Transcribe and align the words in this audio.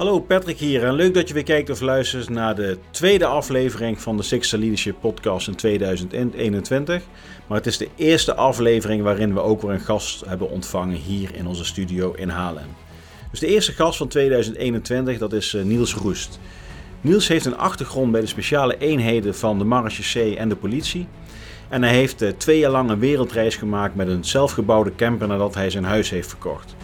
Hallo 0.00 0.20
Patrick 0.20 0.58
hier 0.58 0.84
en 0.84 0.94
leuk 0.94 1.14
dat 1.14 1.28
je 1.28 1.34
weer 1.34 1.42
kijkt 1.42 1.70
of 1.70 1.80
luistert 1.80 2.28
naar 2.28 2.54
de 2.54 2.78
tweede 2.90 3.26
aflevering 3.26 4.00
van 4.00 4.16
de 4.16 4.22
Sixer 4.22 4.58
Leadership 4.58 4.96
Podcast 5.00 5.48
in 5.48 5.54
2021. 5.54 7.02
Maar 7.46 7.56
het 7.56 7.66
is 7.66 7.78
de 7.78 7.88
eerste 7.96 8.34
aflevering 8.34 9.02
waarin 9.02 9.34
we 9.34 9.40
ook 9.40 9.62
weer 9.62 9.70
een 9.70 9.80
gast 9.80 10.24
hebben 10.26 10.50
ontvangen 10.50 10.96
hier 10.96 11.34
in 11.34 11.46
onze 11.46 11.64
studio 11.64 12.12
in 12.12 12.28
Haarlem. 12.28 12.66
Dus 13.30 13.40
de 13.40 13.46
eerste 13.46 13.72
gast 13.72 13.98
van 13.98 14.08
2021 14.08 15.18
dat 15.18 15.32
is 15.32 15.54
eh, 15.54 15.62
Niels 15.62 15.94
Roest. 15.94 16.40
Niels 17.00 17.28
heeft 17.28 17.44
een 17.44 17.58
achtergrond 17.58 18.12
bij 18.12 18.20
de 18.20 18.26
speciale 18.26 18.78
eenheden 18.78 19.34
van 19.34 19.58
de 19.58 19.64
marechaussee 19.64 20.36
en 20.36 20.48
de 20.48 20.56
politie. 20.56 21.06
En 21.68 21.82
hij 21.82 21.94
heeft 21.94 22.22
eh, 22.22 22.30
twee 22.30 22.58
jaar 22.58 22.70
lang 22.70 22.90
een 22.90 22.98
wereldreis 22.98 23.56
gemaakt 23.56 23.94
met 23.94 24.08
een 24.08 24.24
zelfgebouwde 24.24 24.94
camper 24.94 25.28
nadat 25.28 25.54
hij 25.54 25.70
zijn 25.70 25.84
huis 25.84 26.10
heeft 26.10 26.28
verkocht. 26.28 26.76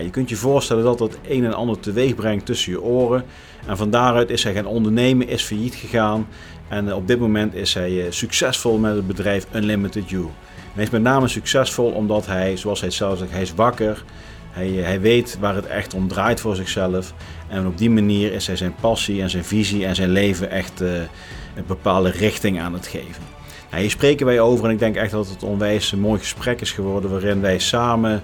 Je 0.00 0.10
kunt 0.10 0.28
je 0.28 0.36
voorstellen 0.36 0.84
dat 0.84 0.98
dat 0.98 1.18
een 1.28 1.44
en 1.44 1.54
ander 1.54 1.80
teweeg 1.80 2.14
brengt 2.14 2.46
tussen 2.46 2.72
je 2.72 2.82
oren. 2.82 3.24
En 3.66 3.76
van 3.76 3.90
daaruit 3.90 4.30
is 4.30 4.44
hij 4.44 4.54
gaan 4.54 4.66
ondernemen, 4.66 5.28
is 5.28 5.42
failliet 5.42 5.74
gegaan. 5.74 6.26
En 6.68 6.88
eh, 6.88 6.96
op 6.96 7.06
dit 7.06 7.18
moment 7.18 7.54
is 7.54 7.74
hij 7.74 8.04
eh, 8.04 8.10
succesvol 8.10 8.78
met 8.78 8.94
het 8.94 9.06
bedrijf 9.06 9.46
Unlimited 9.54 10.10
You. 10.10 10.26
hij 10.74 10.82
is 10.82 10.90
met 10.90 11.02
name 11.02 11.28
succesvol 11.28 11.90
omdat 11.90 12.26
hij, 12.26 12.56
zoals 12.56 12.80
hij 12.80 12.90
zelf 12.90 13.18
zegt, 13.18 13.30
hij 13.30 13.42
is 13.42 13.54
wakker. 13.54 14.04
Hij, 14.50 14.68
hij 14.68 15.00
weet 15.00 15.38
waar 15.40 15.54
het 15.54 15.66
echt 15.66 15.94
om 15.94 16.08
draait 16.08 16.40
voor 16.40 16.56
zichzelf. 16.56 17.14
En 17.48 17.66
op 17.66 17.78
die 17.78 17.90
manier 17.90 18.32
is 18.32 18.46
hij 18.46 18.56
zijn 18.56 18.74
passie 18.80 19.22
en 19.22 19.30
zijn 19.30 19.44
visie 19.44 19.86
en 19.86 19.94
zijn 19.94 20.10
leven 20.10 20.50
echt 20.50 20.80
een 20.80 21.66
bepaalde 21.66 22.10
richting 22.10 22.60
aan 22.60 22.72
het 22.72 22.86
geven. 22.86 23.22
Nou, 23.70 23.82
hier 23.82 23.90
spreken 23.90 24.26
wij 24.26 24.40
over 24.40 24.64
en 24.64 24.70
ik 24.70 24.78
denk 24.78 24.96
echt 24.96 25.10
dat 25.10 25.28
het 25.28 25.42
onwijs 25.42 25.92
een 25.92 26.00
mooi 26.00 26.18
gesprek 26.18 26.60
is 26.60 26.70
geworden 26.70 27.10
waarin 27.10 27.40
wij 27.40 27.58
samen 27.58 28.22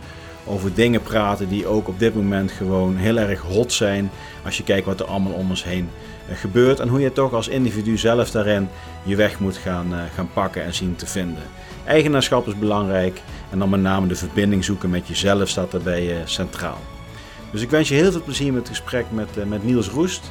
over 0.48 0.74
dingen 0.74 1.02
praten 1.02 1.48
die 1.48 1.66
ook 1.66 1.88
op 1.88 1.98
dit 1.98 2.14
moment 2.14 2.50
gewoon 2.50 2.96
heel 2.96 3.16
erg 3.16 3.40
hot 3.40 3.72
zijn 3.72 4.10
als 4.44 4.56
je 4.56 4.62
kijkt 4.62 4.86
wat 4.86 5.00
er 5.00 5.06
allemaal 5.06 5.32
om 5.32 5.50
ons 5.50 5.64
heen 5.64 5.88
eh, 6.28 6.36
gebeurt 6.36 6.80
en 6.80 6.88
hoe 6.88 7.00
je 7.00 7.12
toch 7.12 7.32
als 7.32 7.48
individu 7.48 7.96
zelf 7.98 8.30
daarin 8.30 8.68
je 9.02 9.16
weg 9.16 9.38
moet 9.38 9.56
gaan, 9.56 9.86
uh, 9.92 9.98
gaan 10.14 10.30
pakken 10.32 10.64
en 10.64 10.74
zien 10.74 10.96
te 10.96 11.06
vinden. 11.06 11.42
Eigenaarschap 11.86 12.46
is 12.46 12.58
belangrijk 12.58 13.20
en 13.50 13.58
dan 13.58 13.68
met 13.68 13.80
name 13.80 14.06
de 14.06 14.14
verbinding 14.14 14.64
zoeken 14.64 14.90
met 14.90 15.08
jezelf 15.08 15.48
staat 15.48 15.70
daarbij 15.70 16.06
uh, 16.06 16.16
centraal. 16.24 16.78
Dus 17.52 17.62
ik 17.62 17.70
wens 17.70 17.88
je 17.88 17.94
heel 17.94 18.12
veel 18.12 18.22
plezier 18.22 18.52
met 18.52 18.68
het 18.68 18.76
gesprek 18.76 19.04
met, 19.10 19.48
met 19.48 19.64
Niels 19.64 19.88
Roest. 19.88 20.30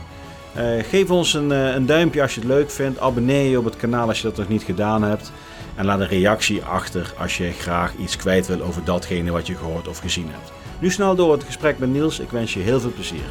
Geef 0.89 1.11
ons 1.11 1.33
een, 1.33 1.49
een, 1.49 1.85
duimpje 1.85 2.21
als 2.21 2.33
je 2.33 2.39
het 2.39 2.49
leuk 2.49 2.71
vindt. 2.71 2.99
Abonneer 2.99 3.49
je 3.49 3.57
op 3.57 3.65
het 3.65 3.75
kanaal 3.75 4.07
als 4.07 4.21
je 4.21 4.27
dat 4.27 4.37
nog 4.37 4.47
niet 4.47 4.63
gedaan 4.63 5.03
hebt. 5.03 5.31
En 5.77 5.85
laat 5.85 5.99
een 5.99 6.07
reactie 6.07 6.63
achter 6.63 7.13
als 7.17 7.37
je 7.37 7.51
graag 7.51 7.93
iets 7.95 8.15
kwijt 8.15 8.47
wil 8.47 8.61
over 8.61 8.83
datgene 8.83 9.31
wat 9.31 9.47
je 9.47 9.55
gehoord 9.55 9.87
of 9.87 9.97
gezien 9.97 10.29
hebt. 10.31 10.51
Nu 10.79 10.91
snel 10.91 11.15
door 11.15 11.31
het 11.31 11.43
gesprek 11.43 11.79
met 11.79 11.89
Niels. 11.89 12.19
Ik 12.19 12.29
wens 12.29 12.53
je 12.53 12.59
heel 12.59 12.79
veel 12.79 12.91
plezier. 12.93 13.25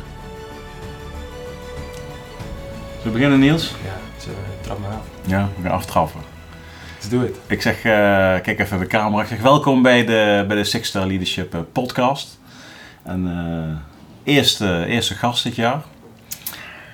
Zullen 2.97 3.03
we 3.03 3.11
beginnen 3.11 3.39
Niels? 3.39 3.75
Ja, 3.85 4.25
trap 4.61 4.79
maar 4.79 4.91
af. 4.91 5.05
Ja, 5.27 5.49
we 5.57 5.63
gaan 5.63 5.73
aftrappen. 5.73 6.21
Let's 6.95 7.09
do 7.09 7.23
it. 7.23 7.37
Ik 7.47 7.63
zeg, 7.63 7.77
uh, 7.77 7.83
kijk 7.83 8.59
even 8.59 8.71
naar 8.71 8.79
de 8.79 8.87
camera. 8.87 9.23
Ik 9.23 9.29
zeg 9.29 9.41
welkom 9.41 9.83
bij 9.83 10.05
de, 10.05 10.45
bij 10.47 10.57
de 10.57 10.65
Six 10.65 10.89
Star 10.89 11.07
Leadership 11.07 11.65
podcast. 11.73 12.39
En 13.03 13.83
eerste, 14.25 14.85
eerste 14.87 15.15
gast 15.15 15.43
dit 15.43 15.55
jaar. 15.55 15.83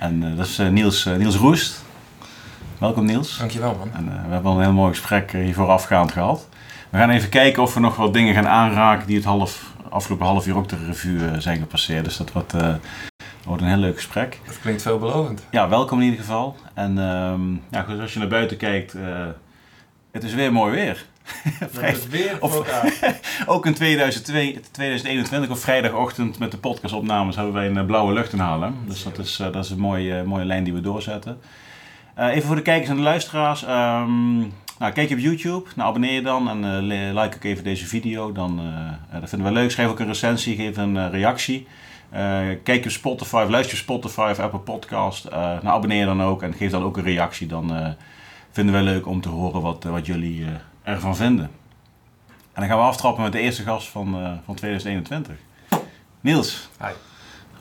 En 0.03 0.23
uh, 0.23 0.37
dat 0.37 0.47
is 0.47 0.59
uh, 0.59 0.69
Niels, 0.69 1.07
uh, 1.07 1.17
Niels 1.17 1.37
Roest. 1.37 1.82
Welkom 2.83 3.05
Niels. 3.05 3.39
Dankjewel 3.39 3.75
man. 3.75 3.93
En, 3.93 4.05
we 4.05 4.33
hebben 4.33 4.51
al 4.51 4.57
een 4.57 4.63
heel 4.63 4.73
mooi 4.73 4.91
gesprek 4.91 5.33
hier 5.33 5.55
voorafgaand 5.55 6.13
gehad. 6.13 6.49
We 6.91 6.99
gaan 6.99 7.11
even 7.11 7.29
kijken 7.29 7.63
of 7.63 7.75
we 7.75 7.81
nog 7.81 7.97
wat 7.97 8.13
dingen 8.13 8.35
gaan 8.35 8.49
aanraken 8.49 9.07
die 9.07 9.17
het 9.17 9.25
half, 9.25 9.75
afgelopen 9.89 10.27
half 10.27 10.47
uur 10.47 10.57
ook 10.57 10.69
de 10.69 10.77
revue 10.87 11.41
zijn 11.41 11.59
gepasseerd. 11.59 12.05
Dus 12.05 12.17
dat 12.17 12.33
wordt, 12.33 12.53
wordt 13.45 13.63
een 13.63 13.69
heel 13.69 13.77
leuk 13.77 13.95
gesprek. 13.95 14.41
Dat 14.47 14.61
klinkt 14.61 14.83
veelbelovend. 14.83 15.47
Ja, 15.51 15.69
welkom 15.69 15.99
in 15.99 16.05
ieder 16.05 16.21
geval. 16.21 16.57
En 16.75 16.99
um, 16.99 17.63
ja, 17.71 17.83
goed, 17.83 18.01
als 18.01 18.13
je 18.13 18.19
naar 18.19 18.29
buiten 18.29 18.57
kijkt, 18.57 18.95
het 20.13 20.25
is 20.25 20.35
weer 20.35 20.53
mooi 20.53 20.75
weer. 20.75 21.05
Vrij, 21.73 21.97
weer 22.11 22.37
of, 22.41 22.63
ook 23.47 23.67
in 23.67 23.75
2002, 23.75 24.61
2021 24.71 25.51
op 25.51 25.59
vrijdagochtend 25.59 26.39
met 26.39 26.51
de 26.51 26.59
podcastopnames 26.59 27.37
hebben 27.37 27.55
wij 27.55 27.71
een 27.71 27.87
blauwe 27.87 28.13
lucht 28.13 28.33
in 28.33 28.39
Haarlem. 28.39 28.75
Dus 28.87 29.03
dat 29.03 29.19
is, 29.19 29.41
uh, 29.41 29.53
dat 29.53 29.65
is 29.65 29.71
een 29.71 29.79
mooie, 29.79 30.25
mooie 30.25 30.45
lijn 30.45 30.65
die 30.65 30.73
we 30.73 30.81
doorzetten. 30.81 31.41
Uh, 32.19 32.35
even 32.35 32.47
voor 32.47 32.57
de 32.57 32.63
kijkers 32.63 32.91
en 32.91 32.97
de 32.97 33.03
luisteraars. 33.03 33.63
Um, 33.63 34.39
nou, 34.79 34.93
kijk 34.93 35.09
je 35.09 35.15
op 35.15 35.21
YouTube, 35.21 35.71
nou, 35.77 35.89
abonneer 35.89 36.13
je 36.13 36.23
dan 36.23 36.49
en 36.49 36.85
uh, 36.91 37.23
like 37.23 37.37
ook 37.37 37.45
even 37.45 37.65
deze 37.65 37.87
video. 37.87 38.33
Dan, 38.33 38.61
dat 39.21 39.29
vinden 39.29 39.49
we 39.49 39.55
leuk. 39.55 39.71
Schrijf 39.71 39.89
ook 39.89 40.01
een 40.01 40.07
recensie, 40.07 40.57
geef 40.57 40.77
een 40.77 41.11
reactie. 41.11 41.67
kijk 42.63 42.85
op 42.85 42.91
Spotify, 42.91 43.47
luister 43.49 43.75
op 43.75 43.83
Spotify 43.83 44.29
of 44.31 44.39
Apple 44.39 44.59
Podcast. 44.59 45.31
nou, 45.31 45.67
abonneer 45.67 46.07
dan 46.07 46.23
ook 46.23 46.43
en 46.43 46.55
geef 46.55 46.71
dan 46.71 46.83
ook 46.83 46.97
een 46.97 47.03
reactie. 47.03 47.47
Dan 47.47 47.95
vinden 48.51 48.75
we 48.75 48.81
leuk 48.81 49.07
om 49.07 49.21
te 49.21 49.29
horen 49.29 49.61
wat, 49.61 49.85
wat 49.85 50.07
jullie 50.07 50.47
ervan 50.83 51.17
vinden. 51.17 51.51
En 52.53 52.61
dan 52.61 52.69
gaan 52.69 52.79
we 52.79 52.85
aftrappen 52.85 53.23
met 53.23 53.33
de 53.33 53.39
eerste 53.39 53.63
gast 53.63 53.89
van, 53.89 54.23
uh, 54.23 54.33
van 54.45 54.55
2021. 54.55 55.35
Niels. 56.21 56.69
Hi. 56.81 56.93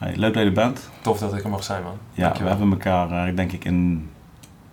Hi. 0.04 0.16
Leuk 0.16 0.34
dat 0.34 0.42
je 0.42 0.48
er 0.48 0.54
bent. 0.54 0.90
Tof 1.00 1.18
dat 1.18 1.34
ik 1.34 1.44
er 1.44 1.50
mag 1.50 1.64
zijn, 1.64 1.82
man. 1.82 1.98
Ja, 2.12 2.22
Dankjewel. 2.22 2.52
we 2.52 2.58
hebben 2.58 2.78
elkaar, 2.78 3.28
uh, 3.28 3.36
denk 3.36 3.52
ik, 3.52 3.64
in 3.64 4.10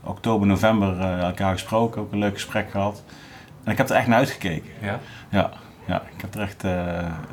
oktober, 0.04 0.48
november 0.48 1.00
elkaar 1.00 1.52
gesproken. 1.52 2.02
Ook 2.02 2.12
een 2.12 2.20
leuk 2.20 2.34
gesprek 2.34 2.72
gehad. 2.72 3.04
En 3.64 3.72
ik 3.72 3.78
heb 3.78 3.90
er 3.90 3.96
echt 3.96 4.08
naar 4.08 4.18
uitgekeken. 4.18 4.70
Ja? 4.82 5.00
Ja, 5.30 5.52
ja 5.86 6.02
ik 6.16 6.22
heb 6.22 6.36
er 6.36 6.42
echt 6.42 6.64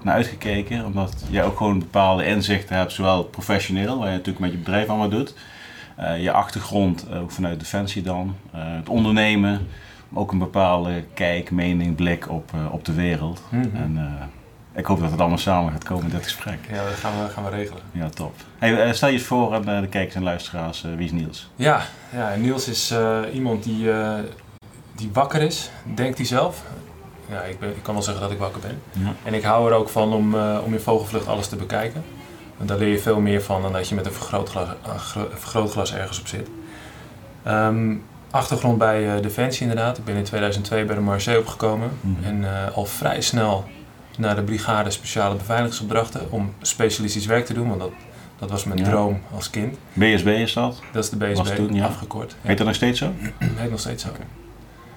naar 0.03 0.15
uitgekeken. 0.15 0.84
Omdat 0.84 1.25
jij 1.31 1.44
ook 1.44 1.56
gewoon 1.56 1.78
bepaalde 1.78 2.27
inzichten 2.27 2.77
hebt, 2.77 2.93
zowel 2.93 3.25
professioneel, 3.25 3.99
waar 3.99 4.06
je 4.06 4.12
natuurlijk 4.12 4.44
met 4.44 4.53
je 4.53 4.59
bedrijf 4.59 4.88
allemaal 4.88 5.09
doet. 5.09 5.34
je 6.19 6.32
achtergrond, 6.32 7.06
ook 7.15 7.31
vanuit 7.31 7.60
Defensie 7.60 8.03
dan. 8.03 8.37
het 8.50 8.88
ondernemen 8.88 9.66
ook 10.12 10.33
een 10.33 10.38
bepaalde 10.38 11.04
kijk, 11.15 11.50
mening, 11.50 11.94
blik 11.94 12.31
op, 12.31 12.50
op 12.71 12.84
de 12.84 12.94
wereld. 12.94 13.43
Mm 13.50 13.62
-hmm. 13.62 13.83
En 13.83 13.93
uh, 13.97 14.22
ik 14.76 14.87
hoop 14.87 15.00
dat 15.00 15.10
het 15.10 15.20
allemaal 15.20 15.38
samen 15.38 15.72
gaat 15.72 15.84
komen 15.84 16.04
in 16.04 16.10
dit 16.10 16.22
gesprek. 16.22 16.59
Ja, 16.70 16.84
dat 16.84 16.94
gaan 16.94 17.22
we, 17.22 17.28
gaan 17.28 17.44
we 17.44 17.50
regelen. 17.50 17.82
Ja, 17.92 18.09
top. 18.09 18.34
Hey, 18.59 18.87
uh, 18.87 18.92
stel 18.92 19.09
je 19.09 19.14
eens 19.14 19.25
voor 19.25 19.54
aan 19.54 19.81
de 19.81 19.88
kijkers 19.88 20.14
en 20.14 20.22
luisteraars, 20.22 20.82
wie 20.97 21.04
is 21.04 21.12
Niels? 21.12 21.50
Ja, 21.56 21.82
ja 22.12 22.34
Niels 22.34 22.69
is 22.69 22.94
iemand 23.32 23.65
die, 23.65 23.91
die 24.92 25.10
wakker 25.12 25.42
is, 25.42 25.70
denkt 25.94 26.19
hij 26.19 26.26
zelf. 26.26 26.62
Ja, 27.28 27.41
ik, 27.41 27.59
ben, 27.59 27.69
ik 27.69 27.82
kan 27.82 27.94
wel 27.94 28.03
zeggen 28.03 28.22
dat 28.22 28.32
ik 28.32 28.38
wakker 28.38 28.60
ben. 28.60 28.82
Ja. 28.92 29.12
En 29.25 29.34
ik 29.34 29.42
hou 29.42 29.70
er 29.70 29.76
ook 29.76 29.88
van 29.88 30.12
om, 30.12 30.34
om 30.65 30.72
in 30.72 30.81
vogelvlucht 30.81 31.26
alles 31.26 31.48
te 31.48 31.56
bekijken. 31.56 32.04
Want 32.56 32.69
daar 32.69 32.78
leer 32.78 32.88
je 32.88 32.98
veel 32.98 33.20
meer 33.20 33.42
van 33.42 33.62
dan 33.62 33.72
dat 33.72 33.88
je 33.88 33.94
met 33.94 34.06
een 34.06 34.12
vergrootglas, 34.12 34.69
vergrootglas 35.34 35.94
ergens 35.94 36.20
op 36.20 36.26
zit. 36.26 36.48
Um, 37.47 38.04
achtergrond 38.31 38.78
bij 38.78 39.20
Defensie 39.20 39.62
inderdaad. 39.62 39.98
Ik 39.98 40.04
ben 40.04 40.16
in 40.16 40.25
2002 40.25 40.84
bij 40.84 40.94
de 40.94 41.00
Marseille 41.00 41.41
opgekomen. 41.41 41.91
Mhm. 42.00 42.09
Mm 42.09 42.16
-hmm. 42.22 42.44
En 42.44 42.72
al 42.75 42.84
vrij 42.84 43.20
snel 43.20 43.65
naar 44.19 44.34
de 44.37 44.43
brigade 44.43 44.91
speciale 44.91 45.34
beveiligingsopdrachten 45.34 46.31
om 46.31 46.54
specialistisch 46.62 47.27
werk 47.27 47.47
te 47.47 47.53
doen. 47.54 47.69
Want 47.69 47.81
dat, 47.81 47.91
dat 48.38 48.50
was 48.50 48.65
mijn 48.65 48.78
Ja. 48.78 48.84
droom 48.84 49.21
als 49.34 49.50
kind. 49.50 49.77
BSB 49.93 50.27
is 50.27 50.53
dat? 50.53 50.81
Dat 50.93 51.04
is 51.04 51.10
de 51.10 51.16
BSB, 51.16 51.37
Was 51.37 51.50
toen, 51.54 51.75
ja. 51.75 51.84
afgekort. 51.87 52.31
Ja. 52.43 52.49
Heet 52.49 52.59
dat 52.59 52.66
nog 52.66 52.77
steeds 52.77 52.99
zo? 52.99 53.12
Heet 53.38 53.71
nog 53.71 53.81
steeds 53.81 54.03
zo. 54.03 54.09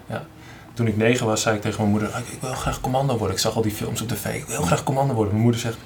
Ja. 0.07 0.25
Toen 0.74 0.88
ik 0.88 0.97
negen 0.97 1.25
was, 1.25 1.41
zei 1.41 1.56
ik 1.56 1.62
tegen 1.62 1.80
mijn 1.80 1.91
moeder, 1.91 2.09
"Ah, 2.09 2.19
ik 2.19 2.38
wil 2.41 2.52
graag 2.53 2.81
commando 2.81 3.18
worden. 3.18 3.35
Ik 3.35 3.41
zag 3.41 3.56
al 3.56 3.62
die 3.62 3.72
films 3.72 4.02
op 4.02 4.07
tv, 4.07 4.25
ik 4.35 4.46
wil 4.46 4.62
graag 4.62 4.84
commando 4.84 5.13
worden. 5.13 5.31
Mijn 5.34 5.44
moeder 5.44 5.62
zegt, 5.62 5.78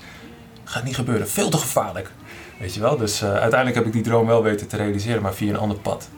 gaat 0.64 0.84
niet 0.84 0.96
gebeuren, 0.96 1.30
veel 1.30 1.50
te 1.50 1.58
gevaarlijk. 1.58 2.12
Weet 2.60 2.74
je 2.74 2.80
wel, 2.80 2.98
dus 2.98 3.22
uh, 3.22 3.30
uiteindelijk 3.30 3.76
heb 3.76 3.86
ik 3.86 3.92
die 3.94 4.02
droom 4.02 4.28
wel 4.28 4.44
weten 4.44 4.68
te 4.68 4.78
realiseren, 4.78 5.22
maar 5.22 5.34
via 5.34 5.50
een 5.50 5.60
ander 5.60 5.78
pad. 5.78 6.10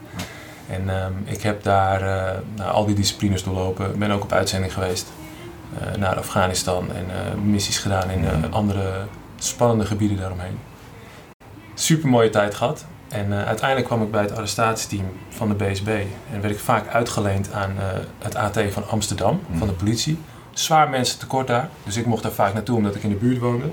En 0.70 0.88
um, 1.04 1.22
ik 1.24 1.42
heb 1.42 1.62
daar 1.62 2.02
uh, 2.02 2.38
nou, 2.54 2.70
al 2.72 2.86
die 2.86 2.94
disciplines 2.94 3.42
doorlopen. 3.44 3.98
Ben 3.98 4.10
ook 4.10 4.22
op 4.22 4.32
uitzending 4.32 4.72
geweest 4.72 5.06
naar 5.98 6.16
Afghanistan 6.16 6.88
en 6.92 7.04
uh, 7.04 7.42
missies 7.44 7.78
gedaan 7.78 8.10
in 8.10 8.52
andere 8.52 9.04
spannende 9.38 9.84
gebieden 9.86 10.16
daaromheen. 10.16 10.58
Super 11.74 12.08
mooie 12.08 12.30
tijd 12.30 12.54
gehad. 12.54 12.84
En 13.08 13.32
uiteindelijk 13.32 13.86
kwam 13.86 14.02
ik 14.02 14.10
bij 14.10 14.22
het 14.22 14.36
arrestatieteam 14.36 15.06
van 15.28 15.48
de 15.48 15.54
BSB. 15.54 15.88
En 16.32 16.40
werd 16.40 16.54
ik 16.54 16.60
vaak 16.60 16.88
uitgeleend 16.88 17.52
aan 17.52 17.72
het 18.18 18.34
AT 18.34 18.58
van 18.70 18.88
Amsterdam, 18.88 19.40
Mm. 19.46 19.58
van 19.58 19.66
de 19.66 19.72
politie. 19.74 20.18
Zwaar 20.52 20.88
mensen 20.88 21.18
tekort 21.18 21.46
daar, 21.46 21.68
dus 21.84 21.96
ik 21.96 22.06
mocht 22.06 22.22
daar 22.22 22.32
vaak 22.32 22.54
naartoe 22.54 22.76
omdat 22.76 22.94
ik 22.94 23.02
in 23.02 23.08
de 23.08 23.14
buurt 23.14 23.38
woonde. 23.38 23.64
Op 23.64 23.72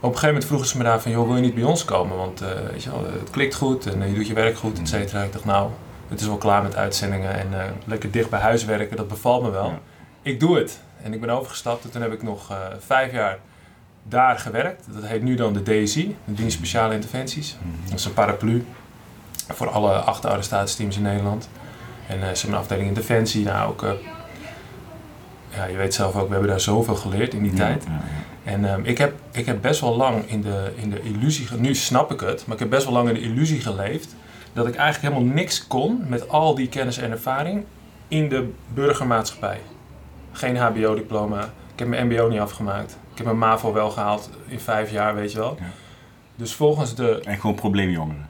een 0.00 0.18
gegeven 0.18 0.26
moment 0.28 0.44
vroegen 0.44 0.68
ze 0.68 0.76
me 0.76 0.84
daar 0.84 1.00
van, 1.00 1.10
joh, 1.10 1.26
wil 1.26 1.36
je 1.36 1.42
niet 1.42 1.54
bij 1.54 1.64
ons 1.64 1.84
komen? 1.84 2.16
Want 2.16 2.42
uh, 2.42 2.48
weet 2.70 2.82
je 2.82 2.90
wel, 2.90 3.04
het 3.04 3.30
klikt 3.30 3.54
goed 3.54 3.86
en 3.86 4.08
je 4.08 4.14
doet 4.14 4.26
je 4.26 4.34
werk 4.34 4.56
goed, 4.56 4.78
et 4.78 4.88
cetera. 4.88 5.22
Ik 5.22 5.32
dacht, 5.32 5.44
nou, 5.44 5.70
het 6.08 6.20
is 6.20 6.26
wel 6.26 6.36
klaar 6.36 6.62
met 6.62 6.76
uitzendingen 6.76 7.34
en 7.34 7.46
uh, 7.52 7.62
lekker 7.84 8.10
dicht 8.10 8.30
bij 8.30 8.40
huis 8.40 8.64
werken, 8.64 8.96
dat 8.96 9.08
bevalt 9.08 9.42
me 9.42 9.50
wel. 9.50 9.66
Ja. 9.66 9.78
Ik 10.22 10.40
doe 10.40 10.58
het. 10.58 10.80
En 11.02 11.12
ik 11.12 11.20
ben 11.20 11.30
overgestapt 11.30 11.84
en 11.84 11.90
toen 11.90 12.02
heb 12.02 12.12
ik 12.12 12.22
nog 12.22 12.52
vijf 12.86 13.12
jaar 13.12 13.38
daar 14.02 14.38
gewerkt. 14.38 14.86
Dat 14.94 15.06
heet 15.06 15.22
nu 15.22 15.34
dan 15.34 15.52
de 15.52 15.62
DSI, 15.62 16.16
de 16.24 16.32
Dienst 16.34 16.56
Speciale 16.56 16.94
Interventies. 16.94 17.56
Dat 17.88 17.98
is 17.98 18.04
een 18.04 18.12
paraplu 18.14 18.64
voor 19.48 19.70
alle 19.70 19.92
acht 19.92 20.24
arrestatieteams 20.26 20.96
in 20.96 21.02
Nederland. 21.02 21.48
En 22.06 22.18
ze 22.18 22.24
hebben 22.24 22.50
een 22.50 22.54
afdeling 22.54 22.88
in 22.88 22.94
Defensie, 22.94 23.44
nou 23.44 23.70
ook... 23.70 23.84
ja, 25.54 25.64
je 25.64 25.76
weet 25.76 25.94
zelf 25.94 26.16
ook, 26.16 26.26
we 26.26 26.32
hebben 26.32 26.50
daar 26.50 26.60
zoveel 26.60 26.94
geleerd 26.94 27.34
in 27.34 27.42
die 27.42 27.50
Ja, 27.52 27.56
tijd. 27.56 27.84
ja, 27.84 27.90
ja. 27.90 28.00
En 28.52 28.64
ehm, 28.72 28.80
ik, 28.84 28.98
heb, 28.98 29.14
ik 29.32 29.46
heb 29.46 29.62
best 29.62 29.80
wel 29.80 29.96
lang 29.96 30.30
in 30.30 30.42
de, 30.42 30.72
in 30.76 30.90
de 30.90 31.02
illusie, 31.02 31.48
nu 31.56 31.74
snap 31.74 32.12
ik 32.12 32.20
het, 32.20 32.46
maar 32.46 32.54
ik 32.54 32.60
heb 32.60 32.70
best 32.70 32.84
wel 32.84 32.92
lang 32.92 33.08
in 33.08 33.14
de 33.14 33.20
illusie 33.20 33.60
geleefd 33.60 34.14
dat 34.58 34.66
ik 34.66 34.74
eigenlijk 34.74 35.14
helemaal 35.14 35.34
niks 35.34 35.66
kon 35.66 36.04
met 36.08 36.28
al 36.28 36.54
die 36.54 36.68
kennis 36.68 36.98
en 36.98 37.10
ervaring 37.10 37.64
in 38.08 38.28
de 38.28 38.52
burgermaatschappij. 38.74 39.60
Geen 40.32 40.56
HBO-diploma, 40.56 41.42
ik 41.72 41.78
heb 41.78 41.88
mijn 41.88 42.06
MBO 42.06 42.28
niet 42.28 42.40
afgemaakt, 42.40 42.98
ik 43.10 43.16
heb 43.16 43.26
mijn 43.26 43.38
MAVO 43.38 43.72
wel 43.72 43.90
gehaald 43.90 44.30
in 44.46 44.60
vijf 44.60 44.90
jaar, 44.90 45.14
weet 45.14 45.32
je 45.32 45.38
wel. 45.38 45.56
Ja. 45.58 45.66
Dus 46.36 46.54
volgens 46.54 46.94
de. 46.94 47.20
En 47.24 47.40
gewoon 47.40 47.56
probleemjongeren. 47.56 48.28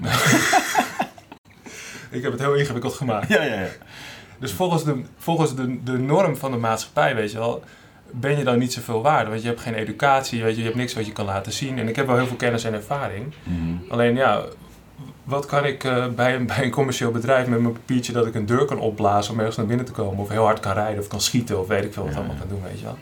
Ik 2.10 2.22
heb 2.22 2.32
het 2.32 2.40
heel 2.40 2.54
ingewikkeld 2.54 2.94
gemaakt. 2.94 3.28
Ja, 3.28 3.42
ja, 3.42 3.60
ja. 3.60 3.68
Dus 4.38 4.52
volgens, 4.52 4.84
de, 4.84 5.02
volgens 5.16 5.54
de, 5.54 5.82
de 5.82 5.98
norm 5.98 6.36
van 6.36 6.50
de 6.50 6.56
maatschappij, 6.56 7.14
weet 7.14 7.30
je 7.30 7.38
wel, 7.38 7.62
ben 8.10 8.38
je 8.38 8.44
dan 8.44 8.58
niet 8.58 8.72
zoveel 8.72 9.02
waard. 9.02 9.28
Want 9.28 9.42
je 9.42 9.48
hebt 9.48 9.60
geen 9.60 9.74
educatie, 9.74 10.42
weet 10.42 10.54
je, 10.54 10.58
je 10.58 10.66
hebt 10.66 10.76
niks 10.76 10.94
wat 10.94 11.06
je 11.06 11.12
kan 11.12 11.24
laten 11.24 11.52
zien. 11.52 11.78
En 11.78 11.88
ik 11.88 11.96
heb 11.96 12.06
wel 12.06 12.16
heel 12.16 12.26
veel 12.26 12.36
kennis 12.36 12.64
en 12.64 12.74
ervaring. 12.74 13.34
Mhm. 13.42 13.90
Alleen 13.92 14.14
ja, 14.14 14.44
wat 15.24 15.46
kan 15.46 15.64
ik 15.64 15.84
eh, 15.84 16.06
bij, 16.08 16.34
een, 16.34 16.46
bij 16.56 16.64
een 16.64 16.70
commercieel 16.70 17.10
bedrijf 17.10 17.46
met 17.46 17.60
mijn 17.60 17.72
papiertje 17.72 18.12
dat 18.12 18.26
ik 18.26 18.34
een 18.34 18.46
deur 18.46 18.64
kan 18.64 18.78
opblazen 18.78 19.32
om 19.32 19.38
ergens 19.38 19.56
naar 19.56 19.66
binnen 19.66 19.86
te 19.86 19.92
komen? 19.92 20.18
Of 20.18 20.28
heel 20.28 20.44
hard 20.44 20.60
kan 20.60 20.72
rijden 20.72 21.00
of 21.00 21.08
kan 21.08 21.20
schieten 21.20 21.60
of 21.60 21.66
weet 21.66 21.84
ik 21.84 21.92
veel 21.92 22.02
wat 22.02 22.12
Ja, 22.12 22.18
allemaal 22.18 22.36
kan 22.36 22.48
doen, 22.48 22.62
weet 22.62 22.78
je 22.78 22.84
wel. 22.84 22.98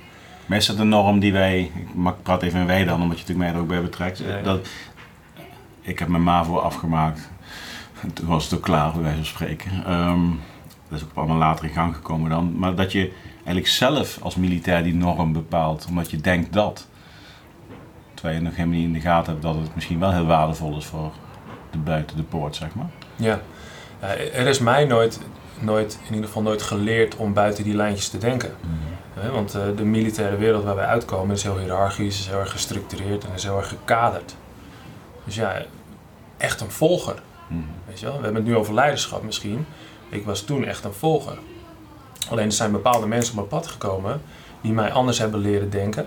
Maar 0.46 0.58
is 0.58 0.66
dat 0.66 0.78
een 0.78 0.88
norm 0.88 1.18
die 1.18 1.32
wij, 1.32 1.70
ik 2.04 2.22
praat 2.22 2.42
even 2.42 2.60
in 2.60 2.66
wij 2.66 2.84
dan, 2.84 3.02
omdat 3.02 3.18
je 3.18 3.24
natuurlijk 3.24 3.38
mij 3.38 3.54
er 3.54 3.60
ook 3.60 3.68
bij 3.68 3.82
betrekt. 3.82 4.18
Ja, 4.18 4.36
ja. 4.36 4.42
Dat, 4.42 4.68
ik 5.80 5.98
heb 5.98 6.08
mijn 6.08 6.22
MAVO 6.22 6.58
afgemaakt. 6.58 7.30
En 8.00 8.12
Toen 8.12 8.26
was 8.26 8.44
het 8.44 8.54
ook 8.54 8.62
klaar, 8.62 8.92
bij 8.92 9.02
wijze 9.02 9.16
van 9.16 9.26
spreken. 9.26 9.70
Ehm, 9.86 10.26
dat 10.88 10.98
is 10.98 11.04
ook 11.04 11.10
allemaal 11.14 11.36
later 11.36 11.64
in 11.64 11.70
gang 11.70 11.94
gekomen 11.94 12.30
dan. 12.30 12.58
Maar 12.58 12.74
dat 12.74 12.92
je 12.92 13.12
eigenlijk 13.34 13.66
zelf 13.66 14.18
als 14.22 14.36
militair 14.36 14.82
die 14.82 14.94
norm 14.94 15.32
bepaalt, 15.32 15.86
omdat 15.88 16.10
je 16.10 16.16
denkt 16.16 16.52
dat. 16.52 16.86
Terwijl 18.14 18.36
je 18.36 18.42
nog 18.42 18.56
helemaal 18.56 18.76
niet 18.76 18.86
in 18.86 18.92
de 18.92 19.00
gaten 19.00 19.32
hebt 19.32 19.44
dat 19.44 19.54
het 19.54 19.74
misschien 19.74 19.98
wel 19.98 20.12
heel 20.12 20.26
waardevol 20.26 20.76
is 20.76 20.84
voor 20.84 21.12
buiten 21.78 22.16
de 22.16 22.22
poort, 22.22 22.56
zeg 22.56 22.74
maar. 22.74 22.90
Ja, 23.16 23.40
Ja, 24.00 24.08
er 24.16 24.46
is 24.46 24.58
mij 24.58 24.84
nooit, 24.84 25.20
nooit, 25.60 25.98
in 26.06 26.14
ieder 26.14 26.26
geval 26.26 26.42
nooit 26.42 26.62
geleerd 26.62 27.16
om 27.16 27.32
buiten 27.32 27.64
die 27.64 27.74
lijntjes 27.74 28.08
te 28.08 28.18
denken. 28.18 28.54
Hè, 29.14 29.30
Want 29.30 29.54
eh, 29.54 29.62
de 29.76 29.84
militaire 29.84 30.36
wereld 30.36 30.64
waar 30.64 30.74
wij 30.76 30.86
uitkomen 30.86 31.34
is 31.34 31.42
heel 31.42 31.58
hiërarchisch, 31.58 32.18
is 32.18 32.26
heel 32.26 32.38
erg 32.38 32.50
gestructureerd 32.50 33.24
en 33.24 33.30
is 33.34 33.42
heel 33.42 33.56
erg 33.56 33.68
gekaderd. 33.68 34.34
Dus 35.24 35.34
ja, 35.34 35.62
echt 36.36 36.60
een 36.60 36.70
volger. 36.70 37.22
Mhm. 37.48 37.60
Weet 37.86 38.00
je 38.00 38.06
wel? 38.06 38.16
We 38.16 38.22
hebben 38.24 38.42
het 38.42 38.50
nu 38.50 38.56
over 38.56 38.74
leiderschap 38.74 39.22
misschien. 39.22 39.66
Ik 40.08 40.24
was 40.24 40.40
toen 40.40 40.64
echt 40.64 40.84
een 40.84 40.92
volger. 40.92 41.38
Alleen 42.30 42.46
er 42.46 42.52
zijn 42.52 42.72
bepaalde 42.72 43.06
mensen 43.06 43.30
op 43.32 43.36
mijn 43.36 43.62
pad 43.62 43.70
gekomen 43.70 44.22
die 44.60 44.72
mij 44.72 44.92
anders 44.92 45.18
hebben 45.18 45.40
leren 45.40 45.70
denken. 45.70 46.06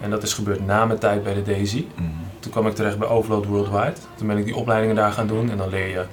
En 0.00 0.10
dat 0.10 0.22
is 0.22 0.34
gebeurd 0.34 0.66
na 0.66 0.84
mijn 0.84 0.98
tijd 0.98 1.22
bij 1.22 1.34
de 1.34 1.42
Daisy. 1.42 1.86
Mhm. 1.94 2.06
Toen 2.42 2.52
kwam 2.52 2.66
ik 2.66 2.74
terecht 2.74 2.98
bij 2.98 3.08
Overload 3.08 3.46
Worldwide. 3.46 3.94
Toen 4.14 4.26
ben 4.26 4.38
ik 4.38 4.44
die 4.44 4.56
opleidingen 4.56 4.96
daar 4.96 5.12
gaan 5.12 5.26
doen. 5.26 5.50
En 5.50 5.56
dan 5.56 5.68
leer 5.68 5.88
je 5.88 6.04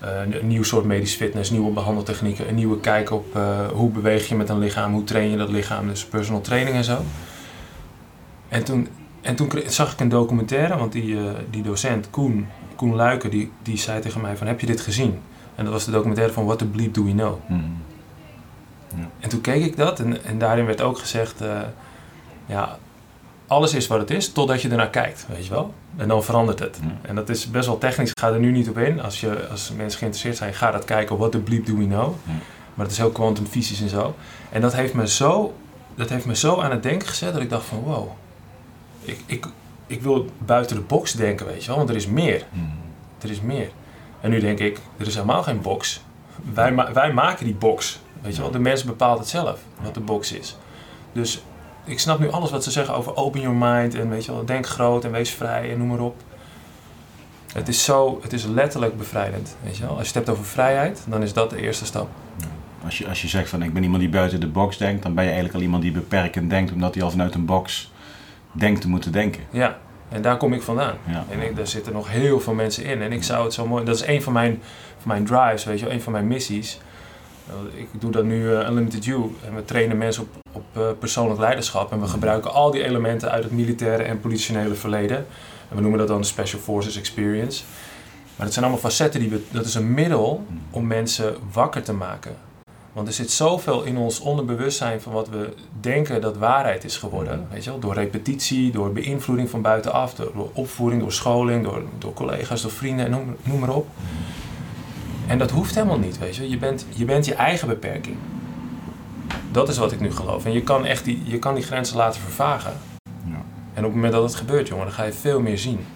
eh, 0.00 0.40
een 0.40 0.46
nieuw 0.46 0.62
soort 0.62 0.84
medisch 0.84 1.14
fitness, 1.14 1.50
nieuwe 1.50 1.70
behandeltechnieken, 1.70 2.48
een 2.48 2.54
nieuwe 2.54 2.80
kijk 2.80 3.10
op 3.10 3.36
eh, 3.36 3.68
hoe 3.68 3.90
beweeg 3.90 4.28
je 4.28 4.34
met 4.34 4.48
een 4.48 4.58
lichaam, 4.58 4.92
hoe 4.92 5.04
train 5.04 5.30
je 5.30 5.36
dat 5.36 5.48
lichaam, 5.48 5.88
dus 5.88 6.04
personal 6.04 6.40
training 6.40 6.76
en 6.76 6.84
zo. 6.84 6.98
En 8.48 8.64
toen, 8.64 8.88
en 9.20 9.36
toen 9.36 9.52
zag 9.66 9.92
ik 9.92 10.00
een 10.00 10.08
documentaire, 10.08 10.76
want 10.76 10.92
die, 10.92 11.16
eh, 11.18 11.24
die 11.50 11.62
docent, 11.62 12.10
Koen, 12.10 12.46
Koen 12.76 12.94
Luiken, 12.94 13.30
die, 13.30 13.52
die 13.62 13.76
zei 13.76 14.00
tegen 14.00 14.20
mij 14.20 14.36
van, 14.36 14.46
heb 14.46 14.60
je 14.60 14.66
dit 14.66 14.80
gezien? 14.80 15.20
En 15.54 15.64
dat 15.64 15.72
was 15.72 15.84
de 15.84 15.90
documentaire 15.90 16.32
van 16.32 16.44
What 16.44 16.58
the 16.58 16.66
Bleep 16.66 16.94
Do 16.94 17.04
We 17.04 17.10
Know? 17.10 17.38
Mhm. 17.48 17.60
En 19.20 19.28
toen 19.28 19.40
keek 19.40 19.64
ik 19.64 19.76
dat 19.76 20.00
en, 20.00 20.24
en 20.24 20.38
daarin 20.38 20.66
werd 20.66 20.80
ook 20.80 20.98
gezegd, 20.98 21.44
ja, 22.46 22.78
alles 23.46 23.74
is 23.74 23.86
wat 23.86 23.98
het 23.98 24.10
is 24.10 24.32
totdat 24.32 24.62
je 24.62 24.68
ernaar 24.68 24.90
kijkt, 24.90 25.26
weet 25.28 25.44
je 25.46 25.50
wel? 25.50 25.74
En 25.96 26.08
dan 26.08 26.24
verandert 26.24 26.58
het. 26.58 26.78
Ja. 26.82 26.88
En 27.08 27.14
dat 27.14 27.28
is 27.28 27.50
best 27.50 27.66
wel 27.66 27.78
technisch, 27.78 28.10
ik 28.10 28.18
ga 28.20 28.28
er 28.32 28.38
nu 28.38 28.50
niet 28.50 28.68
op 28.68 28.78
in. 28.78 29.00
Als, 29.00 29.20
je, 29.20 29.48
als 29.48 29.72
mensen 29.76 29.98
geïnteresseerd 29.98 30.36
zijn, 30.36 30.54
ga 30.54 30.70
dat 30.70 30.84
kijken, 30.84 31.16
what 31.16 31.32
the 31.32 31.38
bleep 31.38 31.66
do 31.66 31.76
we? 31.76 31.86
Ja. 31.88 32.08
Maar 32.74 32.84
het 32.84 32.90
is 32.90 32.98
heel 32.98 33.10
kwantumfysisch 33.10 33.80
en 33.80 33.88
zo. 33.88 34.14
En 34.50 34.60
dat 34.60 34.72
heeft, 34.74 34.94
me 34.94 35.08
zo, 35.08 35.54
dat 35.94 36.08
heeft 36.08 36.26
me 36.26 36.36
zo 36.36 36.60
aan 36.60 36.70
het 36.70 36.82
denken 36.82 37.08
gezet 37.08 37.32
dat 37.32 37.42
ik 37.42 37.50
dacht 37.50 37.64
van, 37.66 37.78
wow, 37.78 38.08
ik, 39.00 39.20
ik, 39.26 39.46
ik 39.86 40.02
wil 40.02 40.26
buiten 40.38 40.76
de 40.76 40.82
box 40.82 41.12
denken, 41.12 41.46
weet 41.46 41.60
je 41.62 41.66
wel? 41.68 41.76
Want 41.76 41.88
er 41.88 41.96
is 41.96 42.06
meer, 42.06 42.44
Mhm. 42.50 42.64
er 43.22 43.30
is 43.30 43.40
meer. 43.40 43.68
En 44.20 44.30
nu 44.30 44.40
denk 44.40 44.58
ik, 44.58 44.80
er 44.96 45.06
is 45.06 45.14
helemaal 45.14 45.42
geen 45.42 45.60
box. 45.60 46.00
Wij, 46.54 46.74
wij 46.92 47.12
maken 47.12 47.44
die 47.44 47.54
box. 47.54 48.00
Weet 48.20 48.36
je 48.36 48.42
wel, 48.42 48.50
de 48.50 48.58
mens 48.58 48.84
bepaalt 48.84 49.18
het 49.18 49.28
zelf 49.28 49.60
wat 49.82 49.94
de 49.94 50.00
box 50.00 50.32
is. 50.32 50.56
Dus 51.12 51.42
ik 51.86 51.98
snap 51.98 52.18
nu 52.18 52.30
alles 52.30 52.50
wat 52.50 52.64
ze 52.64 52.70
zeggen 52.70 52.94
over 52.94 53.16
open 53.16 53.40
your 53.40 53.56
mind 53.56 53.94
en 53.94 54.08
weet 54.08 54.24
je 54.24 54.32
wel, 54.32 54.44
denk 54.44 54.66
groot 54.66 55.04
en 55.04 55.10
wees 55.10 55.30
vrij 55.30 55.72
en 55.72 55.78
noem 55.78 55.88
maar 55.88 56.00
op. 56.00 56.22
Het 57.52 57.68
is 57.68 57.84
zo, 57.84 58.18
het 58.22 58.32
is 58.32 58.44
letterlijk 58.44 58.98
bevrijdend. 58.98 59.56
Weet 59.62 59.76
je 59.76 59.82
wel? 59.82 59.90
Als 59.90 60.00
je 60.00 60.06
het 60.06 60.14
hebt 60.14 60.28
over 60.28 60.44
vrijheid, 60.44 61.04
dan 61.08 61.22
is 61.22 61.32
dat 61.32 61.50
de 61.50 61.60
eerste 61.60 61.84
stap. 61.84 62.08
Als 62.84 62.98
je, 62.98 63.08
als 63.08 63.22
je 63.22 63.28
zegt 63.28 63.48
van 63.48 63.62
ik 63.62 63.72
ben 63.72 63.82
iemand 63.82 64.00
die 64.00 64.10
buiten 64.10 64.40
de 64.40 64.46
box 64.48 64.76
denkt, 64.76 65.02
dan 65.02 65.14
ben 65.14 65.24
je 65.24 65.30
eigenlijk 65.30 65.58
al 65.58 65.64
iemand 65.64 65.82
die 65.82 65.92
beperkend 65.92 66.50
denkt, 66.50 66.72
omdat 66.72 66.94
hij 66.94 67.02
al 67.02 67.10
vanuit 67.10 67.34
een 67.34 67.44
box 67.44 67.92
denkt 68.52 68.80
te 68.80 68.88
moeten 68.88 69.12
denken. 69.12 69.42
Ja, 69.50 69.78
en 70.08 70.22
daar 70.22 70.36
kom 70.36 70.52
ik 70.52 70.62
vandaan. 70.62 70.94
Ja. 71.04 71.24
En 71.30 71.42
ik, 71.42 71.56
daar 71.56 71.66
zitten 71.66 71.92
nog 71.92 72.10
heel 72.10 72.40
veel 72.40 72.54
mensen 72.54 72.84
in. 72.84 73.02
En 73.02 73.12
ik 73.12 73.22
zou 73.22 73.44
het 73.44 73.52
zo 73.52 73.66
mooi... 73.66 73.84
Dat 73.84 73.94
is 73.94 74.06
een 74.06 74.22
van 74.22 74.32
mijn, 74.32 74.62
van 74.98 75.08
mijn 75.08 75.24
drives, 75.24 75.64
weet 75.64 75.78
je 75.78 75.84
wel. 75.84 75.94
Een 75.94 76.02
van 76.02 76.12
mijn 76.12 76.26
missies. 76.26 76.80
Uh, 77.48 77.80
Ik 77.80 77.88
doe 77.92 78.10
dat 78.10 78.24
nu 78.24 78.42
uh, 78.42 78.68
Unlimited 78.68 79.04
You. 79.04 79.34
En 79.46 79.54
we 79.54 79.64
trainen 79.64 79.98
mensen 79.98 80.22
op, 80.22 80.28
op 80.52 80.64
uh, 80.76 80.82
persoonlijk 80.98 81.40
leiderschap. 81.40 81.92
En 81.92 82.00
we 82.00 82.06
gebruiken 82.06 82.52
al 82.52 82.70
die 82.70 82.84
elementen 82.84 83.30
uit 83.30 83.44
het 83.44 83.52
militaire 83.52 84.02
en 84.02 84.20
politionele 84.20 84.74
verleden. 84.74 85.16
En 85.68 85.76
we 85.76 85.80
noemen 85.80 85.98
dat 85.98 86.08
dan 86.08 86.20
de 86.20 86.26
Special 86.26 86.60
Forces 86.60 86.96
Experience. 86.96 87.64
Maar 88.36 88.46
dat 88.46 88.54
zijn 88.54 88.64
allemaal 88.64 88.90
facetten 88.90 89.20
die 89.20 89.30
we... 89.30 89.42
Dat 89.50 89.64
is 89.64 89.74
een 89.74 89.94
middel 89.94 90.44
om 90.70 90.86
mensen 90.86 91.36
wakker 91.52 91.82
te 91.82 91.92
maken. 91.92 92.36
Want 92.92 93.08
er 93.08 93.14
zit 93.14 93.30
zoveel 93.30 93.82
in 93.82 93.96
ons 93.96 94.20
onderbewustzijn 94.20 95.00
van 95.00 95.12
wat 95.12 95.28
we 95.28 95.52
denken 95.80 96.20
dat 96.20 96.36
waarheid 96.36 96.84
is 96.84 96.96
geworden. 96.96 97.46
Weet 97.50 97.64
je 97.64 97.70
wel? 97.70 97.78
Door 97.78 97.94
repetitie, 97.94 98.72
door 98.72 98.92
beïnvloeding 98.92 99.50
van 99.50 99.62
buitenaf, 99.62 100.14
door, 100.14 100.32
door 100.34 100.50
opvoeding, 100.52 101.00
door 101.00 101.12
scholing, 101.12 101.64
door, 101.64 101.82
door 101.98 102.12
collega's, 102.12 102.62
door 102.62 102.70
vrienden, 102.70 103.10
noem, 103.10 103.36
noem 103.42 103.58
maar 103.58 103.74
op. 103.74 103.88
En 105.26 105.38
dat 105.38 105.50
hoeft 105.50 105.74
helemaal 105.74 105.98
niet, 105.98 106.18
weet 106.18 106.36
je. 106.36 106.48
Je 106.48 106.58
bent 106.58 106.86
je, 106.88 107.04
bent 107.04 107.24
je 107.24 107.34
eigen 107.34 107.68
beperking. 107.68 108.16
Dat 109.50 109.68
is 109.68 109.78
wat 109.78 109.92
ik 109.92 110.00
nu 110.00 110.12
geloof. 110.12 110.44
En 110.44 110.52
je 110.52 110.62
kan 110.62 110.84
echt 110.84 111.04
die, 111.04 111.22
je 111.24 111.38
kan 111.38 111.54
die 111.54 111.64
grenzen 111.64 111.96
laten 111.96 112.20
vervagen. 112.20 112.72
Ja. 113.24 113.42
En 113.74 113.78
op 113.78 113.84
het 113.84 113.94
moment 113.94 114.12
dat 114.12 114.22
het 114.22 114.34
gebeurt, 114.34 114.68
jongen, 114.68 114.84
dan 114.84 114.94
ga 114.94 115.04
je 115.04 115.12
veel 115.12 115.40
meer 115.40 115.58
zien. 115.58 115.86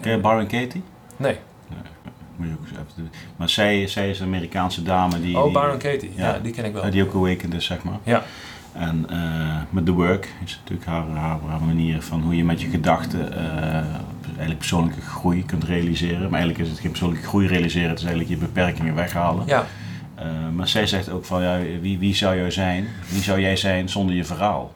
Ken 0.00 0.12
je 0.12 0.18
Baron 0.18 0.46
Katie? 0.46 0.82
Nee. 1.16 1.38
Moet 2.36 2.46
je 2.48 2.52
ook 2.52 2.60
eens 2.60 2.70
even 2.70 2.92
doen. 2.96 3.10
Maar 3.36 3.48
zij, 3.48 3.86
zij 3.86 4.10
is 4.10 4.20
een 4.20 4.26
Amerikaanse 4.26 4.82
dame 4.82 5.20
die... 5.20 5.36
Oh, 5.36 5.44
die, 5.44 5.52
Baron 5.52 5.78
Katie. 5.78 6.12
Ja, 6.16 6.34
ja. 6.34 6.38
die 6.38 6.52
ken 6.52 6.64
ik 6.64 6.72
wel. 6.72 6.90
die 6.90 7.02
ook 7.02 7.14
awakened 7.14 7.54
is, 7.54 7.64
zeg 7.64 7.82
maar. 7.82 7.98
Ja. 8.02 8.22
En 8.72 9.06
uh, 9.10 9.56
met 9.70 9.86
The 9.86 9.92
Work 9.92 10.28
is 10.44 10.60
natuurlijk 10.60 10.88
haar, 10.88 11.08
haar, 11.08 11.38
haar, 11.48 11.62
manier 11.62 12.02
van 12.02 12.22
hoe 12.22 12.36
je 12.36 12.44
met 12.44 12.60
je 12.60 12.68
gedachten 12.68 13.32
uh, 13.32 13.78
eigenlijk 14.36 14.58
persoonlijke 14.58 15.00
groei 15.00 15.44
kunt 15.44 15.64
realiseren. 15.64 16.30
Maar 16.30 16.40
eigenlijk 16.40 16.58
is 16.58 16.68
het 16.68 16.78
geen 16.78 16.90
persoonlijke 16.90 17.26
groei 17.26 17.46
realiseren, 17.46 17.88
het 17.88 17.98
is 17.98 18.04
eigenlijk 18.04 18.34
je 18.34 18.46
beperkingen 18.46 18.94
weghalen. 18.94 19.46
Ja. 19.46 19.66
Uh, 20.18 20.24
maar 20.54 20.68
zij 20.68 20.86
zegt 20.86 21.10
ook 21.10 21.24
van, 21.24 21.42
ja, 21.42 21.58
wie, 21.80 21.98
wie 21.98 22.14
zou 22.14 22.36
jij 22.36 22.50
zijn? 22.50 22.86
Wie 23.08 23.22
zou 23.22 23.40
jij 23.40 23.56
zijn 23.56 23.88
zonder 23.88 24.14
je 24.14 24.24
verhaal? 24.24 24.72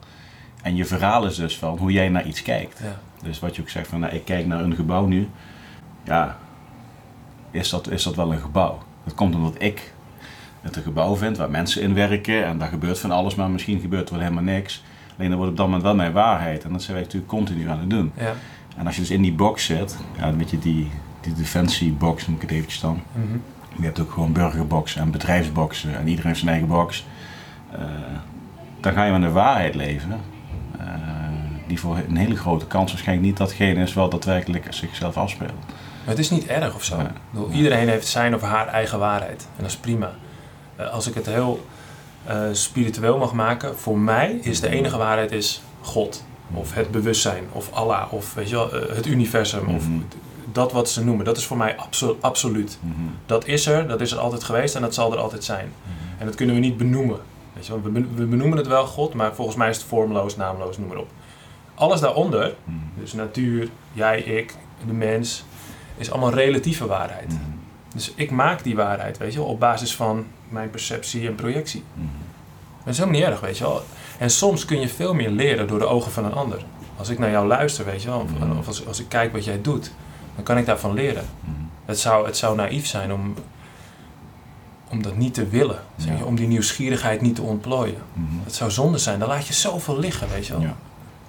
En 0.62 0.76
je 0.76 0.84
verhaal 0.84 1.26
is 1.26 1.36
dus 1.36 1.58
van 1.58 1.78
hoe 1.78 1.92
jij 1.92 2.08
naar 2.08 2.26
iets 2.26 2.42
kijkt. 2.42 2.80
Ja. 2.82 2.98
Dus 3.22 3.38
wat 3.38 3.56
je 3.56 3.62
ook 3.62 3.68
zegt 3.68 3.88
van, 3.88 4.00
nou, 4.00 4.14
ik 4.14 4.24
kijk 4.24 4.46
naar 4.46 4.60
een 4.60 4.74
gebouw 4.74 5.06
nu. 5.06 5.28
Ja, 6.04 6.36
is 7.50 7.68
dat, 7.68 7.90
is 7.90 8.02
dat 8.02 8.14
wel 8.14 8.32
een 8.32 8.40
gebouw? 8.40 8.82
Dat 9.04 9.14
komt 9.14 9.34
omdat 9.34 9.54
ik 9.58 9.92
het 10.60 10.76
een 10.76 10.82
gebouw 10.82 11.16
vind 11.16 11.36
waar 11.36 11.50
mensen 11.50 11.82
in 11.82 11.94
werken 11.94 12.44
en 12.44 12.58
daar 12.58 12.68
gebeurt 12.68 12.98
van 12.98 13.10
alles, 13.10 13.34
maar 13.34 13.50
misschien 13.50 13.80
gebeurt 13.80 14.08
er 14.08 14.14
wel 14.14 14.22
helemaal 14.22 14.54
niks. 14.54 14.82
Alleen 15.16 15.28
dat 15.28 15.38
wordt 15.38 15.52
op 15.52 15.58
dat 15.58 15.66
moment 15.66 15.84
wel 15.84 15.94
mijn 15.94 16.12
waarheid 16.12 16.64
en 16.64 16.72
dat 16.72 16.82
zijn 16.82 16.96
wij 16.96 17.04
natuurlijk 17.04 17.30
continu 17.32 17.68
aan 17.68 17.78
het 17.78 17.90
doen. 17.90 18.12
Ja. 18.16 18.34
En 18.78 18.86
als 18.86 18.94
je 18.94 19.00
dus 19.00 19.10
in 19.10 19.22
die 19.22 19.32
box 19.32 19.64
zit, 19.64 19.96
ja, 20.18 20.30
met 20.30 20.50
je 20.50 20.58
die, 20.58 20.90
die 21.20 21.32
defensiebox 21.32 22.26
noem 22.26 22.36
ik 22.36 22.42
het 22.42 22.50
eventjes 22.50 22.80
dan. 22.80 23.00
Mm 23.12 23.30
-hmm. 23.30 23.42
Je 23.78 23.84
hebt 23.84 24.00
ook 24.00 24.12
gewoon 24.12 24.32
burgerboxen 24.32 25.00
en 25.00 25.10
bedrijfsboxen 25.10 25.98
en 25.98 26.08
iedereen 26.08 26.26
heeft 26.26 26.38
zijn 26.38 26.50
eigen 26.50 26.68
box. 26.68 27.06
Uh, 27.72 27.80
dan 28.80 28.92
ga 28.92 29.04
je 29.04 29.12
met 29.12 29.22
een 29.22 29.32
waarheid 29.32 29.74
leven. 29.74 30.20
Uh, 30.80 30.84
die 31.66 31.80
voor 31.80 31.96
een 32.08 32.16
hele 32.16 32.36
grote 32.36 32.66
kans 32.66 32.92
waarschijnlijk 32.92 33.28
niet 33.28 33.36
datgene 33.36 33.82
is 33.82 33.92
wat 33.92 34.10
daadwerkelijk 34.10 34.66
zichzelf 34.70 35.16
afspeelt. 35.16 35.66
Maar 35.68 36.16
het 36.16 36.18
is 36.18 36.30
niet 36.30 36.46
erg 36.46 36.74
of 36.74 36.84
zo. 36.84 36.96
Ja. 36.96 37.12
Bedoel, 37.30 37.50
iedereen 37.50 37.88
heeft 37.88 38.06
zijn 38.06 38.34
of 38.34 38.42
haar 38.42 38.66
eigen 38.66 38.98
waarheid. 38.98 39.48
En 39.56 39.62
dat 39.62 39.70
is 39.70 39.76
prima. 39.76 40.12
Uh, 40.80 40.90
als 40.90 41.08
ik 41.08 41.14
het 41.14 41.26
heel 41.26 41.66
spiritueel 42.52 43.18
mag 43.18 43.32
maken, 43.32 43.78
voor 43.78 43.98
mij 43.98 44.38
is 44.42 44.60
de 44.60 44.68
enige 44.68 44.96
waarheid 44.96 45.32
is 45.32 45.62
God. 45.80 46.24
Of 46.54 46.74
het 46.74 46.90
bewustzijn, 46.90 47.44
of 47.52 47.72
Allah, 47.72 48.12
of 48.12 48.34
weet 48.34 48.48
je 48.48 48.54
wel, 48.54 48.74
uh, 48.74 48.96
het 48.96 49.06
universum. 49.06 49.64
Mhm. 49.64 49.74
Of 49.74 49.84
dat 50.52 50.72
wat 50.72 50.90
ze 50.90 51.04
noemen. 51.04 51.24
Dat 51.24 51.36
is 51.36 51.46
voor 51.46 51.56
mij 51.56 51.76
absolu 51.76 52.16
absoluut. 52.20 52.78
Mm 52.80 52.94
-hmm. 52.96 53.14
Dat 53.26 53.46
is 53.46 53.66
er, 53.66 53.88
dat 53.88 54.00
is 54.00 54.12
er 54.12 54.18
altijd 54.18 54.44
geweest 54.44 54.74
en 54.74 54.80
dat 54.80 54.94
zal 54.94 55.12
er 55.12 55.18
altijd 55.18 55.44
zijn. 55.44 55.72
Mhm. 55.82 56.20
En 56.20 56.26
dat 56.26 56.34
kunnen 56.34 56.54
we 56.54 56.60
niet 56.60 56.76
benoemen. 56.76 57.18
Weet 57.52 57.66
je 57.66 57.72
wel? 57.72 57.92
We, 57.92 58.06
we 58.14 58.24
benoemen 58.24 58.58
het 58.58 58.66
wel 58.66 58.86
God, 58.86 59.14
maar 59.14 59.34
volgens 59.34 59.56
mij 59.56 59.68
is 59.68 59.76
het 59.76 59.86
vormloos, 59.86 60.36
naamloos, 60.36 60.78
noem 60.78 60.88
maar 60.88 60.96
op. 60.96 61.08
alles 61.74 62.00
daaronder, 62.00 62.54
dus 63.00 63.12
natuur, 63.12 63.68
jij, 63.92 64.20
ik, 64.20 64.54
de 64.86 64.92
mens, 64.92 65.44
is 65.96 66.10
allemaal 66.10 66.32
relatieve 66.32 66.86
waarheid. 66.86 67.34
Dus 67.94 68.12
ik 68.14 68.30
maak 68.30 68.62
die 68.62 68.76
waarheid, 68.76 69.18
weet 69.18 69.32
je 69.32 69.38
wel, 69.38 69.48
op 69.48 69.60
basis 69.60 69.94
van 69.94 70.26
mijn 70.48 70.70
perceptie 70.70 71.26
en 71.26 71.34
projectie. 71.34 71.84
Dat 72.88 72.96
is 72.96 73.02
helemaal 73.02 73.20
niet 73.20 73.30
erg, 73.30 73.48
weet 73.48 73.58
je 73.58 73.64
wel. 73.64 73.82
En 74.18 74.30
soms 74.30 74.64
kun 74.64 74.80
je 74.80 74.88
veel 74.88 75.14
meer 75.14 75.30
leren 75.30 75.66
door 75.66 75.78
de 75.78 75.86
ogen 75.86 76.12
van 76.12 76.24
een 76.24 76.32
ander. 76.32 76.64
Als 76.96 77.08
ik 77.08 77.18
naar 77.18 77.30
jou 77.30 77.46
luister, 77.46 77.84
weet 77.84 78.02
je 78.02 78.08
wel, 78.08 78.18
of, 78.20 78.58
of 78.58 78.66
als, 78.66 78.86
als 78.86 79.00
ik 79.00 79.08
kijk 79.08 79.32
wat 79.32 79.44
jij 79.44 79.62
doet, 79.62 79.92
dan 80.34 80.44
kan 80.44 80.58
ik 80.58 80.66
daarvan 80.66 80.94
leren. 80.94 81.24
Het, 81.84 81.98
zou, 81.98 82.26
het 82.26 82.36
zou 82.36 82.56
naïef 82.56 82.86
zijn 82.86 83.12
om, 83.12 83.34
om 84.88 85.02
dat 85.02 85.16
niet 85.16 85.34
te 85.34 85.48
willen. 85.48 85.78
Zeg 85.96 86.18
je, 86.18 86.24
om 86.24 86.36
die 86.36 86.46
nieuwsgierigheid 86.46 87.20
niet 87.20 87.34
te 87.34 87.42
ontplooien. 87.42 87.98
Het 88.44 88.54
zou 88.54 88.70
zonde 88.70 88.98
zijn, 88.98 89.18
dan 89.18 89.28
laat 89.28 89.46
je 89.46 89.52
zoveel 89.52 89.98
liggen, 89.98 90.28
weet 90.28 90.46
je 90.46 90.52
wel. 90.52 90.62
Ja. 90.62 90.76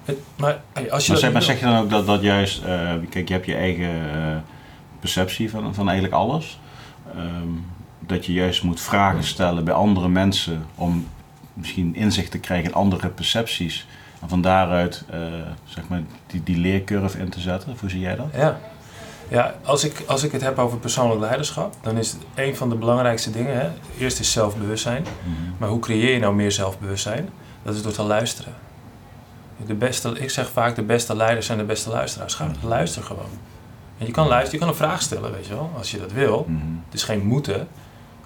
Het, 0.04 0.18
maar 0.36 0.60
als 0.90 1.06
je 1.06 1.30
Maar 1.30 1.42
zeg 1.42 1.58
je 1.58 1.64
dan 1.64 1.76
ook 1.76 1.90
dat, 1.90 2.06
dat 2.06 2.22
juist, 2.22 2.62
eh, 2.62 2.92
kijk, 3.08 3.28
je 3.28 3.34
hebt 3.34 3.46
je 3.46 3.54
eigen 3.54 4.12
eh, 4.14 4.36
perceptie 5.00 5.50
van, 5.50 5.74
van 5.74 5.88
eigenlijk 5.88 6.16
alles. 6.16 6.60
Ehm, 7.16 7.48
dat 7.98 8.26
je 8.26 8.32
juist 8.32 8.62
moet 8.62 8.80
vragen 8.80 9.24
stellen 9.24 9.64
bij 9.64 9.74
andere 9.74 10.08
mensen 10.08 10.66
om 10.74 11.06
misschien 11.60 11.94
inzicht 11.94 12.30
te 12.30 12.38
krijgen 12.38 12.68
in 12.68 12.74
andere 12.74 13.08
percepties. 13.08 13.86
En 14.20 14.28
van 14.28 14.40
daaruit 14.40 15.04
eh, 15.10 15.20
zeg 15.64 15.88
maar 15.88 16.02
die, 16.26 16.42
die 16.42 16.56
leercurve 16.56 17.18
in 17.18 17.28
te 17.28 17.40
zetten. 17.40 17.76
Hoe 17.80 17.90
zie 17.90 18.00
jij 18.00 18.16
dat? 18.16 18.26
Ja, 18.34 18.58
ja 19.28 19.54
als, 19.64 19.84
ik, 19.84 20.02
als 20.06 20.22
ik 20.22 20.32
het 20.32 20.42
heb 20.42 20.58
over 20.58 20.78
persoonlijk 20.78 21.20
leiderschap, 21.20 21.74
dan 21.80 21.96
is 21.96 22.12
het 22.12 22.20
een 22.34 22.56
van 22.56 22.68
de 22.68 22.74
belangrijkste 22.74 23.30
dingen. 23.30 23.60
Hè? 23.60 23.68
Eerst 23.98 24.20
is 24.20 24.32
zelfbewustzijn. 24.32 25.04
Maar 25.58 25.68
hoe 25.68 25.80
creëer 25.80 26.12
je 26.12 26.18
nou 26.18 26.34
meer 26.34 26.52
zelfbewustzijn? 26.52 27.28
Dat 27.62 27.74
is 27.74 27.82
door 27.82 27.92
te 27.92 28.02
luisteren. 28.02 28.54
De 29.66 29.74
beste, 29.74 30.18
ik 30.18 30.30
zeg 30.30 30.50
vaak, 30.50 30.74
de 30.74 30.82
beste 30.82 31.16
leiders 31.16 31.46
zijn 31.46 31.58
de 31.58 31.64
beste 31.64 31.90
luisteraars. 31.90 32.34
Ga 32.34 32.50
luister 32.62 33.02
gewoon. 33.02 33.30
En 33.98 34.06
je 34.06 34.12
kan 34.12 34.26
luisteren, 34.26 34.52
je 34.52 34.58
kan 34.58 34.68
een 34.68 34.88
vraag 34.88 35.02
stellen, 35.02 35.32
weet 35.32 35.46
je 35.46 35.54
wel, 35.54 35.70
als 35.76 35.90
je 35.90 35.98
dat 35.98 36.12
wil. 36.12 36.44
Mhm. 36.48 36.58
Het 36.84 36.94
is 36.94 37.02
geen 37.02 37.26
moeten. 37.26 37.68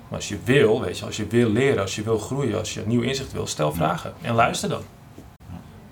Maar 0.08 0.18
als 0.18 0.28
je 0.28 0.38
wil, 0.44 0.80
weet 0.80 0.98
je, 0.98 1.04
als 1.04 1.16
je 1.16 1.26
wil 1.26 1.50
leren, 1.50 1.80
als 1.82 1.94
je 1.94 2.02
wil 2.02 2.18
groeien, 2.18 2.58
als 2.58 2.74
je 2.74 2.82
nieuw 2.86 3.00
inzicht 3.00 3.32
wil, 3.32 3.46
stel 3.46 3.72
vragen. 3.72 4.12
En 4.20 4.34
luister 4.34 4.68
dan. 4.68 4.82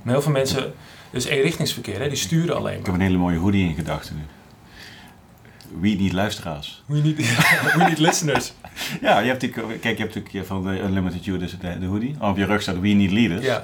Maar 0.03 0.13
heel 0.13 0.23
veel 0.23 0.33
mensen, 0.33 0.73
dus 1.11 1.25
eenrichtingsverkeer, 1.25 2.01
hè, 2.01 2.09
die 2.09 2.17
sturen 2.17 2.57
alleen 2.57 2.79
Ik 2.79 2.87
heb 2.87 2.95
een 2.95 3.01
hele 3.01 3.17
mooie 3.19 3.39
hoodie 3.39 3.69
in 3.69 3.75
gedachten 3.75 4.17
nu. 4.17 4.23
Wie 5.81 5.99
niet 5.99 6.13
luisteraars. 6.13 6.83
We 6.87 6.99
need, 6.99 7.17
we 7.77 7.85
need 7.85 7.99
listeners. 7.99 8.53
Ja, 9.01 9.19
je 9.19 9.29
hebt 9.29 9.43
natuurlijk, 9.43 9.81
kijk, 9.81 9.97
je 9.97 10.03
hebt 10.03 10.15
natuurlijk 10.15 10.47
van 10.47 10.63
de 10.63 10.79
Unlimited 10.79 11.25
You 11.25 11.39
dus 11.39 11.59
de, 11.61 11.79
de 11.79 11.87
hoodie. 11.87 12.17
Op 12.21 12.37
je 12.37 12.45
rug 12.45 12.63
staat 12.63 12.79
We 12.81 12.89
Need 12.89 13.11
Leaders. 13.11 13.45
Ja, 13.45 13.63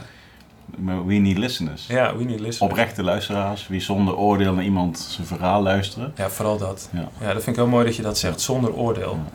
Maar 0.76 1.07
We 1.07 1.14
Need 1.14 1.38
Listeners. 1.38 1.87
ja, 1.87 2.17
we 2.17 2.25
need 2.25 2.40
listeners. 2.40 2.73
Oprechte 2.73 3.02
luisteraars, 3.02 3.69
wie 3.69 3.81
zonder 3.81 4.17
oordeel 4.17 4.55
naar 4.55 4.64
iemand 4.64 4.99
zijn 4.99 5.26
verhaal 5.26 5.62
luisteren. 5.62 6.12
Ja, 6.17 6.31
vooral 6.31 6.59
dat. 6.59 6.88
Ja. 6.93 7.09
Ja, 7.21 7.26
dat 7.33 7.43
vind 7.43 7.47
ik 7.47 7.62
heel 7.62 7.67
mooi 7.67 7.85
dat 7.85 7.97
je 7.97 8.02
dat 8.02 8.19
zegt, 8.19 8.40
zonder 8.40 8.73
oordeel. 8.75 9.14
Ja. 9.14 9.33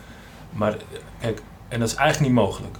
Maar 0.53 0.75
kijk, 1.19 1.41
en 1.67 1.79
dat 1.79 1.87
is 1.89 1.95
eigenlijk 1.95 2.33
niet 2.33 2.41
mogelijk. 2.43 2.75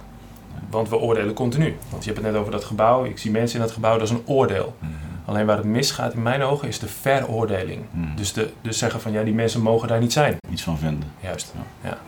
Want 0.70 0.88
we 0.88 0.96
oordelen 0.98 1.34
continu. 1.34 1.76
Want 1.90 2.04
je 2.04 2.10
hebt 2.10 2.22
het 2.24 2.32
net 2.32 2.40
over 2.40 2.52
dat 2.52 2.64
gebouw. 2.64 3.04
Ik 3.04 3.18
zie 3.18 3.30
mensen 3.30 3.58
in 3.58 3.64
dat 3.64 3.74
gebouw, 3.74 3.92
dat 3.92 4.02
is 4.02 4.10
een 4.10 4.22
oordeel. 4.26 4.76
Alleen 5.24 5.46
waar 5.46 5.56
het 5.56 5.66
misgaat 5.66 6.12
in 6.12 6.22
mijn 6.22 6.42
ogen 6.42 6.68
is 6.68 6.78
de 6.78 6.88
veroordeling. 6.88 7.82
Mhm. 7.90 8.16
Dus, 8.16 8.32
de, 8.32 8.52
dus 8.60 8.78
zeggen 8.78 9.00
van 9.00 9.12
ja, 9.12 9.22
die 9.22 9.34
mensen 9.34 9.60
mogen 9.60 9.88
daar 9.88 10.00
niet 10.00 10.12
zijn. 10.12 10.36
Iets 10.50 10.62
van 10.62 10.78
vinden. 10.78 11.12
Juist. 11.20 11.52
Ja. 11.80 11.88
Ja. 11.88 11.98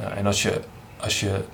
Ja, 0.00 0.10
en 0.10 0.26
als 0.26 0.42
je, 0.42 0.60
als 1.00 1.20
je 1.20 1.44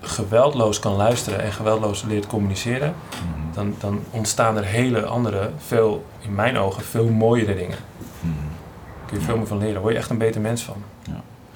geweldloos 0.00 0.78
kan 0.78 0.92
luisteren 0.92 1.40
en 1.40 1.52
geweldloos 1.52 2.02
leert 2.02 2.26
communiceren, 2.26 2.94
Mhm. 3.10 3.54
dan, 3.54 3.74
dan 3.78 4.00
ontstaan 4.10 4.56
er 4.56 4.64
hele 4.64 5.04
andere, 5.04 5.50
veel, 5.58 6.04
in 6.20 6.34
mijn 6.34 6.58
ogen, 6.58 6.82
veel 6.82 7.08
mooiere 7.08 7.54
dingen. 7.54 7.78
Mhm. 8.20 8.32
Daar 8.34 9.06
kun 9.06 9.18
je 9.18 9.24
veel 9.24 9.36
meer 9.36 9.46
van 9.46 9.58
leren. 9.58 9.80
Word 9.80 9.92
je 9.92 9.98
echt 9.98 10.10
een 10.10 10.18
beter 10.18 10.40
mens 10.40 10.62
van. 10.62 10.82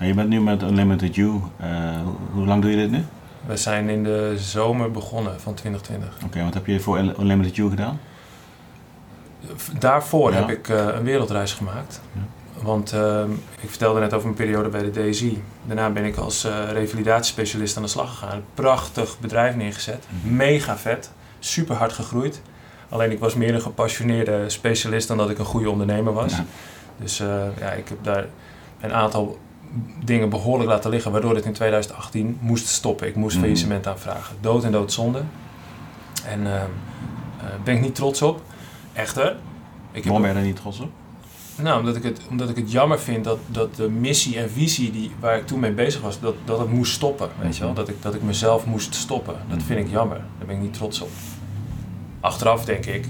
Je 0.06 0.14
bent 0.14 0.28
nu 0.28 0.40
met 0.40 0.62
Unlimited 0.62 1.14
You. 1.14 1.40
eh, 1.56 1.68
hoe, 2.32 2.46
lang 2.46 2.62
doe 2.62 2.70
je 2.70 2.76
dit 2.76 2.90
nu? 2.90 3.04
We 3.46 3.56
zijn 3.56 3.88
in 3.88 4.04
de 4.04 4.34
zomer 4.36 4.90
begonnen 4.90 5.40
van 5.40 5.54
2020. 5.54 6.24
Oké, 6.24 6.44
wat 6.44 6.54
heb 6.54 6.66
je 6.66 6.80
voor 6.80 6.98
Unlimited 6.98 7.56
You 7.56 7.70
gedaan? 7.70 8.00
Daarvoor 9.78 10.32
Ja. 10.32 10.36
heb 10.38 10.48
ik 10.50 10.68
eh, 10.68 10.86
een 10.94 11.02
wereldreis 11.04 11.52
gemaakt. 11.52 12.00
Ja. 12.12 12.20
Want 12.62 12.92
ehm, 12.92 13.30
ik 13.60 13.68
vertelde 13.68 14.00
net 14.00 14.12
over 14.12 14.24
mijn 14.26 14.36
periode 14.38 14.68
bij 14.68 14.90
de 14.90 15.10
DSI. 15.10 15.42
Daarna 15.66 15.90
ben 15.90 16.04
ik 16.04 16.16
als 16.16 16.44
eh, 16.44 16.70
revalidatiespecialist 16.72 17.76
aan 17.76 17.82
de 17.82 17.88
slag 17.88 18.08
gegaan. 18.18 18.36
Een 18.36 18.44
prachtig 18.54 19.18
bedrijf 19.20 19.56
neergezet. 19.56 20.06
Mhm. 20.22 20.36
Mega 20.36 20.76
vet. 20.76 21.10
Super 21.38 21.76
hard 21.76 21.92
gegroeid. 21.92 22.40
Alleen 22.88 23.10
ik 23.10 23.18
was 23.18 23.34
meer 23.34 23.54
een 23.54 23.60
gepassioneerde 23.60 24.44
specialist 24.48 25.08
dan 25.08 25.16
dat 25.16 25.30
ik 25.30 25.38
een 25.38 25.44
goede 25.44 25.70
ondernemer 25.70 26.12
was. 26.12 26.32
Ja. 26.32 26.44
Dus 26.96 27.18
ja, 27.60 27.70
ik 27.70 27.88
heb 27.88 27.98
daar 28.02 28.26
een 28.80 28.92
aantal 28.92 29.38
dingen 30.04 30.28
behoorlijk 30.28 30.70
laten 30.70 30.90
liggen, 30.90 31.12
waardoor 31.12 31.34
het 31.34 31.44
in 31.44 31.52
2018 31.52 32.38
moest 32.40 32.66
stoppen. 32.66 33.06
Ik 33.08 33.16
moest 33.16 33.32
Mhm. 33.34 33.40
faillissement 33.44 33.86
aanvragen. 33.86 34.36
Dood 34.40 34.64
en 34.64 34.72
doodzonde. 34.72 35.22
En 36.26 36.46
eh, 36.46 36.62
ben 37.64 37.74
ik 37.74 37.80
niet 37.80 37.94
trots 37.94 38.22
op. 38.22 38.42
Echter. 38.92 39.26
Ik 39.26 39.36
heb 39.92 40.04
Waarom 40.04 40.20
ben 40.22 40.30
je 40.30 40.36
daar 40.36 40.46
niet 40.46 40.56
trots 40.56 40.80
op? 40.80 40.90
nou, 41.62 41.78
omdat 41.78 41.96
ik 41.96 42.02
het, 42.02 42.20
omdat 42.30 42.48
ik 42.48 42.56
het 42.56 42.70
jammer 42.72 43.00
vind 43.00 43.24
dat, 43.24 43.38
dat 43.46 43.74
de 43.76 43.88
missie 43.90 44.38
en 44.38 44.50
visie 44.50 44.90
die, 44.92 45.10
waar 45.20 45.36
ik 45.38 45.46
toen 45.46 45.60
mee 45.60 45.72
bezig 45.72 46.00
was, 46.00 46.20
dat, 46.20 46.34
dat 46.44 46.58
het 46.58 46.70
moest 46.70 46.92
stoppen. 46.92 47.28
Weet 47.40 47.54
je 47.56 47.60
wel? 47.60 47.68
Mhm. 47.70 47.78
Dat 47.78 47.88
ik, 47.88 48.02
dat 48.02 48.14
ik 48.14 48.22
mezelf 48.22 48.66
moest 48.66 48.94
stoppen. 48.94 49.34
Dat 49.48 49.62
vind 49.62 49.80
ik 49.80 49.90
jammer. 49.90 50.16
Daar 50.38 50.46
ben 50.46 50.56
ik 50.56 50.62
niet 50.62 50.74
trots 50.74 51.00
op. 51.00 51.08
Achteraf 52.20 52.64
denk 52.64 52.86
ik, 52.86 53.06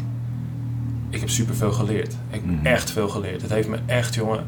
ik 1.11 1.21
heb 1.21 1.29
superveel 1.31 1.73
geleerd. 1.73 2.13
Ik 2.13 2.17
heb 2.31 2.45
Mhm. 2.45 2.67
echt 2.67 2.91
veel 2.91 3.09
geleerd. 3.09 3.43
Het 3.43 3.51
heeft 3.51 3.69
me 3.69 3.79
echt, 3.87 4.15
jongen. 4.15 4.47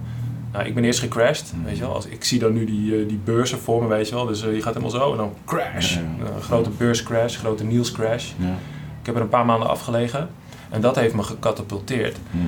Nou, 0.57 0.69
ik 0.69 0.75
ben 0.75 0.85
eerst 0.85 1.01
gecrashed, 1.01 1.53
weet 1.65 1.77
je 1.77 1.83
wel. 1.83 1.95
Als, 1.95 2.07
ik 2.07 2.25
zie 2.25 2.39
dan 2.39 2.53
nu 2.53 2.65
die, 2.65 3.01
eh, 3.01 3.09
die 3.09 3.21
beurzen 3.25 3.59
voor 3.59 3.83
me, 3.83 3.89
weet 3.89 4.09
je 4.09 4.15
wel. 4.15 4.27
Dus 4.27 4.43
eh, 4.43 4.55
je 4.55 4.63
gaat 4.63 4.75
helemaal 4.75 5.01
zo 5.01 5.11
en 5.11 5.17
dan 5.17 5.35
crash. 5.45 5.97
Een 5.97 6.43
grote 6.43 6.71
beurscrash, 6.71 7.37
grote 7.37 7.65
Niels 7.65 7.93
crash. 7.93 8.33
Ja. 8.39 8.55
Ik 9.01 9.07
heb 9.07 9.15
er 9.15 9.21
een 9.21 9.29
paar 9.29 9.45
maanden 9.45 9.69
afgelegen. 9.69 10.29
En 10.71 10.81
dat 10.81 10.97
heeft 10.97 11.15
me 11.15 11.23
gecatapulteerd. 11.23 12.17
Mhm. 12.31 12.45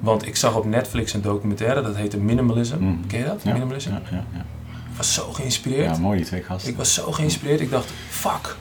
Want 0.00 0.26
ik 0.26 0.36
zag 0.36 0.56
op 0.56 0.64
Netflix 0.64 1.12
een 1.14 1.22
documentaire, 1.22 1.82
dat 1.82 1.96
heette 1.96 2.18
Minimalism. 2.18 2.76
Mhm. 2.78 3.06
Ken 3.06 3.18
je 3.18 3.24
dat? 3.24 3.40
Ja. 3.42 3.52
Minimalism? 3.52 3.90
Ja, 3.90 4.00
ja, 4.10 4.24
ja. 4.32 4.44
Ik 4.90 4.96
was 4.96 5.14
zo 5.14 5.32
geïnspireerd. 5.32 5.96
ja, 5.96 6.02
mooi 6.02 6.16
die 6.16 6.26
twee 6.26 6.42
gasten. 6.42 6.70
ik 6.70 6.76
was 6.76 6.94
zo 6.94 7.12
geïnspireerd. 7.12 7.60
Ik 7.60 7.70
dacht, 7.70 7.90
fuck. 8.08 8.56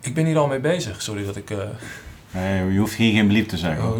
Ik 0.00 0.14
ben 0.14 0.26
hier 0.26 0.38
al 0.38 0.46
mee 0.46 0.60
bezig. 0.60 1.02
Sorry 1.02 1.24
dat 1.24 1.36
ik... 1.36 1.50
eh 1.50 1.58
Nee, 2.30 2.72
je 2.72 2.78
hoeft 2.78 2.94
hier 2.94 3.12
geen 3.12 3.26
bliep 3.26 3.48
te 3.48 3.56
zeggen. 3.56 3.84
oh, 3.84 3.98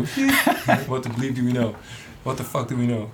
what 0.88 1.02
the 1.02 1.08
bleep 1.16 1.36
do 1.36 1.42
we 1.44 1.50
know? 1.50 1.74
What 2.22 2.36
the 2.36 2.44
fuck 2.44 2.68
do 2.68 2.76
we 2.76 2.84
know? 2.86 3.04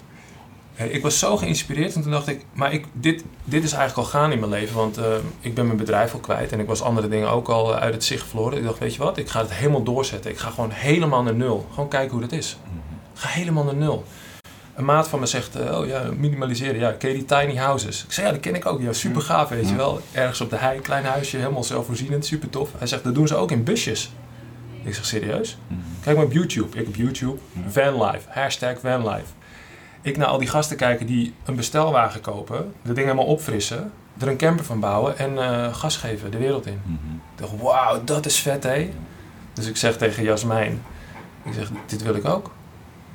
Ik 0.76 1.02
was 1.02 1.18
zo 1.18 1.37
geïnspireerd 1.37 1.95
en 1.95 2.02
toen 2.02 2.11
dacht 2.11 2.28
ik, 2.28 2.45
maar 2.52 2.73
ik, 2.73 2.87
dit, 2.92 3.25
dit 3.45 3.64
is 3.64 3.73
eigenlijk 3.73 4.06
al 4.09 4.21
gaan 4.21 4.33
in 4.33 4.38
mijn 4.38 4.50
leven. 4.50 4.76
Want 4.76 4.97
eh, 4.99 5.04
ik 5.40 5.54
ben 5.54 5.66
mijn 5.66 5.78
bedrijf 5.78 6.12
al 6.12 6.18
kwijt 6.21 6.52
en 6.52 6.61
ik 6.61 6.66
was 6.66 6.83
andere 6.83 7.09
dingen 7.09 7.30
ook 7.30 7.49
al 7.49 7.75
eh, 7.75 7.80
uit 7.80 7.95
het 7.95 8.04
zicht 8.04 8.26
verloren. 8.26 8.59
Ik 8.59 8.64
dacht, 8.64 8.78
weet 8.78 8.95
je 8.95 8.99
wat, 9.02 9.16
ik 9.16 9.28
ga 9.28 9.40
het 9.40 9.52
helemaal 9.52 9.83
doorzetten. 9.83 10.30
Ik 10.30 10.38
ga 10.38 10.50
gewoon 10.50 10.71
helemaal 10.71 11.23
naar 11.23 11.35
nul. 11.35 11.66
Gewoon 11.75 11.88
kijken 11.88 12.11
hoe 12.12 12.21
dat 12.21 12.33
is. 12.33 12.56
Mhm. 12.64 12.76
Ik 13.14 13.21
ga 13.21 13.28
helemaal 13.28 13.64
naar 13.64 13.75
nul. 13.75 14.04
Een 14.75 14.85
maat 14.85 15.09
van 15.09 15.21
me 15.21 15.26
zegt, 15.26 15.56
eh, 15.56 15.78
oh 15.78 15.87
ja, 15.87 16.11
minimaliseren. 16.16 16.78
Ja, 16.80 16.92
ken 16.92 17.09
je 17.11 17.14
die 17.14 17.25
tiny 17.25 17.56
houses? 17.56 18.04
Ik 18.04 18.12
zei, 18.12 18.26
ja, 18.26 18.33
dat 18.33 18.40
ken 18.40 18.54
ik 18.54 18.66
ook. 18.66 18.80
Ja, 18.83 18.92
super 18.92 19.23
gaaf, 19.23 19.49
weet 19.49 19.64
je 19.64 19.71
Ja. 19.71 19.76
wel. 19.76 20.00
Ergens 20.12 20.40
op 20.40 20.50
de 20.50 20.56
hei, 20.56 20.80
klein 20.80 21.04
huisje, 21.04 21.37
helemaal 21.37 21.64
zelfvoorzienend, 21.64 22.26
super 22.26 22.50
tof. 22.50 22.71
Hij 22.78 22.87
zegt, 22.87 23.04
dat 23.04 23.14
doen 23.14 23.26
ze 23.28 23.37
ook 23.37 23.50
in 23.50 23.64
busjes. 23.64 24.11
Ik 24.85 24.95
zeg, 24.95 25.04
serieus? 25.04 25.56
Mhm. 25.66 25.80
Kijk 26.00 26.16
maar 26.16 26.25
op 26.25 26.33
YouTube. 26.33 26.78
Ik 26.78 26.87
op 26.88 26.95
YouTube. 26.97 27.38
Vanlife. 27.68 28.21
Hashtag 28.28 28.78
Vanlife. 28.80 29.25
Ik 30.07 30.17
naar 30.17 30.27
al 30.27 30.39
die 30.39 30.49
gasten 30.49 30.77
kijken 30.77 31.07
die 31.07 31.35
een 31.45 31.57
bestelwagen 31.57 32.21
kopen. 32.21 32.75
Dat 32.83 32.95
ding 32.95 33.07
helemaal 33.07 33.27
opfrissen. 33.27 33.93
Er 34.19 34.29
een 34.29 34.37
camper 34.37 34.65
van 34.65 34.81
bouwen 34.81 35.19
en 35.19 35.39
eh, 35.39 35.75
gas 35.75 35.97
geven 35.97 36.31
de 36.31 36.39
wereld 36.39 36.67
in. 36.67 36.81
Mhm. 36.85 37.15
Ik 37.15 37.39
dacht, 37.39 37.61
wauw, 37.61 38.05
dat 38.05 38.27
is 38.27 38.39
vet, 38.39 38.63
hé. 38.63 38.93
Dus 39.53 39.67
ik 39.67 39.77
zeg 39.77 39.97
tegen 39.97 40.23
Jasmijn, 40.23 40.83
ik 41.43 41.53
zeg, 41.53 41.71
dit 41.87 42.03
wil 42.03 42.15
ik 42.15 42.25
ook. 42.25 42.51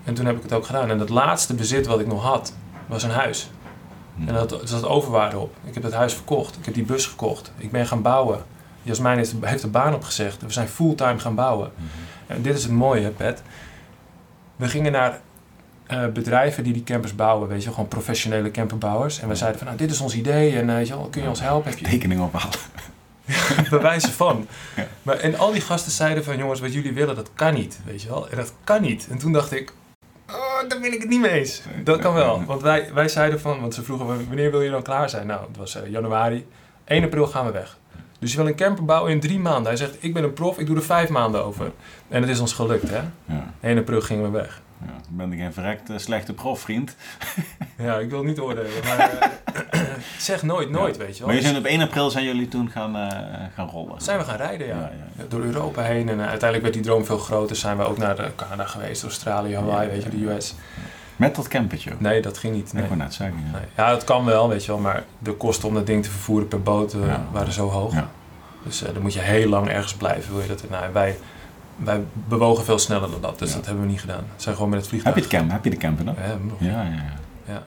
En 0.04 0.14
toen 0.14 0.26
heb 0.26 0.36
ik 0.36 0.44
het 0.44 0.54
ook 0.54 0.66
gedaan. 0.66 0.90
En 0.90 1.00
het 1.00 1.10
laatste 1.10 1.54
bezit 1.54 1.86
wat 1.86 2.00
ik 2.00 2.08
nog 2.08 2.24
had, 2.24 2.54
was 2.86 3.04
een 3.04 3.10
huis. 3.10 3.50
Mhm. 4.16 4.28
En 4.28 4.34
dat, 4.34 4.62
zat 4.64 4.86
overwaarde 4.86 5.40
op. 5.40 5.56
Ik 5.64 5.74
heb 5.74 5.84
dat 5.84 5.94
huis 5.94 6.14
verkocht. 6.14 6.58
Ik 6.58 6.66
heb 6.66 6.74
die 6.74 6.86
bus 6.86 7.06
gekocht. 7.06 7.52
Ik 7.58 7.72
ben 7.72 7.88
gaan 7.88 8.02
bouwen. 8.02 8.44
Jasmijn 8.82 9.18
heeft, 9.18 9.34
heeft 9.42 9.62
de 9.62 9.68
baan 9.68 9.94
opgezegd. 9.94 10.42
We 10.42 10.52
zijn 10.52 10.68
fulltime 10.68 11.20
gaan 11.20 11.36
bouwen. 11.36 11.72
Mhm. 11.76 11.86
En 12.28 12.42
dit 12.42 12.58
is 12.58 12.64
het 12.64 12.72
mooie, 12.72 13.10
Pet. 13.10 13.42
We 14.56 14.68
gingen 14.68 14.92
naar 14.92 15.20
eh, 15.92 16.08
bedrijven 16.08 16.64
die 16.64 16.74
die 16.74 16.84
campers 16.84 17.16
bouwen, 17.16 17.48
weet 17.48 17.64
je, 17.64 17.70
gewoon 17.70 17.88
professionele 17.88 18.52
camperbouwers. 18.52 19.20
En 19.20 19.28
we 19.28 19.36
zeiden 19.36 19.58
van, 19.58 19.68
nou, 19.68 19.80
dit 19.80 19.92
is 19.92 20.02
ons 20.02 20.16
idee 20.16 20.56
en 20.56 20.70
eh, 20.70 20.76
weet 20.76 20.88
je 20.88 20.96
wel, 20.96 21.08
kun 21.08 21.22
je 21.22 21.28
ons 21.28 21.42
helpen? 21.42 21.70
Heb 21.70 21.80
je 21.80 21.86
Tekening 21.86 22.22
ophalen. 22.22 22.60
bewijzen 23.70 24.12
van? 24.12 24.48
Ja. 24.76 24.88
Maar, 25.04 25.18
en 25.18 25.38
al 25.38 25.52
die 25.52 25.62
gasten 25.62 25.92
zeiden 25.92 26.24
van, 26.24 26.38
jongens, 26.38 26.60
wat 26.60 26.74
jullie 26.74 26.94
willen, 26.94 27.16
dat 27.16 27.30
kan 27.34 27.54
niet, 27.54 27.80
weet 27.86 28.02
je 28.02 28.08
wel. 28.08 28.30
En 28.30 28.38
dat 28.38 28.54
kan 28.64 28.82
niet. 28.82 29.08
En 29.10 29.18
toen 29.18 29.32
dacht 29.32 29.52
ik, 29.52 29.74
oh, 30.30 30.70
daar 30.70 30.80
ben 30.80 30.94
ik 30.94 31.00
het 31.00 31.10
niet 31.10 31.20
mee 31.20 31.32
eens. 31.32 31.62
Dat 31.84 32.00
kan 32.00 32.14
wel. 32.14 32.44
Want 32.46 32.62
wij, 32.62 32.94
wij 32.94 33.08
zeiden 33.08 33.40
van, 33.40 33.62
want 33.62 33.74
ze 33.74 33.84
vroegen, 33.84 34.06
wanneer 34.06 34.52
wil 34.52 34.62
je 34.62 34.70
dan 34.70 34.84
klaar 34.84 35.10
zijn? 35.10 35.28
Nou, 35.28 35.48
het 35.48 35.58
was 35.58 35.76
eh, 35.76 35.92
januari. 35.92 36.48
1 36.86 37.04
april 37.04 37.28
gaan 37.28 37.46
we 37.46 37.52
weg. 37.52 37.78
Dus 38.20 38.32
je 38.32 38.38
wil 38.38 38.48
een 38.48 38.56
camper 38.56 38.86
bouwen 38.86 39.12
in 39.12 39.20
drie 39.20 39.40
maanden. 39.40 39.66
Hij 39.66 39.76
zegt, 39.76 39.96
ik 40.00 40.14
ben 40.14 40.24
een 40.24 40.34
prof, 40.34 40.60
ik 40.60 40.66
doe 40.66 40.76
er 40.76 40.84
vijf 40.84 41.10
maanden 41.10 41.44
over. 41.44 41.72
En 42.08 42.22
het 42.22 42.30
is 42.30 42.40
ons 42.40 42.54
gelukt, 42.54 42.90
hè? 42.90 43.02
Ja. 43.26 43.54
1 43.62 43.78
april 43.78 44.02
gingen 44.02 44.24
we 44.24 44.38
weg. 44.38 44.62
Ja, 44.86 44.94
ik 44.94 45.18
ben 45.18 45.34
geen 45.38 45.54
verrekt 45.54 45.90
eh, 45.90 45.98
slechte 45.98 46.34
profvriend. 46.34 46.96
Ja, 47.78 47.98
ik 47.98 48.10
wil 48.10 48.24
niet 48.24 48.40
oordelen, 48.40 48.70
maar 48.84 49.00
eh, 49.70 49.80
zeg 50.18 50.44
nooit 50.44 50.70
nooit, 50.70 50.98
weet 50.98 51.14
je 51.14 51.18
wel. 51.18 51.26
Maar 51.28 51.36
je 51.36 51.42
Dus 51.42 51.50
zijn 51.52 51.62
op 51.62 51.70
1 51.70 51.82
april 51.82 52.10
zijn 52.10 52.26
jullie 52.26 52.48
toen 52.48 52.70
gaan, 52.70 52.96
eh, 52.96 53.18
gaan 53.56 53.68
rollen. 53.68 54.02
zijn 54.02 54.18
we 54.18 54.24
gaan 54.24 54.38
rijden, 54.38 54.68
ja. 54.68 54.92
Door 55.28 55.42
Europa 55.42 55.82
heen. 55.82 56.10
En 56.10 56.20
uiteindelijk 56.20 56.62
werd 56.62 56.74
die 56.74 56.84
droom 56.84 57.06
veel 57.06 57.18
groter. 57.18 57.56
Zijn 57.56 57.78
we 57.78 57.84
ook 57.84 57.98
naar 57.98 58.16
de 58.16 58.32
Canada 58.36 58.66
geweest, 58.66 59.04
Australië, 59.04 59.56
Hawaii, 59.56 59.90
weet 59.90 60.04
je, 60.04 60.10
de 60.10 60.30
US. 60.30 60.56
Met 61.16 61.36
dat 61.36 61.48
campertje. 61.48 61.92
Nee, 61.98 62.22
dat 62.22 62.38
ging 62.38 62.56
niet. 62.56 62.74
Nee. 62.74 62.84
Ik 62.84 62.90
wou 62.90 63.02
net 63.02 63.14
zeggen. 63.14 63.38
Ja. 63.46 63.52
Nee. 63.52 63.68
Ja, 63.78 63.90
dat 63.90 64.04
kan 64.04 64.26
wel, 64.26 64.50
weet 64.50 64.66
je 64.66 64.72
wel. 64.72 64.82
Maar 64.82 65.04
de 65.20 65.34
kosten 65.34 65.68
om 65.68 65.74
dat 65.74 65.86
ding 65.86 66.04
te 66.04 66.10
vervoeren 66.10 66.48
per 66.48 66.62
boot 66.62 66.96
waren 67.32 67.54
zo 67.54 67.70
hoog. 67.70 67.94
Ja. 67.94 68.10
Dus 68.64 68.80
dan 68.80 69.02
moet 69.02 69.14
je 69.14 69.20
heel 69.20 69.50
lang 69.50 69.68
ergens 69.70 69.94
blijven, 69.94 70.34
wil 70.34 70.42
je 70.42 70.48
dat. 70.48 70.70
Nou, 70.70 70.94
wij, 70.94 71.18
wij 71.76 72.04
bewogen 72.28 72.64
veel 72.66 72.80
sneller 72.80 73.12
dan 73.12 73.22
dat, 73.22 73.40
dus 73.40 73.50
Ja. 73.50 73.56
dat 73.56 73.66
hebben 73.66 73.84
we 73.84 73.90
niet 73.92 74.00
gedaan. 74.00 74.24
We 74.36 74.42
zijn 74.42 74.56
gewoon 74.56 74.70
met 74.70 74.82
het 74.82 74.92
Heb 74.92 75.02
vliegtuig. 75.02 75.16
je, 75.16 75.22
het 75.22 75.32
camper? 75.32 75.54
Heb 75.54 75.64
je 75.64 75.70
de 75.70 75.78
camper 75.78 76.06
nog? 76.06 76.16
Ja. 76.60 76.68
Ja, 76.72 76.82
ja, 76.84 77.04
ja. 77.54 77.64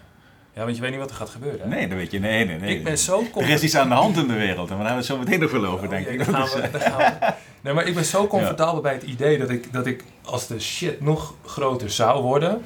ja, 0.54 0.64
want 0.64 0.76
je 0.76 0.82
weet 0.82 0.90
niet 0.90 1.00
wat 1.00 1.10
er 1.10 1.16
gaat 1.16 1.30
gebeuren. 1.30 1.60
hè? 1.60 1.68
Nee, 1.68 1.88
dat 1.88 1.96
weet 1.98 2.10
je. 2.10 2.18
Nee, 2.20 2.44
nee, 2.46 2.58
nee. 2.58 2.76
Ik 2.76 2.84
ben 2.84 2.98
zo 2.98 3.22
Er 3.36 3.48
is 3.48 3.62
iets 3.62 3.76
aan 3.76 3.88
de 3.88 3.94
hand 3.94 4.16
in 4.16 4.26
de 4.26 4.32
wereld. 4.34 4.70
En 4.70 4.74
we 4.76 4.80
hebben 4.82 4.96
het 4.96 5.06
zo 5.06 5.18
meteen 5.18 5.40
nog 5.40 5.50
wel 5.50 5.64
over, 5.66 5.84
Oh, 5.84 5.90
denk 5.90 6.06
ik. 6.06 6.18
daar 6.24 6.34
gaan 6.46 6.60
we- 6.62 6.68
daar 6.78 6.80
gaan 6.80 6.98
we. 7.20 7.32
Nee, 7.60 7.72
maar 7.74 7.86
ik 7.86 7.94
ben 7.94 8.04
zo 8.04 8.26
comfortabel 8.26 8.80
bij 8.80 8.92
het 8.92 9.02
idee 9.02 9.38
dat 9.38 9.50
ik, 9.50 9.72
dat 9.72 9.86
ik, 9.86 10.04
als 10.24 10.46
de 10.46 10.60
shit 10.60 11.00
nog 11.00 11.34
groter 11.44 11.90
zou 11.90 12.22
worden, 12.22 12.62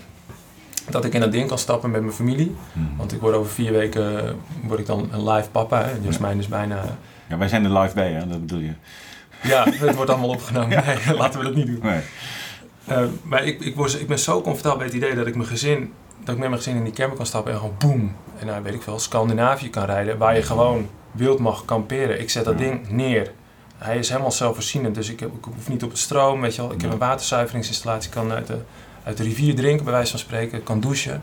dat 0.91 1.05
ik 1.05 1.15
in 1.15 1.21
dat 1.21 1.33
ding 1.33 1.49
kan 1.49 1.59
stappen 1.59 1.91
met 1.91 2.01
mijn 2.01 2.13
familie. 2.15 2.55
hmm. 2.73 2.93
Want 2.97 3.13
ik 3.13 3.21
word 3.21 3.35
over 3.35 3.51
vier 3.53 3.73
weken 3.73 4.37
word 4.63 4.81
ik 4.81 4.87
dan 4.87 5.09
een 5.13 5.29
live 5.31 5.51
papa. 5.51 5.83
Hè. 5.85 5.91
Jasmijn 6.03 6.39
is 6.39 6.49
bijna... 6.49 6.83
Ja, 7.29 7.39
wij 7.39 7.49
zijn 7.49 7.65
er 7.65 7.79
live 7.79 7.95
bij, 7.95 8.13
hè? 8.13 8.27
Dat 8.27 8.41
bedoel 8.41 8.59
je. 8.61 8.73
Ja, 9.43 9.65
het 9.71 9.95
wordt 9.95 10.11
allemaal 10.11 10.29
opgenomen. 10.29 10.85
Nee, 10.85 11.17
laten 11.17 11.41
we 11.41 11.47
dat 11.47 11.55
niet 11.55 11.67
doen. 11.67 11.81
Nee. 11.83 12.01
Eh, 12.85 13.05
maar 13.23 13.45
ik, 13.45 13.61
ik, 13.61 13.77
word, 13.77 14.01
ik 14.01 14.07
ben 14.07 14.19
zo 14.19 14.41
comfortabel 14.41 14.79
bij 14.79 14.87
het 14.87 14.95
idee 14.95 15.15
dat 15.15 15.27
ik 15.27 15.35
mijn 15.35 15.49
gezin, 15.49 15.93
dat 16.25 16.35
ik 16.35 16.41
met 16.41 16.49
mijn 16.49 16.63
gezin 16.63 16.77
in 16.77 16.85
die 16.85 16.93
camper 16.93 17.17
kan 17.17 17.27
stappen 17.27 17.53
en 17.53 17.59
gewoon 17.59 17.75
boem. 17.79 18.17
En 18.39 18.47
nou 18.47 18.63
weet 18.63 18.75
ik 18.75 18.83
veel, 18.83 18.99
Scandinavië 18.99 19.71
kan 19.71 19.85
rijden, 19.85 20.19
waar 20.19 20.37
je 20.37 20.43
gewoon 20.43 20.89
wild 21.11 21.39
mag 21.39 21.65
kamperen. 21.65 22.21
Ik 22.21 22.31
zet 22.31 22.45
dat 22.45 22.59
ding 22.59 22.91
neer. 22.91 23.33
Hij 23.77 23.99
is 23.99 24.09
helemaal 24.09 24.33
zelfvoorzienend, 24.33 24.95
dus 24.95 25.11
ik, 25.11 25.21
heb, 25.21 25.29
ik 25.29 25.45
hoef 25.45 25.69
niet 25.69 25.83
op 25.83 25.91
het 25.91 25.99
stroom, 25.99 26.41
weet 26.41 26.55
je 26.55 26.63
wel. 26.63 26.73
Ik 26.73 26.81
heb 26.81 26.93
een 26.93 26.99
waterzuiveringsinstallatie, 26.99 28.11
kan 28.11 28.33
uit 28.33 28.47
de, 28.47 28.59
uit 29.05 29.17
de 29.17 29.23
rivier 29.23 29.55
drinken, 29.55 29.85
bij 29.85 29.93
wijze 29.93 30.11
van 30.11 30.19
spreken. 30.19 30.63
Kan 30.63 30.81
douchen. 30.81 31.23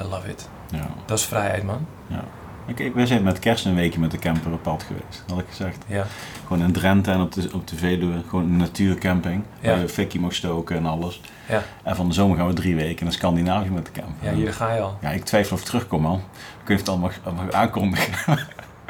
I 0.00 0.04
love 0.04 0.28
it. 0.28 0.48
Ja. 0.70 0.88
Dat 1.06 1.18
is 1.18 1.24
vrijheid, 1.24 1.62
man. 1.62 1.86
ja. 2.06 2.24
Ik, 2.66 2.78
ik, 2.78 2.94
wij 2.94 3.06
zijn 3.06 3.22
met 3.22 3.38
kerst 3.38 3.64
een 3.64 3.74
weekje 3.74 4.00
met 4.00 4.10
de 4.10 4.18
camper 4.18 4.52
op 4.52 4.62
pad 4.62 4.82
geweest, 4.86 5.24
had 5.28 5.38
ik 5.38 5.44
gezegd. 5.48 5.84
Ja, 5.86 6.06
Gewoon 6.46 6.62
in 6.62 6.72
Drenthe 6.72 7.10
en 7.10 7.20
op 7.20 7.32
de, 7.32 7.48
op 7.52 7.66
de 7.68 7.76
Veluwe. 7.76 8.22
Gewoon 8.28 8.44
een 8.44 8.56
natuurcamping. 8.56 9.42
Ja. 9.60 9.70
Waar 9.70 9.80
je 9.80 9.88
fikkie 9.88 10.20
mag 10.20 10.34
stoken 10.34 10.76
en 10.76 10.86
alles. 10.86 11.20
ja. 11.48 11.62
En 11.82 11.96
van 11.96 12.08
de 12.08 12.14
zomer 12.14 12.36
gaan 12.36 12.46
we 12.46 12.52
drie 12.52 12.74
weken 12.76 13.04
naar 13.04 13.14
Scandinavië 13.14 13.70
met 13.70 13.86
de 13.86 13.92
camper. 13.92 14.28
ja 14.28 14.32
hier 14.34 14.52
ga 14.52 14.74
je 14.74 14.80
al. 14.80 14.98
Ja, 15.00 15.10
ik 15.10 15.24
twijfel 15.24 15.54
of 15.56 15.60
ik 15.60 15.66
terugkom, 15.68 16.02
man. 16.02 16.16
Ik 16.62 16.68
weet 16.68 16.78
niet 16.78 16.88
of 16.88 16.94
het 17.02 17.24
al 17.24 17.32
mag, 17.32 17.44
mag 17.44 17.52
aankondigen. 17.54 18.12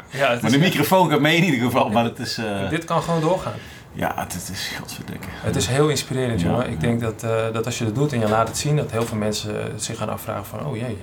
Ja, 0.09 0.29
het 0.31 0.41
Maar 0.41 0.51
de 0.51 0.57
microfoon 0.57 1.09
gaat 1.09 1.19
mee 1.19 1.37
in 1.37 1.43
ieder 1.43 1.59
geval. 1.59 1.89
Maar 1.89 2.03
het 2.03 2.19
is... 2.19 2.37
eh, 2.37 2.69
Dit 2.69 2.85
kan 2.85 3.01
gewoon 3.01 3.21
doorgaan. 3.21 3.53
Ja, 3.93 4.13
het, 4.15 4.49
is 4.53 4.71
godverdikke. 4.79 5.27
Het 5.31 5.55
is 5.55 5.67
heel 5.67 5.89
inspirerend, 5.89 6.41
jongen. 6.41 6.69
Ik 6.69 6.79
denk 6.79 7.01
dat, 7.01 7.23
eh, 7.23 7.31
dat 7.53 7.65
als 7.65 7.77
je 7.77 7.85
dat 7.85 7.95
doet 7.95 8.13
en 8.13 8.19
je 8.19 8.29
laat 8.29 8.47
het 8.47 8.57
zien, 8.57 8.75
dat 8.75 8.91
heel 8.91 9.03
veel 9.05 9.17
mensen 9.17 9.79
zich 9.81 9.97
gaan 9.97 10.09
afvragen 10.09 10.45
van, 10.45 10.65
oh 10.65 10.75
jee. 10.77 10.97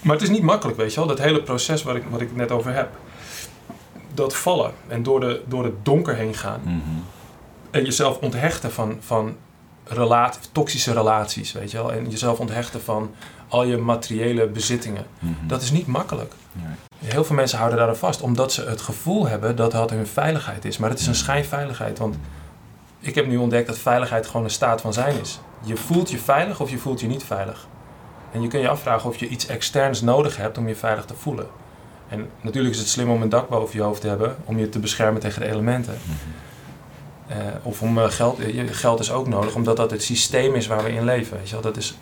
Maar 0.00 0.14
het 0.14 0.22
is 0.22 0.30
niet 0.30 0.42
makkelijk, 0.42 0.78
weet 0.78 0.92
je 0.92 0.98
wel. 0.98 1.08
Dat 1.08 1.18
hele 1.18 1.42
proces 1.42 1.82
waar 1.82 1.96
ik, 1.96 2.04
wat 2.10 2.20
ik 2.20 2.28
het 2.28 2.36
net 2.36 2.50
over 2.50 2.74
heb. 2.74 2.88
Dat 4.14 4.36
vallen 4.36 4.72
en 4.88 5.02
door, 5.02 5.20
de, 5.20 5.42
door 5.46 5.64
het 5.64 5.84
donker 5.84 6.16
heen 6.16 6.34
gaan. 6.34 6.60
Mhm. 6.64 6.78
En 7.70 7.84
jezelf 7.84 8.18
onthechten 8.18 8.72
van, 8.72 8.96
van 9.00 9.36
toxische 10.52 10.92
relaties, 10.92 11.52
weet 11.52 11.70
je 11.70 11.76
wel. 11.76 11.92
En 11.92 12.10
jezelf 12.10 12.38
onthechten 12.38 12.82
van 12.82 13.14
al 13.48 13.64
je 13.64 13.76
materiële 13.76 14.46
bezittingen. 14.46 15.06
Mhm. 15.18 15.46
Dat 15.46 15.62
is 15.62 15.70
niet 15.70 15.86
makkelijk. 15.86 16.32
Heel 17.04 17.24
veel 17.24 17.36
mensen 17.36 17.58
houden 17.58 17.78
daaraan 17.78 17.96
vast, 17.96 18.20
omdat 18.20 18.52
ze 18.52 18.64
het 18.64 18.80
gevoel 18.80 19.26
hebben 19.26 19.56
dat 19.56 19.70
dat 19.70 19.90
hun 19.90 20.06
veiligheid 20.06 20.64
is. 20.64 20.78
Maar 20.78 20.90
het 20.90 20.98
is 20.98 21.06
een 21.06 21.14
schijnveiligheid, 21.14 21.98
want 21.98 22.16
ik 23.00 23.14
heb 23.14 23.26
nu 23.26 23.36
ontdekt 23.36 23.66
dat 23.66 23.78
veiligheid 23.78 24.26
gewoon 24.26 24.44
een 24.44 24.50
staat 24.50 24.80
van 24.80 24.92
zijn 24.92 25.20
is. 25.20 25.40
Je 25.62 25.76
voelt 25.76 26.10
je 26.10 26.18
veilig 26.18 26.60
of 26.60 26.70
je 26.70 26.78
voelt 26.78 27.00
je 27.00 27.06
niet 27.06 27.24
veilig. 27.24 27.66
En 28.32 28.42
je 28.42 28.48
kunt 28.48 28.62
je 28.62 28.68
afvragen 28.68 29.08
of 29.08 29.16
je 29.16 29.28
iets 29.28 29.46
externs 29.46 30.00
nodig 30.00 30.36
hebt 30.36 30.58
om 30.58 30.68
je 30.68 30.76
veilig 30.76 31.04
te 31.04 31.14
voelen. 31.14 31.46
En 32.08 32.28
natuurlijk 32.40 32.74
is 32.74 32.80
het 32.80 32.88
slim 32.88 33.10
om 33.10 33.22
een 33.22 33.28
dak 33.28 33.48
boven 33.48 33.76
je 33.76 33.82
hoofd 33.82 34.00
te 34.00 34.08
hebben 34.08 34.36
om 34.44 34.58
je 34.58 34.68
te 34.68 34.78
beschermen 34.78 35.20
tegen 35.20 35.40
de 35.40 35.48
elementen. 35.48 35.98
Mhm. 36.04 36.12
Eh, 37.30 37.38
of 37.62 37.82
om 37.82 37.98
eh, 37.98 38.10
geld, 38.10 38.38
eh, 38.38 38.68
geld 38.70 39.00
is 39.00 39.12
ook 39.12 39.28
nodig, 39.28 39.54
omdat 39.54 39.76
dat 39.76 39.90
het 39.90 40.02
systeem 40.02 40.54
is 40.54 40.66
waar 40.66 40.82
we 40.82 40.92
in 40.92 41.04
leven. 41.04 41.36
Weet 41.36 41.46
je 41.46 41.52
wel? 41.52 41.62
Dat, 41.62 41.76
is, 41.76 41.98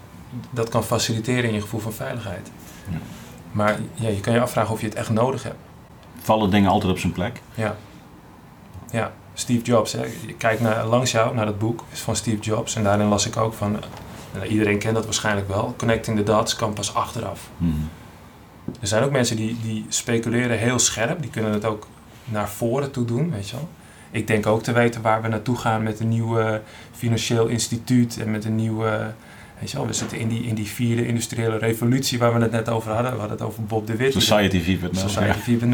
dat 0.51 0.69
kan 0.69 0.85
faciliteren 0.85 1.45
in 1.45 1.55
je 1.55 1.61
gevoel 1.61 1.81
van 1.81 1.93
veiligheid. 1.93 2.51
Ja. 2.91 2.99
Maar 3.53 3.79
ja, 3.95 4.09
je 4.09 4.21
kan 4.21 4.33
je 4.33 4.41
afvragen 4.41 4.73
of 4.73 4.81
je 4.81 4.87
het 4.87 4.95
echt 4.95 5.11
nodig 5.11 5.43
hebt. 5.43 5.57
Vallen 6.21 6.51
dingen 6.51 6.71
altijd 6.71 6.93
op 6.93 6.99
zijn 6.99 7.13
plek? 7.13 7.41
Ja. 7.55 7.77
Ja, 8.91 9.13
Steve 9.35 9.65
Jobs. 9.65 9.93
Hè. 9.93 10.03
Je 10.27 10.35
kijkt 10.35 10.61
naar, 10.61 10.87
langs 10.87 11.11
jou 11.11 11.35
naar 11.35 11.47
dat 11.47 11.59
boek 11.59 11.85
van 11.93 12.17
Steve 12.17 12.41
Jobs. 12.41 12.75
En 12.75 12.83
daarin 12.83 13.07
las 13.07 13.27
ik 13.27 13.37
ook 13.37 13.55
van, 13.55 13.77
iedereen 14.47 14.79
kent 14.79 14.95
dat 14.95 15.05
waarschijnlijk 15.05 15.49
wel, 15.49 15.75
connecting 15.77 16.17
the 16.17 16.23
dots 16.23 16.57
kan 16.57 16.73
pas 16.73 16.95
achteraf. 16.95 17.51
Mhm. 17.57 17.73
Er 18.81 18.87
zijn 18.87 19.03
ook 19.05 19.11
mensen 19.11 19.37
die, 19.37 19.57
die 19.63 19.87
speculeren 19.89 20.59
heel 20.59 20.79
scherp. 20.79 21.21
Die 21.23 21.31
kunnen 21.31 21.53
het 21.53 21.65
ook 21.65 21.87
naar 22.25 22.49
voren 22.49 22.91
toe 22.91 23.05
doen, 23.05 23.31
weet 23.31 23.49
je 23.49 23.57
wel. 23.57 23.69
Ik 24.11 24.27
denk 24.27 24.47
ook 24.47 24.63
te 24.63 24.73
weten 24.73 25.03
waar 25.03 25.23
we 25.23 25.29
naartoe 25.29 25.57
gaan 25.57 25.83
met 25.83 26.01
een 26.01 26.09
nieuw 26.09 26.39
eh, 26.39 26.55
financieel 26.93 27.47
instituut 27.47 28.19
en 28.21 28.31
met 28.31 28.45
een 28.45 28.57
nieuwe... 28.57 29.13
Weet 29.59 29.71
je 29.71 29.77
wel, 29.77 29.87
we 29.87 29.93
zitten 29.93 30.19
in 30.19 30.29
die, 30.29 30.43
in 30.43 30.55
die 30.55 30.67
vierde 30.67 31.07
industriële 31.07 31.59
revolutie 31.59 32.19
waar 32.19 32.35
we 32.35 32.41
het 32.41 32.51
net 32.51 32.69
over 32.69 32.93
hadden. 32.93 33.13
We 33.13 33.19
hadden 33.19 33.39
het 33.39 33.47
over 33.47 33.65
Bob 33.65 33.87
de 33.87 33.97
Wit. 33.97 34.13
Society 34.13 34.79
4.0. 34.79 34.91
Society 34.91 35.59
4.0. 35.59 35.67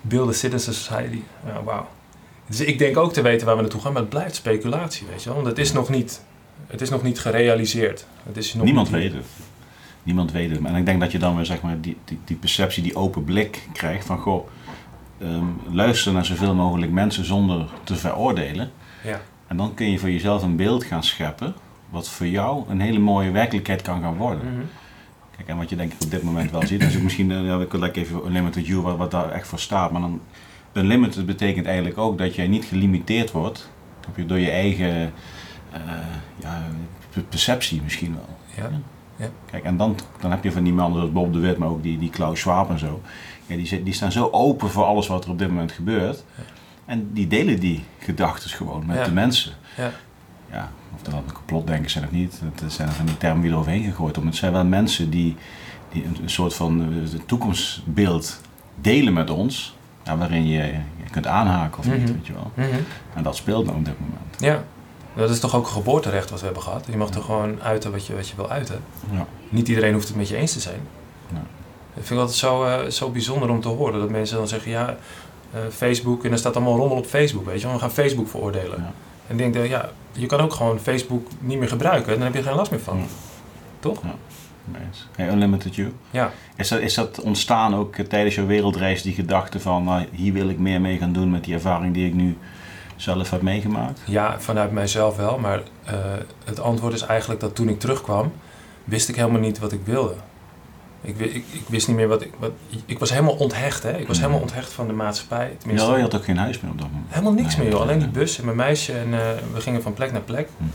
Build 0.00 0.28
a 0.28 0.32
Citizen 0.32 0.74
Society. 0.74 1.22
Ja, 1.46 1.62
wauw. 1.62 1.88
Dus 2.46 2.60
ik 2.60 2.78
denk 2.78 2.96
ook 2.96 3.12
te 3.12 3.22
weten 3.22 3.46
waar 3.46 3.56
we 3.56 3.62
naartoe 3.62 3.80
gaan, 3.80 3.92
maar 3.92 4.00
het 4.00 4.10
blijft 4.10 4.34
speculatie, 4.34 5.06
weet 5.10 5.22
je 5.22 5.24
wel. 5.24 5.34
Want 5.34 5.48
het 5.48 5.58
is 5.58 5.72
nog 5.72 5.88
niet, 5.88 6.22
het 6.72 6.80
is 6.80 6.90
nog 6.90 7.02
niet 7.02 7.20
gerealiseerd. 7.20 8.06
Het 8.26 8.36
is 8.36 8.54
nog 8.54 8.64
Niemand 8.64 8.90
niet- 8.90 9.00
weet 9.02 9.12
het. 9.12 9.26
Niemand 10.02 10.32
weet 10.32 10.50
het. 10.50 10.64
En 10.64 10.74
ik 10.74 10.86
denk 10.86 11.00
dat 11.00 11.12
je 11.12 11.18
dan 11.18 11.36
weer 11.36 11.44
zeg 11.44 11.60
maar, 11.60 11.80
die, 11.80 11.96
die, 12.04 12.18
die 12.24 12.36
perceptie, 12.36 12.82
die 12.82 12.96
open 12.96 13.24
blik 13.24 13.68
krijgt 13.72 14.06
van 14.06 14.18
goh, 14.18 14.48
ehm, 15.20 15.44
luister 15.70 16.12
naar 16.12 16.24
zoveel 16.24 16.54
mogelijk 16.54 16.92
mensen 16.92 17.24
zonder 17.24 17.68
te 17.84 17.96
veroordelen. 17.96 18.70
Ja. 19.04 19.20
En 19.46 19.56
dan 19.56 19.74
kun 19.74 19.90
je 19.90 19.98
voor 19.98 20.10
jezelf 20.10 20.42
een 20.42 20.56
beeld 20.56 20.84
gaan 20.84 21.04
scheppen 21.04 21.54
wat 21.90 22.08
voor 22.08 22.26
jou 22.26 22.64
een 22.68 22.80
hele 22.80 22.98
mooie 22.98 23.30
werkelijkheid 23.30 23.82
kan 23.82 24.00
gaan 24.02 24.16
worden. 24.16 24.44
Mhm. 24.54 24.62
Kijk, 25.36 25.48
en 25.48 25.56
wat 25.56 25.70
je 25.70 25.76
denk 25.76 25.92
ik 25.92 26.02
op 26.02 26.10
dit 26.10 26.22
moment 26.22 26.50
wel 26.50 26.66
ziet, 26.66 26.82
is 26.82 26.96
ook 26.96 27.02
misschien, 27.02 27.30
eh, 27.32 27.44
ja, 27.44 27.60
ik 27.60 27.72
wil 27.72 27.84
even 27.84 28.26
Unlimited 28.26 28.66
You, 28.66 28.80
wat, 28.80 28.96
wat 28.96 29.10
daar 29.10 29.30
echt 29.30 29.46
voor 29.46 29.58
staat. 29.58 29.90
Maar 29.92 30.00
dan, 30.00 30.20
Unlimited 30.72 31.26
betekent 31.26 31.66
eigenlijk 31.66 31.98
ook 31.98 32.18
dat 32.18 32.34
jij 32.34 32.46
niet 32.46 32.64
gelimiteerd 32.64 33.30
wordt 33.30 33.70
door 34.26 34.38
je 34.38 34.50
eigen 34.50 35.12
ja, 36.36 36.62
per- 37.10 37.22
perceptie 37.22 37.82
misschien 37.82 38.14
wel. 38.14 38.36
Ja. 38.64 38.70
Kijk, 39.50 39.64
en 39.64 39.76
dan, 39.76 39.96
dan 40.20 40.30
heb 40.30 40.44
je 40.44 40.52
van 40.52 40.62
die 40.64 40.72
mannen 40.72 40.98
zoals 40.98 41.12
Bob 41.14 41.32
de 41.32 41.38
Wit, 41.38 41.58
maar 41.58 41.68
ook 41.68 41.82
die, 41.82 41.98
die 41.98 42.10
Klaus 42.10 42.40
Schwab 42.40 42.70
en 42.70 42.78
zo. 42.78 43.00
Ja, 43.46 43.56
die, 43.56 43.82
die 43.82 43.92
staan 43.94 44.12
zo 44.12 44.28
open 44.32 44.70
voor 44.70 44.84
alles 44.84 45.06
wat 45.06 45.24
er 45.24 45.30
op 45.30 45.38
dit 45.38 45.48
moment 45.48 45.72
gebeurt. 45.72 46.24
En 46.84 47.10
die 47.12 47.26
delen 47.26 47.60
die 47.60 47.84
gedachten 47.98 48.50
gewoon 48.50 48.86
met 48.86 48.96
Ja. 48.96 49.04
de 49.04 49.12
mensen. 49.12 49.52
Ja. 49.76 49.90
Ja, 50.50 50.70
of 50.94 51.02
dat 51.02 51.12
dan 51.12 51.22
complotdenkers 51.34 51.92
zijn 51.92 52.04
of 52.04 52.10
niet, 52.10 52.40
dat 52.54 52.72
zijn 52.72 52.88
er 52.88 52.94
van 52.94 53.06
die 53.06 53.16
termen 53.16 53.42
die 53.42 53.50
eroverheen 53.50 53.84
gegooid. 53.84 54.16
Maar 54.16 54.26
het 54.26 54.36
zijn 54.36 54.52
wel 54.52 54.64
mensen 54.64 55.10
die, 55.10 55.36
die 55.92 56.04
een, 56.04 56.16
een 56.22 56.30
soort 56.30 56.54
van 56.54 56.82
eh, 56.82 57.20
toekomstbeeld 57.26 58.40
delen 58.80 59.12
met 59.12 59.30
ons. 59.30 59.76
Ja, 60.04 60.16
waarin 60.16 60.46
je, 60.46 60.62
je 61.02 61.10
kunt 61.10 61.26
aanhaken 61.26 61.78
of 61.78 61.86
niet, 61.86 62.02
Mhm. 62.02 62.12
weet 62.12 62.26
je 62.26 62.32
wel. 62.32 62.50
Mhm. 62.54 62.68
En 63.14 63.22
dat 63.22 63.36
speelt 63.36 63.64
nou 63.66 63.78
op 63.78 63.84
dit 63.84 63.94
moment. 64.00 64.40
Ja. 64.40 64.64
Dat 65.16 65.30
is 65.30 65.40
toch 65.40 65.56
ook 65.56 65.64
een 65.64 65.72
geboorterecht 65.72 66.30
wat 66.30 66.38
we 66.38 66.44
hebben 66.44 66.62
gehad. 66.62 66.86
Je 66.90 66.96
mag 66.96 67.08
er 67.08 67.22
gewoon 67.22 67.62
uiten 67.62 67.92
wat 67.92 68.06
je, 68.06 68.14
wat 68.14 68.28
je 68.28 68.36
wil 68.36 68.50
uiten. 68.50 68.80
Ja. 69.10 69.26
Niet 69.48 69.68
iedereen 69.68 69.92
hoeft 69.92 70.08
het 70.08 70.16
met 70.16 70.28
je 70.28 70.36
eens 70.36 70.52
te 70.52 70.60
zijn. 70.60 70.80
Nee. 71.28 71.42
Ik 71.94 72.04
vind 72.06 72.08
het 72.08 72.18
altijd 72.18 72.38
zo, 72.38 72.64
eh, 72.64 72.90
zo 72.90 73.10
bijzonder 73.10 73.50
om 73.50 73.60
te 73.60 73.68
horen. 73.68 74.00
Dat 74.00 74.10
mensen 74.10 74.36
dan 74.36 74.48
zeggen, 74.48 74.70
ja, 74.70 74.96
eh, 75.52 75.60
Facebook... 75.70 76.24
En 76.24 76.32
er 76.32 76.38
staat 76.38 76.56
allemaal 76.56 76.76
rommel 76.76 76.96
op 76.96 77.06
Facebook, 77.06 77.44
weet 77.44 77.60
je. 77.60 77.72
We 77.72 77.78
gaan 77.78 77.90
Facebook 77.90 78.28
veroordelen. 78.28 78.78
Ja. 78.78 78.92
En 79.26 79.32
ik 79.32 79.38
denk, 79.38 79.54
dat, 79.54 79.68
ja, 79.68 79.90
je 80.12 80.26
kan 80.26 80.40
ook 80.40 80.52
gewoon 80.52 80.78
Facebook 80.78 81.28
niet 81.38 81.58
meer 81.58 81.68
gebruiken. 81.68 82.12
Dan 82.12 82.22
heb 82.22 82.32
je 82.32 82.38
er 82.38 82.44
geen 82.44 82.54
last 82.54 82.70
meer 82.70 82.80
van. 82.80 82.98
Ja. 82.98 83.04
Toch? 83.80 84.02
Eens. 84.86 85.06
Hey, 85.16 85.28
Unlimited 85.28 85.74
You. 85.74 85.92
Ja. 86.10 86.32
Is 86.56 86.68
dat, 86.68 86.80
is 86.80 86.94
dat 86.94 87.20
ontstaan 87.20 87.74
ook 87.74 87.96
eh, 87.96 88.06
tijdens 88.06 88.34
jouw 88.34 88.46
wereldreis, 88.46 89.02
die 89.02 89.14
gedachte 89.14 89.60
van 89.60 89.84
nou, 89.84 90.06
hier 90.12 90.32
wil 90.32 90.48
ik 90.48 90.58
meer 90.58 90.80
mee 90.80 90.98
gaan 90.98 91.12
doen 91.12 91.30
met 91.30 91.44
die 91.44 91.54
ervaring 91.54 91.94
die 91.94 92.06
ik 92.06 92.14
nu 92.14 92.36
zelf 93.02 93.30
heb 93.30 93.42
meegemaakt? 93.42 94.00
Ja, 94.04 94.40
vanuit 94.40 94.72
mijzelf 94.72 95.16
wel. 95.16 95.38
Maar 95.38 95.60
eh, 95.84 95.94
het 96.44 96.60
antwoord 96.60 96.94
is 96.94 97.02
eigenlijk 97.02 97.40
dat 97.40 97.54
toen 97.54 97.68
ik 97.68 97.80
terugkwam, 97.80 98.32
wist 98.84 99.08
ik 99.08 99.16
helemaal 99.16 99.40
niet 99.40 99.58
wat 99.58 99.72
ik 99.72 99.80
wilde. 99.84 100.14
Ik, 101.00 101.18
ik, 101.18 101.34
ik 101.34 101.64
wist 101.68 101.86
niet 101.88 101.96
meer 101.96 102.08
wat 102.08 102.22
ik... 102.22 102.32
Wat, 102.38 102.50
ik 102.86 102.98
was 102.98 103.10
helemaal 103.10 103.34
onthecht, 103.34 103.82
hè. 103.82 103.90
Ik 103.98 104.06
was 104.06 104.16
Mhm. 104.18 104.26
helemaal 104.26 104.40
onthecht 104.48 104.72
van 104.72 104.86
de 104.86 104.92
maatschappij. 104.92 105.56
Tenminste, 105.58 105.90
Ja, 105.90 105.96
je 105.96 106.02
had 106.02 106.14
ook 106.14 106.24
geen 106.24 106.36
huis 106.36 106.60
meer 106.60 106.70
op 106.70 106.78
dat 106.78 106.88
moment. 106.90 107.06
helemaal 107.10 107.32
niks 107.32 107.56
Nee, 107.56 107.64
meer, 107.64 107.72
joh. 107.74 107.82
Alleen 107.82 107.98
die 107.98 108.08
bus 108.08 108.38
en 108.38 108.44
mijn 108.44 108.56
meisje. 108.56 108.92
En 108.92 109.14
eh, 109.14 109.20
we 109.52 109.60
gingen 109.60 109.82
van 109.82 109.92
plek 109.94 110.12
naar 110.12 110.20
plek. 110.20 110.48
Mhm. 110.56 110.68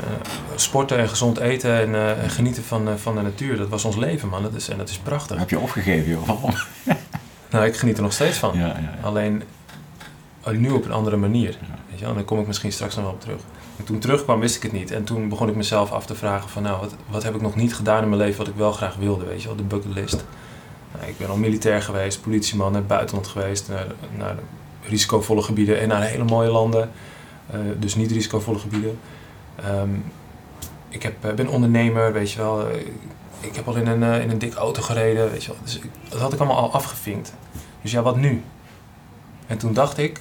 Eh, 0.00 0.06
sporten 0.54 0.98
en 0.98 1.08
gezond 1.08 1.38
eten 1.38 1.80
en, 1.94 2.18
en 2.22 2.30
genieten 2.30 2.62
van, 2.64 2.98
van 2.98 3.14
de 3.14 3.22
natuur. 3.22 3.56
Dat 3.56 3.68
was 3.68 3.84
ons 3.84 3.96
leven, 3.96 4.28
man. 4.28 4.42
Dat 4.42 4.54
is, 4.54 4.68
en 4.68 4.78
dat 4.78 4.88
is 4.88 4.98
prachtig. 4.98 5.38
Heb 5.38 5.50
je 5.50 5.58
opgegeven, 5.58 6.10
joh? 6.10 6.26
Waarom? 6.26 6.50
Nou, 7.50 7.64
ik 7.66 7.76
geniet 7.76 7.96
er 7.96 8.02
nog 8.02 8.12
steeds 8.12 8.36
van. 8.36 8.58
Ja, 8.58 8.66
ja, 8.66 8.66
ja. 8.78 8.94
Alleen 9.02 9.42
nu 10.46 10.70
op 10.70 10.84
een 10.84 10.92
andere 10.92 11.16
manier. 11.16 11.58
Weet 11.88 11.98
je 11.98 12.00
wel? 12.00 12.08
En 12.08 12.14
daar 12.14 12.24
kom 12.24 12.40
ik 12.40 12.46
misschien 12.46 12.72
straks 12.72 12.94
nog 12.94 13.04
wel 13.04 13.12
op 13.12 13.20
terug. 13.20 13.40
En 13.76 13.84
toen 13.84 13.98
terugkwam 13.98 14.40
wist 14.40 14.56
ik 14.56 14.62
het 14.62 14.72
niet. 14.72 14.90
En 14.90 15.04
toen 15.04 15.28
begon 15.28 15.48
ik 15.48 15.54
mezelf 15.54 15.92
af 15.92 16.06
te 16.06 16.14
vragen 16.14 16.48
van 16.48 16.62
nou, 16.62 16.80
wat, 16.80 16.94
wat 17.08 17.22
heb 17.22 17.34
ik 17.34 17.40
nog 17.40 17.56
niet 17.56 17.74
gedaan 17.74 18.02
in 18.02 18.08
mijn 18.08 18.20
leven 18.20 18.38
wat 18.38 18.48
ik 18.48 18.54
wel 18.54 18.72
graag 18.72 18.96
wilde, 18.96 19.24
weet 19.24 19.42
je 19.42 19.46
wel, 19.48 19.56
de 19.56 19.62
bucketlist. 19.62 20.24
Nou, 20.96 21.10
ik 21.10 21.18
ben 21.18 21.28
al 21.28 21.36
militair 21.36 21.82
geweest, 21.82 22.22
politieman, 22.22 22.72
naar 22.72 22.80
het 22.80 22.88
buitenland 22.88 23.26
geweest, 23.26 23.68
naar, 23.68 23.86
naar 24.16 24.36
risicovolle 24.88 25.42
gebieden 25.42 25.80
en 25.80 25.88
naar 25.88 26.02
hele 26.02 26.24
mooie 26.24 26.50
landen. 26.50 26.90
Eh, 27.50 27.60
dus 27.78 27.94
niet 27.94 28.10
risicovolle 28.10 28.58
gebieden. 28.58 28.98
Ehm, 29.56 29.90
ik 30.88 31.02
heb, 31.02 31.24
eh, 31.24 31.32
ben 31.34 31.48
ondernemer, 31.48 32.12
weet 32.12 32.30
je 32.32 32.38
wel. 32.38 32.68
Eh, 32.68 32.76
Ik 33.40 33.56
heb 33.56 33.68
al 33.68 33.74
in 33.74 33.86
een, 33.86 34.22
in 34.22 34.30
een 34.30 34.38
dikke 34.38 34.56
auto 34.56 34.82
gereden, 34.82 35.30
weet 35.30 35.44
je 35.44 35.50
wel. 35.50 35.60
Dus 35.62 35.80
dat 36.08 36.20
had 36.20 36.32
ik 36.32 36.38
allemaal 36.38 36.56
al 36.56 36.72
afgevinkt. 36.72 37.34
Dus 37.82 37.90
ja, 37.90 38.02
wat 38.02 38.16
nu? 38.16 38.42
En 39.46 39.58
toen 39.58 39.72
dacht 39.72 39.98
ik 39.98 40.20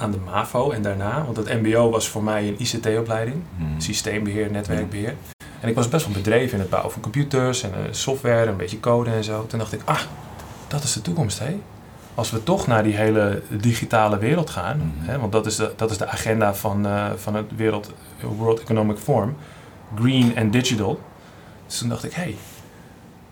aan 0.00 0.10
de 0.10 0.18
MAVO 0.24 0.70
en 0.70 0.82
daarna, 0.82 1.24
want 1.24 1.36
het 1.36 1.62
MBO 1.62 1.90
was 1.90 2.08
voor 2.08 2.22
mij 2.22 2.48
een 2.48 2.54
ICT-opleiding, 2.58 3.36
Mhm. 3.56 3.80
systeembeheer, 3.80 4.50
netwerkbeheer. 4.50 5.14
En 5.60 5.68
ik 5.68 5.74
was 5.74 5.88
best 5.88 6.04
wel 6.06 6.14
bedreven 6.14 6.52
in 6.54 6.60
het 6.60 6.70
bouwen 6.70 6.92
van 6.92 7.02
computers 7.02 7.62
en 7.62 7.72
eh, 7.74 7.78
software, 7.90 8.46
een 8.50 8.56
beetje 8.56 8.80
code 8.80 9.10
en 9.10 9.24
zo. 9.24 9.46
Toen 9.46 9.58
dacht 9.58 9.72
ik, 9.72 9.80
ah, 9.84 10.00
dat 10.68 10.82
is 10.82 10.92
de 10.92 11.02
toekomst, 11.02 11.38
hè? 11.38 11.60
Als 12.14 12.30
we 12.30 12.42
toch 12.42 12.66
naar 12.66 12.82
die 12.82 12.94
hele 12.96 13.42
digitale 13.48 14.18
wereld 14.18 14.50
gaan, 14.50 14.76
Mhm. 14.98 15.10
hè, 15.10 15.18
want 15.18 15.32
dat 15.32 15.46
is 15.46 15.56
de, 15.56 15.72
dat 15.76 15.90
is 15.90 15.98
de 15.98 16.06
agenda 16.06 16.54
van, 16.54 16.86
eh, 16.86 17.06
van 17.16 17.34
het 17.34 17.46
wereld, 17.56 17.92
World 18.36 18.60
Economic 18.60 18.98
Forum, 18.98 19.36
green 20.00 20.36
en 20.36 20.50
digital. 20.50 21.00
Dus 21.66 21.78
toen 21.78 21.88
dacht 21.88 22.04
ik, 22.04 22.12
hé, 22.12 22.22
hey, 22.22 22.36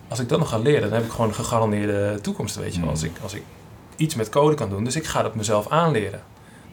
als 0.09 0.19
ik 0.21 0.29
dat 0.29 0.39
nog 0.39 0.49
ga 0.49 0.59
leren, 0.59 0.83
dan 0.83 0.93
heb 0.93 1.05
ik 1.05 1.11
gewoon 1.11 1.29
een 1.29 1.35
gegarandeerde 1.35 2.19
toekomst, 2.21 2.57
weet 2.57 2.75
je 2.75 2.81
wel. 2.81 2.81
Mhm. 2.81 2.91
Als 2.91 3.03
ik, 3.03 3.13
als 3.23 3.35
ik 3.35 3.43
iets 3.97 4.15
met 4.15 4.29
code 4.29 4.55
kan 4.55 4.69
doen, 4.69 4.85
dus 4.85 4.97
ik 4.97 5.07
ga 5.07 5.23
dat 5.23 5.35
mezelf 5.35 5.69
aanleren. 5.69 6.21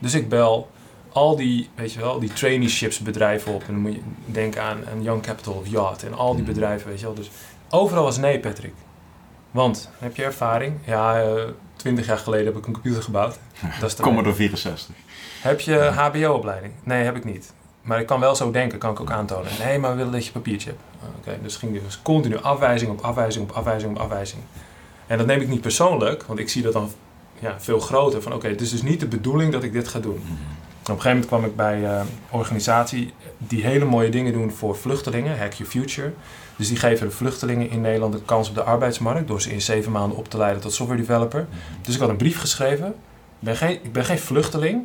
Dus 0.06 0.14
ik 0.14 0.30
bel 0.30 0.70
al 1.12 1.36
die, 1.36 1.70
weet 1.76 1.94
je 1.94 2.00
wel, 2.00 2.20
die 2.20 2.34
traineeships 2.34 3.00
bedrijven 3.00 3.54
op. 3.54 3.62
En 3.68 3.74
dan 3.74 3.82
moet 3.82 3.94
je 3.94 4.02
denken 4.26 4.62
aan, 4.62 4.78
aan 4.92 5.04
Young 5.04 5.22
Capital 5.22 5.54
of 5.54 5.68
Yacht 5.68 6.04
en 6.04 6.14
al 6.14 6.34
die 6.34 6.44
Mhm. 6.44 6.54
bedrijven, 6.54 6.88
weet 6.90 7.00
je 7.00 7.06
wel. 7.06 7.14
Dus 7.16 7.30
overal 7.70 8.04
was 8.04 8.18
nee, 8.18 8.40
Patrick. 8.40 8.74
Want, 9.52 9.90
heb 9.98 10.16
je 10.16 10.24
ervaring? 10.24 10.78
Ja, 10.86 11.22
eh, 11.22 11.44
twintig 11.76 12.06
jaar 12.06 12.18
geleden 12.18 12.46
heb 12.46 12.56
ik 12.58 12.66
een 12.66 12.74
computer 12.74 13.04
gebouwd. 13.04 13.38
Dat 13.80 13.90
is 13.92 13.96
Commodore 13.96 14.36
64. 14.36 14.96
heb 15.42 15.60
je 15.60 15.78
HBO-opleiding? 15.94 16.74
Nee, 16.84 17.04
heb 17.04 17.16
ik 17.16 17.24
niet. 17.24 17.54
Maar 17.82 18.00
ik 18.00 18.06
kan 18.06 18.20
wel 18.20 18.36
zo 18.36 18.52
denken, 18.52 18.80
kan 18.80 18.92
ik 18.92 19.00
ook 19.00 19.12
aantonen. 19.12 19.52
Nee, 19.60 19.80
maar 19.80 19.92
we 19.92 19.98
willen 19.98 20.12
dat 20.12 20.26
je 20.26 20.32
papiertje 20.32 20.70
hebt. 20.70 20.82
Oké, 21.20 21.38
dus 21.44 21.56
ging 21.56 21.82
dus 21.84 22.00
continu 22.02 22.38
afwijzing 22.38 22.92
op 22.92 23.02
afwijzing 23.02 23.50
op 23.50 23.56
afwijzing 23.56 23.92
op 23.96 24.02
afwijzing. 24.02 24.42
En 25.08 25.18
dat 25.18 25.28
neem 25.28 25.42
ik 25.42 25.48
niet 25.48 25.62
persoonlijk, 25.62 26.24
want 26.24 26.40
ik 26.40 26.50
zie 26.50 26.62
dat 26.62 26.74
dan 26.74 26.92
ja, 27.40 27.56
veel 27.60 27.80
groter. 27.80 28.22
Van 28.22 28.34
oké, 28.34 28.48
het 28.48 28.62
is 28.62 28.70
dus 28.70 28.82
niet 28.82 29.00
de 29.00 29.08
bedoeling 29.08 29.52
dat 29.52 29.64
ik 29.64 29.74
dit 29.74 29.88
ga 29.88 30.00
doen. 30.00 30.20
Mhm. 30.24 30.34
Op 30.82 30.96
een 30.96 31.02
gegeven 31.02 31.10
moment 31.10 31.28
kwam 31.28 31.46
ik 31.46 31.56
bij 31.56 31.84
eh, 31.84 32.00
een 32.00 32.40
organisatie 32.40 33.14
die 33.38 33.64
hele 33.64 33.86
mooie 33.86 34.10
dingen 34.10 34.34
doen 34.34 34.52
voor 34.52 34.76
vluchtelingen, 34.76 35.38
Hack 35.38 35.54
Your 35.54 35.72
Future. 35.72 36.14
Dus 36.56 36.68
die 36.68 36.78
geven 36.78 37.08
de 37.08 37.14
vluchtelingen 37.14 37.70
in 37.70 37.82
Nederland 37.82 38.14
een 38.14 38.26
kans 38.26 38.50
op 38.50 38.56
de 38.56 38.64
arbeidsmarkt 38.64 39.28
door 39.28 39.42
ze 39.42 39.52
in 39.52 39.62
zeven 39.62 39.92
maanden 39.92 40.18
op 40.18 40.30
te 40.30 40.38
leiden 40.38 40.62
tot 40.62 40.74
software 40.74 41.02
developer. 41.02 41.48
Dus 41.82 41.94
ik 41.94 42.00
had 42.00 42.10
een 42.10 42.16
brief 42.16 42.40
geschreven. 42.40 42.88
Ik 42.88 42.94
ben 43.40 43.56
geen, 43.56 43.80
ik 43.84 43.92
ben 43.92 44.06
geen 44.06 44.20
vluchteling, 44.20 44.84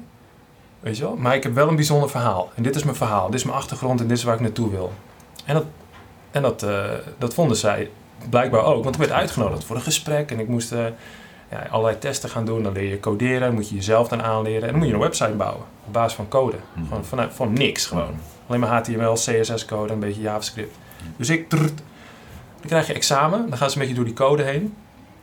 weet 0.80 0.96
je 0.96 1.02
wel, 1.02 1.16
maar 1.16 1.34
ik 1.34 1.42
heb 1.42 1.54
wel 1.54 1.68
een 1.68 1.76
bijzonder 1.76 2.10
verhaal. 2.10 2.50
En 2.54 2.62
dit 2.62 2.76
is 2.76 2.84
mijn 2.84 2.96
verhaal, 2.96 3.26
dit 3.26 3.34
is 3.34 3.44
mijn 3.44 3.56
achtergrond 3.56 4.00
en 4.00 4.06
dit 4.06 4.16
is 4.16 4.24
waar 4.24 4.34
ik 4.34 4.40
naartoe 4.40 4.70
wil. 4.70 4.92
En 5.44 5.54
dat, 5.54 5.64
en 6.30 6.42
dat, 6.42 6.62
eh, 6.62 6.84
dat 7.18 7.34
vonden 7.34 7.56
zij 7.56 7.90
blijkbaar 8.28 8.64
ook, 8.64 8.82
want 8.82 8.94
ik 8.94 9.00
werd 9.00 9.12
uitgenodigd 9.12 9.64
voor 9.64 9.76
een 9.76 9.82
gesprek 9.82 10.30
en 10.30 10.40
ik 10.40 10.48
moest 10.48 10.72
eh, 10.72 10.84
ja, 11.50 11.66
allerlei 11.70 11.98
testen 11.98 12.28
gaan 12.28 12.44
doen. 12.44 12.62
Dan 12.62 12.72
leer 12.72 12.90
je 12.90 13.00
coderen, 13.00 13.40
dan 13.40 13.54
moet 13.54 13.68
je 13.68 13.74
jezelf 13.74 14.08
dan 14.08 14.22
aanleren 14.22 14.62
en 14.62 14.68
dan 14.68 14.78
moet 14.78 14.86
je 14.86 14.94
een 14.94 15.00
website 15.00 15.30
bouwen 15.30 15.64
op 15.86 15.92
basis 15.92 16.14
van 16.16 16.28
code. 16.28 16.56
Mhm. 16.72 16.86
Gewoon 16.86 17.04
vanuit, 17.04 17.32
van 17.34 17.52
niks 17.52 17.86
gewoon. 17.86 18.14
Alleen 18.46 18.60
maar 18.60 18.70
HTML, 18.70 19.12
CSS-code 19.12 19.86
en 19.86 19.94
een 19.94 20.00
beetje 20.00 20.20
JavaScript. 20.20 20.76
Dus 21.16 21.28
ik... 21.28 21.48
trrrt, 21.48 21.76
dan 22.60 22.66
krijg 22.68 22.86
je 22.86 22.92
examen, 22.92 23.48
dan 23.48 23.58
gaan 23.58 23.70
ze 23.70 23.78
met 23.78 23.88
je 23.88 23.94
door 23.94 24.04
die 24.04 24.14
code 24.14 24.42
heen. 24.42 24.74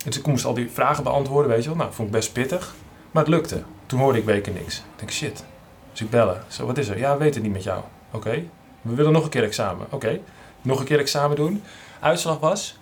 Dus 0.06 0.18
ik 0.18 0.26
moest 0.28 0.46
al 0.46 0.54
die 0.54 0.70
vragen 0.72 1.04
beantwoorden, 1.04 1.52
weet 1.52 1.63
je 1.63 1.70
wel. 1.70 1.78
Nou, 1.78 1.94
vond 1.94 2.08
ik 2.08 2.13
best 2.13 2.34
pittig. 2.34 2.76
Maar 3.12 3.24
het 3.24 3.34
lukte. 3.34 3.63
Toen 3.86 4.00
hoorde 4.00 4.20
ik 4.20 4.26
weken 4.26 4.54
niks. 4.54 4.78
Ik 4.78 4.84
denk, 4.96 5.12
shit. 5.12 5.46
Dus 5.92 6.02
ik 6.02 6.10
bellen. 6.10 6.44
Zo, 6.48 6.66
wat 6.66 6.78
is 6.78 6.88
er? 6.88 6.98
Ja, 6.98 7.12
we 7.12 7.18
weten 7.18 7.34
het 7.34 7.44
niet 7.44 7.54
met 7.54 7.63
jou. 7.63 7.82
Oké. 8.12 8.44
We 8.82 8.94
willen 8.96 9.12
nog 9.12 9.24
een 9.24 9.30
keer 9.30 9.44
examen. 9.44 9.88
Oké. 9.90 10.20
Nog 10.62 10.80
een 10.80 10.86
keer 10.86 11.00
examen 11.00 11.36
doen. 11.36 11.63
Uitslag 12.00 12.40
was... 12.40 12.78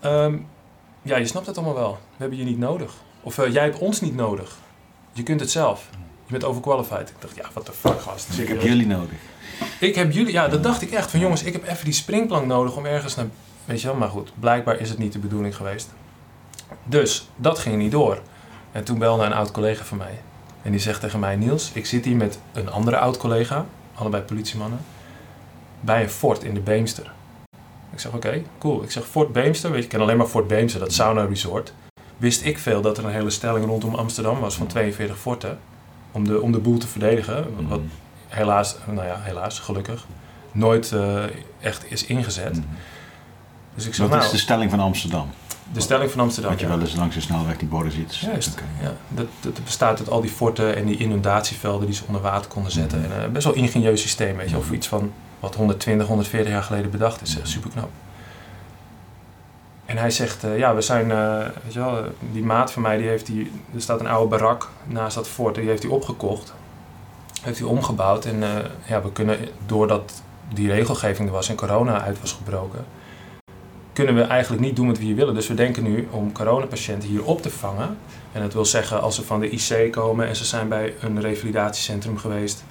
ehm, 0.00 0.36
ja, 1.06 1.16
je 1.16 1.26
snapt 1.26 1.46
het 1.46 1.56
allemaal 1.56 1.74
wel. 1.74 1.92
We 1.92 2.16
hebben 2.16 2.38
je 2.38 2.44
niet 2.44 2.58
nodig. 2.58 2.94
Of 3.22 3.38
eh, 3.38 3.52
jij 3.52 3.62
hebt 3.62 3.78
ons 3.78 4.00
niet 4.00 4.14
nodig. 4.14 4.56
Je 5.12 5.22
kunt 5.22 5.40
het 5.40 5.50
zelf. 5.50 5.88
Je 6.26 6.32
bent 6.32 6.44
overqualified. 6.44 7.08
Ik 7.08 7.20
dacht, 7.20 7.36
ja, 7.36 7.44
what 7.52 7.64
the 7.64 7.72
fuck, 7.72 8.00
gast. 8.00 8.26
Dus 8.26 8.38
ik 8.38 8.48
heb 8.48 8.60
jullie 8.60 8.86
nodig. 8.86 9.18
Ik 9.80 9.94
heb 9.94 10.12
jullie, 10.12 10.32
ja, 10.32 10.48
dat 10.48 10.62
dacht 10.62 10.82
ik 10.82 10.90
echt. 10.90 11.10
Van 11.10 11.20
jongens, 11.20 11.42
ik 11.42 11.52
heb 11.52 11.66
even 11.66 11.84
die 11.84 11.94
springplank 11.94 12.46
nodig 12.46 12.76
om 12.76 12.86
ergens 12.86 13.14
naar. 13.14 13.26
Weet 13.64 13.80
je 13.80 13.86
wel, 13.86 13.96
maar 13.96 14.08
goed, 14.08 14.32
blijkbaar 14.38 14.80
is 14.80 14.88
het 14.88 14.98
niet 14.98 15.12
de 15.12 15.18
bedoeling 15.18 15.56
geweest. 15.56 15.88
Dus 16.84 17.28
dat 17.36 17.58
ging 17.58 17.76
niet 17.76 17.90
door. 17.90 18.20
En 18.72 18.84
toen 18.84 18.98
belde 18.98 19.24
een 19.24 19.32
oud 19.32 19.50
collega 19.50 19.84
van 19.84 19.98
mij. 19.98 20.20
En 20.62 20.70
die 20.70 20.80
zegt 20.80 21.00
tegen 21.00 21.20
mij: 21.20 21.36
Niels, 21.36 21.70
ik 21.74 21.86
zit 21.86 22.04
hier 22.04 22.16
met 22.16 22.38
een 22.52 22.70
andere 22.70 22.98
oud 22.98 23.16
collega, 23.16 23.66
allebei 23.94 24.22
politiemannen, 24.22 24.78
bij 25.80 26.02
een 26.02 26.10
fort 26.10 26.42
in 26.42 26.54
de 26.54 26.60
Beemster. 26.60 27.12
Ik 27.96 28.02
zeg: 28.02 28.12
Oké, 28.12 28.42
cool. 28.58 28.82
Ik 28.82 28.90
zeg: 28.90 29.06
Fort 29.06 29.32
Beemster, 29.32 29.70
weet 29.70 29.78
je, 29.78 29.84
ik 29.84 29.90
ken 29.90 30.00
alleen 30.00 30.16
maar 30.16 30.26
Fort 30.26 30.48
Beemster, 30.48 30.80
dat 30.80 30.92
sauna 30.92 31.24
resort. 31.24 31.72
Wist 32.16 32.44
ik 32.44 32.58
veel 32.58 32.80
dat 32.80 32.98
er 32.98 33.04
een 33.04 33.12
hele 33.12 33.30
stelling 33.30 33.66
rondom 33.66 33.94
Amsterdam 33.94 34.40
was 34.40 34.56
van 34.56 34.66
42 34.66 35.18
forten. 35.18 35.58
Om 36.12 36.24
de, 36.24 36.40
om 36.40 36.52
de 36.52 36.58
boel 36.58 36.78
te 36.78 36.86
verdedigen. 36.86 37.68
Wat 37.68 37.80
helaas, 38.28 38.76
nou 38.86 39.06
ja, 39.06 39.20
helaas, 39.20 39.58
gelukkig, 39.58 40.06
nooit 40.52 40.92
eh, 40.92 41.24
echt 41.60 41.90
is 41.90 42.06
ingezet. 42.06 42.52
Mhm. 42.52 42.66
Dus 43.74 43.86
ik 43.86 43.94
zeg, 43.94 44.06
Wat 44.06 44.14
nou, 44.14 44.24
is 44.24 44.30
de 44.30 44.38
stelling 44.38 44.70
van 44.70 44.80
Amsterdam? 44.80 45.30
de 45.72 45.80
stelling 45.80 46.10
van 46.10 46.20
Amsterdam. 46.20 46.50
Wat 46.50 46.60
je 46.60 46.66
wel 46.66 46.80
eens 46.80 46.96
langs 46.96 47.14
de 47.14 47.20
snelweg 47.20 47.56
die 47.56 47.68
borden 47.68 47.92
ziet. 47.92 48.16
Juist, 48.16 48.54
ja. 48.82 48.92
Dat, 49.08 49.26
dat 49.40 49.64
bestaat 49.64 49.98
uit 49.98 50.10
al 50.10 50.20
die 50.20 50.30
forten 50.30 50.76
en 50.76 50.86
die 50.86 50.96
inundatievelden 50.96 51.86
die 51.86 51.94
ze 51.94 52.02
onder 52.06 52.22
water 52.22 52.50
konden 52.50 52.72
zetten. 52.72 53.00
Mhm. 53.00 53.12
En 53.12 53.22
een 53.22 53.32
best 53.32 53.44
wel 53.44 53.54
ingenieus 53.54 54.00
systeem, 54.00 54.36
weet 54.36 54.50
je, 54.50 54.56
of 54.56 54.70
iets 54.70 54.86
van 54.86 55.12
wat 55.40 55.54
120, 55.54 56.06
140 56.06 56.52
jaar 56.52 56.62
geleden 56.62 56.90
bedacht 56.90 57.22
is. 57.22 57.36
Mhm. 57.36 57.46
Super 57.46 57.70
knap. 57.70 57.90
En 59.86 59.96
hij 59.96 60.10
zegt, 60.10 60.44
eh, 60.44 60.58
ja, 60.58 60.74
we 60.74 60.80
zijn, 60.80 61.10
eh, 61.10 61.38
weet 61.62 61.72
je 61.72 61.78
wel, 61.78 61.98
eh, 61.98 62.04
die 62.32 62.44
maat 62.44 62.72
van 62.72 62.82
mij, 62.82 62.96
die 62.96 63.08
heeft 63.08 63.26
die, 63.26 63.52
er 63.74 63.80
staat 63.80 64.00
een 64.00 64.06
oude 64.06 64.28
barak 64.28 64.70
naast 64.84 65.14
dat 65.14 65.28
fort, 65.28 65.54
die 65.54 65.68
heeft 65.68 65.82
hij 65.82 65.92
opgekocht. 65.92 66.54
Heeft 67.42 67.58
hij 67.58 67.68
omgebouwd 67.68 68.24
en 68.24 68.42
ja, 68.86 69.02
we 69.02 69.12
kunnen, 69.12 69.38
doordat 69.66 70.22
die 70.54 70.70
regelgeving 70.70 71.28
er 71.28 71.34
was 71.34 71.48
en 71.48 71.56
corona 71.56 72.00
uit 72.00 72.20
was 72.20 72.32
gebroken, 72.32 72.84
kunnen 73.92 74.14
we 74.14 74.22
eigenlijk 74.22 74.62
niet 74.62 74.76
doen 74.76 74.86
wat 74.86 74.98
we 74.98 75.04
hier 75.04 75.14
willen. 75.14 75.34
Dus 75.34 75.48
we 75.48 75.54
denken 75.54 75.82
nu 75.82 76.08
om 76.10 76.32
coronapatiënten 76.32 77.08
hier 77.08 77.24
op 77.24 77.42
te 77.42 77.50
vangen. 77.50 77.96
En 78.32 78.40
dat 78.40 78.52
wil 78.52 78.64
zeggen, 78.64 79.00
als 79.00 79.14
ze 79.14 79.22
van 79.22 79.40
de 79.40 79.50
IC 79.50 79.92
komen 79.92 80.26
en 80.26 80.36
ze 80.36 80.44
zijn 80.44 80.68
bij 80.68 80.94
een 81.00 81.20
revalidatiecentrum 81.20 82.18
geweest, 82.18 82.64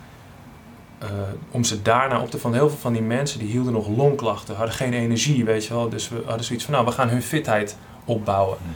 eh, 1.06 1.12
om 1.52 1.64
ze 1.64 1.82
daarna 1.82 2.22
op 2.22 2.30
te 2.30 2.40
vangen. 2.40 2.58
Heel 2.58 2.70
veel 2.70 2.78
van 2.78 2.94
die 2.94 3.02
mensen 3.02 3.40
die 3.40 3.48
hielden 3.48 3.74
nog 3.74 3.88
longklachten, 3.88 4.56
hadden 4.56 4.76
geen 4.76 4.94
energie, 4.94 5.46
weet 5.46 5.66
je 5.66 5.74
wel. 5.74 5.90
Dus 5.90 6.10
we 6.10 6.22
hadden 6.26 6.46
zoiets 6.46 6.66
van, 6.66 6.74
nou, 6.74 6.86
we 6.86 6.92
gaan 6.92 7.10
hun 7.10 7.22
fitheid 7.22 7.78
opbouwen. 8.06 8.58
Mhm. 8.62 8.72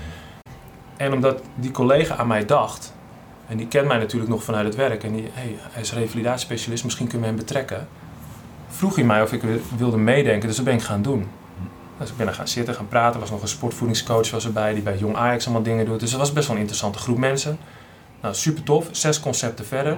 En 0.98 1.14
omdat 1.14 1.42
die 1.56 1.72
collega 1.72 2.16
aan 2.16 2.28
mij 2.28 2.46
dacht, 2.46 2.94
en 3.48 3.58
die 3.58 3.68
kent 3.68 3.88
mij 3.88 3.98
natuurlijk 3.98 4.32
nog 4.32 4.44
vanuit 4.44 4.66
het 4.66 4.76
werk, 4.76 5.04
en 5.04 5.14
die, 5.14 5.30
hey, 5.32 5.56
hij 5.62 5.82
is 5.82 5.94
revalidatiespecialist, 5.94 6.84
misschien 6.84 7.08
kunnen 7.08 7.28
we 7.28 7.34
hem 7.34 7.46
betrekken, 7.46 7.88
vroeg 8.68 8.96
hij 8.96 9.04
mij 9.04 9.22
of 9.22 9.34
ik 9.34 9.42
wilde 9.78 9.98
meedenken, 9.98 10.48
dus 10.48 10.56
dat 10.56 10.66
ben 10.66 10.74
ik 10.74 10.82
gaan 10.82 11.02
doen. 11.02 11.28
Dus 12.00 12.10
ik 12.10 12.18
ben 12.18 12.28
er 12.28 12.34
gaan 12.34 12.48
zitten, 12.48 12.76
gaan 12.76 12.88
praten. 12.88 13.14
Er 13.14 13.20
was 13.20 13.30
nog 13.30 13.42
een 13.42 13.48
sportvoedingscoach 13.48 14.32
was 14.32 14.46
erbij 14.46 14.74
die 14.74 14.84
bij 14.84 14.98
Jong 14.98 15.16
Ajax 15.16 15.46
allemaal 15.46 15.64
dingen 15.64 15.86
doet. 15.86 16.00
Dus 16.00 16.10
het 16.10 16.20
was 16.20 16.34
best 16.34 16.46
wel 16.48 16.56
een 16.56 16.62
interessante 16.62 17.00
groep 17.00 17.18
mensen. 17.18 17.58
Nou, 18.22 18.36
super 18.36 18.64
tof. 18.64 18.88
Zes 18.92 19.20
concepten 19.20 19.66
verder. 19.66 19.98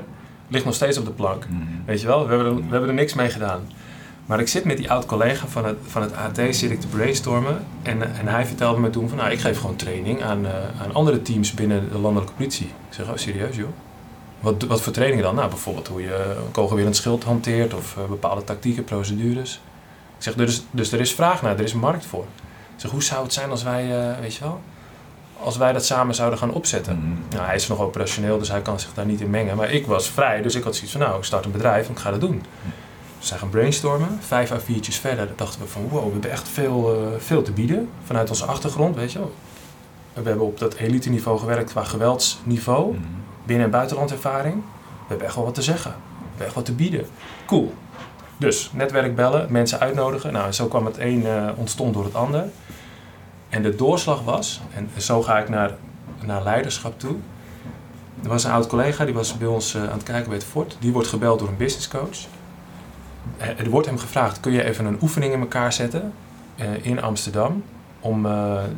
Ligt 0.52 0.66
nog 0.66 0.76
steeds 0.76 0.98
op 0.98 1.06
de 1.06 1.12
plank. 1.12 1.46
Mhm. 1.50 1.62
Weet 1.86 2.02
je 2.02 2.08
wel, 2.08 2.28
we 2.28 2.36
hebben, 2.36 2.48
er, 2.48 2.56
we 2.56 2.72
hebben 2.72 2.90
er 2.90 2.96
niks 2.96 3.14
mee 3.14 3.30
gedaan. 3.30 3.62
Maar 4.26 4.40
ik 4.40 4.48
zit 4.48 4.64
met 4.64 4.78
die 4.78 4.92
oud-collega 4.92 5.48
van 5.48 5.66
het, 5.66 5.78
van 5.88 6.02
het 6.02 6.14
AT 6.16 6.56
zit 6.56 6.72
ik 6.72 6.80
te 6.80 6.88
brainstormen. 6.88 7.66
En, 7.82 8.16
en 8.16 8.28
hij 8.28 8.46
vertelde 8.46 8.80
me 8.80 8.90
toen 8.90 9.10
van, 9.10 9.18
nou, 9.18 9.32
ik 9.32 9.40
geef 9.40 9.60
gewoon 9.60 9.76
training 9.76 10.24
aan, 10.24 10.46
eh, 10.46 10.54
aan 10.82 10.94
andere 10.94 11.22
teams 11.22 11.54
binnen 11.54 11.90
de 11.92 11.98
landelijke 11.98 12.34
politie. 12.34 12.66
Ik 12.66 12.94
zeg, 12.94 13.10
oh, 13.10 13.16
serieus 13.16 13.56
joh? 13.56 13.70
Wat, 14.40 14.64
wat 14.64 14.82
voor 14.82 14.94
trainingen 14.94 15.24
dan? 15.24 15.36
Nou, 15.36 15.50
bijvoorbeeld 15.50 15.88
hoe 15.88 16.02
je 16.02 16.36
een 16.46 16.52
kogelwerend 16.52 16.96
schild 16.96 17.24
hanteert 17.24 17.74
of 17.74 17.98
eh, 17.98 18.04
bepaalde 18.06 18.44
tactieken, 18.44 18.84
procedures. 18.84 19.62
Ik 20.18 20.24
zeg, 20.24 20.34
dus, 20.34 20.64
dus 20.72 20.92
er 20.92 21.00
is 21.00 21.14
vraag 21.14 21.42
naar, 21.42 21.58
er 21.58 21.64
is 21.64 21.74
markt 21.74 22.06
voor. 22.06 22.26
Ik 22.76 22.82
zeg, 22.82 22.92
hoe 22.92 23.04
zou 23.04 23.24
het 23.24 23.34
zijn 23.34 23.50
als 23.50 23.64
wij, 23.64 24.00
eh, 24.00 24.20
weet 24.20 24.36
je 24.36 24.44
wel, 24.44 24.62
als 25.44 25.58
wij 25.58 25.74
dat 25.74 25.86
samen 25.86 26.16
zouden 26.16 26.40
gaan 26.40 26.52
opzetten? 26.54 26.98
Mhm. 26.98 27.36
Nou, 27.36 27.46
hij 27.46 27.56
is 27.56 27.68
nog 27.68 27.80
operationeel, 27.80 28.38
dus 28.40 28.50
hij 28.50 28.62
kan 28.62 28.80
zich 28.80 28.94
daar 28.94 29.06
niet 29.06 29.22
in 29.22 29.30
mengen. 29.30 29.56
Maar 29.56 29.72
ik 29.72 29.86
was 29.88 30.10
vrij, 30.10 30.42
dus 30.42 30.56
ik 30.56 30.64
had 30.64 30.74
zoiets 30.76 30.92
van, 30.92 31.02
nou, 31.02 31.18
ik 31.18 31.24
start 31.24 31.46
een 31.46 31.52
bedrijf 31.52 31.86
en 31.86 31.92
ik 31.92 32.00
ga 32.00 32.12
dat 32.12 32.20
doen. 32.22 32.44
We 33.20 33.28
zijn 33.28 33.40
gaan 33.40 33.50
brainstormen. 33.50 34.20
Vijf 34.22 34.52
à 34.52 34.60
viertjes 34.60 34.98
verder 34.98 35.30
dachten 35.36 35.62
we 35.62 35.68
van, 35.68 35.88
wow, 35.90 36.06
we 36.06 36.12
hebben 36.12 36.32
echt 36.32 36.48
veel, 36.48 36.94
eh, 36.96 37.20
veel 37.20 37.42
te 37.42 37.52
bieden. 37.52 37.90
Vanuit 38.06 38.30
onze 38.30 38.46
achtergrond, 38.46 38.96
weet 38.96 39.12
je 39.12 39.20
wel. 39.20 39.34
We 40.14 40.28
hebben 40.30 40.46
op 40.46 40.60
dat 40.60 40.74
elite 40.74 41.10
niveau 41.10 41.40
gewerkt 41.40 41.72
qua 41.72 41.84
geweldsniveau. 41.84 42.92
Mhm. 42.94 43.02
Binnen- 43.46 43.66
en 43.66 43.72
buitenlandervaring. 43.72 44.56
We 44.56 45.08
hebben 45.08 45.26
echt 45.28 45.36
wel 45.36 45.46
wat 45.46 45.56
te 45.56 45.62
zeggen. 45.62 45.92
We 45.92 46.28
hebben 46.28 46.46
echt 46.46 46.56
wat 46.56 46.66
te 46.66 46.74
bieden. 46.74 47.06
Cool. 47.46 47.74
Dus, 48.38 48.70
netwerk 48.74 49.16
bellen, 49.16 49.52
mensen 49.52 49.80
uitnodigen. 49.80 50.34
Nou, 50.34 50.46
en 50.46 50.54
zo 50.54 50.66
kwam 50.68 50.86
het 50.86 50.98
een 50.98 51.26
eh, 51.26 51.50
ontstond 51.56 51.94
door 51.94 52.04
het 52.04 52.16
ander. 52.16 52.46
En 53.52 53.62
de 53.62 53.76
doorslag 53.76 54.24
was, 54.24 54.62
en 54.74 54.90
zo 54.98 55.22
ga 55.22 55.40
ik 55.40 55.50
naar, 55.50 55.72
naar 56.26 56.44
leiderschap 56.44 57.00
toe. 57.00 57.16
Er 58.24 58.30
was 58.30 58.44
een 58.44 58.52
oud 58.52 58.68
collega, 58.68 59.06
die 59.06 59.14
was 59.14 59.38
bij 59.38 59.48
ons 59.48 59.76
eh, 59.76 59.82
aan 59.82 59.90
het 59.90 60.04
kijken 60.04 60.30
bij 60.30 60.38
het 60.38 60.48
fort. 60.48 60.78
Die 60.80 60.92
wordt 60.92 61.08
gebeld 61.08 61.40
door 61.40 61.48
een 61.48 61.58
business 61.58 61.88
coach. 61.88 62.18
Eh, 63.38 63.60
Er 63.60 63.70
wordt 63.70 63.88
hem 63.88 63.98
gevraagd, 63.98 64.40
kun 64.40 64.52
je 64.52 64.64
even 64.64 64.86
een 64.86 64.98
oefening 65.02 65.34
in 65.34 65.40
elkaar 65.40 65.74
zetten 65.74 66.14
eh, 66.56 66.68
in 66.82 67.02
Amsterdam... 67.02 67.64
om 68.00 68.24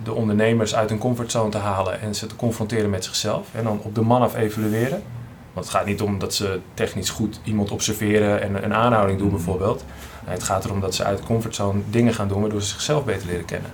de 0.03 0.13
ondernemers 0.13 0.75
uit 0.75 0.89
hun 0.89 0.97
comfortzone 0.99 1.49
te 1.49 1.57
halen 1.57 2.01
en 2.01 2.15
ze 2.15 2.25
te 2.25 2.35
confronteren 2.35 2.89
met 2.89 3.05
zichzelf. 3.05 3.47
En 3.51 3.63
dan 3.63 3.79
op 3.83 3.95
de 3.95 4.01
man 4.01 4.21
af 4.21 4.35
evalueren. 4.35 5.03
Want 5.53 5.65
het 5.65 5.75
gaat 5.75 5.85
niet 5.85 6.01
om 6.01 6.19
dat 6.19 6.33
ze 6.33 6.59
technisch 6.73 7.09
goed 7.09 7.39
iemand 7.43 7.71
observeren 7.71 8.41
en 8.41 8.63
een 8.63 8.73
aanhouding 8.73 9.19
doen 9.19 9.29
bijvoorbeeld. 9.29 9.83
Nee, 10.25 10.33
het 10.33 10.43
gaat 10.43 10.65
erom 10.65 10.79
dat 10.79 10.95
ze 10.95 11.03
uit 11.03 11.17
de 11.17 11.23
comfortzone 11.23 11.81
dingen 11.89 12.13
gaan 12.13 12.27
doen 12.27 12.41
waardoor 12.41 12.61
ze 12.61 12.67
zichzelf 12.67 13.05
beter 13.05 13.27
leren 13.27 13.45
kennen. 13.45 13.71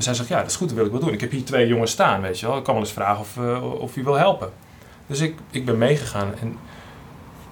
Dus 0.00 0.08
hij 0.08 0.18
zegt, 0.18 0.28
ja, 0.28 0.40
dat 0.40 0.50
is 0.50 0.56
goed, 0.56 0.68
dat 0.68 0.76
wil 0.76 0.86
ik 0.86 0.92
wel 0.92 1.00
doen. 1.00 1.12
Ik 1.12 1.20
heb 1.20 1.30
hier 1.30 1.44
twee 1.44 1.66
jongens 1.66 1.90
staan, 1.90 2.20
weet 2.20 2.40
je 2.40 2.46
wel. 2.46 2.56
Ik 2.56 2.64
kan 2.64 2.74
wel 2.74 2.82
eens 2.82 2.92
vragen 2.92 3.20
of, 3.20 3.36
eh, 3.36 3.80
of 3.80 3.96
u 3.96 4.02
wil 4.02 4.14
helpen. 4.14 4.52
Dus 5.06 5.20
ik, 5.20 5.38
ik 5.50 5.64
ben 5.64 5.78
meegegaan 5.78 6.34
en 6.40 6.58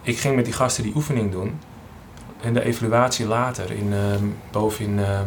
ik 0.03 0.19
ging 0.19 0.37
met 0.37 0.45
die 0.45 0.55
gasten 0.55 0.83
die 0.83 0.95
oefening 0.95 1.31
doen. 1.31 1.61
En 2.41 2.55
de 2.55 2.65
evaluatie 2.65 3.27
later, 3.27 3.71
in, 3.71 3.93
ehm, 3.93 4.25
boven 4.51 4.85
in 4.85 4.99
ehm, 4.99 5.27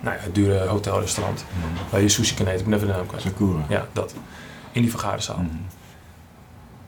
nou 0.00 0.16
ja, 0.16 0.22
het 0.22 0.34
dure 0.34 0.66
hotelrestaurant. 0.66 1.44
Waar 1.90 2.00
je 2.00 2.08
sushi 2.08 2.34
kan 2.34 2.46
eten, 2.46 2.60
ik 2.60 2.64
ben 2.64 2.74
even 2.74 2.86
de 2.86 2.94
naam 2.94 3.06
kwijt. 3.06 3.22
Sakura. 3.22 3.64
Ja, 3.68 3.86
dat. 3.92 4.14
In 4.72 4.80
die 4.80 4.90
vergaderzaal. 4.90 5.38
Mhm. 5.38 5.56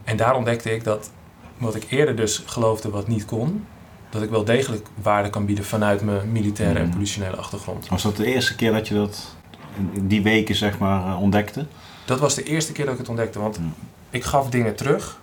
En 0.05 0.17
daar 0.17 0.35
ontdekte 0.35 0.75
ik 0.75 0.85
dat 0.85 1.11
wat 1.59 1.75
ik 1.75 1.87
eerder 1.91 2.17
dus 2.17 2.43
geloofde 2.47 2.91
wat 2.91 3.09
niet 3.09 3.25
kon, 3.25 3.67
dat 4.11 4.23
ik 4.23 4.31
wel 4.31 4.45
degelijk 4.45 4.87
waarde 5.03 5.31
kan 5.31 5.47
bieden 5.47 5.65
vanuit 5.65 6.03
mijn 6.03 6.33
militaire 6.33 6.79
en 6.79 6.85
Mhm. 6.85 6.93
politionele 6.95 7.37
achtergrond. 7.37 7.89
Was 7.89 8.03
dat 8.03 8.17
de 8.17 8.27
eerste 8.27 8.55
keer 8.55 8.73
dat 8.73 8.89
je 8.89 8.95
dat 8.95 9.35
in- 9.93 10.07
die 10.09 10.23
weken 10.23 10.55
zeg 10.55 10.79
maar 10.79 11.07
eh, 11.07 11.21
ontdekte? 11.23 11.67
Dat 12.05 12.21
was 12.21 12.35
de 12.35 12.43
eerste 12.43 12.73
keer 12.73 12.85
dat 12.85 12.95
ik 12.95 13.01
het 13.01 13.09
ontdekte, 13.09 13.39
want 13.39 13.57
Ja. 13.57 13.63
ik 14.11 14.25
gaf 14.25 14.49
dingen 14.51 14.75
terug 14.75 15.21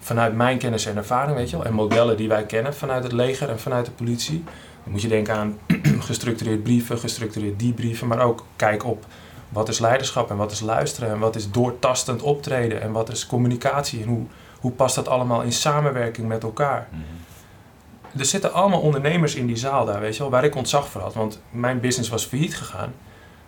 vanuit 0.00 0.34
mijn 0.36 0.58
kennis 0.58 0.86
en 0.86 0.96
ervaring, 0.96 1.36
weet 1.36 1.50
je 1.50 1.56
wel, 1.56 1.66
en 1.66 1.72
modellen 1.74 2.16
die 2.16 2.28
wij 2.28 2.46
kennen 2.46 2.74
vanuit 2.74 3.02
het 3.02 3.12
leger 3.12 3.48
en 3.48 3.60
vanuit 3.60 3.84
de 3.86 3.90
politie. 3.92 4.44
Dan 4.82 4.92
moet 4.92 5.02
je 5.02 5.08
denken 5.08 5.34
aan 5.34 5.58
gestructureerd 6.08 6.62
brieven, 6.62 6.98
gestructureerd 6.98 7.58
debrieven, 7.60 8.06
maar 8.06 8.20
ook 8.20 8.44
kijk 8.56 8.84
op 8.84 9.06
wat 9.48 9.68
is 9.68 9.78
leiderschap 9.78 10.30
en 10.30 10.36
wat 10.36 10.50
is 10.52 10.60
luisteren 10.60 11.10
en 11.10 11.18
wat 11.18 11.36
is 11.36 11.50
doortastend 11.50 12.22
optreden 12.22 12.82
en 12.82 12.92
wat 12.92 13.10
is 13.10 13.26
communicatie 13.26 14.02
en 14.02 14.08
hoe, 14.08 14.26
hoe 14.60 14.70
past 14.72 14.94
dat 14.94 15.08
allemaal 15.08 15.42
in 15.42 15.52
samenwerking 15.52 16.28
met 16.28 16.42
elkaar. 16.42 16.88
Er 18.18 18.24
zitten 18.24 18.52
allemaal 18.52 18.80
ondernemers 18.80 19.34
in 19.34 19.46
die 19.46 19.56
zaal 19.56 19.84
daar, 19.84 20.00
weet 20.00 20.16
je 20.16 20.22
wel, 20.22 20.30
waar 20.30 20.44
ik 20.44 20.54
ontzag 20.54 20.88
voor 20.88 21.00
had. 21.00 21.14
Want 21.14 21.40
mijn 21.50 21.80
business 21.80 22.10
was 22.10 22.24
failliet 22.24 22.56
gegaan. 22.56 22.92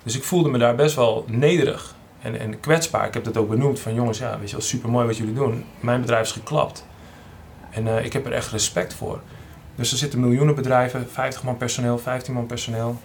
Dus 0.03 0.17
ik 0.17 0.25
voelde 0.25 0.49
me 0.49 0.59
daar 0.59 0.75
best 0.75 0.95
wel 0.95 1.25
nederig 1.29 1.95
en, 2.23 2.39
en 2.39 2.61
kwetsbaar. 2.61 3.07
Ik 3.07 3.15
heb 3.15 3.25
dat 3.25 3.37
ook 3.37 3.49
benoemd 3.49 3.81
van 3.81 3.95
jongens, 3.95 4.19
ja, 4.19 4.39
weet 4.39 4.51
je 4.51 4.57
wel, 4.57 4.65
super 4.65 4.91
mooi 4.91 5.07
wat 5.07 5.17
jullie 5.17 5.35
doen. 5.35 5.65
Mijn 5.81 6.01
bedrijf 6.01 6.27
is 6.27 6.33
geklapt. 6.33 6.87
En 7.71 7.87
eh, 7.87 8.05
ik 8.05 8.13
heb 8.13 8.27
er 8.27 8.33
echt 8.33 8.51
respect 8.51 8.95
voor. 8.95 9.21
Dus 9.75 9.93
er 9.93 9.99
zitten 9.99 10.21
miljoenen 10.21 10.55
bedrijven, 10.55 11.09
50 11.11 11.43
man 11.43 11.57
personeel, 11.57 11.99
15 11.99 12.35
man 12.35 12.47
personeel. 12.47 13.01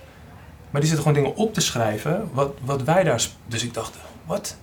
Maar 0.69 0.81
die 0.81 0.89
zitten 0.89 1.07
gewoon 1.07 1.23
dingen 1.23 1.37
op 1.37 1.53
te 1.53 1.61
schrijven, 1.61 2.29
wat, 2.33 2.53
wat 2.61 2.83
wij 2.83 3.03
daar... 3.03 3.25
Dus 3.47 3.63
ik 3.63 3.73
dacht, 3.73 3.95
wat? 4.25 4.57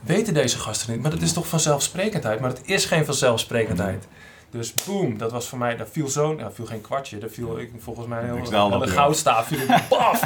Weten 0.00 0.34
deze 0.34 0.58
gasten 0.58 0.92
niet? 0.92 1.02
Maar 1.02 1.10
dat 1.10 1.22
is 1.22 1.32
toch 1.32 1.48
vanzelfsprekendheid? 1.48 2.40
Maar 2.40 2.50
het 2.50 2.62
is 2.64 2.84
geen 2.84 3.04
vanzelfsprekendheid. 3.04 4.06
Dus 4.54 4.74
boom, 4.86 5.18
dat 5.18 5.32
was 5.32 5.48
voor 5.48 5.58
mij, 5.58 5.76
daar 5.76 5.86
viel 5.90 6.08
zo'n, 6.08 6.36
ja, 6.36 6.52
viel 6.52 6.66
geen 6.66 6.80
kwartje, 6.80 7.18
daar 7.18 7.30
viel 7.30 7.58
ik, 7.58 7.70
volgens 7.78 8.06
mij 8.06 8.24
heel, 8.24 8.36
een 8.36 8.80
ja. 8.80 8.86
goudstaaf, 8.86 9.46
viel 9.46 9.66
paf! 9.88 10.20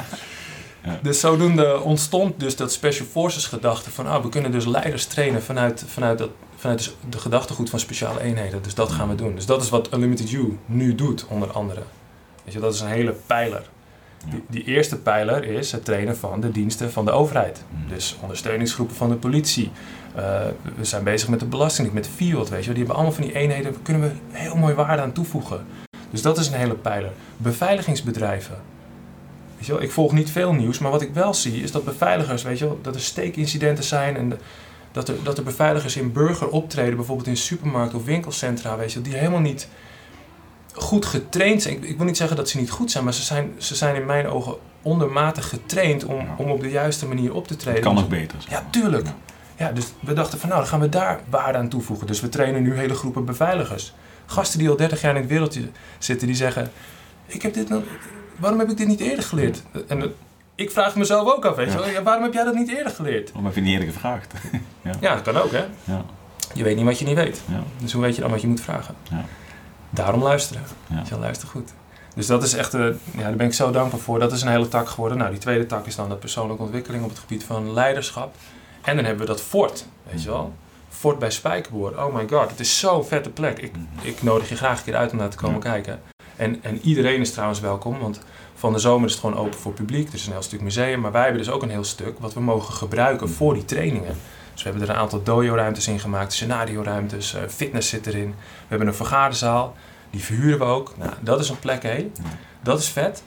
Ja. 0.84 0.98
Dus 1.02 1.20
zodoende 1.20 1.80
ontstond 1.80 2.40
dus 2.40 2.56
dat 2.56 2.72
Special 2.72 3.06
Forces 3.06 3.46
gedachte 3.46 3.90
van, 3.90 4.06
ah, 4.06 4.22
we 4.22 4.28
kunnen 4.28 4.50
dus 4.50 4.66
leiders 4.66 5.06
trainen 5.06 5.42
vanuit, 5.42 5.84
vanuit, 5.86 6.18
dat, 6.18 6.30
vanuit 6.56 6.78
dus 6.78 6.94
de 7.08 7.18
gedachtegoed 7.18 7.70
van 7.70 7.78
speciale 7.78 8.20
eenheden. 8.20 8.62
Dus 8.62 8.74
dat 8.74 8.92
gaan 8.92 9.08
we 9.08 9.14
doen. 9.14 9.34
Dus 9.34 9.46
dat 9.46 9.62
is 9.62 9.68
wat 9.68 9.92
Unlimited 9.92 10.30
You 10.30 10.58
nu 10.66 10.94
doet, 10.94 11.26
onder 11.28 11.52
andere. 11.52 11.82
Weet 12.44 12.54
je, 12.54 12.60
dat 12.60 12.74
is 12.74 12.80
een 12.80 12.88
hele 12.88 13.12
pijler. 13.26 13.62
Die, 14.30 14.44
die 14.48 14.64
eerste 14.64 14.96
pijler 14.98 15.44
is 15.44 15.72
het 15.72 15.84
trainen 15.84 16.16
van 16.16 16.40
de 16.40 16.50
diensten 16.50 16.92
van 16.92 17.04
de 17.04 17.10
overheid. 17.10 17.62
Mhm. 17.68 17.94
Dus 17.94 18.16
ondersteuningsgroepen 18.20 18.96
van 18.96 19.08
de 19.08 19.14
politie. 19.16 19.70
Uh, 20.16 20.22
we 20.76 20.84
zijn 20.84 21.04
bezig 21.04 21.28
met 21.28 21.40
de 21.40 21.46
belasting, 21.46 21.92
met 21.92 22.08
Field, 22.08 22.48
weet 22.48 22.60
je. 22.64 22.68
Die 22.68 22.78
hebben 22.78 22.94
allemaal 22.94 23.12
van 23.14 23.22
die 23.24 23.34
eenheden, 23.34 23.72
daar 23.72 23.82
kunnen 23.82 24.02
we 24.02 24.10
heel 24.30 24.56
mooi 24.56 24.74
waarde 24.74 25.02
aan 25.02 25.12
toevoegen. 25.12 25.66
Dus 26.10 26.22
dat 26.22 26.38
is 26.38 26.46
een 26.46 26.54
hele 26.58 26.74
pijler. 26.74 27.10
Beveiligingsbedrijven. 27.36 28.56
Weet 29.56 29.66
je 29.66 29.72
wel, 29.72 29.82
ik 29.82 29.90
volg 29.90 30.12
niet 30.12 30.30
veel 30.30 30.52
nieuws, 30.52 30.78
maar 30.78 30.90
wat 30.90 31.02
ik 31.02 31.14
wel 31.14 31.34
zie 31.34 31.62
is 31.62 31.72
dat 31.72 31.84
beveiligers, 31.84 32.42
weet 32.42 32.58
je 32.58 32.64
wel, 32.64 32.78
dat 32.82 32.94
er 32.94 33.00
steekincidenten 33.00 33.84
zijn 33.84 34.16
en 34.16 34.28
de- 34.28 34.36
dat 34.92 35.08
er, 35.08 35.14
dat 35.22 35.38
er 35.38 35.44
beveiligers 35.44 35.96
in 35.96 36.12
burger 36.12 36.48
optreden, 36.48 36.96
bijvoorbeeld 36.96 37.28
in 37.28 37.36
supermarkten 37.36 37.98
of 37.98 38.04
winkelcentra, 38.04 38.76
weet 38.76 38.92
je 38.92 39.00
wel, 39.00 39.10
die 39.10 39.18
helemaal 39.18 39.40
niet 39.40 39.68
goed 40.82 41.06
getraind 41.06 41.62
zijn. 41.62 41.74
Ik, 41.76 41.84
ik 41.84 41.96
wil 41.96 42.06
niet 42.06 42.16
zeggen 42.16 42.36
dat 42.36 42.48
ze 42.48 42.58
niet 42.58 42.70
goed 42.70 42.90
zijn, 42.90 43.04
maar 43.04 43.14
ze 43.14 43.22
zijn, 43.22 43.52
ze 43.58 43.74
zijn 43.74 43.94
in 43.94 44.06
mijn 44.06 44.26
ogen 44.28 44.56
ondermatig 44.82 45.48
getraind 45.48 46.04
om, 46.04 46.16
Ja. 46.16 46.34
om 46.38 46.50
op 46.50 46.60
de 46.60 46.70
juiste 46.70 47.06
manier 47.06 47.34
op 47.34 47.46
te 47.48 47.56
treden. 47.56 47.80
kan 47.82 47.92
Dus- 47.94 48.00
nog 48.02 48.10
beter. 48.10 48.38
ja, 48.48 48.64
tuurlijk. 48.70 49.06
Ja, 49.56 49.72
dus 49.72 49.84
we 50.00 50.12
dachten 50.12 50.38
van 50.38 50.48
nou, 50.48 50.60
dan 50.60 50.70
gaan 50.70 50.80
we 50.80 50.88
daar 50.88 51.20
waarde 51.30 51.58
aan 51.58 51.68
toevoegen. 51.68 52.06
Dus 52.06 52.20
we 52.20 52.28
trainen 52.28 52.62
nu 52.62 52.74
hele 52.76 52.94
groepen 52.94 53.24
beveiligers. 53.24 53.94
Gasten 54.26 54.58
die 54.58 54.68
al 54.68 54.76
30 54.76 55.00
jaar 55.00 55.14
in 55.14 55.20
het 55.20 55.30
wereldje 55.30 55.62
zitten, 55.98 56.26
die 56.26 56.36
zeggen... 56.36 56.70
Ik 57.26 57.42
heb 57.42 57.54
dit 57.54 57.68
waarom 58.36 58.58
heb 58.58 58.70
ik 58.70 58.76
dit 58.76 58.86
niet 58.86 59.00
eerder 59.00 59.24
geleerd? 59.24 59.62
En 59.88 59.98
dat- 60.00 60.10
ik 60.54 60.70
vraag 60.70 60.96
mezelf 60.96 61.34
ook 61.36 61.44
af, 61.44 61.56
weet 61.56 61.66
je 61.66 61.72
Ja. 61.72 61.78
wel. 61.78 61.88
Ja, 61.88 62.02
waarom 62.02 62.22
heb 62.22 62.32
jij 62.32 62.44
dat 62.44 62.54
niet 62.54 62.68
eerder 62.68 62.92
geleerd? 62.92 63.26
Waarom 63.26 63.44
heb 63.44 63.54
je 63.54 63.60
niet 63.60 63.72
eerder 63.72 63.92
gevraagd? 63.92 64.32
Ja, 65.00 65.14
dat 65.14 65.22
kan 65.22 65.36
ook, 65.36 65.52
hè. 65.52 65.64
Ja, 65.84 66.04
Je 66.54 66.62
weet 66.62 66.76
niet 66.76 66.84
wat 66.84 66.98
je 66.98 67.04
niet 67.04 67.14
weet. 67.14 67.40
ja, 67.48 67.62
Dus 67.78 67.92
hoe 67.92 68.02
weet 68.02 68.14
je 68.14 68.20
dan 68.20 68.30
wat 68.30 68.40
je 68.40 68.46
moet 68.46 68.60
vragen? 68.60 68.94
Daarom 69.90 70.22
luisteren. 70.22 70.62
ja. 70.86 71.02
Je 71.04 71.10
wel, 71.10 71.18
luister 71.18 71.48
goed. 71.48 71.72
Dus 72.14 72.26
dat 72.26 72.42
is 72.42 72.54
echt, 72.54 72.74
eh, 72.74 72.86
ja, 73.10 73.22
daar 73.22 73.36
ben 73.36 73.46
ik 73.46 73.52
zo 73.52 73.70
dankbaar 73.70 74.00
voor. 74.00 74.18
Dat 74.18 74.32
is 74.32 74.42
een 74.42 74.48
hele 74.48 74.68
tak 74.68 74.88
geworden. 74.88 75.18
Nou, 75.18 75.30
die 75.30 75.40
tweede 75.40 75.66
tak 75.66 75.86
is 75.86 75.96
dan 75.96 76.08
de 76.08 76.14
persoonlijke 76.14 76.62
ontwikkeling 76.62 77.02
op 77.04 77.10
het 77.10 77.18
gebied 77.18 77.44
van 77.44 77.72
leiderschap. 77.72 78.34
En 78.82 78.96
dan 78.96 79.04
hebben 79.04 79.26
we 79.26 79.32
dat 79.32 79.40
fort, 79.40 79.86
weet 80.10 80.22
je 80.22 80.28
wel. 80.28 80.52
Fort 80.88 81.18
bij 81.18 81.30
Spijkerboer. 81.30 82.04
Oh 82.04 82.14
my 82.14 82.28
god, 82.28 82.50
het 82.50 82.60
is 82.60 82.78
zo'n 82.78 83.04
vette 83.04 83.30
plek. 83.30 83.58
Ik, 83.58 83.72
ik 84.02 84.22
nodig 84.22 84.48
je 84.48 84.56
graag 84.56 84.78
een 84.78 84.84
keer 84.84 84.96
uit 84.96 85.10
om 85.12 85.18
naar 85.18 85.28
te 85.28 85.36
komen 85.36 85.60
kijken. 85.60 86.00
En, 86.36 86.62
en 86.62 86.80
iedereen 86.82 87.20
is 87.20 87.32
trouwens 87.32 87.60
welkom, 87.60 87.98
want 87.98 88.20
van 88.54 88.72
de 88.72 88.78
zomer 88.78 89.06
is 89.06 89.12
het 89.12 89.20
gewoon 89.20 89.36
open 89.38 89.58
voor 89.58 89.72
publiek. 89.72 90.08
Er 90.08 90.14
is 90.14 90.26
een 90.26 90.32
heel 90.32 90.42
stuk 90.42 90.60
museum, 90.60 91.00
maar 91.00 91.12
wij 91.12 91.22
hebben 91.22 91.42
dus 91.42 91.50
ook 91.50 91.62
een 91.62 91.70
heel 91.70 91.84
stuk 91.84 92.18
wat 92.18 92.34
we 92.34 92.40
mogen 92.40 92.74
gebruiken 92.74 93.28
voor 93.28 93.54
die 93.54 93.64
trainingen. 93.64 94.16
Dus 94.58 94.66
we 94.66 94.72
hebben 94.72 94.88
er 94.88 94.94
een 94.94 95.00
aantal 95.02 95.22
dojo-ruimtes 95.22 95.88
in 95.88 96.00
gemaakt, 96.00 96.32
scenario-ruimtes, 96.32 97.34
eh, 97.34 97.42
fitness 97.48 97.88
zit 97.88 98.06
erin. 98.06 98.28
We 98.38 98.66
hebben 98.68 98.88
een 98.88 98.94
vergaderzaal, 98.94 99.76
die 100.10 100.24
verhuren 100.24 100.58
we 100.58 100.64
ook. 100.64 100.94
Nou, 100.96 101.12
dat 101.20 101.40
is 101.40 101.48
een 101.48 101.58
plek, 101.58 101.82
hé. 101.82 102.10
Dat 102.62 102.78
is 102.78 102.88
vet. 102.88 103.22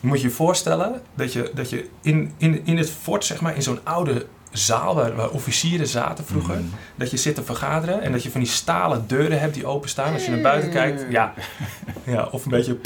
Je 0.00 0.06
moet 0.06 0.20
je 0.20 0.26
je 0.28 0.32
voorstellen 0.34 1.02
dat 1.14 1.32
je, 1.32 1.50
dat 1.54 1.70
je 1.70 1.88
in, 2.02 2.32
in, 2.36 2.66
in 2.66 2.76
het 2.76 2.90
fort, 2.90 3.24
zeg 3.24 3.40
maar, 3.40 3.54
in 3.54 3.62
zo'n 3.62 3.78
oude 3.82 4.26
zaal 4.52 4.94
waar, 4.94 5.14
waar 5.16 5.30
officieren 5.30 5.86
zaten 5.86 6.24
vroeger, 6.24 6.54
Mhm. 6.56 6.64
dat 6.96 7.10
je 7.10 7.16
zit 7.16 7.34
te 7.34 7.42
vergaderen 7.42 8.00
en 8.02 8.12
dat 8.12 8.22
je 8.22 8.30
van 8.30 8.40
die 8.40 8.50
stalen 8.50 9.04
deuren 9.06 9.40
hebt 9.40 9.54
die 9.54 9.66
openstaan. 9.66 10.12
Als 10.12 10.24
je 10.24 10.30
naar 10.30 10.40
buiten 10.40 10.70
kijkt, 10.70 11.04
ja, 11.10 11.34
ja 12.04 12.28
of 12.30 12.44
een 12.44 12.50
beetje, 12.50 12.78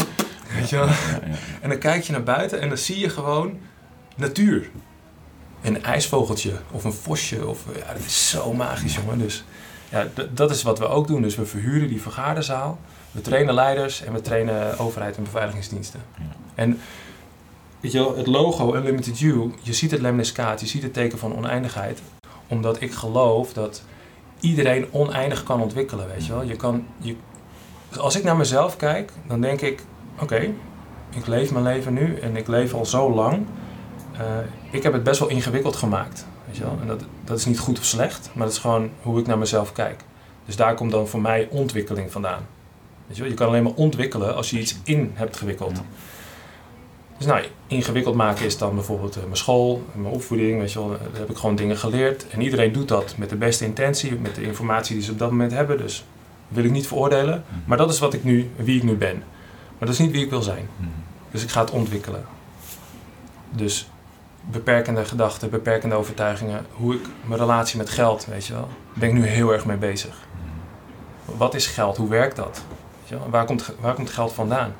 weet 0.57 0.71
je 0.71 0.77
wel. 0.77 0.87
Ja, 0.87 0.93
ja. 1.27 1.35
En 1.61 1.69
dan 1.69 1.79
kijk 1.79 2.03
je 2.03 2.13
naar 2.13 2.23
buiten 2.23 2.61
en 2.61 2.69
dan 2.69 2.79
zie 2.79 2.99
je 2.99 3.09
gewoon 3.09 3.59
natuur. 4.17 4.71
Een 5.63 5.83
ijsvogeltje 5.83 6.53
of 6.71 6.85
een 6.85 6.93
vosje. 6.93 7.47
Of, 7.47 7.65
ja, 7.75 7.93
dat 7.93 8.05
is 8.05 8.31
zo 8.31 8.53
magisch, 8.53 8.95
jongen. 8.95 9.19
Dus 9.19 9.45
ja, 9.91 10.07
dat 10.35 10.51
is 10.51 10.63
wat 10.63 10.79
we 10.79 10.87
ook 10.87 11.07
doen. 11.07 11.23
Dus 11.23 11.37
we 11.37 11.47
verhuren 11.47 11.89
die 11.89 12.03
vergaderzaal. 12.03 12.79
We 13.11 13.21
trainen 13.21 13.55
leiders 13.55 14.03
en 14.03 14.13
we 14.13 14.21
trainen 14.21 14.79
overheid 14.79 15.17
en 15.17 15.23
beveiligingsdiensten. 15.23 16.01
Ja. 16.19 16.25
En 16.55 16.79
weet 17.81 17.93
je 17.93 17.99
wel, 17.99 18.17
het 18.17 18.27
logo 18.27 18.75
Unlimited 18.75 19.19
You, 19.19 19.55
je 19.63 19.73
ziet 19.73 19.91
het 19.91 20.01
lemniscaat, 20.01 20.61
je 20.61 20.67
ziet 20.67 20.83
het 20.83 20.93
teken 20.93 21.19
van 21.19 21.37
oneindigheid. 21.37 22.01
Omdat 22.47 22.81
ik 22.81 22.93
geloof 22.93 23.53
dat 23.53 23.83
iedereen 24.41 24.87
oneindig 24.91 25.43
kan 25.43 25.63
ontwikkelen, 25.63 26.07
weet 26.07 26.27
je 26.27 26.33
wel. 26.33 26.43
Je 26.43 26.57
kan, 26.57 26.87
je, 26.99 27.17
als 27.99 28.17
ik 28.17 28.25
naar 28.25 28.37
mezelf 28.37 28.77
kijk, 28.77 29.13
dan 29.27 29.41
denk 29.41 29.61
ik, 29.61 29.83
oké, 30.21 30.53
ik 31.11 31.27
leef 31.27 31.53
mijn 31.53 31.65
leven 31.65 31.93
nu 31.93 32.17
en 32.17 32.37
ik 32.37 32.49
leef 32.49 32.75
al 32.75 32.87
zo 32.87 33.15
lang. 33.15 33.47
Eh, 34.21 34.27
ik 34.71 34.83
heb 34.83 34.93
het 34.93 35.03
best 35.03 35.21
wel 35.21 35.29
ingewikkeld 35.29 35.77
gemaakt. 35.77 36.27
Weet 36.47 36.57
je 36.57 36.63
wel? 36.63 36.79
En 36.81 36.87
dat, 36.87 37.05
dat 37.25 37.39
is 37.39 37.45
niet 37.45 37.59
goed 37.59 37.79
of 37.79 37.85
slecht, 37.85 38.31
maar 38.33 38.47
dat 38.47 38.55
is 38.55 38.61
gewoon 38.61 38.91
hoe 39.03 39.21
ik 39.21 39.27
naar 39.27 39.39
mezelf 39.39 39.73
kijk. 39.73 40.05
Dus 40.45 40.57
daar 40.57 40.75
komt 40.75 40.91
dan 40.91 41.09
voor 41.09 41.21
mij 41.21 41.49
ontwikkeling 41.51 42.13
vandaan. 42.13 42.47
Weet 43.07 43.17
je, 43.17 43.23
wel? 43.23 43.31
je 43.31 43.37
kan 43.37 43.47
alleen 43.49 43.63
maar 43.63 43.73
ontwikkelen 43.73 44.35
als 44.35 44.51
je 44.51 44.61
iets 44.61 44.77
in 44.85 45.11
hebt 45.15 45.37
gewikkeld. 45.37 45.83
Dus 47.17 47.27
nou, 47.27 47.45
ingewikkeld 47.67 48.15
maken 48.15 48.45
is 48.45 48.59
dan 48.59 48.75
bijvoorbeeld 48.75 49.17
eh, 49.17 49.23
mijn 49.23 49.37
school, 49.37 49.83
mijn 49.95 50.15
opvoeding, 50.15 50.59
weet 50.59 50.73
je 50.73 50.79
wel. 50.79 50.89
Daar 50.89 50.99
heb 51.13 51.31
ik 51.31 51.37
gewoon 51.37 51.57
dingen 51.57 51.77
geleerd. 51.77 52.29
En 52.29 52.41
iedereen 52.41 52.73
doet 52.73 52.89
dat 52.89 53.15
met 53.17 53.31
de 53.31 53.37
beste 53.37 53.65
intentie, 53.65 54.15
met 54.15 54.35
de 54.35 54.43
informatie 54.43 54.95
die 54.95 55.05
ze 55.05 55.13
op 55.13 55.19
dat 55.19 55.31
moment 55.31 55.53
hebben. 55.53 55.79
Dus 55.79 56.05
wil 56.49 56.65
ik 56.65 56.71
niet 56.71 56.87
veroordelen. 56.87 57.45
Maar 57.65 57.77
dat 57.77 57.91
is 57.91 57.99
wat 57.99 58.15
ik 58.15 58.25
nu, 58.25 58.51
wie 58.57 58.77
ik 58.77 58.83
nu 58.83 58.97
ben. 58.97 59.17
Maar 59.79 59.89
dat 59.89 59.89
is 59.89 59.99
niet 59.99 60.11
wie 60.11 60.25
ik 60.25 60.31
wil 60.31 60.43
zijn. 60.43 60.69
Dus 61.31 61.43
ik 61.43 61.51
ga 61.51 61.61
het 61.61 61.71
ontwikkelen. 61.71 62.25
Dus 63.51 63.89
beperkende 64.51 65.05
gedachten, 65.05 65.51
beperkende 65.51 65.95
overtuigingen, 65.95 66.67
hoe 66.71 66.95
ik 66.95 67.07
mijn 67.25 67.41
relatie 67.41 67.79
met 67.79 67.91
geld, 67.91 68.27
weet 68.27 68.47
je 68.47 68.53
wel, 68.53 68.69
ben 68.95 69.09
ik 69.09 69.15
nu 69.15 69.27
heel 69.27 69.53
erg 69.53 69.65
mee 69.65 69.77
bezig. 69.77 70.15
Wat 71.25 71.55
is 71.55 71.67
geld? 71.67 71.97
Hoe 71.97 72.09
werkt 72.09 72.37
dat? 72.37 72.63
Weet 73.01 73.09
je 73.09 73.19
wel? 73.19 73.31
Waar, 73.31 73.45
komt, 73.45 73.73
waar 73.81 73.95
komt 73.95 74.11
geld 74.11 74.33
vandaan? 74.33 74.75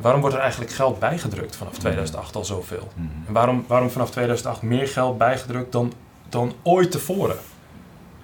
Waarom 0.00 0.20
wordt 0.20 0.36
er 0.36 0.42
eigenlijk 0.42 0.72
geld 0.72 0.98
bijgedrukt 0.98 1.56
vanaf 1.56 1.78
2008 1.78 2.36
al 2.36 2.44
zoveel? 2.44 2.88
En 3.26 3.32
waarom, 3.32 3.64
waarom 3.66 3.90
vanaf 3.90 4.10
2008 4.10 4.62
meer 4.62 4.88
geld 4.88 5.18
bijgedrukt 5.18 5.72
dan, 5.72 5.92
dan 6.28 6.52
ooit 6.62 6.90
tevoren? 6.90 7.36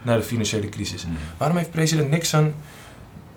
Na 0.03 0.17
de 0.17 0.23
financiële 0.23 0.69
crisis. 0.69 1.07
Waarom 1.37 1.57
heeft 1.57 1.71
president 1.71 2.11
Nixon 2.11 2.55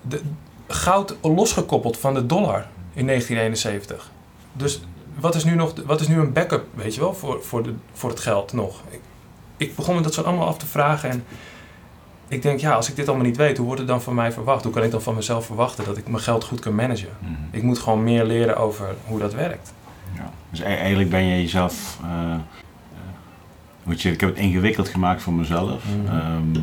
de, 0.02 0.22
goud 0.68 1.16
losgekoppeld 1.22 1.98
van 1.98 2.14
de 2.14 2.26
dollar 2.26 2.68
in 2.94 3.06
1971? 3.06 4.12
Dus 4.54 4.82
wat 5.20 5.36
is 5.36 5.44
nu, 5.44 5.56
nog, 5.56 5.74
wat 5.86 6.02
is 6.02 6.08
nu 6.08 6.20
een 6.20 6.34
backup, 6.34 6.66
weet 6.74 6.96
je 6.96 7.02
wel, 7.02 7.14
voor, 7.14 7.44
voor, 7.44 7.64
de, 7.64 7.74
voor 7.94 8.10
het 8.10 8.20
geld 8.20 8.54
nog? 8.54 8.82
Ik, 8.90 9.00
ik 9.58 9.76
begon 9.76 9.96
me 9.96 10.02
dat 10.02 10.14
zo 10.14 10.22
allemaal 10.22 10.48
af 10.48 10.58
te 10.58 10.66
vragen 10.66 11.10
en 11.10 11.24
ik 12.28 12.42
denk, 12.42 12.60
ja, 12.60 12.74
als 12.74 12.90
ik 12.90 12.96
dit 12.96 13.08
allemaal 13.08 13.26
niet 13.26 13.38
weet, 13.38 13.58
hoe 13.58 13.66
wordt 13.66 13.82
het 13.82 13.90
dan 13.90 14.02
van 14.02 14.16
mij 14.16 14.32
verwacht? 14.32 14.64
Hoe 14.64 14.74
kan 14.74 14.84
ik 14.84 14.92
dan 14.92 15.02
van 15.02 15.16
mezelf 15.16 15.46
verwachten 15.46 15.86
dat 15.86 15.98
ik 15.98 16.08
mijn 16.08 16.24
geld 16.24 16.44
goed 16.44 16.60
kan 16.60 16.76
managen? 16.76 17.10
Ik 17.52 17.64
moet 17.64 17.80
gewoon 17.80 18.04
meer 18.04 18.26
leren 18.26 18.58
over 18.58 18.96
hoe 19.06 19.20
dat 19.20 19.34
werkt. 19.34 19.74
Ja. 20.16 20.32
Dus 20.50 20.60
e- 20.60 20.64
eigenlijk 20.64 21.10
ben 21.10 21.24
je 21.24 21.42
jezelf. 21.42 22.00
moet 23.84 24.02
je, 24.02 24.12
ik 24.12 24.20
heb 24.20 24.30
het 24.30 24.40
ingewikkeld 24.40 24.90
gemaakt 24.90 25.22
voor 25.22 25.34
mezelf. 25.34 25.84
Mhm. 25.84 26.16
Ehm, 26.16 26.56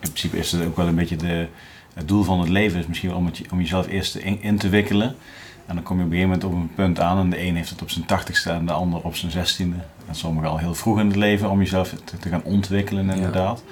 in 0.00 0.12
principe 0.12 0.38
is 0.38 0.52
het 0.52 0.66
ook 0.66 0.76
wel 0.76 0.86
een 0.86 0.94
beetje 0.94 1.16
de, 1.16 1.46
het 1.94 2.08
doel 2.08 2.22
van 2.22 2.40
het 2.40 2.48
leven, 2.48 2.78
is 2.78 2.86
misschien 2.86 3.10
wel 3.10 3.18
om, 3.18 3.26
het, 3.26 3.42
om 3.50 3.60
jezelf 3.60 3.86
eerst 3.86 4.14
in, 4.14 4.42
in 4.42 4.58
te 4.58 4.68
wikkelen. 4.68 5.16
En 5.66 5.74
dan 5.74 5.84
kom 5.84 5.98
je 5.98 6.04
op 6.04 6.10
een 6.10 6.16
gegeven 6.16 6.38
moment 6.38 6.44
op 6.44 6.52
een 6.52 6.74
punt 6.74 7.00
aan 7.00 7.18
en 7.18 7.30
de 7.30 7.40
een 7.40 7.56
heeft 7.56 7.70
het 7.70 7.82
op 7.82 7.90
zijn 7.90 8.04
tachtigste 8.04 8.50
en 8.50 8.66
de 8.66 8.72
ander 8.72 9.00
op 9.02 9.16
zijn 9.16 9.32
zestiende. 9.32 9.76
En 10.08 10.14
sommigen 10.14 10.50
al 10.50 10.58
heel 10.58 10.74
vroeg 10.74 10.98
in 10.98 11.06
het 11.06 11.16
leven 11.16 11.50
om 11.50 11.58
jezelf 11.58 11.94
te, 12.04 12.16
te 12.16 12.28
gaan 12.28 12.42
ontwikkelen 12.44 13.10
inderdaad. 13.10 13.62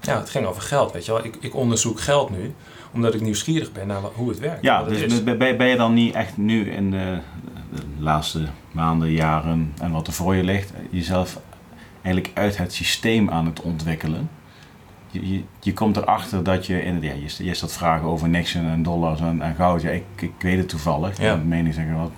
Ja, 0.00 0.18
het 0.18 0.30
ging 0.30 0.46
over 0.46 0.62
geld, 0.62 0.92
weet 0.92 1.06
je 1.06 1.12
wel. 1.12 1.24
Ik, 1.24 1.36
ik 1.40 1.54
onderzoek 1.54 2.00
geld 2.00 2.30
nu, 2.30 2.54
omdat 2.92 3.14
ik 3.14 3.20
nieuwsgierig 3.20 3.72
ben 3.72 3.86
naar 3.86 4.00
hoe 4.14 4.28
het 4.28 4.38
werkt. 4.38 4.62
Ja, 4.62 4.84
dus 4.84 5.00
is. 5.00 5.24
ben, 5.24 5.38
ben 5.38 5.66
je 5.66 5.76
dan 5.76 5.94
niet 5.94 6.14
echt 6.14 6.36
nu 6.36 6.70
in 6.70 6.90
de, 6.90 7.18
de 7.74 7.82
laatste 7.98 8.46
maanden, 8.72 9.10
jaren 9.10 9.72
en 9.80 9.92
wat 9.92 10.06
er 10.06 10.12
voor 10.12 10.34
je 10.34 10.44
ligt, 10.44 10.72
jezelf 10.90 11.40
eigenlijk 12.02 12.38
uit 12.38 12.58
het 12.58 12.72
systeem 12.72 13.30
aan 13.30 13.46
het 13.46 13.60
ontwikkelen? 13.60 14.28
Je, 15.10 15.32
je, 15.32 15.42
je 15.60 15.72
komt 15.72 15.96
erachter 15.96 16.42
dat 16.44 16.66
je, 16.66 16.82
in, 16.82 17.02
ja, 17.02 17.12
je, 17.12 17.44
je 17.44 17.54
stelt 17.54 17.72
vragen 17.72 18.08
over 18.08 18.28
Nixon 18.28 18.66
en 18.66 18.82
dollars 18.82 19.20
en, 19.20 19.42
en 19.42 19.54
goud. 19.54 19.82
Ja, 19.82 19.90
ik, 19.90 20.04
ik 20.16 20.32
weet 20.38 20.58
het 20.58 20.68
toevallig. 20.68 21.20
Ja. 21.20 21.32
En 21.32 21.48
mening 21.48 21.74
zeggen, 21.74 21.94
wat, 21.96 22.10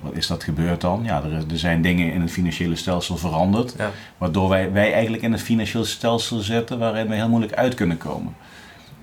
wat 0.00 0.16
is 0.16 0.26
dat 0.26 0.44
gebeurd 0.44 0.80
dan? 0.80 1.00
Ja, 1.04 1.22
er, 1.22 1.32
is- 1.32 1.44
er 1.50 1.58
zijn 1.58 1.82
dingen 1.82 2.12
in 2.12 2.20
het 2.20 2.30
financiële 2.30 2.76
stelsel 2.76 3.16
veranderd, 3.16 3.74
Ja. 3.78 3.90
waardoor 4.18 4.48
wij, 4.48 4.72
wij 4.72 4.92
eigenlijk 4.92 5.22
in 5.22 5.32
het 5.32 5.42
financiële 5.42 5.84
stelsel 5.84 6.38
zitten 6.38 6.78
waarin 6.78 7.08
we 7.08 7.14
heel 7.14 7.28
moeilijk 7.28 7.52
uit 7.54 7.74
kunnen 7.74 7.96
komen. 7.98 8.34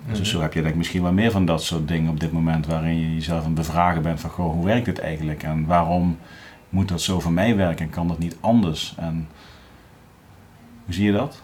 Dus 0.10 0.18
Mhm. 0.20 0.28
zo 0.28 0.42
heb 0.42 0.54
je 0.54 0.60
denk 0.60 0.72
ik 0.72 0.78
misschien 0.78 1.04
wel 1.04 1.12
meer 1.14 1.32
van 1.32 1.46
dat 1.46 1.64
soort 1.64 1.88
dingen 1.88 2.10
op 2.12 2.20
dit 2.20 2.32
moment 2.32 2.66
waarin 2.66 3.00
je 3.00 3.14
jezelf 3.14 3.40
aan 3.40 3.46
het 3.46 3.54
bevragen 3.56 4.02
bent 4.02 4.20
van 4.20 4.30
goh, 4.30 4.54
hoe 4.54 4.66
werkt 4.66 4.86
dit 4.86 5.00
eigenlijk 5.00 5.44
en 5.44 5.66
waarom 5.66 6.18
moet 6.70 6.88
dat 6.88 7.02
zo 7.02 7.20
voor 7.20 7.32
mij 7.32 7.56
werken 7.56 7.86
en 7.86 7.92
kan 7.92 8.08
dat 8.08 8.20
niet 8.20 8.38
anders? 8.40 8.94
En 8.98 9.28
hoe 10.86 10.94
zie 10.94 11.06
je 11.06 11.12
dat? 11.12 11.42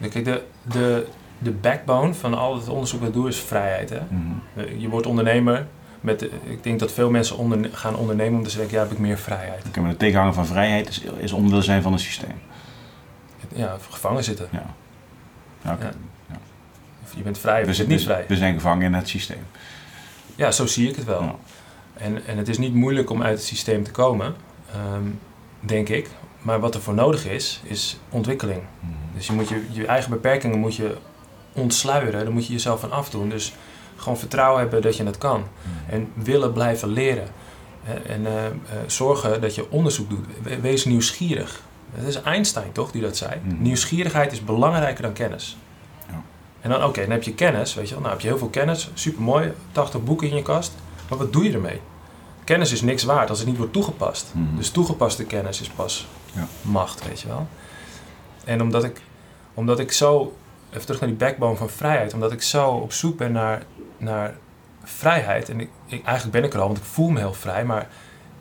Kijk, 0.00 0.24
de, 0.24 0.42
de, 0.62 1.06
de 1.38 1.50
backbone 1.50 2.14
van 2.14 2.34
al 2.34 2.54
het 2.54 2.68
onderzoek 2.68 2.98
dat 3.00 3.08
ik 3.08 3.14
doe 3.14 3.28
is 3.28 3.40
vrijheid. 3.40 3.90
Hè? 3.90 4.00
Mhm. 4.08 4.22
Eh, 4.54 4.80
Je 4.80 4.88
wordt 4.88 5.06
ondernemer. 5.06 5.66
Met, 6.00 6.18
de- 6.18 6.30
ik 6.44 6.62
denk 6.62 6.78
dat 6.80 6.92
veel 6.92 7.10
mensen 7.10 7.36
onder, 7.36 7.70
gaan 7.72 7.96
ondernemen 7.96 8.36
omdat 8.36 8.50
ze 8.52 8.58
denken, 8.58 8.76
ja, 8.76 8.82
heb 8.82 8.92
ik 8.92 8.98
meer 8.98 9.18
vrijheid. 9.18 9.66
Oké, 9.66 9.80
maar 9.80 9.90
de 9.90 9.96
tegenhanger 9.96 10.34
van 10.34 10.46
vrijheid 10.46 10.88
is, 10.88 11.00
is 11.18 11.32
onderdeel 11.32 11.62
zijn 11.62 11.82
van 11.82 11.92
een 11.92 11.98
systeem. 11.98 12.34
Ja, 13.54 13.76
gevangen 13.90 14.24
zitten. 14.24 14.48
Ja. 14.52 14.74
Ja, 15.62 15.72
oké. 15.72 15.92
Ja. 16.30 16.36
Je 17.16 17.22
bent 17.22 17.38
vrij, 17.38 17.60
of 17.60 17.66
We, 17.66 17.72
je 17.72 17.76
bent 17.78 17.88
niet 17.88 18.02
vrij. 18.02 18.24
we 18.28 18.36
zijn 18.36 18.54
gevangen 18.54 18.84
in 18.86 18.94
het 18.94 19.08
systeem. 19.08 19.46
Ja, 20.34 20.50
zo 20.50 20.66
zie 20.66 20.88
ik 20.88 20.96
het 20.96 21.04
wel. 21.04 21.22
Ja. 21.22 21.34
En, 21.94 22.26
en 22.26 22.36
het 22.36 22.48
is 22.48 22.58
niet 22.58 22.74
moeilijk 22.74 23.10
om 23.10 23.22
uit 23.22 23.36
het 23.38 23.46
systeem 23.46 23.82
te 23.84 23.90
komen, 23.90 24.34
ehm, 24.72 25.02
denk 25.60 25.88
ik. 25.88 26.08
Maar 26.46 26.60
wat 26.60 26.74
er 26.74 26.80
voor 26.82 26.94
nodig 26.94 27.26
is, 27.26 27.60
is 27.64 27.98
ontwikkeling. 28.10 28.62
Mhm. 28.80 28.92
Dus 29.14 29.26
je 29.26 29.32
moet 29.32 29.48
je, 29.48 29.66
je 29.70 29.86
eigen 29.86 30.10
beperkingen 30.10 30.58
moet 30.58 30.74
je 30.76 30.96
ontsluieren. 31.52 32.24
Daar 32.24 32.32
moet 32.32 32.46
je 32.46 32.52
jezelf 32.52 32.80
van 32.80 32.92
afdoen. 32.92 33.28
Dus 33.28 33.54
gewoon 33.96 34.18
vertrouwen 34.18 34.60
hebben 34.60 34.82
dat 34.82 34.96
je 34.96 35.04
het 35.04 35.18
kan. 35.18 35.44
En 35.88 36.08
willen 36.14 36.52
blijven 36.52 36.88
leren. 36.88 37.28
En 38.06 38.26
eh, 38.26 38.46
eh, 38.46 38.52
zorgen 38.86 39.40
dat 39.40 39.54
je 39.54 39.70
onderzoek 39.70 40.10
doet. 40.10 40.24
We- 40.42 40.60
Wees 40.60 40.84
nieuwsgierig. 40.84 41.62
Dat 41.94 42.06
is 42.06 42.22
Einstein 42.22 42.72
toch 42.72 42.90
die 42.90 43.02
dat 43.02 43.16
zei? 43.16 43.40
Mhm. 43.42 43.62
Nieuwsgierigheid 43.62 44.32
is 44.32 44.44
belangrijker 44.44 45.02
dan 45.02 45.12
kennis. 45.12 45.56
Ja. 46.08 46.22
En 46.60 46.70
dan, 46.70 46.84
oké, 46.84 47.00
dan 47.00 47.10
heb 47.10 47.22
je 47.22 47.34
kennis, 47.34 47.74
weet 47.74 47.84
je 47.88 47.92
wel. 47.92 48.00
Nou 48.02 48.12
heb 48.12 48.22
je 48.22 48.28
heel 48.28 48.38
veel 48.38 48.48
kennis, 48.48 48.90
supermooi, 48.94 49.52
80 49.72 50.02
boeken 50.04 50.28
in 50.28 50.36
je 50.36 50.42
kast. 50.42 50.72
Maar 51.08 51.18
wat 51.18 51.32
doe 51.32 51.44
je 51.44 51.52
ermee? 51.52 51.80
Kennis 52.44 52.72
is 52.72 52.82
niks 52.82 53.02
waard 53.04 53.28
als 53.30 53.38
het 53.38 53.48
niet 53.48 53.56
wordt 53.56 53.72
toegepast. 53.72 54.26
Mhm. 54.32 54.56
Dus 54.56 54.70
toegepaste 54.70 55.24
kennis 55.24 55.60
is 55.60 55.68
pas 55.68 56.06
Ja. 56.36 56.46
macht, 56.62 57.08
weet 57.08 57.20
je 57.20 57.28
wel. 57.28 57.46
En 58.44 58.62
omdat 58.62 58.84
ik, 58.84 59.00
omdat 59.54 59.78
ik 59.78 59.92
zo, 59.92 60.36
even 60.70 60.84
terug 60.86 61.00
naar 61.00 61.08
die 61.08 61.18
backbone 61.18 61.56
van 61.56 61.68
vrijheid, 61.70 62.14
omdat 62.14 62.32
ik 62.32 62.42
zo 62.42 62.68
op 62.68 62.92
zoek 62.92 63.16
ben 63.18 63.32
naar, 63.32 63.62
naar 63.96 64.34
vrijheid. 64.84 65.48
En 65.48 65.60
ik, 65.60 65.68
ik, 65.86 66.04
eigenlijk 66.04 66.36
ben 66.36 66.44
ik 66.44 66.54
er 66.54 66.60
al, 66.60 66.66
want 66.66 66.78
ik 66.78 66.84
voel 66.84 67.08
me 67.08 67.18
heel 67.18 67.34
vrij. 67.34 67.64
Maar 67.64 67.88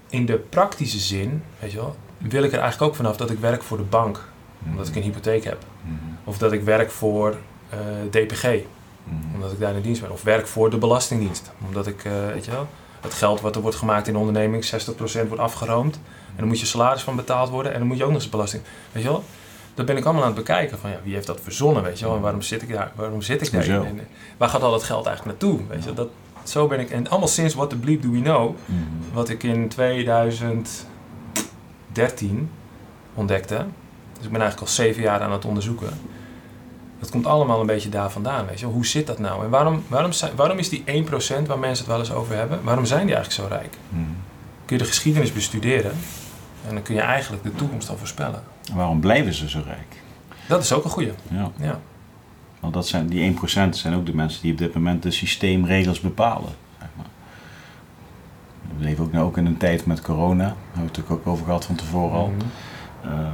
in 0.09 0.25
de 0.25 0.35
praktische 0.37 0.99
zin, 0.99 1.43
weet 1.59 1.71
je 1.71 1.77
wel, 1.77 1.95
wil 2.17 2.43
ik 2.43 2.51
er 2.53 2.59
eigenlijk 2.59 2.91
ook 2.91 2.95
vanaf 2.97 3.17
dat 3.17 3.29
ik 3.29 3.39
werk 3.39 3.63
voor 3.63 3.77
de 3.77 3.83
bank. 3.83 4.27
Omdat 4.69 4.87
ik 4.87 4.95
een 4.95 5.01
hypotheek 5.01 5.43
heb. 5.43 5.63
Mhm. 5.81 5.93
Of 6.23 6.37
dat 6.37 6.51
ik 6.51 6.63
werk 6.63 6.91
voor 6.91 7.35
eh, 7.69 7.77
DPG, 8.09 8.43
Mhm. 8.43 9.33
omdat 9.33 9.51
ik 9.51 9.59
daar 9.59 9.75
in 9.75 9.81
dienst 9.81 10.01
ben. 10.01 10.11
Of 10.11 10.23
werk 10.23 10.47
voor 10.47 10.69
de 10.69 10.77
Belastingdienst, 10.77 11.51
omdat 11.67 11.87
ik, 11.87 12.05
eh, 12.05 12.11
weet 12.33 12.45
je 12.45 12.51
wel, 12.51 12.67
het 13.01 13.13
geld 13.13 13.41
wat 13.41 13.55
er 13.55 13.61
wordt 13.61 13.77
gemaakt 13.77 14.07
in 14.07 14.13
de 14.13 14.19
onderneming, 14.19 14.65
60% 14.65 15.27
wordt 15.27 15.43
afgeroomd. 15.43 15.99
En 16.35 16.41
dan 16.41 16.47
moet 16.47 16.59
je 16.59 16.65
salaris 16.65 17.01
van 17.01 17.15
betaald 17.15 17.49
worden 17.49 17.73
en 17.73 17.79
dan 17.79 17.87
moet 17.87 17.97
je 17.97 18.03
ook 18.03 18.11
nog 18.11 18.21
eens 18.21 18.29
belasting. 18.29 18.63
Weet 18.91 19.03
je 19.03 19.09
wel? 19.09 19.23
Dat 19.73 19.85
ben 19.85 19.97
ik 19.97 20.03
allemaal 20.03 20.21
aan 20.23 20.27
het 20.35 20.37
bekijken. 20.37 20.79
Van 20.79 20.89
ja, 20.89 20.97
wie 21.03 21.13
heeft 21.13 21.27
dat 21.27 21.39
verzonnen, 21.41 21.83
weet 21.83 21.99
je 21.99 22.05
wel? 22.05 22.15
En 22.15 22.21
waarom 22.21 22.41
zit 22.41 22.61
ik 22.61 22.73
daar? 22.73 22.91
Waarom 22.95 23.21
zit 23.21 23.41
ik 23.41 23.51
daar? 23.51 23.63
En, 23.85 23.99
waar 24.37 24.49
gaat 24.49 24.61
al 24.61 24.71
dat 24.71 24.83
geld 24.83 25.05
eigenlijk 25.05 25.39
naartoe? 25.41 25.59
Weet 25.67 25.79
je, 25.79 25.85
wel? 25.85 25.93
dat, 25.95 26.07
zo 26.43 26.67
ben 26.67 26.79
ik. 26.79 26.89
En 26.89 27.09
allemaal 27.09 27.27
sinds 27.27 27.53
What 27.53 27.69
the 27.69 27.77
Bleep 27.77 28.01
Do 28.01 28.11
We 28.11 28.21
Know, 28.21 28.55
Mhm. 28.65 28.79
wat 29.13 29.29
ik 29.29 29.43
in 29.43 29.67
2013 29.69 32.49
ontdekte. 33.13 33.55
Dus 34.13 34.25
ik 34.25 34.31
ben 34.31 34.41
eigenlijk 34.41 34.61
al 34.61 34.67
zeven 34.75 35.01
jaar 35.01 35.21
aan 35.21 35.31
het 35.31 35.45
onderzoeken. 35.45 35.89
Dat 36.99 37.09
komt 37.09 37.25
allemaal 37.25 37.59
een 37.59 37.65
beetje 37.65 37.89
daar 37.89 38.11
vandaan, 38.11 38.45
weet 38.45 38.59
je 38.59 38.65
wel. 38.65 38.73
Hoe 38.73 38.85
zit 38.85 39.07
dat 39.07 39.19
nou? 39.19 39.43
En 39.43 39.49
waarom, 39.49 39.83
waarom, 39.87 40.11
zijn, 40.11 40.35
waarom 40.35 40.57
is 40.57 40.69
die 40.69 40.83
1% 40.85 41.47
waar 41.47 41.59
mensen 41.59 41.85
het 41.85 41.93
wel 41.93 41.99
eens 41.99 42.11
over 42.11 42.35
hebben, 42.35 42.59
waarom 42.63 42.85
zijn 42.85 43.05
die 43.05 43.15
eigenlijk 43.15 43.49
zo 43.49 43.55
rijk? 43.55 43.77
Mhm. 43.89 44.01
Kun 44.65 44.77
je 44.77 44.83
de 44.83 44.89
geschiedenis 44.89 45.33
bestuderen 45.33 45.91
en 46.67 46.73
dan 46.73 46.83
kun 46.83 46.95
je 46.95 47.01
eigenlijk 47.01 47.43
de 47.43 47.55
toekomst 47.55 47.89
al 47.89 47.97
voorspellen. 47.97 48.43
Waarom 48.73 48.99
blijven 48.99 49.33
ze 49.33 49.49
zo 49.49 49.61
rijk? 49.65 50.01
Dat 50.47 50.63
is 50.63 50.73
ook 50.73 50.83
een 50.83 50.89
goeie. 50.89 51.11
Ja. 51.31 51.51
Ja. 51.59 51.79
Want 52.59 52.73
dat 52.73 52.87
zijn, 52.87 53.07
die 53.07 53.33
1% 53.33 53.69
zijn 53.69 53.93
ook 53.95 54.05
de 54.05 54.15
mensen 54.15 54.41
die 54.41 54.51
op 54.51 54.57
dit 54.57 54.73
moment 54.73 55.03
de 55.03 55.11
systeemregels 55.11 55.99
bepalen. 55.99 56.49
Zeg 56.79 56.87
maar. 56.97 57.05
We 58.77 58.83
leven 58.83 59.03
ook 59.03 59.11
nu 59.11 59.19
ook 59.19 59.37
in 59.37 59.45
een 59.45 59.57
tijd 59.57 59.85
met 59.85 60.01
corona. 60.01 60.43
Daar 60.43 60.47
hebben 60.47 60.73
we 60.73 60.81
het 60.81 60.97
natuurlijk 60.97 61.11
ook 61.27 61.27
over 61.33 61.45
gehad 61.45 61.65
van 61.65 61.75
tevoren 61.75 62.17
al. 62.17 62.27
Mhm. 63.01 63.13
Ehm, 63.13 63.31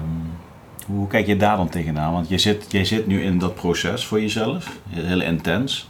hoe 0.85 1.07
kijk 1.07 1.25
je 1.27 1.37
daar 1.37 1.57
dan 1.57 1.69
tegenaan? 1.69 2.11
Want 2.13 2.29
jij 2.29 2.37
zit, 2.37 2.65
jij 2.71 2.85
zit 2.85 3.07
nu 3.07 3.23
in 3.23 3.37
dat 3.39 3.55
proces 3.55 4.05
voor 4.05 4.21
jezelf, 4.21 4.77
heel 4.89 5.21
intens. 5.21 5.89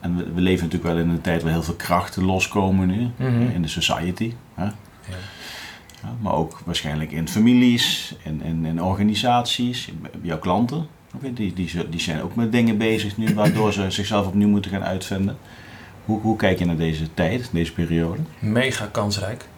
En 0.00 0.16
we, 0.16 0.22
we 0.34 0.40
leven 0.40 0.64
natuurlijk 0.64 0.92
wel 0.94 1.02
in 1.02 1.08
een 1.08 1.20
tijd 1.20 1.42
waar 1.42 1.52
heel 1.52 1.62
veel 1.62 1.74
krachten 1.74 2.24
loskomen 2.24 2.86
nu, 2.86 3.10
Mhm. 3.16 3.40
in 3.50 3.62
de 3.62 3.68
society. 3.68 4.34
Hè? 4.54 4.64
Ja. 4.64 4.72
Ja, 6.02 6.14
maar 6.20 6.32
ook 6.34 6.60
waarschijnlijk 6.64 7.12
in 7.12 7.28
families, 7.28 8.14
in, 8.22 8.42
in, 8.42 8.64
in 8.64 8.82
organisaties, 8.82 9.90
jouw 10.22 10.38
klanten. 10.38 10.86
Oké, 11.14 11.32
Die, 11.32 11.52
die, 11.90 12.00
zijn 12.00 12.22
ook 12.22 12.34
met 12.34 12.52
dingen 12.52 12.78
bezig 12.78 13.16
nu, 13.16 13.34
waardoor 13.34 13.72
ze 13.72 13.90
zichzelf 14.00 14.26
opnieuw 14.26 14.48
moeten 14.48 14.70
gaan 14.70 14.84
uitvinden. 14.84 15.36
Hoe, 16.04 16.20
hoe 16.20 16.36
kijk 16.36 16.58
je 16.58 16.64
naar 16.64 16.76
deze 16.76 17.14
tijd, 17.14 17.48
deze 17.52 17.72
periode? 17.72 18.20
Mega 18.38 18.86
kansrijk. 18.86 19.48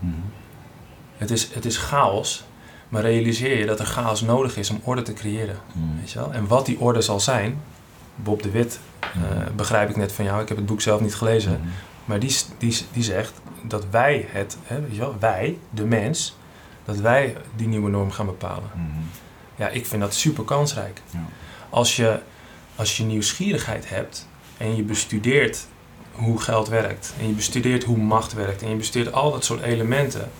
Het, 1.16 1.30
is, 1.30 1.54
het 1.54 1.64
is 1.64 1.76
chaos, 1.76 2.44
maar 2.88 3.02
realiseer 3.02 3.58
je 3.58 3.66
dat 3.66 3.78
er 3.80 3.86
chaos 3.86 4.20
nodig 4.20 4.56
is 4.56 4.70
om 4.70 4.80
orde 4.82 5.02
te 5.02 5.12
creëren. 5.12 5.56
Mhm. 5.72 5.98
Weet 6.00 6.10
je 6.10 6.18
wel? 6.18 6.32
En 6.32 6.46
wat 6.46 6.66
die 6.66 6.80
orde 6.80 7.00
zal 7.00 7.20
zijn, 7.20 7.60
Bob 8.16 8.42
de 8.42 8.50
Wit, 8.50 8.80
eh, 9.00 9.20
begrijp 9.56 9.90
ik 9.90 9.96
net 9.96 10.12
van 10.12 10.24
jou, 10.24 10.42
ik 10.42 10.48
heb 10.48 10.56
het 10.56 10.66
boek 10.66 10.80
zelf 10.80 11.00
niet 11.00 11.14
gelezen, 11.14 11.52
Mhm. 11.52 11.60
maar 12.04 12.18
die, 12.18 12.36
die, 12.58 12.76
die 12.92 13.02
zegt 13.02 13.40
dat 13.62 13.86
wij 13.90 14.26
het, 14.28 14.56
hè, 14.62 14.80
weet 14.80 14.94
je 14.94 14.98
wel, 14.98 15.16
wij, 15.18 15.58
de 15.70 15.84
mens, 15.84 16.36
dat 16.84 16.96
wij 16.96 17.36
die 17.56 17.68
nieuwe 17.68 17.90
norm 17.90 18.10
gaan 18.10 18.26
bepalen. 18.26 18.70
Mhm. 18.74 18.82
Ja, 19.56 19.68
ik 19.68 19.86
vind 19.86 20.02
dat 20.02 20.14
super 20.14 20.44
kansrijk. 20.44 21.00
Ja. 21.10 21.24
Als, 21.70 21.96
je, 21.96 22.20
als 22.76 22.96
je 22.96 23.04
nieuwsgierigheid 23.04 23.88
hebt 23.88 24.28
en 24.56 24.76
je 24.76 24.82
bestudeert 24.82 25.66
hoe 26.12 26.40
geld 26.40 26.68
werkt, 26.68 27.14
en 27.20 27.26
je 27.26 27.32
bestudeert 27.32 27.84
hoe 27.84 27.96
macht 27.96 28.32
werkt, 28.32 28.62
en 28.62 28.68
je 28.68 28.76
bestudeert 28.76 29.14
al 29.14 29.32
dat 29.32 29.44
soort 29.44 29.62
elementen. 29.62 30.30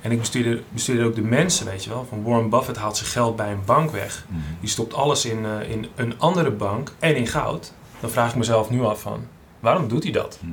En 0.00 0.12
ik 0.12 0.18
bestudeer, 0.18 0.62
bestudeer 0.70 1.04
ook 1.04 1.14
de 1.14 1.22
mensen, 1.22 1.66
weet 1.66 1.84
je 1.84 1.90
wel. 1.90 2.06
Van 2.08 2.22
Warren 2.22 2.50
Buffett 2.50 2.78
haalt 2.78 2.96
zijn 2.96 3.10
geld 3.10 3.36
bij 3.36 3.52
een 3.52 3.64
bank 3.64 3.90
weg. 3.90 4.24
Mhm. 4.28 4.40
Die 4.60 4.68
stopt 4.68 4.94
alles 4.94 5.24
in, 5.24 5.44
eh, 5.44 5.70
in 5.70 5.86
een 5.94 6.18
andere 6.18 6.50
bank 6.50 6.92
en 6.98 7.16
in 7.16 7.26
goud. 7.26 7.72
Dan 8.00 8.10
vraag 8.10 8.30
ik 8.30 8.36
mezelf 8.36 8.70
nu 8.70 8.82
af 8.82 9.00
van, 9.00 9.26
waarom 9.60 9.88
doet 9.88 10.02
hij 10.02 10.12
dat? 10.12 10.38
Mhm. 10.40 10.52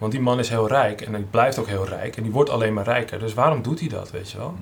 Want 0.00 0.12
die 0.12 0.20
man 0.20 0.38
is 0.38 0.48
heel 0.48 0.68
rijk 0.68 1.00
en 1.00 1.12
hij 1.12 1.22
blijft 1.30 1.58
ook 1.58 1.66
heel 1.66 1.86
rijk. 1.88 2.16
En 2.16 2.22
die 2.22 2.32
wordt 2.32 2.50
alleen 2.50 2.72
maar 2.74 2.84
rijker. 2.84 3.18
Dus 3.18 3.34
waarom 3.34 3.62
doet 3.62 3.80
hij 3.80 3.88
dat, 3.88 4.10
weet 4.10 4.30
je 4.30 4.38
wel? 4.38 4.54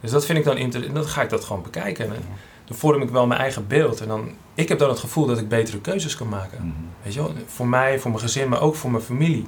Dus 0.00 0.10
dat 0.10 0.24
vind 0.24 0.38
ik 0.38 0.44
dan 0.44 0.56
interessant. 0.56 0.94
Dan 0.96 1.04
ga 1.08 1.22
ik 1.22 1.30
dat 1.30 1.44
gewoon 1.44 1.62
bekijken. 1.62 2.04
En 2.04 2.22
dan 2.64 2.76
vorm 2.76 3.02
ik 3.02 3.10
wel 3.10 3.26
mijn 3.26 3.40
eigen 3.40 3.66
beeld. 3.66 4.00
En 4.00 4.08
dan, 4.08 4.30
ik 4.54 4.68
heb 4.68 4.78
dan 4.78 4.88
het 4.88 4.98
gevoel 4.98 5.26
dat 5.26 5.38
ik 5.38 5.48
betere 5.48 5.78
keuzes 5.80 6.16
kan 6.16 6.28
maken. 6.28 6.58
Mhm. 6.58 6.74
Weet 7.02 7.14
je 7.14 7.20
wel? 7.22 7.32
Voor 7.46 7.66
mij, 7.68 7.98
voor 8.00 8.10
mijn 8.10 8.22
gezin, 8.22 8.48
maar 8.48 8.60
ook 8.60 8.74
voor 8.74 8.90
mijn 8.90 9.02
familie. 9.02 9.46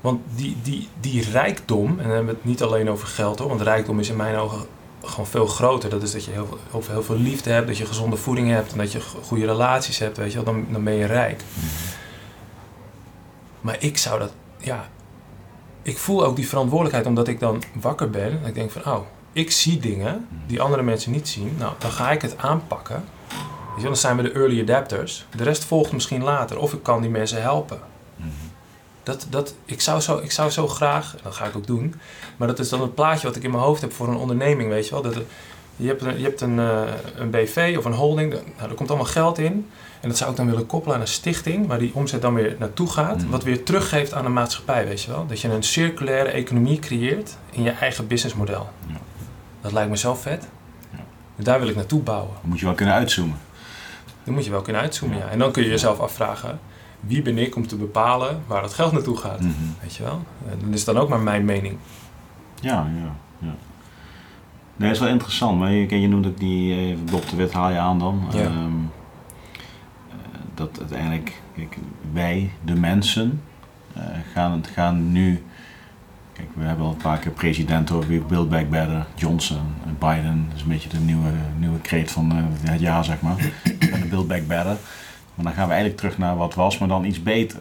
Want 0.00 0.20
die, 0.34 0.56
die, 0.62 0.88
die 1.00 1.30
rijkdom, 1.30 1.86
en 1.88 1.96
dan 1.96 2.06
hebben 2.06 2.24
we 2.26 2.30
het 2.32 2.44
niet 2.44 2.62
alleen 2.62 2.90
over 2.90 3.06
geld 3.06 3.38
hoor, 3.38 3.48
want 3.48 3.60
rijkdom 3.60 3.98
is 4.00 4.08
in 4.08 4.16
mijn 4.16 4.36
ogen 4.36 4.66
gewoon 5.04 5.26
veel 5.26 5.46
groter. 5.46 5.90
Dat 5.90 6.02
is 6.02 6.12
dat 6.12 6.24
je 6.24 6.30
heel, 6.30 6.46
veel- 6.46 6.58
heel, 6.70 6.82
veel- 6.82 6.94
heel 6.94 7.02
veel 7.02 7.16
liefde 7.16 7.50
hebt, 7.50 7.66
dat 7.66 7.76
je 7.78 7.86
gezonde 7.86 8.16
voeding 8.16 8.48
hebt 8.50 8.72
en 8.72 8.78
dat 8.78 8.92
je 8.92 9.00
go- 9.00 9.18
goede 9.22 9.46
relaties 9.46 9.98
hebt, 9.98 10.16
weet 10.16 10.28
je 10.32 10.34
wel, 10.34 10.44
dan, 10.54 10.66
dan 10.70 10.84
ben 10.84 10.92
je 10.94 11.06
rijk. 11.06 11.42
Maar 13.62 13.76
ik 13.78 13.98
zou 13.98 14.18
dat, 14.18 14.32
ja, 14.58 14.88
ik 15.82 15.98
voel 15.98 16.24
ook 16.24 16.36
die 16.36 16.48
verantwoordelijkheid 16.48 17.06
omdat 17.06 17.28
ik 17.28 17.40
dan 17.40 17.62
wakker 17.80 18.10
ben. 18.10 18.40
En 18.42 18.46
ik 18.48 18.54
denk 18.54 18.70
van, 18.70 18.92
oh, 18.92 19.00
ik 19.32 19.50
zie 19.50 19.78
dingen 19.78 20.28
die 20.46 20.60
andere 20.60 20.82
mensen 20.82 21.12
niet 21.12 21.28
zien. 21.28 21.54
Nou, 21.58 21.72
dan 21.78 21.90
ga 21.90 22.10
ik 22.10 22.22
het 22.22 22.38
aanpakken. 22.38 23.04
Wel, 23.74 23.84
dan 23.84 23.96
zijn 23.96 24.16
we 24.16 24.22
de 24.22 24.32
early 24.32 24.60
adapters. 24.60 25.26
De 25.36 25.44
rest 25.44 25.64
volgt 25.64 25.92
misschien 25.92 26.22
later. 26.22 26.58
Of 26.58 26.72
ik 26.72 26.82
kan 26.82 27.00
die 27.00 27.10
mensen 27.10 27.42
helpen. 27.42 27.80
Dat, 29.02 29.26
dat, 29.30 29.54
ik, 29.64 29.80
zou 29.80 30.00
zo, 30.00 30.18
ik 30.18 30.30
zou 30.30 30.50
zo 30.50 30.68
graag, 30.68 31.12
en 31.16 31.20
dat 31.22 31.34
ga 31.34 31.44
ik 31.44 31.56
ook 31.56 31.66
doen, 31.66 31.94
maar 32.36 32.48
dat 32.48 32.58
is 32.58 32.68
dan 32.68 32.80
het 32.80 32.94
plaatje 32.94 33.26
wat 33.26 33.36
ik 33.36 33.42
in 33.42 33.50
mijn 33.50 33.62
hoofd 33.62 33.80
heb 33.80 33.92
voor 33.92 34.08
een 34.08 34.16
onderneming, 34.16 34.68
weet 34.68 34.84
je 34.88 34.90
wel. 34.90 35.02
Dat, 35.02 35.14
je 35.76 35.86
hebt 35.86 36.02
een, 36.02 36.18
je 36.18 36.24
hebt 36.24 36.40
een, 36.40 36.58
eh, 36.58 36.82
een 37.16 37.30
BV 37.30 37.74
of 37.78 37.84
een 37.84 37.92
holding, 37.92 38.32
nou, 38.32 38.70
er 38.70 38.74
komt 38.74 38.88
allemaal 38.88 39.08
geld 39.08 39.38
in. 39.38 39.70
En 40.02 40.08
dat 40.08 40.16
zou 40.16 40.30
ik 40.30 40.36
dan 40.36 40.46
willen 40.46 40.66
koppelen 40.66 40.94
aan 40.96 41.00
een 41.00 41.08
stichting, 41.08 41.66
waar 41.66 41.78
die 41.78 41.94
omzet 41.94 42.22
dan 42.22 42.34
weer 42.34 42.56
naartoe 42.58 42.90
gaat. 42.90 43.16
Mhm. 43.22 43.30
Wat 43.30 43.44
weer 43.44 43.62
teruggeeft 43.62 44.14
aan 44.14 44.24
de 44.24 44.30
maatschappij, 44.30 44.86
weet 44.86 45.02
je 45.02 45.10
wel. 45.10 45.26
Dat 45.26 45.40
je 45.40 45.48
een 45.48 45.62
circulaire 45.62 46.28
economie 46.28 46.78
creëert 46.78 47.36
in 47.50 47.62
je 47.62 47.70
eigen 47.70 48.06
businessmodel. 48.06 48.68
Ja. 48.86 48.94
Dat 49.60 49.72
lijkt 49.72 49.90
me 49.90 49.96
zo 49.96 50.14
vet. 50.14 50.48
Ja. 50.90 50.98
En 51.36 51.44
daar 51.44 51.58
wil 51.60 51.68
ik 51.68 51.76
naartoe 51.76 52.00
bouwen. 52.00 52.34
Dan 52.40 52.48
moet 52.50 52.58
je 52.58 52.64
wel 52.64 52.74
kunnen 52.74 52.94
uitzoomen. 52.94 53.36
Dan 54.24 54.34
moet 54.34 54.44
je 54.44 54.50
wel 54.50 54.62
kunnen 54.62 54.82
uitzoomen, 54.82 55.18
Ja. 55.18 55.28
En 55.28 55.38
dan 55.38 55.52
kun 55.52 55.62
je 55.62 55.68
jezelf 55.68 55.98
afvragen, 55.98 56.60
wie 57.00 57.22
ben 57.22 57.38
ik 57.38 57.56
om 57.56 57.66
te 57.66 57.76
bepalen 57.76 58.42
waar 58.46 58.62
dat 58.62 58.74
geld 58.74 58.92
naartoe 58.92 59.16
gaat? 59.16 59.40
Mhm. 59.40 59.52
Weet 59.80 59.94
je 59.94 60.02
wel? 60.02 60.22
En 60.48 60.58
dat 60.64 60.74
is 60.74 60.84
dan 60.84 60.98
ook 60.98 61.08
maar 61.08 61.20
mijn 61.20 61.44
mening. 61.44 61.76
Ja, 62.60 62.90
ja, 62.96 63.14
ja. 63.38 63.54
Nee, 64.76 64.88
dat 64.88 64.90
is 64.90 64.98
wel 64.98 65.08
interessant. 65.08 65.58
Maar 65.58 65.70
je, 65.70 66.00
je 66.00 66.08
noemt 66.08 66.26
ook 66.26 66.38
die 66.38 66.92
eh, 66.92 66.96
Bob 67.10 67.28
de 67.28 67.36
Wit 67.36 67.52
haal 67.52 67.70
je 67.70 67.78
aan 67.78 67.98
dan. 67.98 68.24
Ja. 68.32 68.50
Dat 70.54 70.78
uiteindelijk 70.78 71.42
kijk, 71.56 71.76
wij, 72.12 72.50
de 72.64 72.74
mensen, 72.74 73.42
eh, 73.94 74.02
gaan, 74.32 74.64
gaan 74.74 75.12
nu... 75.12 75.42
Kijk, 76.32 76.48
we 76.54 76.64
hebben 76.64 76.86
al 76.86 76.92
een 76.92 76.96
paar 76.96 77.18
keer 77.18 77.32
president 77.32 77.90
over 77.90 78.22
Build 78.26 78.48
Back 78.50 78.70
Better, 78.70 79.06
Johnson, 79.14 79.74
en 79.86 79.96
Biden. 79.98 80.44
Dat 80.48 80.56
is 80.56 80.62
een 80.62 80.68
beetje 80.68 80.88
de 80.88 80.98
nieuwe, 80.98 81.30
nieuwe 81.58 81.80
kreet 81.80 82.10
van 82.10 82.30
eh, 82.32 82.70
het 82.70 82.80
jaar, 82.80 83.04
zeg 83.04 83.20
maar. 83.20 83.36
de 83.64 84.06
Build 84.10 84.28
Back 84.28 84.46
Better. 84.46 84.76
Maar 85.34 85.44
dan 85.44 85.52
gaan 85.52 85.66
we 85.66 85.72
eigenlijk 85.72 85.96
terug 85.96 86.18
naar 86.18 86.36
wat 86.36 86.54
was, 86.54 86.78
maar 86.78 86.88
dan 86.88 87.04
iets 87.04 87.22
beter. 87.22 87.60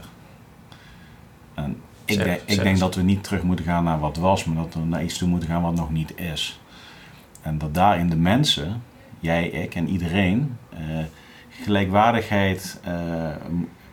En 1.53 1.77
ik, 2.05 2.13
Zeg- 2.15 2.23
denk, 2.25 2.41
ik 2.45 2.63
denk 2.63 2.79
dat 2.79 2.95
we 2.95 3.01
niet 3.01 3.23
terug 3.23 3.43
moeten 3.43 3.65
gaan 3.65 3.83
naar 3.83 3.99
wat 3.99 4.17
was, 4.17 4.45
maar 4.45 4.55
dat 4.55 4.73
we 4.73 4.79
naar 4.79 5.03
iets 5.03 5.17
toe 5.17 5.27
moeten 5.27 5.49
gaan 5.49 5.61
wat 5.61 5.75
nog 5.75 5.91
niet 5.91 6.17
is. 6.19 6.59
En 7.41 7.57
dat 7.57 7.73
daarin 7.73 8.09
de 8.09 8.15
mensen, 8.15 8.81
jij, 9.19 9.47
ik 9.47 9.75
en 9.75 9.89
iedereen, 9.89 10.57
eh, 10.69 10.79
gelijkwaardigheid 11.63 12.79
eh, 12.83 12.93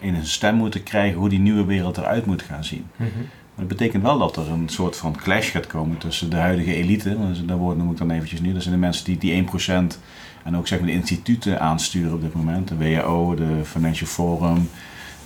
in 0.00 0.14
een 0.14 0.26
stem 0.26 0.54
moeten 0.54 0.82
krijgen 0.82 1.18
hoe 1.18 1.28
die 1.28 1.38
nieuwe 1.38 1.64
wereld 1.64 1.96
eruit 1.96 2.26
moet 2.26 2.42
gaan 2.42 2.64
zien. 2.64 2.86
Maar 2.96 3.66
dat 3.66 3.76
betekent 3.78 4.02
wel 4.02 4.18
dat 4.18 4.36
er 4.36 4.50
een 4.50 4.68
soort 4.68 4.96
van 4.96 5.16
clash 5.16 5.50
gaat 5.50 5.66
komen 5.66 5.98
tussen 5.98 6.30
de 6.30 6.36
huidige 6.36 6.74
elite, 6.74 7.16
dat 7.46 7.58
woord 7.58 7.76
noem 7.76 7.90
ik 7.90 7.96
dan 7.96 8.10
eventjes 8.10 8.40
nu, 8.40 8.52
dat 8.52 8.62
zijn 8.62 8.74
de 8.74 8.80
mensen 8.80 9.04
die 9.04 9.18
die 9.18 9.46
1% 9.92 9.98
en 10.44 10.56
ook 10.56 10.66
zeg 10.66 10.78
maar 10.78 10.88
de 10.88 10.94
instituten 10.94 11.60
aansturen 11.60 12.12
op 12.12 12.20
dit 12.20 12.34
moment, 12.34 12.68
de 12.68 12.76
WHO, 12.76 13.34
de 13.34 13.60
Financial 13.64 14.08
Forum, 14.08 14.70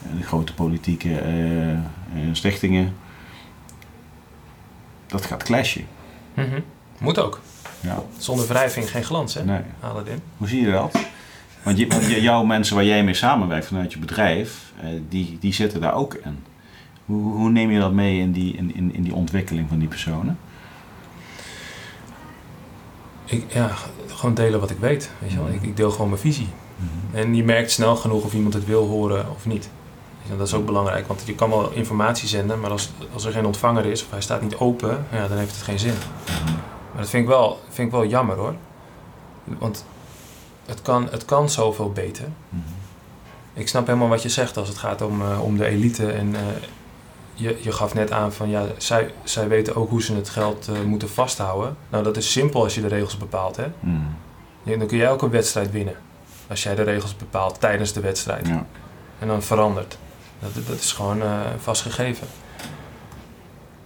eh, 0.02 0.18
de 0.18 0.24
grote 0.24 0.54
politieke 0.54 1.18
eh, 1.18 1.78
stichtingen. 2.32 2.94
Dat 5.06 5.24
gaat 5.24 5.42
clashen. 5.42 5.86
Mhm. 6.34 6.60
Moet 6.98 7.18
ook. 7.18 7.40
Ja, 7.80 8.02
Zonder 8.18 8.46
wrijving 8.46 8.90
geen 8.90 9.04
glans, 9.04 9.34
hè? 9.34 9.44
nee. 9.44 9.60
Aladdin. 9.80 10.22
Hoe 10.36 10.48
zie 10.48 10.60
je 10.60 10.70
dat? 10.70 10.98
Want, 11.62 11.78
je, 11.78 11.86
want 11.86 12.06
je- 12.10 12.20
jouw 12.22 12.44
mensen 12.44 12.74
waar 12.74 12.84
jij 12.84 13.04
mee 13.04 13.14
samenwerkt 13.14 13.66
vanuit 13.66 13.92
je 13.92 13.98
bedrijf, 13.98 14.72
eh, 14.80 14.88
die, 15.08 15.36
die 15.40 15.52
zitten 15.52 15.80
daar 15.80 15.94
ook 15.94 16.14
in. 16.14 16.38
Hoe, 17.06 17.32
hoe 17.36 17.50
neem 17.50 17.70
je 17.70 17.78
dat 17.80 17.92
mee 17.92 18.18
in 18.20 18.32
die, 18.32 18.54
in, 18.56 18.74
in, 18.74 18.94
in 18.94 19.02
die 19.02 19.14
ontwikkeling 19.14 19.68
van 19.68 19.78
die 19.78 19.88
personen? 19.88 20.38
Ik, 23.24 23.44
ja, 23.52 23.70
gewoon 24.06 24.34
delen 24.34 24.60
wat 24.60 24.70
ik 24.70 24.78
weet. 24.78 25.10
Weet 25.18 25.30
je 25.30 25.36
wel? 25.36 25.46
Mhm. 25.46 25.54
Ik, 25.54 25.62
ik 25.62 25.76
deel 25.76 25.90
gewoon 25.90 26.08
mijn 26.08 26.20
visie. 26.20 26.48
En 27.12 27.34
je 27.34 27.44
merkt 27.44 27.70
snel 27.70 27.96
genoeg 27.96 28.24
of 28.24 28.34
iemand 28.34 28.54
het 28.54 28.64
wil 28.66 28.86
horen 28.88 29.30
of 29.30 29.46
niet. 29.46 29.70
Dat 30.36 30.46
is 30.48 30.54
ook 30.54 30.66
belangrijk, 30.66 31.06
want 31.06 31.22
je 31.26 31.34
kan 31.34 31.50
wel 31.50 31.70
informatie 31.72 32.28
zenden, 32.28 32.60
maar 32.60 32.70
als, 32.70 32.90
als 33.12 33.24
er 33.24 33.32
geen 33.32 33.46
ontvanger 33.46 33.84
is 33.86 34.04
of 34.04 34.10
hij 34.10 34.20
staat 34.20 34.42
niet 34.42 34.56
open, 34.56 35.06
ja, 35.12 35.28
dan 35.28 35.38
heeft 35.38 35.54
het 35.54 35.62
geen 35.62 35.78
zin. 35.78 35.94
Maar 36.92 37.00
dat 37.00 37.08
vind 37.10 37.22
ik 37.22 37.28
wel, 37.28 37.60
vind 37.68 37.86
ik 37.86 37.92
wel 37.94 38.06
jammer 38.06 38.36
hoor. 38.36 38.54
Want 39.44 39.84
het 40.66 40.82
kan, 40.82 41.08
het 41.10 41.24
kan 41.24 41.50
zoveel 41.50 41.92
beter. 41.92 42.28
Mhm. 42.48 42.62
Ik 43.54 43.68
snap 43.68 43.86
helemaal 43.86 44.08
wat 44.08 44.22
je 44.22 44.28
zegt 44.28 44.56
als 44.56 44.68
het 44.68 44.78
gaat 44.78 45.02
om, 45.02 45.22
eh, 45.22 45.42
om 45.42 45.56
de 45.56 45.66
elite. 45.66 46.12
En 46.12 46.34
eh, 46.34 46.40
je, 47.34 47.58
je 47.60 47.72
gaf 47.72 47.94
net 47.94 48.12
aan 48.12 48.32
van 48.32 48.48
ja, 48.48 48.64
zij, 48.76 49.10
zij 49.24 49.48
weten 49.48 49.76
ook 49.76 49.90
hoe 49.90 50.02
ze 50.02 50.14
het 50.14 50.28
geld 50.28 50.68
eh, 50.68 50.80
moeten 50.80 51.10
vasthouden. 51.10 51.76
Nou, 51.88 52.04
dat 52.04 52.16
is 52.16 52.32
simpel 52.32 52.62
als 52.62 52.74
je 52.74 52.80
de 52.80 52.88
regels 52.88 53.16
bepaalt. 53.16 53.56
Hè? 53.56 53.66
Mhm. 53.80 53.96
Ja, 54.62 54.76
Dan 54.76 54.86
kun 54.86 54.96
jij 54.96 55.10
ook 55.10 55.22
een 55.22 55.30
wedstrijd 55.30 55.70
winnen. 55.70 55.96
Als 56.48 56.62
jij 56.62 56.74
de 56.74 56.82
regels 56.82 57.16
bepaalt 57.16 57.60
tijdens 57.60 57.92
de 57.92 58.00
wedstrijd. 58.00 58.48
Ja. 58.48 58.66
En 59.18 59.28
dan 59.28 59.42
verandert. 59.42 59.98
Dat, 60.38 60.66
dat 60.66 60.78
is 60.78 60.92
gewoon 60.92 61.22
vastgegeven. 61.58 62.26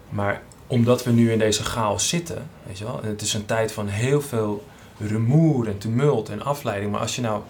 Maar 0.08 0.42
omdat 0.66 1.04
we 1.04 1.10
nu 1.10 1.32
in 1.32 1.38
deze 1.38 1.64
chaos 1.64 2.08
zitten, 2.08 2.48
weet 2.66 2.78
je 2.78 2.84
wel, 2.84 3.00
en 3.02 3.08
het 3.08 3.22
is 3.22 3.34
een 3.34 3.46
tijd 3.46 3.72
van 3.72 3.88
heel 3.88 4.20
veel 4.20 4.64
rumoer 4.98 5.68
en 5.68 5.78
tumult 5.78 6.28
en 6.28 6.42
afleiding. 6.42 6.92
Maar 6.92 7.00
als 7.00 7.16
je 7.16 7.22
nou 7.22 7.40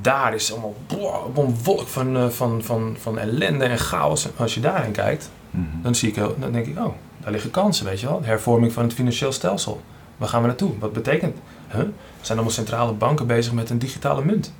daar 0.00 0.34
is 0.34 0.52
allemaal 0.52 0.74
boah, 0.86 1.24
op 1.24 1.36
een 1.36 1.56
wolk 1.64 1.86
van, 1.88 2.16
eh, 2.16 2.28
van, 2.28 2.62
van, 2.62 2.96
van 3.00 3.18
ellende 3.18 3.64
en 3.64 3.78
chaos. 3.78 4.24
En 4.24 4.30
als 4.36 4.54
je 4.54 4.60
daarin 4.60 4.92
kijkt, 4.92 5.30
Mhm. 5.50 5.64
dan, 5.82 5.94
zie 5.94 6.08
ik, 6.08 6.14
heel- 6.14 6.34
dan 6.38 6.52
denk 6.52 6.66
ik, 6.66 6.78
oh, 6.78 6.92
daar 7.22 7.32
liggen 7.32 7.50
kansen, 7.50 7.84
weet 7.86 8.00
je 8.00 8.06
wel. 8.06 8.20
De 8.20 8.26
hervorming 8.26 8.72
van 8.72 8.82
het 8.82 8.92
financieel 8.92 9.32
stelsel. 9.32 9.80
Waar 10.16 10.28
gaan 10.28 10.40
we 10.40 10.46
naartoe? 10.46 10.70
Wat 10.78 10.92
betekent? 10.92 11.36
Huh? 11.68 11.78
Er 11.80 11.86
zijn 12.20 12.38
allemaal 12.38 12.56
centrale 12.56 12.92
banken 12.92 13.26
bezig 13.26 13.52
met 13.52 13.70
een 13.70 13.78
digitale 13.78 14.24
munt. 14.24 14.52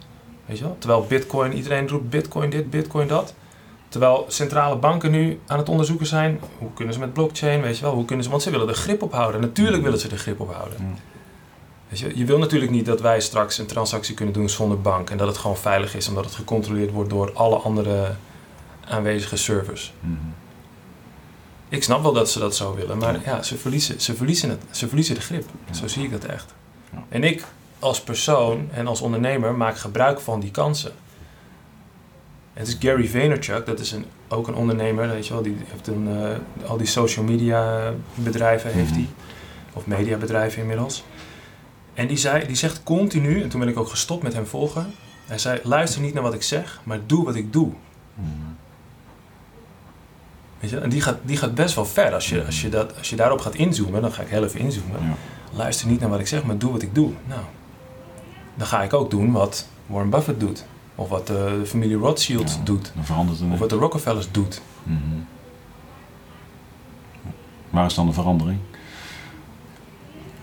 Weet 0.47 0.59
je 0.59 0.65
wel? 0.65 0.77
Terwijl 0.79 1.05
bitcoin, 1.09 1.53
iedereen 1.53 1.89
roept 1.89 2.11
bitcoin 2.11 2.51
dit, 2.51 2.71
bitcoin 2.71 3.09
dat. 3.09 3.35
Terwijl 3.89 4.25
centrale 4.29 4.77
banken 4.77 5.11
nu 5.11 5.41
aan 5.47 5.59
het 5.59 5.69
onderzoeken 5.69 6.07
zijn, 6.07 6.41
hoe 6.59 6.69
kunnen 6.75 6.95
ze 6.95 7.01
met 7.01 7.13
blockchain, 7.13 7.61
weet 7.63 7.77
je 7.79 7.85
wel, 7.85 7.95
hoe 7.95 8.05
kunnen 8.05 8.25
ze, 8.25 8.31
want 8.31 8.43
ze 8.43 8.51
willen 8.51 8.67
de 8.67 8.73
grip 8.75 9.03
ophouden. 9.03 9.41
Natuurlijk 9.41 9.83
willen 9.83 9.99
ze 9.99 10.09
de 10.09 10.17
grip 10.19 10.41
ophouden. 10.41 10.79
Ja. 10.79 10.85
Weet 12.01 12.13
je, 12.13 12.19
je 12.19 12.25
wil 12.25 12.39
natuurlijk 12.39 12.71
niet 12.71 12.87
dat 12.87 13.01
wij 13.01 13.21
straks 13.21 13.59
een 13.59 13.67
transactie 13.67 14.15
kunnen 14.15 14.35
doen 14.35 14.49
zonder 14.49 14.81
bank 14.81 15.11
en 15.11 15.17
dat 15.17 15.27
het 15.27 15.37
gewoon 15.37 15.57
veilig 15.57 15.95
is, 15.95 16.09
omdat 16.09 16.25
het 16.25 16.35
gecontroleerd 16.35 16.91
wordt 16.91 17.11
door 17.11 17.33
alle 17.33 17.57
andere 17.57 18.15
aanwezige 18.89 19.37
servers. 19.37 19.93
Mhm. 20.01 20.13
Ik 21.69 21.83
snap 21.83 22.03
wel 22.03 22.13
dat 22.13 22.31
ze 22.31 22.39
dat 22.39 22.57
zo 22.57 22.75
willen, 22.75 22.99
maar 22.99 23.21
ja, 23.25 23.43
ze 23.43 23.57
verliezen, 23.57 24.01
ze 24.01 24.15
verliezen, 24.15 24.49
het, 24.51 24.61
ze 24.71 24.87
verliezen 24.89 25.15
de 25.15 25.21
grip. 25.21 25.45
Zo 25.71 25.87
zie 25.87 26.05
ik 26.05 26.11
dat 26.11 26.25
echt. 26.25 26.55
Ja. 26.93 27.05
En 27.09 27.25
ik 27.25 27.45
als 27.79 28.01
persoon 28.01 28.69
en 28.73 28.87
als 28.87 29.01
ondernemer 29.01 29.55
maak 29.55 29.79
gebruik 29.79 30.21
van 30.21 30.41
die 30.41 30.51
kansen. 30.51 30.93
Het 32.53 32.69
is 32.69 32.77
Gary 32.81 33.09
Vaynerchuk, 33.09 33.67
dat 33.67 33.81
is 33.81 33.93
een 33.93 34.05
ook 34.29 34.49
een 34.49 34.55
ondernemer, 34.55 35.09
weet 35.09 35.27
je 35.27 35.33
wel. 35.33 35.43
Die 35.43 35.57
heeft 35.65 35.87
een, 35.87 36.09
eh, 36.09 36.69
al 36.71 36.77
die 36.77 36.87
social 36.87 37.25
media 37.25 37.93
bedrijven 38.15 38.73
heeft 38.73 38.91
Mhm. 38.91 38.99
hij. 38.99 39.09
Of 39.73 39.87
mediabedrijven 39.87 40.61
inmiddels. 40.61 41.05
En 41.95 42.07
die, 42.07 42.17
zei, 42.17 42.47
die 42.47 42.57
zegt 42.57 42.83
continu, 42.83 43.43
en 43.43 43.49
toen 43.49 43.61
ben 43.61 43.69
ik 43.69 43.79
ook 43.79 43.89
gestopt 43.89 44.23
met 44.23 44.33
hem 44.33 44.47
volgen. 44.47 44.95
Hij 45.27 45.39
zei, 45.39 45.61
luister 45.63 46.01
niet 46.01 46.15
naar 46.15 46.23
wat 46.23 46.35
ik 46.35 46.43
zeg, 46.43 46.81
maar 46.85 46.99
doe 47.07 47.25
wat 47.25 47.35
ik 47.35 47.53
doe. 47.53 47.73
Mhm. 48.15 48.29
Weet 50.61 50.71
je? 50.71 50.79
En 50.79 50.89
die 50.89 51.01
gaat, 51.01 51.19
die 51.23 51.37
gaat 51.37 51.55
best 51.55 51.75
wel 51.75 51.85
ver. 51.87 52.13
Als 52.15 52.29
je, 52.29 52.45
als, 52.45 52.61
je 52.61 52.69
dat, 52.69 52.99
als 52.99 53.11
je 53.11 53.17
daarop 53.17 53.41
gaat 53.41 53.55
inzoomen, 53.55 54.03
dan 54.03 54.13
ga 54.13 54.23
ik 54.23 54.29
heel 54.29 54.45
even 54.45 54.61
inzoomen. 54.61 55.03
Ja. 55.03 55.15
Luister 55.57 55.89
niet 55.89 56.01
naar 56.01 56.09
wat 56.09 56.21
ik 56.21 56.27
zeg, 56.27 56.45
maar 56.45 56.59
doe 56.59 56.73
wat 56.73 56.83
ik 56.83 56.95
doe. 56.95 57.13
Nou, 57.27 57.41
dan 58.55 58.67
ga 58.67 58.83
ik 58.83 58.93
ook 58.93 59.11
doen 59.11 59.33
wat 59.33 59.69
Warren 59.87 60.11
Buffett 60.11 60.41
doet. 60.41 60.65
Of 60.95 61.09
wat 61.09 61.31
eh, 61.31 61.37
de 61.37 61.67
familie 61.67 61.97
Rothschild 61.97 62.51
Ja. 62.51 62.65
doet. 62.65 62.93
Dan 62.95 63.05
verandert 63.05 63.39
het. 63.41 63.53
Of 63.53 63.59
wat 63.59 63.71
de 63.71 63.77
Rockefellers 63.77 64.31
doet. 64.31 64.63
Mhm. 64.83 64.99
Waar 67.71 67.87
is 67.87 67.95
dan 67.95 68.07
de 68.07 68.13
verandering? 68.13 68.59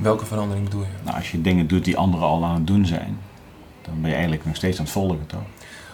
Welke 0.02 0.26
verandering 0.26 0.66
bedoel 0.66 0.82
je? 0.82 0.88
Nou, 1.04 1.16
als 1.18 1.32
je 1.32 1.42
dingen 1.42 1.68
doet 1.68 1.86
die 1.86 1.98
anderen 1.98 2.26
al 2.28 2.44
aan 2.46 2.56
het 2.56 2.68
doen 2.68 2.86
zijn, 2.86 3.18
dan 3.82 3.94
ben 4.02 4.08
je 4.10 4.14
eigenlijk 4.16 4.46
nog 4.46 4.56
steeds 4.56 4.78
aan 4.78 4.84
het 4.84 4.94
volgen, 4.94 5.26
toch? 5.28 5.42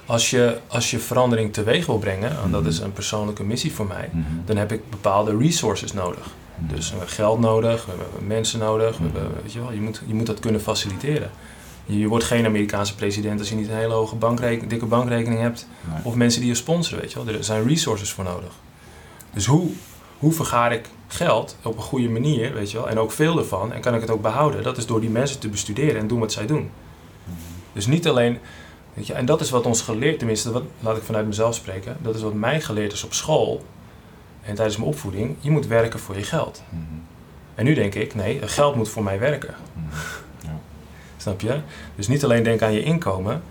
Als 0.06 0.30
je, 0.30 0.60
als 0.68 0.92
je 0.92 1.00
verandering 1.00 1.54
teweeg 1.54 1.86
wil 1.86 1.98
brengen, 1.98 2.30
en 2.44 2.52
dat 2.52 2.62
Mhm. 2.62 2.70
is 2.70 2.80
een 2.80 2.94
persoonlijke 2.94 3.44
missie 3.44 3.74
voor 3.74 3.86
mij, 3.88 4.10
Mhm. 4.12 4.26
dan 4.46 4.58
heb 4.58 4.72
ik 4.72 4.90
bepaalde 4.90 5.38
resources 5.38 5.94
nodig. 5.94 6.28
Mhm. 6.56 6.74
Dus 6.76 6.86
we 6.90 6.96
hebben 6.96 7.14
geld 7.14 7.40
nodig, 7.40 7.86
we 7.86 7.92
hebben 7.92 8.28
mensen 8.28 8.60
nodig, 8.60 8.98
we 8.98 9.04
hebben, 9.04 9.32
weet 9.42 9.54
je, 9.54 9.60
wel, 9.60 9.72
je, 9.72 9.82
moet, 9.82 10.02
je 10.06 10.14
moet 10.14 10.26
dat 10.26 10.40
kunnen 10.40 10.62
faciliteren. 10.62 11.30
Je, 11.86 11.98
je 12.00 12.08
wordt 12.08 12.24
geen 12.26 12.46
Amerikaanse 12.46 12.96
president 12.96 13.40
als 13.40 13.50
je 13.50 13.56
niet 13.56 13.68
een 13.70 13.76
hele 13.76 13.94
hoge 13.94 14.16
bankrekening, 14.16 14.70
dikke 14.70 14.86
bankrekening 14.86 15.42
hebt. 15.42 15.68
Nee. 15.94 16.00
Of 16.04 16.16
mensen 16.16 16.40
die 16.42 16.50
je 16.50 16.56
sponsoren, 16.56 17.02
weet 17.02 17.12
je 17.14 17.24
wel. 17.24 17.34
Er 17.36 17.44
zijn 17.44 17.68
resources 17.68 18.12
voor 18.12 18.24
nodig. 18.24 18.52
Dus 19.34 19.46
hoe, 19.46 19.70
hoe 20.20 20.32
vergaar 20.32 20.74
ik 20.74 20.90
geld 21.08 21.58
op 21.64 21.76
een 21.76 21.84
goede 21.84 22.10
manier, 22.10 22.54
weet 22.54 22.72
je 22.72 22.78
wel. 22.78 22.90
En 22.90 23.00
ook 23.00 23.12
veel 23.12 23.38
ervan. 23.38 23.74
En 23.74 23.82
kan 23.82 23.96
ik 23.96 24.02
het 24.02 24.10
ook 24.10 24.22
behouden. 24.22 24.64
Dat 24.64 24.78
is 24.78 24.86
door 24.86 25.02
die 25.02 25.10
mensen 25.10 25.40
te 25.40 25.50
bestuderen 25.50 26.02
en 26.02 26.08
doen 26.08 26.20
wat 26.20 26.32
zij 26.32 26.46
doen. 26.46 26.70
Dus 27.74 27.86
niet 27.86 28.08
alleen... 28.08 28.40
Weet 28.94 29.08
je, 29.08 29.14
en 29.14 29.26
dat 29.26 29.42
is 29.42 29.50
wat 29.50 29.66
ons 29.66 29.82
geleerd, 29.82 30.18
tenminste, 30.18 30.52
wat, 30.52 30.64
laat 30.80 30.98
ik 30.98 31.04
vanuit 31.04 31.28
mezelf 31.28 31.56
spreken. 31.56 31.98
Dat 32.02 32.16
is 32.16 32.22
wat 32.22 32.34
mij 32.34 32.62
geleerd 32.62 32.94
is 32.94 33.04
op 33.04 33.14
school. 33.14 33.64
En 34.42 34.56
tijdens 34.56 34.78
mijn 34.78 34.90
opvoeding. 34.90 35.36
Je 35.40 35.52
moet 35.52 35.68
werken 35.68 36.00
voor 36.00 36.18
je 36.18 36.24
geld. 36.24 36.64
Mhm. 36.70 36.82
En 37.56 37.66
nu 37.66 37.74
denk 37.74 37.96
ik, 37.96 38.16
nee, 38.16 38.48
geld 38.48 38.76
moet 38.76 38.90
voor 38.90 39.04
mij 39.04 39.20
werken. 39.20 39.56
Mhm. 39.74 39.96
Ja. 40.42 40.60
Snap 41.18 41.42
je? 41.42 41.60
Dus 41.96 42.08
niet 42.08 42.24
alleen 42.24 42.44
denken 42.44 42.68
aan 42.68 42.74
je 42.74 42.84
inkomen, 42.84 43.44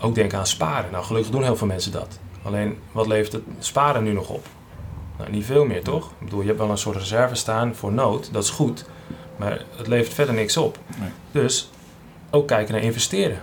ook 0.00 0.14
denken 0.14 0.38
aan 0.38 0.46
sparen. 0.46 0.90
Nou, 0.90 1.04
gelukkig 1.04 1.32
doen 1.32 1.42
heel 1.42 1.56
veel 1.56 1.66
mensen 1.66 1.92
dat. 1.92 2.18
Alleen, 2.42 2.78
wat 2.92 3.06
levert 3.06 3.32
het 3.32 3.42
sparen 3.58 4.02
nu 4.02 4.12
nog 4.12 4.28
op? 4.28 4.46
Nou, 5.20 5.32
niet 5.32 5.44
veel 5.44 5.64
meer, 5.64 5.82
toch? 5.82 6.06
Ik 6.10 6.24
bedoel, 6.24 6.40
je 6.40 6.46
hebt 6.46 6.58
wel 6.58 6.70
een 6.70 6.78
soort 6.78 6.96
reserve 6.96 7.34
staan 7.34 7.74
voor 7.74 7.92
nood, 7.92 8.32
dat 8.32 8.42
is 8.44 8.50
goed. 8.50 8.84
Maar 9.36 9.64
het 9.76 9.86
levert 9.86 10.14
verder 10.14 10.34
niks 10.34 10.56
op. 10.56 10.78
Nee. 10.98 11.10
Dus 11.32 11.70
ook 12.30 12.46
kijken 12.46 12.74
naar 12.74 12.82
investeren. 12.82 13.38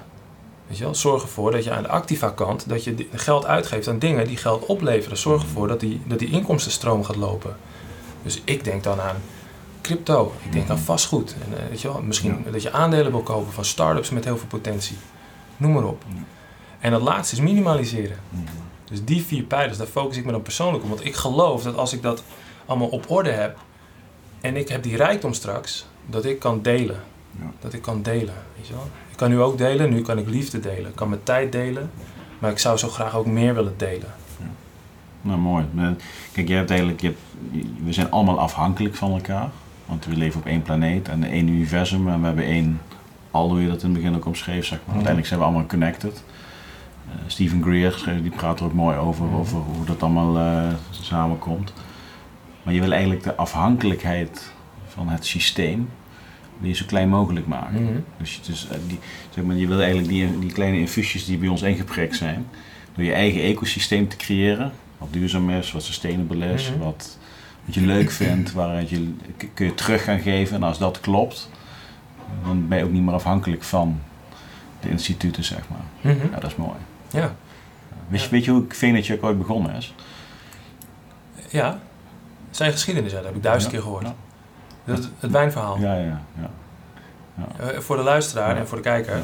Weet 0.67 0.78
je 0.78 0.84
wel? 0.84 0.95
Zorg 0.95 1.21
ervoor 1.21 1.51
dat 1.51 1.63
je 1.63 1.71
aan 1.71 1.84
de 1.84 1.89
activa 1.89 2.30
kant 2.30 2.69
dat 2.69 2.84
je 2.84 3.07
geld 3.11 3.45
uitgeeft 3.45 3.88
aan 3.88 3.99
dingen 3.99 4.28
die 4.28 4.38
geld 4.38 4.65
opleveren. 4.65 5.17
Zorg 5.17 5.41
ervoor 5.41 5.67
dat 5.67 5.80
die, 5.80 6.01
dat 6.05 6.19
die 6.19 6.30
inkomstenstroom 6.30 7.03
gaat 7.03 7.15
lopen. 7.15 7.55
Dus 8.23 8.41
ik 8.43 8.63
denk 8.63 8.84
dan 8.84 9.01
aan 9.01 9.15
crypto, 9.82 10.34
ik 10.45 10.51
denk 10.51 10.69
aan 10.69 10.80
vastgoed. 10.80 11.36
En, 11.45 11.57
eh, 11.57 11.69
weet 11.69 11.82
je 11.82 11.88
wel, 11.91 12.01
misschien 12.01 12.41
Ja. 12.45 12.51
dat 12.51 12.61
je 12.61 12.71
aandelen 12.71 13.11
wil 13.11 13.21
kopen 13.21 13.53
van 13.53 13.65
start-ups 13.65 14.09
met 14.09 14.23
heel 14.23 14.38
veel 14.38 14.47
potentie. 14.47 14.97
Noem 15.57 15.71
maar 15.71 15.84
op. 15.84 16.03
Ja. 16.13 16.21
En 16.80 16.93
het 16.93 17.01
laatste 17.01 17.36
is 17.36 17.41
minimaliseren. 17.41 18.17
Mhm. 18.30 18.43
Dus 18.89 19.03
die 19.03 19.23
vier 19.23 19.43
pijlers, 19.43 19.77
daar 19.77 19.88
focus 19.88 20.17
ik 20.17 20.25
me 20.25 20.31
dan 20.31 20.41
persoonlijk 20.41 20.83
op. 20.83 20.89
Want 20.89 21.05
ik 21.05 21.15
geloof 21.15 21.63
dat 21.63 21.75
als 21.75 21.93
ik 21.93 22.01
dat 22.01 22.23
allemaal 22.65 22.88
op 22.88 23.09
orde 23.09 23.31
heb 23.31 23.57
en 24.41 24.55
ik 24.55 24.69
heb 24.69 24.83
die 24.83 24.95
rijkdom 24.95 25.33
straks, 25.33 25.85
dat 26.05 26.25
ik 26.25 26.39
kan 26.39 26.61
delen. 26.61 26.99
Ja. 27.39 27.51
Dat 27.59 27.73
ik 27.73 27.81
kan 27.81 28.01
delen, 28.01 28.35
weet 28.55 28.67
je 28.67 28.73
wel. 28.73 28.88
Ik 29.11 29.17
kan 29.17 29.29
nu 29.29 29.41
ook 29.41 29.57
delen, 29.57 29.89
nu 29.89 30.01
kan 30.01 30.17
ik 30.17 30.27
liefde 30.27 30.59
delen. 30.59 30.89
Ik 30.89 30.95
kan 30.95 31.09
mijn 31.09 31.23
tijd 31.23 31.51
delen, 31.51 31.91
maar 32.39 32.51
ik 32.51 32.59
zou 32.59 32.77
zo 32.77 32.89
graag 32.89 33.15
ook 33.15 33.25
meer 33.25 33.53
willen 33.53 33.73
delen. 33.77 34.13
Nou, 35.21 35.39
mooi. 35.39 35.65
Kijk, 36.31 36.47
hebt 36.47 36.69
eigenlijk, 36.69 37.01
je 37.01 37.07
hebt, 37.07 37.19
we 37.83 37.93
zijn 37.93 38.11
allemaal 38.11 38.39
afhankelijk 38.39 38.95
van 38.95 39.11
elkaar. 39.11 39.49
Want 39.85 40.05
we 40.05 40.15
leven 40.15 40.39
op 40.39 40.45
één 40.45 40.61
planeet 40.61 41.07
en 41.07 41.23
één 41.23 41.47
universum. 41.47 42.07
En 42.07 42.19
we 42.19 42.25
hebben 42.25 42.45
één 42.45 42.81
al, 43.31 43.49
hoe 43.49 43.61
je 43.61 43.67
dat 43.67 43.83
in 43.83 43.89
het 43.89 43.97
begin 43.97 44.15
ook 44.15 44.25
omschreef, 44.25 44.65
zeg 44.65 44.77
maar. 44.77 44.79
Mhm. 44.79 44.93
Uiteindelijk 44.93 45.27
zijn 45.27 45.39
we 45.39 45.45
allemaal 45.45 45.65
connected. 45.65 46.23
Eh, 47.10 47.16
Stephen 47.28 47.62
Greer, 47.64 48.20
die 48.22 48.32
praat 48.32 48.60
er 48.60 48.66
ook 48.66 48.74
mooi 48.74 48.97
over, 48.97 49.34
over 49.34 49.58
hoe 49.58 49.86
dat 49.86 50.03
allemaal 50.03 50.38
eh, 50.38 50.74
samenkomt. 50.91 51.74
Maar 52.64 52.74
je 52.74 52.80
wil 52.82 52.91
eigenlijk 52.91 53.24
de 53.24 53.36
afhankelijkheid 53.36 54.51
van 54.88 55.08
het 55.10 55.26
systeem 55.26 55.89
zo 56.74 56.86
klein 56.88 57.10
mogelijk 57.10 57.47
maken. 57.47 57.84
Mhm. 57.84 57.93
Dus, 58.18 58.34
je- 58.36 58.41
dus 58.45 58.68
eh, 58.70 58.78
die, 58.88 58.99
zeg 59.30 59.43
maar, 59.43 59.55
je 59.55 59.68
wil 59.68 59.78
eigenlijk 59.80 60.08
die, 60.10 60.39
die 60.39 60.51
kleine 60.51 60.80
infusies 60.80 61.26
die 61.26 61.38
bij 61.38 61.47
ons 61.47 61.62
ingeprikt 61.62 62.16
zijn, 62.16 62.45
door 62.95 63.03
je 63.05 63.14
eigen 63.14 63.41
ecosysteem 63.41 64.08
te 64.08 64.16
creëren, 64.18 64.72
wat 64.97 65.08
duurzaam 65.14 65.49
is, 65.49 65.72
wat 65.72 65.84
sustainable 65.84 66.53
is, 66.53 66.70
Mhm. 66.72 66.80
wat, 66.80 67.18
wat 67.66 67.76
je 67.76 67.82
leuk 67.82 68.12
vindt, 68.12 68.53
waaruit 68.53 68.89
je 68.89 69.14
kun 69.53 69.66
je 69.66 69.74
terug 69.74 70.03
gaan 70.03 70.20
geven. 70.20 70.55
En 70.55 70.64
als 70.64 70.78
dat 70.78 70.99
klopt, 70.99 71.49
dan 72.43 72.68
ben 72.68 72.78
je 72.78 72.84
ook 72.84 72.91
niet 72.91 73.03
meer 73.03 73.14
afhankelijk 73.14 73.64
van 73.64 73.99
de 74.82 74.89
instituten, 74.89 75.43
zeg 75.43 75.62
maar. 75.70 76.14
Mhm. 76.14 76.26
Ja, 76.32 76.39
dat 76.39 76.49
is 76.51 76.55
mooi. 76.55 76.78
Ja. 77.12 77.36
Weet, 78.08 78.20
je, 78.20 78.26
Ja. 78.26 78.32
weet 78.32 78.45
je 78.45 78.51
hoe 78.51 78.64
Venetjuk 78.68 79.24
ooit 79.24 79.38
begonnen 79.38 79.76
is? 79.76 79.93
ja, 81.49 81.80
zijn 82.51 82.72
geschiedenis, 82.72 83.12
ja, 83.12 83.18
dat 83.18 83.26
heb 83.26 83.36
ik 83.36 83.43
duizend 83.43 83.72
keer 83.72 83.82
gehoord. 83.82 84.05
Dat 84.86 85.10
het 85.20 85.32
wijnverhaal. 85.32 85.78
Ja, 85.80 85.95
ja, 85.95 86.22
ja. 86.39 86.49
Eh, 87.60 87.80
voor 87.80 87.97
de 87.97 88.03
luisteraar 88.03 88.58
en 88.58 88.68
voor 88.68 88.78
de 88.78 88.84
kijker. 88.84 89.20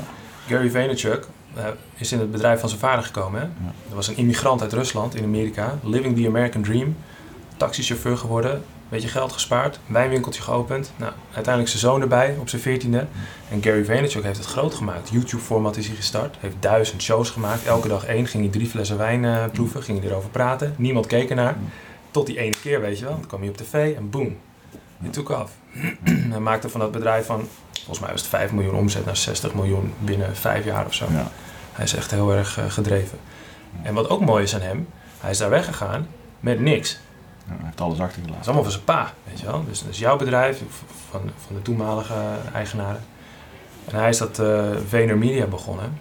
Gary 0.48 0.70
Vaynerchuk 0.70 1.28
eh, 1.56 1.64
is 1.96 2.12
in 2.12 2.20
het 2.20 2.32
bedrijf 2.32 2.60
van 2.60 2.70
zijn 2.70 2.82
vader 2.82 3.04
gekomen. 3.06 3.42
Hè? 3.42 3.48
Dat 3.86 3.96
was 3.96 4.08
een 4.08 4.18
immigrant 4.18 4.62
uit 4.62 4.74
Rusland 4.74 5.16
in 5.16 5.24
Amerika. 5.24 5.78
Living 5.84 6.16
the 6.16 6.28
American 6.28 6.62
Dream. 6.62 6.96
Taxichauffeur 7.58 8.18
geworden. 8.18 8.64
Beetje 8.94 9.08
geld 9.08 9.32
gespaard. 9.32 9.80
Wijnwinkeltje 9.86 10.41
geopend. 10.41 10.91
Nou, 10.96 11.12
uiteindelijk 11.34 11.68
zijn 11.68 11.91
zoon 11.91 12.02
erbij 12.02 12.36
op 12.39 12.50
zijn 12.50 12.62
veertiende. 12.62 13.06
En 13.50 13.64
Gary 13.64 13.86
Vaynerchuk 13.86 14.24
heeft 14.24 14.38
het 14.38 14.46
groot 14.46 14.74
gemaakt. 14.74 15.10
YouTube-format 15.10 15.78
is 15.78 15.88
hij 15.88 15.96
gestart. 15.96 16.36
Heeft 16.39 16.56
duizend 16.60 17.02
shows 17.02 17.30
gemaakt. 17.30 17.66
Elke 17.66 17.88
dag 17.88 18.06
één. 18.06 18.28
Ging 18.28 18.44
hij 18.44 18.52
drie 18.52 18.68
flessen 18.68 18.98
wijn 18.98 19.26
eh, 19.26 19.46
proeven. 19.52 19.84
Ging 19.84 20.00
hij 20.00 20.10
erover 20.10 20.30
praten. 20.30 20.76
Niemand 20.78 21.08
keek 21.08 21.30
ernaar. 21.30 21.56
Tot 22.12 22.26
die 22.26 22.39
ene 22.39 22.56
keer, 22.62 22.82
weet 22.82 23.00
je 23.00 23.06
wel. 23.06 23.14
Dan 23.14 23.28
kwam 23.28 23.39
hij 23.39 23.50
op 23.50 23.58
tv 23.58 23.96
en 23.96 24.10
boom. 24.10 24.38
Die 24.98 25.10
took 25.10 25.30
af. 25.30 25.52
hij 26.34 26.39
maakte 26.39 26.70
van 26.70 26.80
dat 26.80 26.91
bedrijf 26.91 27.26
van... 27.26 27.48
Volgens 27.72 28.00
mij 28.00 28.12
was 28.12 28.22
het 28.22 28.30
5 28.30 28.52
miljoen 28.52 28.76
omzet 28.76 29.06
naar 29.06 29.18
60 29.18 29.54
miljoen 29.54 29.94
binnen 30.00 30.36
vijf 30.36 30.66
jaar 30.66 30.86
of 30.86 30.94
zo. 30.94 31.06
ja. 31.12 31.32
Hij 31.74 31.86
is 31.86 31.96
echt 31.96 32.12
heel 32.12 32.34
erg 32.34 32.58
eh, 32.58 32.66
gedreven. 32.68 33.18
En 33.82 33.94
wat 33.94 34.10
ook 34.10 34.22
mooi 34.22 34.44
is 34.44 34.56
aan 34.56 34.62
hem, 34.62 34.88
hij 35.20 35.32
is 35.32 35.38
daar 35.38 35.50
weggegaan 35.50 36.08
met 36.39 36.60
niks. 36.60 37.00
Hij 37.48 37.58
heeft 37.64 37.82
alles 37.82 38.00
achtergelaten. 38.00 38.39
is 38.41 38.46
allemaal 38.46 38.64
van 38.64 38.72
zijn 38.72 38.84
pa, 38.84 39.14
weet 39.28 39.39
je 39.39 39.46
wel. 39.46 39.66
Dus 39.66 39.80
dat 39.80 39.89
is 39.89 40.00
jouw 40.00 40.18
bedrijf, 40.18 40.62
van, 41.10 41.22
van 41.46 41.56
de 41.56 41.62
toenmalige 41.62 42.14
eigenaren. 42.54 43.04
En 43.88 43.96
hij 43.96 44.10
is 44.10 44.18
dat 44.18 44.39
eh 44.39 44.70
Vener 44.88 45.18
Media 45.18 45.46
begonnen. 45.46 45.98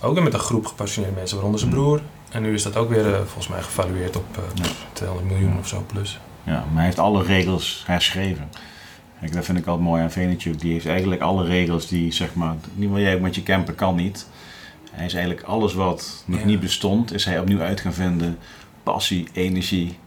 Ook 0.00 0.14
weer 0.14 0.22
met 0.22 0.34
een 0.34 0.40
groep 0.40 0.66
gepassioneerde 0.66 1.16
mensen, 1.16 1.36
waaronder 1.36 1.60
zijn 1.60 1.72
broer. 1.72 2.00
En 2.30 2.42
nu 2.42 2.54
is 2.54 2.62
dat 2.62 2.76
ook 2.76 2.88
weer 2.88 3.06
eh, 3.14 3.18
volgens 3.18 3.48
mij 3.48 3.62
gevalueerd 3.62 4.16
op 4.16 4.24
eh, 4.36 4.42
Ja. 4.64 4.70
200 4.92 5.28
miljoen 5.30 5.58
of 5.58 5.68
zo 5.68 5.84
plus. 5.86 6.20
Ja, 6.42 6.52
maar 6.52 6.74
hij 6.74 6.84
heeft 6.84 6.98
alle 6.98 7.22
regels 7.22 7.82
herschreven. 7.86 8.48
Kijk, 9.20 9.32
dat 9.32 9.44
vind 9.44 9.58
ik 9.58 9.66
altijd 9.66 9.86
mooi 9.86 10.02
aan 10.02 10.10
Venetjuk. 10.10 10.60
Die 10.60 10.72
heeft 10.72 10.86
eigenlijk 10.86 11.20
alle 11.22 11.44
regels 11.44 11.88
die, 11.88 12.12
zeg 12.12 12.34
maar, 12.34 12.54
niet 12.74 12.90
wat 12.90 13.00
jij 13.00 13.20
met 13.20 13.34
je 13.34 13.42
camper 13.42 13.74
kan 13.74 13.94
niet. 13.96 14.26
Hij 14.92 15.06
is 15.06 15.14
eigenlijk 15.14 15.46
alles 15.46 15.74
wat 15.74 16.22
nog 16.26 16.38
Ja. 16.40 16.46
niet 16.46 16.60
bestond, 16.60 17.12
is 17.12 17.24
hij 17.24 17.38
opnieuw 17.40 17.60
uit 17.60 17.80
gaan 17.80 17.92
vinden. 17.92 18.38
Passie, 18.82 19.28
energie, 19.32 19.98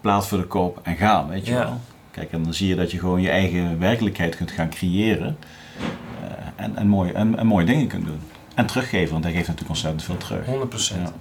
plaat 0.00 0.26
voor 0.26 0.38
de 0.38 0.44
kop 0.46 0.80
en 0.82 0.96
gaan, 0.96 1.28
weet 1.28 1.46
je 1.46 1.52
Ja. 1.52 1.58
wel. 1.58 1.80
Kijk, 2.10 2.32
en 2.32 2.42
dan 2.42 2.54
zie 2.54 2.68
je 2.68 2.74
dat 2.74 2.90
je 2.90 2.98
gewoon 2.98 3.20
je 3.20 3.30
eigen 3.30 3.78
werkelijkheid 3.78 4.36
kunt 4.36 4.50
gaan 4.50 4.70
creëren. 4.70 5.38
eh, 6.22 6.64
en, 6.64 6.76
en, 6.76 6.86
mooie, 6.88 7.12
en, 7.12 7.38
en 7.38 7.46
mooie 7.46 7.66
dingen 7.66 7.86
kunt 7.86 8.06
doen. 8.06 8.20
En 8.54 8.66
teruggeven, 8.66 9.12
want 9.12 9.24
hij 9.24 9.32
geeft 9.32 9.46
natuurlijk 9.46 9.70
ontzettend 9.74 10.02
veel 10.04 10.16
terug. 10.16 10.46
100%. 10.46 11.02
Ja. 11.02 11.12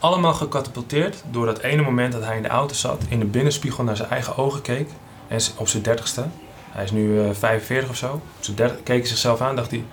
Allemaal 0.00 0.34
gecatapulteerd 0.34 1.22
door 1.30 1.46
dat 1.46 1.58
ene 1.58 1.82
moment 1.82 2.12
dat 2.12 2.24
hij 2.24 2.36
in 2.36 2.42
de 2.42 2.48
auto 2.48 2.74
zat, 2.74 3.02
in 3.08 3.18
de 3.18 3.24
binnenspiegel 3.24 3.84
naar 3.84 3.96
zijn 3.96 4.08
eigen 4.10 4.36
ogen 4.36 4.62
keek. 4.62 4.88
En 5.28 5.38
op 5.56 5.68
zijn 5.68 5.82
dertigste, 5.82 6.24
hij 6.70 6.84
is 6.84 6.90
nu 6.90 7.20
eh 7.20 7.30
45 7.32 7.90
of 7.90 7.96
zo, 7.96 8.12
op 8.12 8.22
zijn 8.44 8.56
dertig, 8.56 8.76
keek 8.82 8.98
hij 8.98 9.06
zichzelf 9.06 9.40
aan 9.40 9.56
dacht 9.56 9.70
hij, 9.70 9.84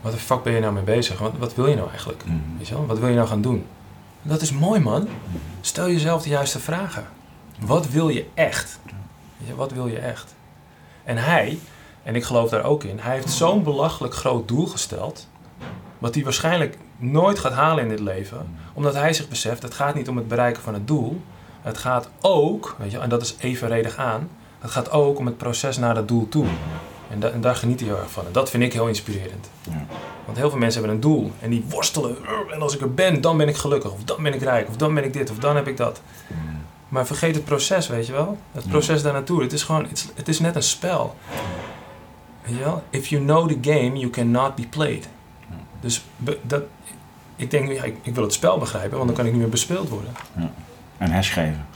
wat 0.00 0.12
de 0.12 0.18
fuck 0.18 0.42
ben 0.42 0.52
je 0.52 0.60
nou 0.60 0.72
mee 0.72 0.82
bezig? 0.82 1.18
Wat, 1.18 1.32
wat 1.38 1.54
wil 1.54 1.66
je 1.66 1.74
nou 1.76 1.88
eigenlijk? 1.88 2.24
Mhm. 2.24 2.36
Weet 2.58 2.68
je 2.68 2.74
wel? 2.74 2.86
Wat 2.86 2.98
wil 2.98 3.08
je 3.08 3.14
nou 3.14 3.28
gaan 3.28 3.42
doen? 3.42 3.64
Dat 4.22 4.40
is 4.40 4.52
mooi 4.52 4.80
man. 4.80 5.08
Stel 5.60 5.88
jezelf 5.90 6.22
de 6.22 6.28
juiste 6.28 6.58
vragen. 6.58 7.04
Wat 7.60 7.88
wil 7.88 8.08
je 8.08 8.26
echt? 8.34 8.78
Wat 9.56 9.72
wil 9.72 9.86
je 9.86 9.98
echt? 9.98 10.34
En 11.04 11.16
hij, 11.16 11.58
en 12.02 12.14
ik 12.16 12.24
geloof 12.24 12.50
daar 12.50 12.64
ook 12.64 12.84
in, 12.84 12.98
hij 12.98 13.14
heeft 13.14 13.30
zo'n 13.30 13.62
belachelijk 13.62 14.14
groot 14.14 14.48
doel 14.48 14.66
gesteld. 14.66 15.28
Wat 15.98 16.14
hij 16.14 16.24
waarschijnlijk 16.24 16.78
nooit 16.96 17.38
gaat 17.38 17.52
halen 17.52 17.82
in 17.82 17.88
dit 17.88 18.00
leven. 18.00 18.56
Omdat 18.72 18.94
hij 18.94 19.12
zich 19.12 19.28
beseft, 19.28 19.62
het 19.62 19.74
gaat 19.74 19.94
niet 19.94 20.08
om 20.08 20.16
het 20.16 20.28
bereiken 20.28 20.62
van 20.62 20.74
het 20.74 20.86
doel. 20.86 21.20
Het 21.62 21.78
gaat 21.78 22.08
ook, 22.20 22.76
weet 22.78 22.90
je, 22.90 22.98
en 22.98 23.08
dat 23.08 23.22
is 23.22 23.36
evenredig 23.38 23.96
aan, 23.96 24.28
het 24.58 24.70
gaat 24.70 24.90
ook 24.90 25.18
om 25.18 25.26
het 25.26 25.36
proces 25.36 25.76
naar 25.78 25.94
dat 25.94 26.08
doel 26.08 26.28
toe. 26.28 26.46
En, 27.10 27.20
da- 27.20 27.30
en 27.30 27.40
daar 27.40 27.56
geniet 27.56 27.80
hij 27.80 27.88
heel 27.88 27.98
erg 27.98 28.10
van. 28.10 28.26
En 28.26 28.32
dat 28.32 28.50
vind 28.50 28.62
ik 28.62 28.72
heel 28.72 28.88
inspirerend. 28.88 29.50
Ja. 29.70 29.84
Want 30.24 30.38
heel 30.38 30.50
veel 30.50 30.58
mensen 30.58 30.78
hebben 30.80 30.96
een 30.96 31.02
doel 31.02 31.30
en 31.40 31.50
die 31.50 31.64
worstelen. 31.68 32.16
En 32.52 32.60
als 32.62 32.74
ik 32.74 32.80
er 32.80 32.94
ben, 32.94 33.20
dan 33.20 33.36
ben 33.36 33.48
ik 33.48 33.56
gelukkig. 33.56 33.92
Of 33.92 34.04
dan 34.04 34.22
ben 34.22 34.34
ik 34.34 34.42
rijk. 34.42 34.68
Of 34.68 34.76
dan 34.76 34.94
ben 34.94 35.04
ik 35.04 35.12
dit. 35.12 35.30
Of 35.30 35.38
dan 35.38 35.56
heb 35.56 35.68
ik 35.68 35.76
dat. 35.76 36.00
Maar 36.90 37.06
vergeet 37.06 37.34
het 37.34 37.44
proces, 37.44 37.88
weet 37.88 38.06
je 38.06 38.12
wel. 38.12 38.38
Het 38.52 38.64
Ja. 38.64 38.70
proces 38.70 39.02
daar 39.02 39.12
naartoe. 39.12 39.42
Het 39.42 39.52
is 39.52 39.62
gewoon, 39.62 39.86
het 40.14 40.28
is, 40.28 40.40
net 40.40 40.56
een 40.56 40.62
spel. 40.62 41.16
Weet 42.42 42.56
je 42.56 42.64
wel? 42.64 42.82
If 42.90 43.06
you 43.06 43.22
know 43.24 43.48
the 43.48 43.70
game, 43.70 43.98
you 43.98 44.10
cannot 44.10 44.54
be 44.54 44.66
played. 44.66 45.08
Ja. 45.48 45.56
Dus 45.80 46.02
be- 46.16 46.38
dat, 46.42 46.62
ik 47.36 47.50
denk, 47.50 47.72
ja, 47.72 47.82
ik, 47.82 47.96
ik 48.02 48.14
wil 48.14 48.22
het 48.24 48.32
spel 48.32 48.58
begrijpen, 48.58 48.96
want 48.96 49.06
dan 49.06 49.16
kan 49.16 49.26
ik 49.26 49.32
niet 49.32 49.40
meer 49.40 49.50
bespeeld 49.50 49.88
worden. 49.88 50.12
En 50.98 51.10
herschrijven. 51.10 51.66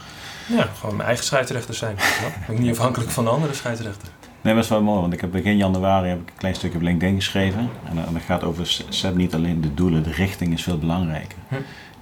Ja, 0.47 0.67
gewoon 0.79 0.95
mijn 0.95 1.07
eigen 1.07 1.25
scheidsrechter 1.25 1.73
zijn. 1.73 1.95
Ben 2.47 2.55
ik 2.55 2.61
niet 2.61 2.71
afhankelijk 2.71 3.11
van 3.11 3.23
de 3.23 3.29
andere 3.29 3.53
scheidsrechter. 3.53 4.07
Nee, 4.41 4.53
dat 4.53 4.63
is 4.63 4.69
wel 4.69 4.81
mooi, 4.81 5.01
want 5.01 5.13
ik 5.13 5.21
heb 5.21 5.31
begin 5.31 5.57
januari 5.57 6.07
heb 6.09 6.21
ik 6.21 6.27
een 6.29 6.37
klein 6.37 6.55
stukje 6.55 6.77
op 6.77 6.83
LinkedIn 6.83 7.15
geschreven. 7.15 7.69
En, 7.89 7.97
eh, 7.97 8.07
en 8.07 8.13
dat 8.13 8.21
gaat 8.21 8.43
over, 8.43 8.83
zet 8.89 9.15
niet 9.15 9.33
alleen 9.33 9.61
de 9.61 9.73
doelen, 9.73 10.03
de 10.03 10.11
richting 10.11 10.53
is 10.53 10.63
veel 10.63 10.77
belangrijker. 10.77 11.37
Hm. 11.47 11.55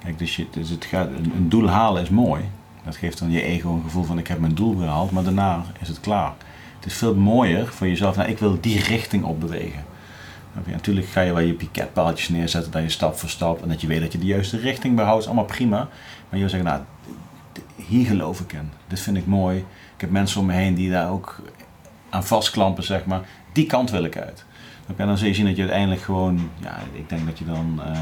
Kijk, 0.03 0.18
dus, 0.20 0.36
je, 0.36 0.47
dus 0.51 0.70
het 0.70 0.86
gaat, 0.86 1.07
een, 1.07 1.32
een 1.36 1.49
doel 1.49 1.70
halen 1.70 2.01
is 2.01 2.09
mooi. 2.09 2.41
Dat 2.84 2.95
geeft 2.95 3.19
dan 3.19 3.31
je 3.31 3.41
ego 3.41 3.73
een 3.73 3.84
gevoel 3.84 4.03
van 4.03 4.17
ik 4.17 4.27
heb 4.27 4.39
mijn 4.39 4.55
doel 4.55 4.75
behaald, 4.75 5.11
maar 5.11 5.23
daarna 5.23 5.63
is 5.79 5.88
het 5.88 5.99
klaar. 5.99 6.34
Het 6.75 6.86
is 6.86 6.97
veel 6.97 7.15
mooier 7.15 7.67
voor 7.67 7.88
jezelf, 7.88 8.15
nou 8.15 8.29
ik 8.29 8.39
wil 8.39 8.57
die 8.61 8.79
richting 8.79 9.23
opbewegen. 9.23 9.84
Je? 10.65 10.71
Natuurlijk 10.71 11.07
ga 11.07 11.21
je 11.21 11.34
wel 11.34 11.43
je 11.43 11.53
piketpaaltjes 11.53 12.29
neerzetten, 12.29 12.71
dat 12.71 12.81
je 12.81 12.89
stap 12.89 13.17
voor 13.17 13.29
stap 13.29 13.61
en 13.61 13.69
dat 13.69 13.81
je 13.81 13.88
weet 13.88 14.01
dat 14.01 14.11
je 14.11 14.17
de 14.17 14.25
juiste 14.25 14.57
richting 14.57 14.95
behoudt, 14.95 15.25
allemaal 15.25 15.45
prima. 15.45 15.77
Maar 15.77 15.89
je 16.29 16.39
wil 16.39 16.49
zeggen, 16.49 16.69
nou, 16.69 16.81
hier 17.75 18.05
geloof 18.05 18.39
ik 18.39 18.53
in, 18.53 18.71
dit 18.88 18.99
vind 18.99 19.17
ik 19.17 19.25
mooi. 19.25 19.57
Ik 19.95 20.01
heb 20.01 20.09
mensen 20.09 20.39
om 20.39 20.45
me 20.45 20.53
heen 20.53 20.73
die 20.73 20.91
daar 20.91 21.09
ook 21.09 21.41
aan 22.09 22.23
vastklampen, 22.23 22.84
zeg 22.84 23.05
maar. 23.05 23.21
Die 23.51 23.65
kant 23.65 23.91
wil 23.91 24.03
ik 24.03 24.17
uit. 24.17 24.45
En 24.95 25.07
dan 25.07 25.17
zul 25.17 25.27
je 25.27 25.34
zien 25.34 25.45
dat 25.45 25.55
je 25.55 25.61
uiteindelijk 25.61 26.01
gewoon, 26.01 26.49
ja, 26.59 26.79
ik 26.93 27.09
denk 27.09 27.25
dat 27.25 27.38
je 27.39 27.45
dan 27.45 27.81
eh, 27.86 28.01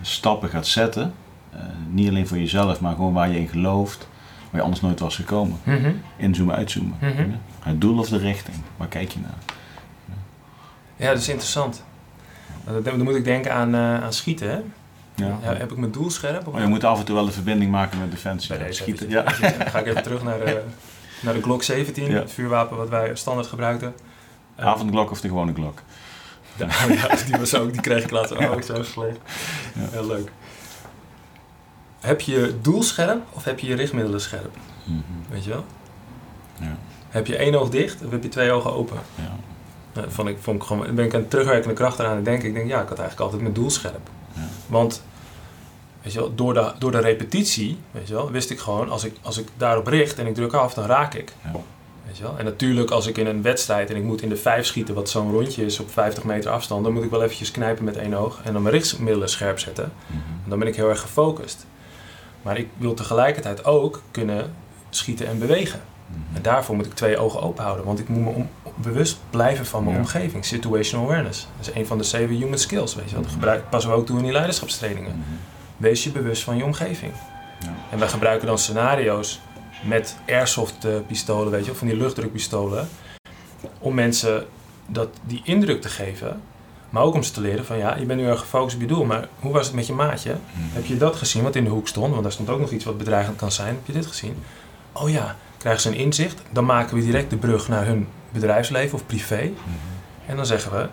stappen 0.00 0.48
gaat 0.48 0.66
zetten. 0.66 1.14
Eh, 1.56 1.62
niet 1.90 2.08
alleen 2.08 2.26
voor 2.26 2.38
jezelf, 2.38 2.80
maar 2.80 2.94
gewoon 2.94 3.12
waar 3.12 3.28
je 3.30 3.38
in 3.38 3.48
gelooft. 3.48 4.08
Waar 4.50 4.60
je 4.60 4.60
anders 4.60 4.80
nooit 4.80 5.00
was 5.00 5.16
gekomen. 5.16 5.58
Mhm. 5.62 5.92
Inzoomen, 6.16 6.54
uitzoomen. 6.54 6.96
Mhm. 7.00 7.28
Het 7.62 7.80
doel 7.80 7.98
of 7.98 8.08
de 8.08 8.18
richting. 8.18 8.56
Waar 8.76 8.88
kijk 8.88 9.10
je 9.12 9.18
naar? 9.20 9.38
Ja, 10.96 11.08
dat 11.08 11.20
is 11.20 11.28
interessant. 11.28 11.82
Dan, 12.82 13.02
moet 13.02 13.14
ik 13.14 13.24
denken 13.24 13.52
aan, 13.52 13.74
eh, 13.74 14.02
aan 14.02 14.12
schieten, 14.12 14.50
hè? 14.50 14.60
Ja. 15.14 15.38
Ja, 15.42 15.54
heb 15.54 15.70
ik 15.72 15.76
mijn 15.76 15.92
doel 15.92 16.10
scherp? 16.10 16.46
Of 16.46 16.52
Maar 16.52 16.62
je 16.62 16.68
moet 16.68 16.84
af 16.84 16.98
en 16.98 17.04
toe 17.04 17.14
wel 17.14 17.24
de 17.24 17.32
verbinding 17.32 17.70
maken 17.70 17.98
met 17.98 18.10
defensie. 18.10 18.56
Bij 18.56 18.66
deze 18.66 18.82
Schieten. 18.82 19.08
Ja. 19.10 19.22
Dan 19.22 19.34
ga 19.68 19.78
ik 19.78 19.86
even 19.86 20.02
terug 20.02 20.22
naar 20.22 20.38
de, 20.44 20.62
naar 21.20 21.34
de 21.34 21.42
Glock 21.42 21.62
17, 21.62 22.10
Ja. 22.10 22.18
het 22.18 22.32
vuurwapen 22.32 22.76
wat 22.76 22.88
wij 22.88 23.10
standaard 23.14 23.46
gebruikten. 23.46 23.94
Eh, 24.54 24.66
Avondklok 24.66 25.10
of 25.10 25.20
de 25.20 25.28
gewone 25.28 25.52
klok. 25.52 25.82
Ja, 26.56 26.66
ja, 26.88 27.08
die 27.26 27.36
was 27.36 27.54
ook, 27.54 27.72
die 27.72 27.80
kreeg 27.80 28.04
ik 28.04 28.10
laatst 28.10 28.34
ook 28.36 28.62
zo. 28.62 28.84
Ja. 29.06 29.12
Heel 29.90 30.06
leuk. 30.06 30.30
Heb 32.06 32.20
je 32.20 32.32
je 32.32 32.54
doel 32.60 32.82
scherp 32.82 33.22
of 33.32 33.44
heb 33.44 33.58
je 33.58 33.66
je 33.66 33.74
richtmiddelen 33.74 34.20
scherp? 34.20 34.56
Mhm. 34.84 35.00
Weet 35.28 35.44
je 35.44 35.50
wel? 35.50 35.64
Ja. 36.60 36.76
Heb 37.08 37.26
je 37.26 37.36
één 37.36 37.54
oog 37.54 37.68
dicht 37.68 38.04
of 38.04 38.10
heb 38.10 38.22
je 38.22 38.28
twee 38.28 38.50
ogen 38.50 38.72
open? 38.72 38.98
Ja. 39.14 39.36
Nou, 39.92 40.10
vond 40.10 40.28
ik, 40.28 40.36
vond 40.40 40.62
ik 40.62 40.66
gewoon, 40.66 40.94
ben 40.94 41.04
ik 41.04 41.14
aan 41.14 41.28
terugwerkende 41.28 41.74
kracht 41.74 41.98
eraan 41.98 42.16
en 42.16 42.22
denk 42.24 42.42
ik, 42.42 42.54
denk, 42.54 42.68
ja, 42.68 42.82
ik 42.82 42.88
had 42.88 42.98
eigenlijk 42.98 43.20
altijd 43.20 43.42
mijn 43.42 43.54
doel 43.54 43.70
scherp. 43.70 44.08
Ja. 44.32 44.40
Want, 44.66 45.02
weet 46.02 46.12
je 46.12 46.18
wel, 46.18 46.34
door 46.34 46.54
de, 46.54 46.72
door 46.78 46.90
de 46.90 46.98
repetitie, 46.98 47.78
weet 47.90 48.08
je 48.08 48.14
wel, 48.14 48.30
wist 48.30 48.50
ik 48.50 48.58
gewoon, 48.58 48.90
als 48.90 49.04
ik, 49.04 49.16
als 49.22 49.38
ik 49.38 49.48
daarop 49.56 49.86
richt 49.86 50.18
en 50.18 50.26
ik 50.26 50.34
druk 50.34 50.52
af, 50.52 50.74
dan 50.74 50.86
raak 50.86 51.14
ik. 51.14 51.32
Ja. 51.44 51.50
Weet 52.06 52.16
je 52.16 52.22
wel? 52.22 52.38
En 52.38 52.44
natuurlijk, 52.44 52.90
als 52.90 53.06
ik 53.06 53.18
in 53.18 53.26
een 53.26 53.42
wedstrijd 53.42 53.90
en 53.90 53.96
ik 53.96 54.02
moet 54.02 54.22
in 54.22 54.28
de 54.28 54.36
vijf 54.36 54.66
schieten, 54.66 54.94
wat 54.94 55.10
zo'n 55.10 55.30
rondje 55.30 55.64
is 55.64 55.80
op 55.80 55.90
50 55.90 56.24
meter 56.24 56.50
afstand, 56.50 56.84
dan 56.84 56.92
moet 56.92 57.04
ik 57.04 57.10
wel 57.10 57.22
eventjes 57.22 57.50
knijpen 57.50 57.84
met 57.84 57.96
één 57.96 58.14
oog 58.14 58.40
en 58.44 58.52
dan 58.52 58.62
mijn 58.62 58.74
richtmiddelen 58.74 59.28
scherp 59.28 59.58
zetten. 59.58 59.92
Mhm. 60.06 60.18
En 60.44 60.50
dan 60.50 60.58
ben 60.58 60.68
ik 60.68 60.76
heel 60.76 60.88
erg 60.88 61.00
gefocust. 61.00 61.66
Maar 62.46 62.58
ik 62.58 62.68
wil 62.76 62.94
tegelijkertijd 62.94 63.64
ook 63.64 64.02
kunnen 64.10 64.54
schieten 64.90 65.26
en 65.26 65.38
bewegen. 65.38 65.80
Mhm. 66.06 66.36
En 66.36 66.42
daarvoor 66.42 66.76
moet 66.76 66.86
ik 66.86 66.94
twee 66.94 67.18
ogen 67.18 67.42
open 67.42 67.64
houden, 67.64 67.84
want 67.86 67.98
ik 67.98 68.08
moet 68.08 68.22
me 68.24 68.30
om, 68.30 68.48
bewust 68.74 69.18
blijven 69.30 69.66
van 69.66 69.82
mijn 69.84 69.94
Ja. 69.96 70.00
omgeving. 70.02 70.44
Situational 70.44 71.06
awareness. 71.06 71.46
Dat 71.58 71.68
is 71.68 71.74
een 71.74 71.86
van 71.86 71.98
de 71.98 72.04
zeven 72.04 72.34
human 72.36 72.58
skills, 72.58 72.94
weet 72.94 73.08
je 73.08 73.14
wel. 73.14 73.22
Dat 73.22 73.32
gebruik, 73.32 73.70
passen 73.70 73.90
we 73.90 73.96
ook 73.96 74.06
toe 74.06 74.16
in 74.16 74.22
die 74.22 74.32
leiderschapstrainingen. 74.32 75.10
Mhm. 75.10 75.20
Wees 75.76 76.04
je 76.04 76.10
bewust 76.10 76.42
van 76.42 76.56
je 76.56 76.64
omgeving. 76.64 77.12
Ja. 77.60 77.74
En 77.90 77.98
wij 77.98 78.08
gebruiken 78.08 78.46
dan 78.46 78.58
scenario's 78.58 79.40
met 79.82 80.16
airsoft 80.28 80.84
eh, 80.84 80.92
pistolen, 81.06 81.50
weet 81.50 81.60
je 81.60 81.66
wel, 81.66 81.78
van 81.78 81.88
die 81.88 81.96
luchtdrukpistolen. 81.96 82.88
Om 83.78 83.94
mensen 83.94 84.46
dat, 84.86 85.08
die 85.22 85.40
indruk 85.44 85.80
te 85.80 85.88
geven. 85.88 86.40
Maar 86.96 87.04
ook 87.04 87.14
om 87.14 87.22
ze 87.22 87.32
te 87.32 87.40
leren 87.40 87.64
van 87.64 87.78
ja, 87.78 87.96
je 87.96 88.04
bent 88.04 88.20
nu 88.20 88.26
erg 88.26 88.40
gefocust 88.40 88.74
op 88.74 88.80
je 88.80 88.86
doel. 88.86 89.04
Maar 89.04 89.28
hoe 89.40 89.52
was 89.52 89.66
het 89.66 89.74
met 89.74 89.86
je 89.86 89.92
maatje? 89.92 90.30
Mhm. 90.30 90.74
Heb 90.74 90.84
je 90.86 90.96
dat 90.96 91.16
gezien 91.16 91.42
wat 91.42 91.54
in 91.54 91.64
de 91.64 91.70
hoek 91.70 91.88
stond? 91.88 92.10
Want 92.10 92.22
daar 92.22 92.32
stond 92.32 92.50
ook 92.50 92.60
nog 92.60 92.70
iets 92.70 92.84
wat 92.84 92.98
bedreigend 92.98 93.36
kan 93.36 93.52
zijn. 93.52 93.74
Heb 93.74 93.86
je 93.86 93.92
dit 93.92 94.06
gezien? 94.06 94.42
Oh 94.92 95.10
ja, 95.10 95.36
krijgen 95.58 95.82
ze 95.82 95.88
een 95.88 95.94
inzicht. 95.94 96.42
Dan 96.50 96.64
maken 96.64 96.96
we 96.96 97.04
direct 97.04 97.30
de 97.30 97.36
brug 97.36 97.68
naar 97.68 97.86
hun 97.86 98.08
bedrijfsleven 98.30 98.94
of 98.94 99.06
privé. 99.06 99.42
Mhm. 99.42 100.30
En 100.30 100.36
dan 100.36 100.46
zeggen 100.46 100.72
we, 100.72 100.88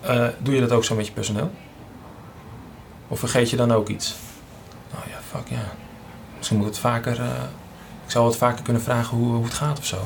eh, 0.00 0.26
doe 0.38 0.54
je 0.54 0.60
dat 0.60 0.72
ook 0.72 0.84
zo 0.84 0.94
met 0.94 1.06
je 1.06 1.12
personeel? 1.12 1.50
Of 3.08 3.18
vergeet 3.18 3.50
je 3.50 3.56
dan 3.56 3.72
ook 3.72 3.88
iets? 3.88 4.14
Nou 4.92 5.04
ja, 5.08 5.18
fuck 5.30 5.48
ja. 5.48 5.72
Misschien 6.36 6.58
moet 6.58 6.66
het 6.66 6.78
vaker, 6.78 7.20
eh, 7.20 7.42
ik 8.04 8.10
zou 8.10 8.24
wat 8.24 8.36
vaker 8.36 8.62
kunnen 8.62 8.82
vragen 8.82 9.16
hoe, 9.16 9.34
hoe 9.34 9.44
het 9.44 9.54
gaat 9.54 9.78
of 9.78 9.86
zo. 9.86 9.98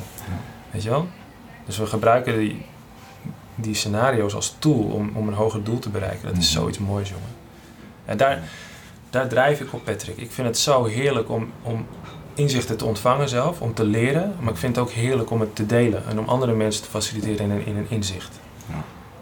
Weet 0.70 0.82
je 0.82 0.90
wel? 0.90 1.08
Dus 1.66 1.78
we 1.78 1.86
gebruiken 1.86 2.38
die, 2.38 2.66
die 3.61 3.74
scenario's 3.74 4.34
als 4.34 4.54
tool 4.58 4.82
om, 4.92 5.11
om 5.14 5.28
een 5.28 5.34
hoger 5.34 5.64
doel 5.64 5.78
te 5.78 5.88
bereiken. 5.88 6.28
Dat 6.28 6.36
is 6.36 6.52
Mhm. 6.52 6.61
zoiets 6.61 6.78
moois, 6.78 7.08
jongen. 7.08 7.28
En 8.04 8.16
daar, 8.16 8.42
daar 9.11 9.28
drijf 9.28 9.61
ik 9.61 9.72
op, 9.72 9.84
Patrick. 9.84 10.16
Ik 10.16 10.30
vind 10.30 10.46
het 10.46 10.58
zo 10.58 10.84
heerlijk 10.84 11.30
om, 11.30 11.50
om 11.62 11.86
inzichten 12.34 12.76
te 12.76 12.84
ontvangen 12.84 13.28
zelf, 13.28 13.61
om 13.61 13.74
te 13.74 13.84
leren. 13.84 14.34
Maar 14.40 14.52
ik 14.52 14.58
vind 14.58 14.76
het 14.76 14.84
ook 14.84 14.90
heerlijk 14.90 15.30
om 15.30 15.40
het 15.40 15.56
te 15.56 15.66
delen 15.66 16.02
en 16.08 16.18
om 16.18 16.28
andere 16.28 16.52
mensen 16.54 16.82
te 16.82 16.88
faciliteren 16.90 17.44
in 17.44 17.50
een, 17.50 17.66
in 17.66 17.76
een 17.76 17.86
inzicht. 17.88 18.40
Ja. 18.68 18.74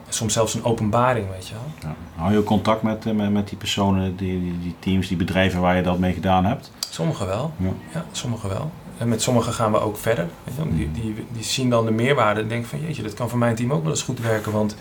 Soms 0.09 0.33
zelfs 0.33 0.55
een 0.55 0.65
openbaring, 0.65 1.31
weet 1.31 1.49
je 1.49 1.55
wel. 1.55 1.91
Ja. 1.91 1.97
Hou 2.23 2.33
je 2.33 2.43
contact 2.43 2.83
met, 2.83 3.07
eh, 3.07 3.13
met, 3.13 3.31
met 3.33 3.49
die 3.49 3.59
personen, 3.59 4.17
die, 4.17 4.41
die, 4.41 4.59
die 4.63 4.75
teams, 4.79 5.09
die 5.09 5.17
bedrijven 5.17 5.61
waar 5.61 5.77
je 5.77 5.83
dat 5.83 5.99
mee 5.99 6.13
gedaan 6.13 6.45
hebt? 6.45 6.73
Sommigen 6.91 7.27
wel, 7.27 7.53
Ja. 7.57 7.71
ja, 7.95 8.05
sommigen 8.13 8.49
wel. 8.49 8.71
En 8.99 9.09
met 9.09 9.23
sommigen 9.23 9.53
gaan 9.53 9.73
we 9.73 9.81
ook 9.81 9.97
verder. 9.97 10.27
Weet 10.45 10.55
je. 10.57 10.77
Die, 10.77 10.91
die, 10.93 11.27
die 11.33 11.45
zien 11.45 11.71
dan 11.71 11.85
de 11.85 11.91
meerwaarde 11.91 12.41
en 12.41 12.49
denken 12.49 12.69
van 12.69 12.81
jeetje, 12.81 13.03
dat 13.03 13.15
kan 13.15 13.29
voor 13.29 13.39
mijn 13.39 13.55
team 13.55 13.73
ook 13.73 13.83
wel 13.83 13.93
eens 13.93 14.03
goed 14.03 14.21
werken. 14.21 14.53
Want 14.53 14.77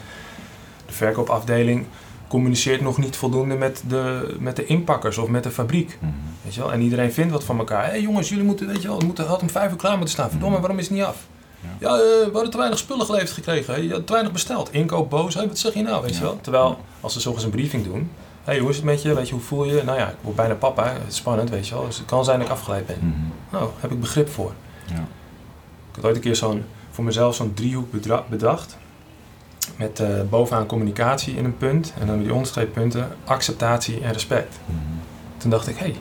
de 0.86 0.93
verkoopafdeling 0.93 1.86
communiceert 2.28 2.82
nog 2.82 2.97
niet 2.97 3.15
voldoende 3.15 3.55
met 3.55 3.84
de, 3.88 4.36
met 4.39 4.55
de 4.55 4.65
inpakkers 4.65 5.18
of 5.18 5.28
met 5.28 5.43
de 5.43 5.51
fabriek. 5.51 5.97
Mhm. 5.99 6.11
Weet 6.43 6.53
je 6.53 6.59
wel? 6.61 6.72
En 6.74 6.82
iedereen 6.82 7.13
vindt 7.13 7.32
wat 7.32 7.43
van 7.43 7.57
elkaar. 7.57 7.84
Hé 7.84 7.89
hey 7.89 8.01
jongens, 8.01 8.30
jullie 8.30 8.43
moeten, 8.43 8.68
weet 8.68 8.82
je 8.82 8.88
wel, 8.88 8.97
het 8.97 9.05
moet, 9.05 9.18
had 9.18 9.41
om 9.41 9.49
vijf 9.49 9.72
uur 9.72 9.78
klaar 9.78 9.91
moeten 9.95 10.09
staan. 10.13 10.30
Verdomme, 10.30 10.59
waarom 10.59 10.80
is 10.80 10.88
het 10.88 10.97
niet 10.97 11.05
af? 11.05 11.18
Ja. 11.61 11.70
Ja, 11.80 11.95
eh, 11.95 11.99
we 12.26 12.30
hadden 12.34 12.51
te 12.51 12.57
weinig 12.57 12.80
spullen 12.80 13.05
geleverd 13.05 13.32
gekregen. 13.32 13.84
Je 13.84 13.91
had 13.91 14.07
te 14.07 14.11
weinig 14.13 14.34
besteld. 14.34 14.74
Inkoop 14.74 15.09
boos. 15.09 15.36
Wat 15.36 15.57
zeg 15.59 15.74
je 15.74 15.82
nou, 15.82 16.01
weet 16.01 16.09
je 16.13 16.20
Ja. 16.20 16.22
wel? 16.22 16.39
Terwijl, 16.41 16.80
als 16.99 17.13
ze 17.13 17.20
s'ochtends 17.20 17.45
een 17.45 17.51
briefing 17.59 17.84
doen. 17.84 18.09
Hey, 18.48 18.60
hoe 18.60 18.70
is 18.70 18.76
het 18.76 18.86
met 18.86 19.02
je? 19.02 19.14
Weet 19.14 19.28
je, 19.28 19.34
hoe 19.34 19.43
voel 19.43 19.64
je? 19.64 19.84
Nou 19.84 19.98
ja, 19.98 20.10
ik 20.10 20.16
word 20.22 20.36
bijna 20.36 20.54
papa. 20.54 20.93
Het 20.93 21.08
is 21.08 21.16
spannend, 21.16 21.50
weet 21.50 21.68
je 21.68 21.74
wel. 21.74 21.86
Dus 21.86 21.98
het 21.98 22.06
kan 22.06 22.26
zijn 22.26 22.39
dat 22.39 22.48
ik 22.48 22.54
afgeleid 22.54 22.86
ben. 22.86 22.98
Mhm. 23.00 23.20
Nou, 23.52 23.70
heb 23.80 23.91
ik 23.91 24.00
begrip 24.00 24.30
voor. 24.30 24.54
Ja. 24.86 24.95
Ik 25.89 25.95
had 25.95 26.06
ooit 26.06 26.16
een 26.16 26.22
keer 26.22 26.36
zo'n, 26.36 26.66
voor 26.91 27.04
mezelf 27.04 27.36
zo'n 27.36 27.54
driehoek 27.54 27.88
bedacht. 28.30 28.78
Met 29.76 30.00
eh, 30.00 30.22
bovenaan 30.30 30.66
communicatie 30.66 31.36
in 31.36 31.45
een 31.45 31.58
punt. 31.58 31.93
En 32.00 32.08
dan 32.08 32.20
die 32.20 32.34
onderste 32.34 32.66
punten 32.74 33.08
acceptatie 33.26 34.02
en 34.02 34.14
respect. 34.14 34.60
Mhm. 34.66 34.78
Toen 35.38 35.50
dacht 35.50 35.68
ik, 35.68 35.78
hé, 35.78 35.86
hey, 35.86 35.95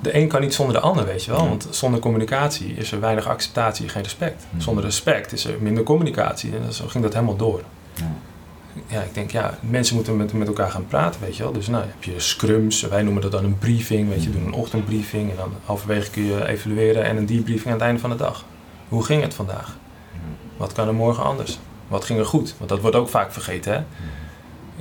de 0.00 0.16
een 0.16 0.28
kan 0.28 0.40
niet 0.40 0.54
zonder 0.54 0.74
de 0.74 0.80
ander, 0.80 1.04
weet 1.04 1.24
je 1.24 1.30
wel. 1.30 1.42
Ja. 1.42 1.48
Want 1.48 1.68
zonder 1.70 2.00
communicatie 2.00 2.74
is 2.74 2.92
er 2.92 3.00
weinig 3.00 3.26
acceptatie, 3.26 3.88
geen 3.88 4.02
respect. 4.02 4.46
Mhm. 4.50 4.60
Zonder 4.62 4.84
respect 4.84 5.32
is 5.32 5.44
er 5.44 5.56
minder 5.60 5.82
communicatie. 5.82 6.56
En 6.56 6.72
zo 6.72 6.86
ging 6.88 7.04
dat 7.04 7.12
helemaal 7.12 7.36
door. 7.36 7.62
Ja. 7.94 8.10
Ja, 8.86 9.02
ik 9.02 9.14
denk, 9.14 9.30
ja, 9.30 9.58
mensen 9.60 9.94
moeten 9.94 10.16
met, 10.16 10.32
met 10.32 10.48
elkaar 10.48 10.70
gaan 10.70 10.86
praten, 10.86 11.20
weet 11.20 11.36
je 11.36 11.42
wel. 11.42 11.52
Dus 11.52 11.66
nou, 11.66 11.84
heb 11.86 12.04
je 12.04 12.20
scrums, 12.20 12.80
wij 12.80 13.02
noemen 13.02 13.22
dat 13.22 13.32
dan 13.32 13.44
een 13.44 13.58
briefing, 13.58 14.08
weet 14.08 14.22
je. 14.22 14.30
Doen 14.30 14.46
een 14.46 14.52
ochtendbriefing 14.52 15.30
en 15.30 15.36
dan 15.36 15.52
halverwege 15.64 16.10
kun 16.10 16.24
je 16.24 16.46
evalueren 16.46 17.04
en 17.04 17.16
een 17.16 17.26
debriefing 17.26 17.66
aan 17.66 17.72
het 17.72 17.82
einde 17.82 18.00
van 18.00 18.10
de 18.10 18.16
dag. 18.16 18.44
Hoe 18.88 19.04
ging 19.04 19.22
het 19.22 19.34
vandaag? 19.34 19.76
Wat 20.56 20.72
kan 20.72 20.88
er 20.88 20.94
morgen 20.94 21.24
anders? 21.24 21.58
Wat 21.88 22.04
ging 22.04 22.18
er 22.18 22.26
goed? 22.26 22.54
Want 22.58 22.70
dat 22.70 22.80
wordt 22.80 22.96
ook 22.96 23.08
vaak 23.08 23.32
vergeten, 23.32 23.72
hè. 23.72 23.78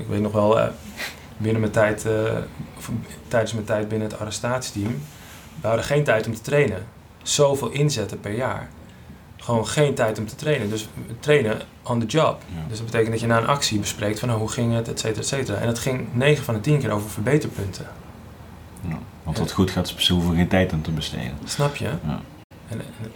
Ik 0.02 0.08
weet 0.08 0.22
nog 0.22 0.32
wel, 0.32 0.60
eh, 0.60 0.68
binnen 1.38 1.62
mijn 1.62 1.74
tijd, 1.74 2.06
eh, 2.06 2.14
of 2.78 2.92
tijdens 3.28 3.54
mijn 3.54 3.66
tijd 3.66 3.88
binnen 3.88 4.10
het 4.10 4.20
arrestatieteam, 4.20 5.02
we 5.62 5.68
hadden 5.68 5.86
geen 5.86 6.04
tijd 6.04 6.28
om 6.28 6.36
te 6.36 6.42
trainen. 6.42 6.86
Zoveel 7.24 7.70
inzetten 7.70 8.20
per 8.20 8.36
jaar. 8.36 8.70
Gewoon 9.48 9.68
geen 9.68 9.94
tijd 9.94 10.20
om 10.20 10.28
te 10.28 10.36
trainen. 10.36 10.70
Dus 10.70 10.88
trainen 11.20 11.62
on 11.84 12.00
the 12.00 12.06
job. 12.06 12.42
Ja. 12.56 12.62
Dus 12.68 12.78
dat 12.78 12.86
betekent 12.86 13.12
dat 13.12 13.20
je 13.20 13.28
na 13.28 13.38
een 13.38 13.48
actie 13.48 13.80
bespreekt 13.80 14.20
van 14.20 14.28
nou, 14.28 14.40
hoe 14.40 14.50
ging 14.50 14.74
het, 14.74 14.88
et 14.88 15.00
cetera, 15.00 15.22
et 15.22 15.28
cetera. 15.28 15.58
En 15.58 15.66
dat 15.66 15.80
ging 15.80 16.08
9 16.14 16.44
van 16.44 16.54
de 16.54 16.60
10 16.60 16.80
keer 16.80 16.92
over 16.92 17.10
verbeterpunten. 17.10 17.86
Ja. 18.88 18.98
Want 19.24 19.38
wat 19.38 19.52
goed 19.52 19.72
gaat, 19.72 19.94
ze 19.98 20.14
hoeven 20.14 20.36
geen 20.36 20.48
tijd 20.48 20.74
aan 20.74 20.82
te 20.82 20.92
besteden. 20.92 21.38
Snap 21.46 21.76
je? 21.76 21.86
Ja. 21.86 22.22
En, 22.68 22.80
en, 22.80 23.12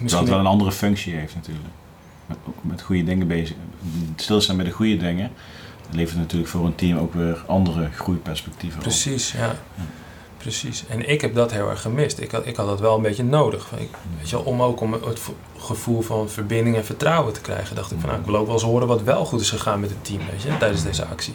misschien 0.00 0.22
het 0.22 0.30
wel 0.30 0.38
een 0.38 0.46
andere 0.46 0.72
functie 0.72 1.14
heeft 1.14 1.34
natuurlijk. 1.34 1.66
Met, 2.26 2.38
met 2.60 2.82
goede 2.82 3.04
dingen 3.04 3.26
bezig. 3.26 3.56
Stilstaan 4.16 4.56
bij 4.56 4.64
de 4.64 4.70
goede 4.70 4.96
dingen 4.96 5.30
levert 5.90 6.18
natuurlijk 6.18 6.50
voor 6.50 6.66
een 6.66 6.74
team 6.74 6.98
ook 6.98 7.14
weer 7.14 7.44
andere 7.46 7.88
groeiperspectieven 7.90 8.78
op. 8.78 8.84
Precies, 8.84 9.32
ja. 9.32 9.54
Precies. 10.42 10.84
En 10.88 11.08
ik 11.08 11.20
heb 11.20 11.34
dat 11.34 11.52
heel 11.52 11.70
erg 11.70 11.80
gemist. 11.80 12.18
Ik 12.20 12.30
had, 12.30 12.46
ik 12.46 12.56
had 12.56 12.66
dat 12.66 12.80
wel 12.80 12.96
een 12.96 13.02
beetje 13.02 13.24
nodig. 13.24 13.66
Ik, 13.76 13.88
weet 14.18 14.30
je 14.30 14.36
wel, 14.36 14.44
om 14.44 14.62
ook 14.62 14.80
om 14.80 14.92
het 14.92 15.18
vo- 15.18 15.34
gevoel 15.58 16.00
van 16.02 16.28
verbinding 16.30 16.76
en 16.76 16.84
vertrouwen 16.84 17.32
te 17.32 17.40
krijgen, 17.40 17.76
dacht 17.76 17.90
ik 17.92 17.96
van 18.00 18.08
nou, 18.08 18.20
ik 18.20 18.26
wil 18.26 18.36
ook 18.36 18.44
wel 18.46 18.54
eens 18.54 18.64
horen 18.64 18.86
wat 18.86 19.02
wel 19.02 19.24
goed 19.24 19.40
is 19.40 19.50
gegaan 19.50 19.80
met 19.80 19.90
het 19.90 20.04
team, 20.04 20.20
weet 20.30 20.42
je, 20.42 20.56
tijdens 20.58 20.82
deze 20.82 21.04
actie. 21.04 21.34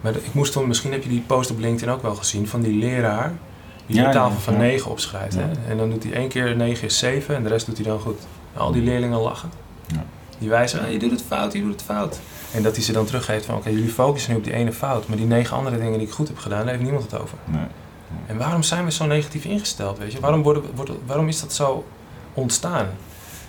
Maar 0.00 0.14
ik 0.14 0.34
moest 0.34 0.52
toen, 0.52 0.68
misschien 0.68 0.92
heb 0.92 1.02
je 1.02 1.08
die 1.08 1.24
post 1.26 1.50
op 1.50 1.58
LinkedIn 1.58 1.94
ook 1.94 2.02
wel 2.02 2.14
gezien, 2.14 2.48
van 2.48 2.60
die 2.60 2.78
leraar 2.78 3.32
die 3.86 3.96
Ja, 3.96 4.02
de 4.02 4.08
ja, 4.08 4.12
tafel 4.14 4.40
van 4.40 4.52
ja. 4.54 4.58
9 4.60 4.90
opschrijft. 4.90 5.34
Hè? 5.36 5.44
En 5.68 5.76
dan 5.76 5.90
doet 5.90 6.02
hij 6.02 6.12
één 6.12 6.28
keer 6.28 6.56
9 6.56 6.84
is 6.86 6.98
7 6.98 7.34
en 7.36 7.42
de 7.42 7.48
rest 7.48 7.66
doet 7.66 7.76
hij 7.76 7.86
dan 7.86 8.00
goed. 8.00 8.18
En 8.54 8.60
al 8.60 8.72
die 8.72 8.82
leerlingen 8.82 9.18
lachen. 9.20 9.50
Ja. 9.86 10.04
Die 10.38 10.48
wijzen, 10.48 10.80
"Ah, 10.84 10.90
je 10.92 10.98
doet 10.98 11.10
het 11.10 11.22
fout, 11.26 11.52
je 11.52 11.60
doet 11.62 11.72
het 11.72 11.82
fout. 11.82 12.18
En 12.54 12.62
dat 12.62 12.74
hij 12.74 12.84
ze 12.84 12.92
dan 12.92 13.04
teruggeeft 13.06 13.44
van, 13.46 13.54
oké, 13.54 13.68
jullie 13.68 13.88
focussen 13.90 14.30
nu 14.32 14.36
op 14.38 14.44
die 14.44 14.52
ene 14.52 14.72
fout, 14.72 15.08
maar 15.08 15.16
die 15.16 15.26
negen 15.26 15.56
andere 15.56 15.78
dingen 15.78 15.98
die 15.98 16.06
ik 16.06 16.12
goed 16.12 16.28
heb 16.28 16.38
gedaan, 16.38 16.60
daar 16.60 16.68
heeft 16.68 16.82
niemand 16.82 17.10
het 17.10 17.20
over. 17.20 17.38
Nee. 17.44 17.64
En 18.26 18.36
waarom 18.38 18.62
zijn 18.62 18.84
we 18.84 18.90
zo 18.92 19.06
negatief 19.06 19.44
ingesteld, 19.44 19.98
weet 19.98 20.12
je? 20.12 20.20
Waarom, 20.20 20.42
worden, 20.42 20.62
wordt, 20.74 20.90
waarom 21.06 21.28
is 21.28 21.40
dat 21.40 21.52
zo 21.52 21.86
ontstaan? 22.34 22.86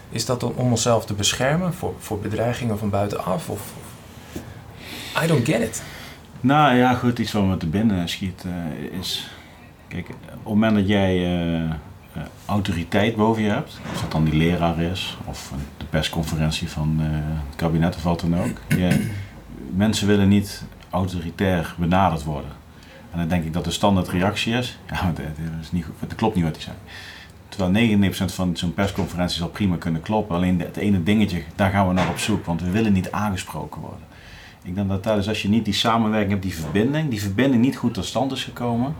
Is 0.10 0.26
dat 0.26 0.44
om, 0.44 0.54
onszelf 0.56 1.06
te 1.06 1.14
beschermen 1.14 1.74
voor, 1.74 1.94
voor 2.00 2.20
bedreigingen 2.20 2.80
van 2.80 2.90
buitenaf? 2.90 3.50
Of, 3.50 3.60
of- 3.60 5.24
I 5.24 5.28
don't 5.28 5.46
get 5.46 5.62
it. 5.62 5.84
Nou 6.42 6.76
ja, 6.76 6.94
goed, 6.94 7.20
iets 7.20 7.32
wat 7.32 7.44
me 7.44 7.58
te 7.58 7.68
binnen 7.68 8.10
schiet 8.10 8.44
eh, 8.46 9.00
is... 9.00 9.30
Kijk, 9.88 10.10
op 10.10 10.16
het 10.34 10.44
moment 10.44 10.76
dat 10.76 10.88
jij 10.88 11.26
eh, 11.26 11.70
autoriteit 12.46 13.16
boven 13.16 13.44
je 13.44 13.50
hebt, 13.50 13.80
of 13.94 14.02
dat 14.02 14.12
dan 14.12 14.24
die 14.24 14.34
leraar 14.34 14.80
is, 14.80 15.18
of 15.26 15.54
de 15.78 15.86
persconferentie 15.86 16.70
van 16.70 16.98
eh, 17.00 17.08
het 17.48 17.56
kabinet 17.56 17.96
of 17.96 18.04
wat 18.04 18.20
dan 18.20 18.40
ook. 18.40 18.62
Je, 18.68 19.10
mensen 19.76 20.08
willen 20.08 20.28
niet 20.28 20.64
autoritair 20.90 21.76
benaderd 21.78 22.24
worden. 22.24 22.52
En 23.12 23.18
dan 23.18 23.28
denk 23.28 23.44
ik 23.44 23.54
dat 23.54 23.64
de 23.64 23.72
standaard 23.72 24.10
reactie 24.10 24.54
is, 24.54 24.80
ja, 24.90 25.12
dat 25.16 25.26
is 25.62 25.72
niet 25.72 25.86
goed, 25.86 25.94
dat 26.00 26.16
klopt 26.16 26.36
niet 26.36 26.44
wat 26.44 26.56
hij 26.56 26.64
zei. 26.64 26.76
Terwijl 27.50 27.98
99% 28.12 28.12
van 28.26 28.58
zo'n 28.58 28.74
persconferentie 28.74 29.38
zal 29.38 29.50
prima 29.50 29.76
kunnen 29.76 30.02
kloppen. 30.02 30.36
Alleen 30.36 30.60
het 30.60 30.78
ene 30.78 31.04
dingetje, 31.04 31.44
daar 31.56 31.72
gaan 31.72 31.88
we 31.88 31.94
naar 31.94 32.10
op 32.10 32.18
zoek, 32.18 32.46
want 32.46 32.62
we 32.62 32.70
willen 32.70 32.94
niet 32.94 33.12
aangesproken 33.12 33.82
worden. 33.82 34.06
Ik 34.68 34.76
denk 34.76 34.90
dat 34.90 35.04
dat 35.04 35.18
is 35.18 35.28
als 35.28 35.42
je 35.42 35.50
niet 35.50 35.66
die 35.66 35.74
samenwerking 35.74 36.32
hebt, 36.32 36.44
die 36.44 36.56
verbinding, 36.56 37.10
die 37.10 37.22
verbinding 37.22 37.62
niet 37.62 37.78
goed 37.78 37.94
tot 37.94 38.06
stand 38.06 38.32
is 38.32 38.44
gekomen, 38.44 38.96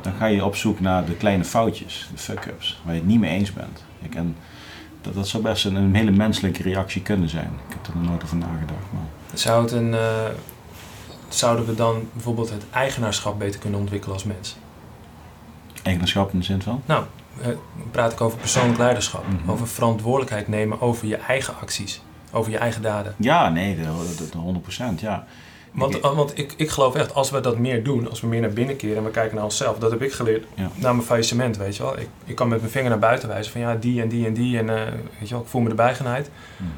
dan 0.00 0.12
ga 0.12 0.26
je 0.26 0.44
op 0.44 0.56
zoek 0.56 0.80
naar 0.80 1.04
de 1.04 1.14
kleine 1.14 1.44
foutjes, 1.44 2.08
de 2.12 2.18
fuck-ups, 2.18 2.80
waar 2.84 2.94
je 2.94 3.00
het 3.00 3.08
niet 3.08 3.20
mee 3.20 3.30
eens 3.30 3.52
bent. 3.52 3.84
Ik, 4.02 4.14
en 4.14 4.36
dat, 5.00 5.14
dat 5.14 5.28
zou 5.28 5.42
best 5.42 5.64
een, 5.64 5.74
een 5.74 5.94
hele 5.94 6.10
menselijke 6.10 6.62
reactie 6.62 7.02
kunnen 7.02 7.28
zijn. 7.28 7.50
Ik 7.68 7.74
heb 7.74 7.86
er 7.86 8.00
nog 8.00 8.08
nooit 8.08 8.24
over 8.24 8.36
nagedacht. 8.36 8.92
Maar... 8.92 9.38
Zou 9.38 9.62
het 9.62 9.72
een, 9.72 9.94
eh, 9.94 10.24
zouden 11.28 11.66
we 11.66 11.74
dan 11.74 12.08
bijvoorbeeld 12.12 12.50
het 12.50 12.64
eigenaarschap 12.70 13.38
beter 13.38 13.60
kunnen 13.60 13.80
ontwikkelen 13.80 14.14
als 14.14 14.24
mens? 14.24 14.56
Eigenaarschap 15.82 16.32
in 16.32 16.38
de 16.38 16.44
zin 16.44 16.62
van? 16.62 16.82
Nou, 16.86 17.04
eh, 17.42 17.48
praat 17.90 18.12
ik 18.12 18.20
over 18.20 18.38
persoonlijk 18.38 18.78
leiderschap. 18.78 19.24
Mhm. 19.28 19.50
Over 19.50 19.68
verantwoordelijkheid 19.68 20.48
nemen 20.48 20.80
over 20.80 21.06
je 21.06 21.16
eigen 21.16 21.54
acties. 21.60 22.02
Over 22.32 22.50
je 22.50 22.58
eigen 22.58 22.82
daden. 22.82 23.14
Ja, 23.18 23.48
nee, 23.48 23.76
de, 23.76 23.82
de, 24.16 24.28
de 24.30 24.60
100%. 24.96 25.00
Ja. 25.00 25.26
Want, 25.72 25.94
Ik- 25.94 26.02
want 26.02 26.38
ik, 26.38 26.54
ik 26.56 26.70
geloof 26.70 26.94
echt, 26.94 27.14
als 27.14 27.30
we 27.30 27.40
dat 27.40 27.58
meer 27.58 27.84
doen, 27.84 28.10
als 28.10 28.20
we 28.20 28.26
meer 28.26 28.40
naar 28.40 28.50
binnen 28.50 28.76
keren 28.76 28.96
en 28.96 29.04
we 29.04 29.10
kijken 29.10 29.34
naar 29.34 29.44
onszelf, 29.44 29.78
dat 29.78 29.90
heb 29.90 30.02
ik 30.02 30.12
geleerd 30.12 30.44
Ja. 30.54 30.68
na 30.74 30.92
mijn 30.92 31.06
faillissement, 31.06 31.56
weet 31.56 31.76
je 31.76 31.82
wel. 31.82 31.98
Ik, 31.98 32.08
ik 32.24 32.34
kan 32.34 32.48
met 32.48 32.58
mijn 32.60 32.72
vinger 32.72 32.88
naar 32.90 32.98
buiten 32.98 33.28
wijzen 33.28 33.52
van 33.52 33.60
ja, 33.60 33.74
die 33.74 34.02
en 34.02 34.08
die 34.08 34.26
en 34.26 34.32
die 34.34 34.58
en 34.58 34.68
eh, 34.68 34.92
weet 35.18 35.28
je 35.28 35.34
wel, 35.34 35.42
ik 35.42 35.48
voel 35.48 35.60
me 35.60 35.68
erbij 35.68 35.94
genaaid. 35.94 36.30
Mhm. 36.56 36.68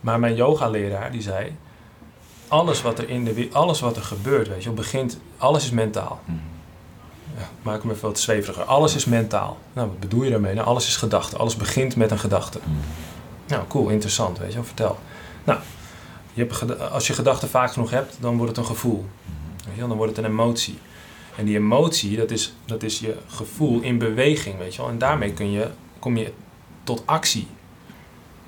Maar 0.00 0.20
mijn 0.20 0.34
yoga-leraar 0.34 1.10
die 1.10 1.22
zei, 1.22 1.56
alles 2.48 2.82
wat 2.82 2.98
er 2.98 3.08
in 3.08 3.24
de 3.24 3.48
alles 3.52 3.80
wat 3.80 3.96
er 3.96 4.02
gebeurt, 4.02 4.48
weet 4.48 4.58
je 4.62 4.64
wel, 4.64 4.74
begint, 4.74 5.18
alles 5.38 5.64
is 5.64 5.70
mentaal. 5.70 6.20
Mhm. 6.24 6.36
Ja, 7.38 7.48
maak 7.62 7.82
hem 7.82 7.90
even 7.90 8.08
wat 8.08 8.18
zweveriger. 8.18 8.64
Alles 8.64 8.94
is 8.94 9.04
mentaal. 9.04 9.58
Nou, 9.72 9.88
wat 9.88 10.00
bedoel 10.00 10.22
je 10.22 10.30
daarmee? 10.30 10.54
Nou, 10.54 10.66
alles 10.66 10.86
is 10.86 10.96
gedachte. 10.96 11.36
Alles 11.36 11.56
begint 11.56 11.96
met 11.96 12.10
een 12.10 12.18
gedachte. 12.18 12.58
Mhm. 12.62 12.70
Nou, 13.46 13.66
cool, 13.68 13.88
interessant, 13.88 14.38
weet 14.38 14.48
je 14.48 14.54
wel, 14.54 14.64
vertel. 14.64 14.98
Nou, 15.44 15.58
je 16.32 16.46
hebt, 16.46 16.80
als 16.90 17.06
je 17.06 17.12
gedachten 17.12 17.48
vaak 17.48 17.72
genoeg 17.72 17.90
hebt, 17.90 18.16
dan 18.20 18.36
wordt 18.36 18.56
het 18.56 18.60
een 18.60 18.70
gevoel. 18.74 19.06
Weet 19.64 19.74
je 19.74 19.78
wel, 19.78 19.88
dan 19.88 19.96
wordt 19.96 20.16
het 20.16 20.24
een 20.24 20.30
emotie. 20.30 20.78
En 21.36 21.44
die 21.44 21.56
emotie, 21.56 22.16
dat 22.16 22.30
is, 22.30 22.54
dat 22.64 22.82
is 22.82 22.98
je 22.98 23.16
gevoel 23.26 23.80
in 23.80 23.98
beweging, 23.98 24.58
weet 24.58 24.74
je 24.74 24.82
wel. 24.82 24.90
En 24.90 24.98
daarmee 24.98 25.32
kun 25.32 25.50
je, 25.50 25.68
kom 25.98 26.16
je 26.16 26.32
tot 26.84 27.02
actie. 27.04 27.46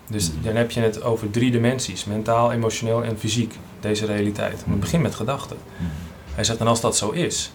Dus 0.06 0.30
dan 0.42 0.54
heb 0.56 0.70
je 0.70 0.80
het 0.80 1.02
over 1.02 1.30
drie 1.30 1.50
dimensies. 1.50 2.04
Mentaal, 2.04 2.52
emotioneel 2.52 3.04
en 3.04 3.18
fysiek. 3.18 3.54
Deze 3.80 4.06
realiteit. 4.06 4.56
Maar 4.56 4.70
het 4.70 4.80
begint 4.80 5.02
met 5.02 5.14
gedachten. 5.14 5.56
Mhm. 5.76 5.90
Hij 6.34 6.44
zegt, 6.44 6.58
en 6.58 6.66
als 6.66 6.80
dat 6.80 6.96
zo 6.96 7.10
is, 7.10 7.52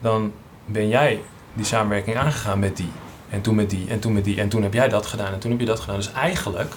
dan 0.00 0.32
ben 0.66 0.88
jij 0.88 1.22
die 1.52 1.64
samenwerking 1.64 2.16
aangegaan 2.16 2.58
met 2.58 2.76
die. 2.76 2.90
En 3.30 3.40
toen 3.40 3.54
met 3.54 3.70
die, 3.70 3.88
en 3.88 4.00
toen 4.00 4.12
met 4.12 4.24
die, 4.24 4.40
en 4.40 4.48
toen 4.48 4.62
heb 4.62 4.72
jij 4.72 4.88
dat 4.88 5.06
gedaan, 5.06 5.32
en 5.32 5.38
toen 5.38 5.50
heb 5.50 5.60
je 5.60 5.66
dat 5.66 5.80
gedaan. 5.80 5.96
Dus 5.96 6.12
eigenlijk 6.12 6.74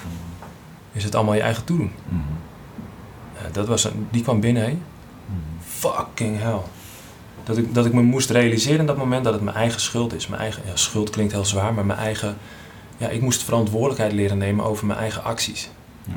is 0.91 1.03
het 1.03 1.15
allemaal 1.15 1.33
je 1.33 1.41
eigen 1.41 1.63
toedoen. 1.63 1.91
Mhm. 2.09 2.21
Dat 3.51 3.67
was 3.67 3.83
een, 3.83 4.07
die 4.11 4.23
kwam 4.23 4.39
binnen? 4.39 4.63
Mhm. 4.63 5.37
Fucking 5.67 6.39
hell. 6.39 6.59
Dat 7.43 7.57
ik, 7.57 7.73
dat 7.73 7.85
ik 7.85 7.93
me 7.93 8.01
moest 8.01 8.29
realiseren 8.29 8.79
in 8.79 8.85
dat 8.85 8.97
moment 8.97 9.23
dat 9.23 9.33
het 9.33 9.41
mijn 9.43 9.55
eigen 9.55 9.81
schuld 9.81 10.13
is. 10.13 10.27
Mijn 10.27 10.41
eigen, 10.41 10.61
ja, 10.65 10.75
schuld 10.75 11.09
klinkt 11.09 11.31
heel 11.33 11.45
zwaar, 11.45 11.73
maar 11.73 11.85
mijn 11.85 11.99
eigen... 11.99 12.37
Ja, 12.97 13.09
ik 13.09 13.21
moest 13.21 13.43
verantwoordelijkheid 13.43 14.11
leren 14.13 14.37
nemen 14.37 14.65
over 14.65 14.85
mijn 14.85 14.99
eigen 14.99 15.23
acties. 15.23 15.69
Ja. 16.03 16.13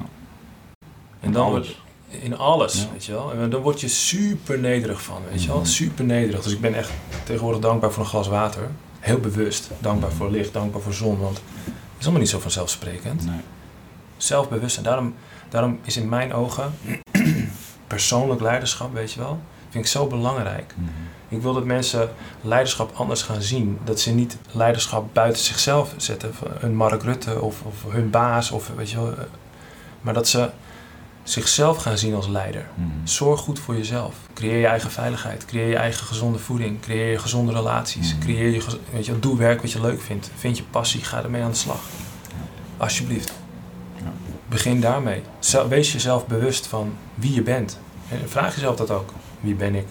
En 1.20 1.32
dan 1.32 1.46
Alles. 1.46 1.82
in 2.08 2.36
alles, 2.38 2.74
Ja. 2.74 2.88
weet 2.92 3.04
je 3.04 3.12
wel. 3.12 3.32
En 3.32 3.50
dan 3.50 3.60
word 3.60 3.80
je 3.80 3.88
super 3.88 4.58
nederig 4.58 5.02
van, 5.02 5.22
weet 5.30 5.42
je 5.42 5.48
wel. 5.48 5.56
Mhm. 5.56 5.66
Super 5.66 6.04
nederig. 6.04 6.42
Dus 6.42 6.52
ik 6.52 6.60
ben 6.60 6.74
echt 6.74 6.90
tegenwoordig 7.24 7.60
dankbaar 7.60 7.92
voor 7.92 8.02
een 8.02 8.08
glas 8.08 8.28
water. 8.28 8.70
Heel 9.06 9.18
bewust. 9.18 9.70
Dankbaar 9.78 10.12
voor 10.12 10.30
licht, 10.30 10.52
dankbaar 10.52 10.80
voor 10.80 10.92
zon. 10.92 11.18
Want 11.18 11.36
het 11.64 11.74
is 11.98 12.02
allemaal 12.02 12.20
niet 12.20 12.30
zo 12.30 12.40
vanzelfsprekend. 12.40 13.26
Nee. 13.26 13.40
Zelfbewust. 14.16 14.76
En 14.76 14.82
daarom, 14.82 15.14
daarom 15.48 15.78
is 15.82 15.96
in 15.96 16.08
mijn 16.08 16.32
ogen 16.32 16.74
persoonlijk 17.86 18.40
leiderschap, 18.40 18.92
weet 18.92 19.12
je 19.12 19.20
wel, 19.20 19.40
vind 19.68 19.84
ik 19.84 19.90
zo 19.90 20.06
belangrijk. 20.06 20.74
Mhm. 20.76 20.90
Ik 21.28 21.42
wil 21.42 21.52
dat 21.52 21.64
mensen 21.64 22.10
leiderschap 22.40 22.92
anders 22.94 23.22
gaan 23.22 23.42
zien. 23.42 23.78
Dat 23.84 24.00
ze 24.00 24.10
niet 24.10 24.36
leiderschap 24.52 25.14
buiten 25.14 25.42
zichzelf 25.42 25.94
zetten. 25.96 26.32
Een 26.60 26.74
Mark 26.74 27.02
Rutte 27.02 27.40
of, 27.40 27.62
of 27.62 27.92
hun 27.92 28.10
baas. 28.10 28.50
Of, 28.50 28.70
weet 28.76 28.90
je 28.90 28.96
wel, 28.96 29.12
eh, 29.12 29.18
maar 30.00 30.14
dat 30.14 30.28
ze 30.28 30.50
zichzelf 31.28 31.76
gaan 31.76 31.98
zien 31.98 32.14
als 32.14 32.28
leider. 32.28 32.66
Mhm. 32.74 32.88
Zorg 33.04 33.40
goed 33.40 33.58
voor 33.58 33.76
jezelf. 33.76 34.14
Creëer 34.34 34.58
je 34.58 34.66
eigen 34.66 34.90
veiligheid. 34.90 35.44
Creëer 35.44 35.68
je 35.68 35.76
eigen 35.76 36.06
gezonde 36.06 36.38
voeding. 36.38 36.80
Creëer 36.80 37.10
je 37.10 37.18
gezonde 37.18 37.52
relaties. 37.52 38.14
Mhm. 38.14 38.22
Creëer 38.22 38.52
je, 38.52 38.62
weet 38.92 39.06
je, 39.06 39.18
doe 39.18 39.36
werk 39.36 39.60
wat 39.62 39.72
je 39.72 39.80
leuk 39.80 40.00
vindt. 40.00 40.30
Vind 40.36 40.56
je 40.56 40.62
passie, 40.62 41.04
ga 41.04 41.22
ermee 41.22 41.42
aan 41.42 41.50
de 41.50 41.56
slag. 41.56 41.80
Alsjeblieft. 42.76 43.32
Ja. 43.96 44.12
Begin 44.48 44.80
daarmee. 44.80 45.22
Wees 45.68 45.92
jezelf 45.92 46.26
bewust 46.26 46.66
van 46.66 46.96
wie 47.14 47.34
je 47.34 47.42
bent. 47.42 47.78
En 48.08 48.28
vraag 48.28 48.54
jezelf 48.54 48.76
dat 48.76 48.90
ook. 48.90 49.12
Wie 49.40 49.54
ben 49.54 49.74
ik? 49.74 49.86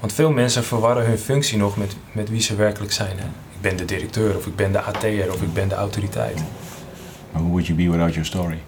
Want 0.00 0.12
veel 0.12 0.30
mensen 0.30 0.64
verwarren 0.64 1.06
hun 1.06 1.18
functie 1.18 1.58
nog 1.58 1.76
met, 1.76 1.96
met 2.12 2.28
wie 2.28 2.40
ze 2.40 2.54
werkelijk 2.54 2.92
zijn. 2.92 3.18
Hè? 3.18 3.24
Ik 3.24 3.60
ben 3.60 3.76
de 3.76 3.84
directeur, 3.84 4.36
of 4.36 4.46
ik 4.46 4.56
ben 4.56 4.72
de 4.72 4.80
AT'er, 4.80 5.32
of 5.32 5.42
ik 5.42 5.52
ben 5.52 5.68
de 5.68 5.74
autoriteit. 5.74 6.42
Maar 7.32 7.42
who 7.42 7.50
would 7.50 7.66
you 7.66 7.78
be 7.78 7.90
without 7.90 8.12
your 8.14 8.26
story? 8.26 8.58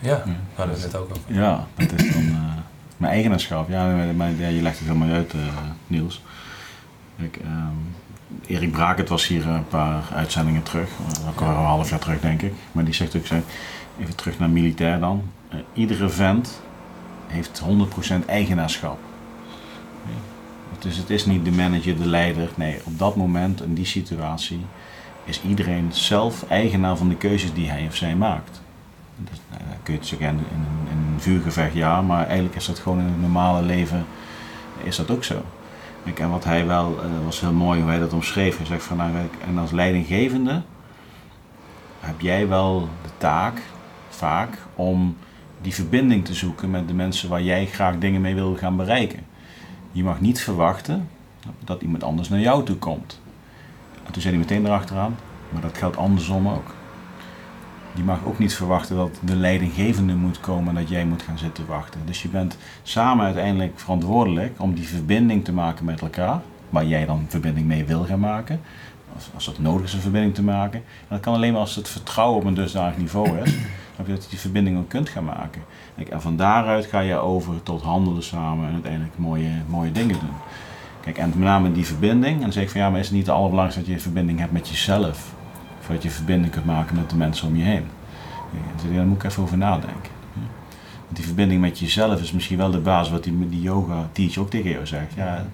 Ja, 0.00 0.08
Ja. 0.10 0.24
daar 0.24 0.36
hadden 0.54 0.76
we 0.76 0.82
het 0.82 0.96
ook 0.96 1.10
over. 1.10 1.34
Ja, 1.34 1.66
dat 1.76 1.92
is 1.92 2.12
dan 2.12 2.22
eh, 2.22 2.52
mijn 2.96 3.12
eigenaarschap. 3.12 3.68
Ja, 3.68 4.12
maar, 4.16 4.30
ja, 4.30 4.48
je 4.48 4.62
legt 4.62 4.78
het 4.78 4.88
helemaal 4.88 5.14
uit, 5.14 5.32
eh, 5.32 5.38
Niels. 5.86 6.22
Ehm, 7.18 7.76
Erik 8.46 8.70
Braakert 8.72 9.08
was 9.08 9.26
hier 9.26 9.46
een 9.48 9.68
paar 9.68 10.02
uitzendingen 10.14 10.62
terug, 10.62 10.88
eh, 10.88 11.28
ook 11.28 11.40
al 11.40 11.48
een 11.48 11.54
half 11.54 11.90
jaar 11.90 11.98
terug 11.98 12.20
denk 12.20 12.42
ik. 12.42 12.52
Maar 12.72 12.84
die 12.84 12.94
zegt 12.94 13.16
ook, 13.16 13.26
zo, 13.26 13.34
even 14.00 14.16
terug 14.16 14.38
naar 14.38 14.50
militair 14.50 14.98
dan. 15.00 15.22
Iedere 15.72 16.08
vent 16.08 16.60
heeft 17.26 17.58
100% 17.58 18.26
eigenaarschap. 18.26 18.98
Dus 20.78 20.96
het 20.96 21.10
is 21.10 21.26
niet 21.26 21.44
de 21.44 21.50
manager, 21.50 21.96
de 21.98 22.06
leider. 22.06 22.48
Nee, 22.54 22.80
op 22.84 22.98
dat 22.98 23.16
moment, 23.16 23.62
in 23.62 23.74
die 23.74 23.84
situatie, 23.86 24.60
is 25.24 25.40
iedereen 25.48 25.88
zelf 25.92 26.44
eigenaar 26.48 26.96
van 26.96 27.08
de 27.08 27.16
keuzes 27.16 27.52
die 27.52 27.70
hij 27.70 27.86
of 27.86 27.94
zij 27.96 28.16
maakt. 28.16 28.60
Nou, 29.50 29.62
dat 29.70 29.78
kun 29.82 29.92
je 29.92 29.98
het 29.98 30.08
zeggen 30.08 30.26
in, 30.28 30.34
in, 30.38 30.66
een- 30.90 31.20
vuurgevecht, 31.20 31.74
ja, 31.74 32.02
maar 32.02 32.26
eigenlijk 32.26 32.56
is 32.56 32.66
dat 32.66 32.78
gewoon 32.78 32.98
in 32.98 33.04
het 33.06 33.20
normale 33.20 33.62
leven, 33.62 34.06
is 34.82 34.96
dat 34.96 35.10
ook 35.10 35.24
zo. 35.24 35.42
En 36.18 36.30
wat 36.30 36.44
hij 36.44 36.66
wel, 36.66 36.98
eh, 37.02 37.24
was 37.24 37.40
heel 37.40 37.52
mooi 37.52 37.80
hoe 37.80 37.90
hij 37.90 37.98
dat 37.98 38.12
omschreef. 38.12 38.56
Hij 38.56 38.66
zegt 38.66 38.82
van, 38.82 38.96
nou, 38.96 39.10
en 39.48 39.58
als 39.58 39.70
leidinggevende 39.70 40.62
heb 42.00 42.20
jij 42.20 42.48
wel 42.48 42.88
de 43.02 43.08
taak, 43.18 43.62
vaak, 44.08 44.58
om 44.74 45.16
die 45.60 45.74
verbinding 45.74 46.24
te 46.24 46.34
zoeken 46.34 46.70
met 46.70 46.88
de 46.88 46.94
mensen 46.94 47.28
waar 47.28 47.42
jij 47.42 47.66
graag 47.66 47.98
dingen 47.98 48.20
mee 48.20 48.34
wil 48.34 48.56
gaan 48.56 48.76
bereiken. 48.76 49.26
Je 49.92 50.02
mag 50.04 50.20
niet 50.20 50.40
verwachten 50.40 51.08
dat 51.64 51.82
iemand 51.82 52.02
anders 52.04 52.28
naar 52.28 52.40
jou 52.40 52.64
toe 52.64 52.76
komt. 52.76 53.20
En 54.06 54.12
toen 54.12 54.22
zei 54.22 54.34
hij 54.34 54.42
meteen 54.44 54.66
erachteraan, 54.66 55.16
maar 55.48 55.62
dat 55.62 55.78
geldt 55.78 55.96
andersom 55.96 56.48
ook. 56.48 56.74
Je 57.98 58.04
mag 58.04 58.24
ook 58.24 58.38
niet 58.38 58.54
verwachten 58.54 58.96
dat 58.96 59.18
de 59.22 59.36
leidinggevende 59.36 60.14
moet 60.14 60.40
komen 60.40 60.68
en 60.68 60.74
dat 60.74 60.88
jij 60.88 61.04
moet 61.04 61.22
gaan 61.22 61.38
zitten 61.38 61.66
wachten. 61.66 62.00
Dus 62.04 62.22
je 62.22 62.28
bent 62.28 62.56
samen 62.82 63.24
uiteindelijk 63.24 63.80
verantwoordelijk 63.80 64.60
om 64.60 64.74
die 64.74 64.88
verbinding 64.88 65.44
te 65.44 65.52
maken 65.52 65.84
met 65.84 66.00
elkaar, 66.00 66.40
waar 66.70 66.84
jij 66.84 67.06
dan 67.06 67.26
verbinding 67.28 67.66
mee 67.66 67.84
wil 67.84 68.04
gaan 68.04 68.20
maken. 68.20 68.60
Als, 69.14 69.30
als 69.34 69.44
dat 69.44 69.58
nodig 69.58 69.86
is 69.86 69.92
een 69.92 70.00
verbinding 70.00 70.34
te 70.34 70.42
maken. 70.42 70.78
En 70.80 71.06
dat 71.08 71.20
kan 71.20 71.34
alleen 71.34 71.52
maar 71.52 71.60
als 71.60 71.74
het 71.74 71.88
vertrouwen 71.88 72.38
op 72.38 72.44
een 72.44 72.54
dusdanig 72.54 72.96
niveau 72.96 73.38
is, 73.38 73.54
dat 73.96 74.06
je 74.06 74.28
die 74.28 74.38
verbinding 74.38 74.78
ook 74.78 74.88
kunt 74.88 75.08
gaan 75.08 75.24
maken. 75.24 75.62
En 76.10 76.20
van 76.20 76.36
daaruit 76.36 76.86
ga 76.86 77.00
je 77.00 77.16
over 77.16 77.62
tot 77.62 77.82
handelen 77.82 78.22
samen 78.22 78.66
en 78.66 78.72
uiteindelijk 78.72 79.18
mooie, 79.18 79.50
mooie 79.66 79.92
dingen 79.92 80.18
doen. 80.18 80.36
Kijk, 81.00 81.18
en 81.18 81.28
met 81.28 81.38
name 81.38 81.72
die 81.72 81.86
verbinding, 81.86 82.34
en 82.34 82.40
dan 82.40 82.52
zeg 82.52 82.62
ik 82.62 82.70
van 82.70 82.80
ja, 82.80 82.90
maar 82.90 83.00
is 83.00 83.06
het 83.06 83.14
niet 83.14 83.26
het 83.26 83.34
allerbelangrijkste 83.34 83.90
dat 83.90 83.94
je 83.94 84.04
verbinding 84.04 84.38
hebt 84.38 84.52
met 84.52 84.68
jezelf? 84.68 85.36
Of 85.88 86.02
je 86.02 86.10
verbinding 86.10 86.52
kunt 86.52 86.64
maken 86.64 86.96
met 86.96 87.10
de 87.10 87.16
mensen 87.16 87.48
om 87.48 87.56
je 87.56 87.64
heen. 87.64 87.84
Ja, 88.50 88.94
daar 88.94 89.06
moet 89.06 89.16
ik 89.16 89.30
even 89.30 89.42
over 89.42 89.58
nadenken. 89.58 90.10
Want 91.04 91.16
die 91.16 91.24
verbinding 91.24 91.60
met 91.60 91.78
jezelf 91.78 92.20
is 92.20 92.32
misschien 92.32 92.58
wel 92.58 92.70
de 92.70 92.78
basis 92.78 93.12
wat 93.12 93.24
die, 93.24 93.48
die 93.48 93.60
yoga 93.60 94.08
teacher 94.12 94.42
ook 94.42 94.50
tegen 94.50 94.70
jou 94.70 94.86
zegt. 94.86 95.14
Ja, 95.14 95.46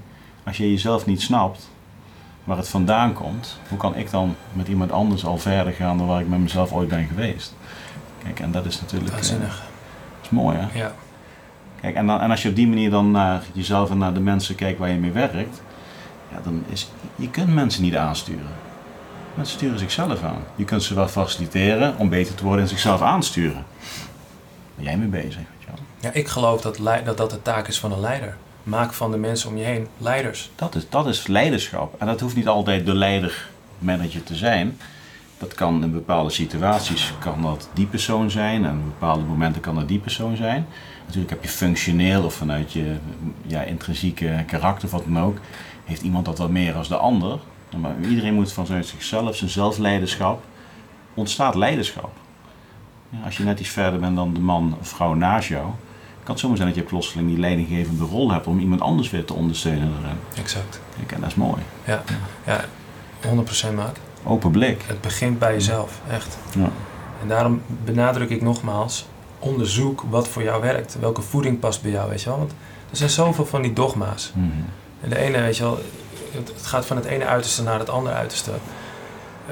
als 0.44 0.56
je 0.56 0.70
jezelf 0.70 1.06
niet 1.06 1.22
snapt, 1.22 1.70
waar 2.44 2.56
het 2.56 2.68
vandaan 2.68 3.12
komt, 3.12 3.58
hoe 3.68 3.78
kan 3.78 3.96
ik 3.96 4.10
dan 4.10 4.34
met 4.52 4.68
iemand 4.68 4.92
anders 4.92 5.24
al 5.24 5.38
verder 5.38 5.72
gaan 5.72 5.98
dan 5.98 6.06
waar 6.06 6.20
ik 6.20 6.28
met 6.28 6.38
mezelf 6.38 6.72
ooit 6.72 6.88
ben 6.88 7.06
geweest? 7.06 7.54
Kijk, 8.22 8.40
en 8.40 8.50
dat 8.50 8.66
is 8.66 8.80
natuurlijk. 8.80 9.12
Waanzinnig. 9.12 9.56
Uh, 9.56 9.62
dat 10.16 10.22
is 10.22 10.30
mooi, 10.30 10.56
hè? 10.56 10.78
Ja. 10.78 10.92
Kijk, 11.80 11.94
en, 11.94 12.06
dan, 12.06 12.20
en 12.20 12.30
als 12.30 12.42
je 12.42 12.48
op 12.48 12.56
die 12.56 12.68
manier 12.68 12.90
dan 12.90 13.10
naar 13.10 13.42
jezelf 13.52 13.90
en 13.90 13.98
naar 13.98 14.14
de 14.14 14.20
mensen 14.20 14.54
kijkt 14.54 14.78
waar 14.78 14.90
je 14.90 14.98
mee 14.98 15.12
werkt, 15.12 15.62
ja, 16.30 16.40
dan 16.42 16.64
is. 16.68 16.90
Je 17.16 17.30
kunt 17.30 17.54
mensen 17.54 17.82
niet 17.82 17.96
aansturen. 17.96 18.48
Mensen 19.34 19.56
sturen 19.56 19.78
zichzelf 19.78 20.22
aan. 20.22 20.44
Je 20.56 20.64
kunt 20.64 20.82
ze 20.82 20.94
wel 20.94 21.08
faciliteren 21.08 21.98
om 21.98 22.08
beter 22.08 22.34
te 22.34 22.44
worden 22.44 22.62
en 22.62 22.68
zichzelf 22.68 23.02
aansturen. 23.02 23.64
Ben 24.74 24.84
jij 24.84 24.96
mee 24.96 25.08
bezig? 25.08 25.36
Weet 25.36 25.46
je 25.58 25.66
wel? 25.66 25.76
Ja, 26.00 26.12
ik 26.12 26.28
geloof 26.28 26.60
dat, 26.60 26.78
dat 27.04 27.16
dat 27.16 27.30
de 27.30 27.42
taak 27.42 27.68
is 27.68 27.80
van 27.80 27.92
een 27.92 28.00
leider. 28.00 28.36
Maak 28.62 28.92
van 28.92 29.10
de 29.10 29.16
mensen 29.16 29.48
om 29.48 29.56
je 29.56 29.64
heen 29.64 29.86
leiders. 29.98 30.50
Dat 30.54 30.74
is, 30.74 30.88
dat 30.88 31.06
is 31.06 31.26
leiderschap. 31.26 32.00
En 32.00 32.06
dat 32.06 32.20
hoeft 32.20 32.36
niet 32.36 32.48
altijd 32.48 32.86
de 32.86 32.94
leider-manager 32.94 34.22
te 34.22 34.34
zijn. 34.34 34.78
Dat 35.38 35.54
kan 35.54 35.82
in 35.82 35.92
bepaalde 35.92 36.30
situaties 36.30 37.12
kan 37.18 37.42
dat 37.42 37.68
die 37.72 37.86
persoon 37.86 38.30
zijn 38.30 38.64
en 38.64 38.78
op 38.78 38.84
bepaalde 38.84 39.24
momenten 39.24 39.60
kan 39.60 39.74
dat 39.74 39.88
die 39.88 39.98
persoon 39.98 40.36
zijn. 40.36 40.66
Natuurlijk 41.04 41.30
heb 41.30 41.42
je 41.42 41.48
functioneel 41.48 42.24
of 42.24 42.34
vanuit 42.34 42.72
je 42.72 42.96
ja, 43.46 43.62
intrinsieke 43.62 44.44
karakter 44.46 44.84
of 44.84 44.90
wat 44.90 45.04
dan 45.04 45.20
ook, 45.22 45.38
heeft 45.84 46.02
iemand 46.02 46.24
dat 46.24 46.38
wat 46.38 46.50
meer 46.50 46.74
als 46.74 46.88
de 46.88 46.96
ander. 46.96 47.38
Maar 47.80 47.94
iedereen 48.08 48.34
moet 48.34 48.52
vanuit 48.52 48.86
zichzelf, 48.86 49.36
zijn 49.36 49.50
zelfleiderschap, 49.50 50.42
ontstaat 51.14 51.54
leiderschap. 51.54 52.10
Ja, 53.08 53.18
als 53.24 53.36
je 53.36 53.44
net 53.44 53.60
iets 53.60 53.68
verder 53.68 54.00
bent 54.00 54.16
dan 54.16 54.34
de 54.34 54.40
man 54.40 54.76
of 54.80 54.88
vrouw 54.88 55.14
naast 55.14 55.48
jou, 55.48 55.64
kan 56.22 56.32
het 56.32 56.38
zomaar 56.38 56.56
zijn 56.56 56.68
dat 56.68 56.78
je 56.78 56.84
plotseling 56.84 57.28
die 57.28 57.38
leidinggevende 57.38 58.04
rol 58.04 58.30
hebt 58.30 58.46
om 58.46 58.58
iemand 58.58 58.80
anders 58.80 59.10
weer 59.10 59.24
te 59.24 59.34
ondersteunen 59.34 59.92
erin. 60.02 60.42
Exact. 60.42 60.80
Kijk, 60.96 61.12
en 61.12 61.20
dat 61.20 61.28
is 61.28 61.34
mooi. 61.34 61.62
Ja, 61.84 62.02
ja 62.46 62.64
100% 63.70 63.74
maak. 63.74 63.96
Open 64.24 64.50
blik. 64.50 64.82
Het 64.86 65.00
begint 65.00 65.38
bij 65.38 65.52
jezelf, 65.52 66.00
echt. 66.10 66.38
Ja. 66.54 66.70
En 67.22 67.28
daarom 67.28 67.62
benadruk 67.84 68.30
ik 68.30 68.42
nogmaals, 68.42 69.06
onderzoek 69.38 70.04
wat 70.10 70.28
voor 70.28 70.42
jou 70.42 70.62
werkt. 70.62 70.96
Welke 71.00 71.22
voeding 71.22 71.58
past 71.58 71.82
bij 71.82 71.90
jou, 71.90 72.10
weet 72.10 72.22
je 72.22 72.28
wel. 72.28 72.38
Want 72.38 72.54
er 72.90 72.96
zijn 72.96 73.10
zoveel 73.10 73.46
van 73.46 73.62
die 73.62 73.72
dogma's. 73.72 74.32
Mhm. 74.34 74.46
En 75.00 75.08
de 75.08 75.18
ene, 75.18 75.40
weet 75.40 75.56
je 75.56 75.62
wel, 75.62 75.78
het 76.38 76.48
het 76.48 76.66
gaat 76.66 76.86
van 76.86 76.96
het 76.96 77.04
ene 77.06 77.24
uiterste 77.24 77.62
naar 77.62 77.78
het 77.78 77.88
andere 77.90 78.14
uiterste. 78.14 78.50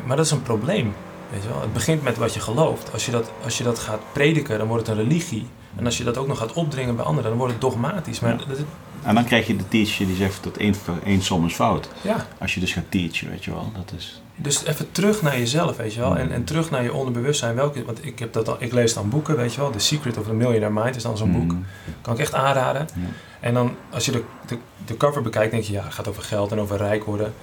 Maar 0.05 0.17
dat 0.17 0.27
is 0.27 0.33
een 0.33 0.43
probleem, 0.43 0.95
weet 1.31 1.43
je 1.43 1.49
wel. 1.49 1.61
Het 1.61 1.73
begint 1.73 2.03
met 2.03 2.17
wat 2.17 2.35
je 2.35 2.41
gelooft. 2.41 2.93
Als 2.93 3.07
je 3.07 3.13
dat, 3.13 3.31
als 3.45 3.59
je 3.59 3.65
dat 3.65 3.79
gaat 3.79 4.01
prediken, 4.13 4.59
dan 4.59 4.67
wordt 4.67 4.87
het 4.87 4.97
een 4.97 5.03
religie. 5.03 5.47
En 5.77 5.85
als 5.85 5.99
je 5.99 6.05
dat 6.05 6.17
ook 6.17 6.27
nog 6.27 6.39
gaat 6.39 6.53
opdringen 6.53 6.97
bij 6.97 7.05
anderen, 7.05 7.29
dan 7.29 7.39
wordt 7.39 7.53
het 7.53 7.63
dogmatisch. 7.63 8.21
Maar 8.21 8.37
dat, 8.37 8.59
En 9.03 9.15
dan 9.15 9.25
krijg 9.25 9.47
je 9.47 9.57
de 9.57 9.69
teacher 9.69 10.07
die 10.07 10.17
zegt 10.17 10.45
dat 10.45 10.57
één, 10.57 10.75
één 11.05 11.23
som 11.23 11.47
is 11.47 11.55
fout. 11.55 11.89
ja, 12.01 12.27
Als 12.39 12.55
je 12.55 12.61
dus 12.61 12.73
gaat 12.73 12.85
teachen, 12.89 13.31
weet 13.31 13.45
je 13.45 13.51
wel. 13.51 13.73
Dat 13.75 13.93
is... 13.97 14.23
Dus 14.37 14.65
even 14.65 14.93
terug 14.93 15.23
naar 15.23 15.39
jezelf, 15.39 15.77
weet 15.77 15.95
je 15.95 16.01
wel. 16.01 16.17
En, 16.17 16.33
en 16.33 16.45
terug 16.45 16.71
naar 16.71 16.83
je 16.83 16.93
onderbewustzijn. 16.93 17.55
Welke, 17.55 17.85
want 17.85 18.05
ik, 18.07 18.19
heb 18.19 18.33
dat 18.33 18.49
al, 18.49 18.57
ik 18.59 18.73
lees 18.73 18.95
dan 18.95 19.09
boeken, 19.09 19.37
weet 19.37 19.55
je 19.55 19.61
wel. 19.61 19.71
The 19.71 19.79
Secret 19.79 20.19
of 20.19 20.25
the 20.25 20.33
Millionaire 20.33 20.81
Mind 20.83 20.97
is 20.97 21.03
dan 21.03 21.17
zo'n 21.17 21.33
boek. 21.33 21.53
Mhm. 21.53 21.63
Kan 22.01 22.15
ik 22.15 22.21
echt 22.21 22.35
aanraden. 22.35 22.89
Ja. 22.95 23.07
En 23.41 23.55
dan, 23.55 23.75
als 23.91 24.05
je 24.05 24.13
de, 24.13 24.23
de, 24.47 24.59
de 24.87 24.97
cover 24.97 25.23
bekijkt, 25.23 25.51
denk 25.51 25.65
je, 25.65 25.73
ja, 25.73 25.85
het 25.85 25.95
gaat 25.95 26.09
over 26.09 26.23
geld 26.23 26.53
en 26.53 26.61
over 26.61 26.77
rijk 26.77 27.05
worden. 27.05 27.35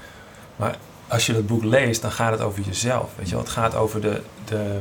Maar 0.55 0.77
als 1.07 1.25
je 1.25 1.33
dat 1.33 1.47
boek 1.47 1.63
leest, 1.63 2.01
dan 2.01 2.11
gaat 2.11 2.31
het 2.31 2.41
over 2.41 2.63
jezelf, 2.63 3.11
weet 3.15 3.29
je 3.29 3.35
wel. 3.35 3.43
Het 3.43 3.53
gaat 3.53 3.75
over 3.75 4.01
de, 4.01 4.21
de 4.45 4.79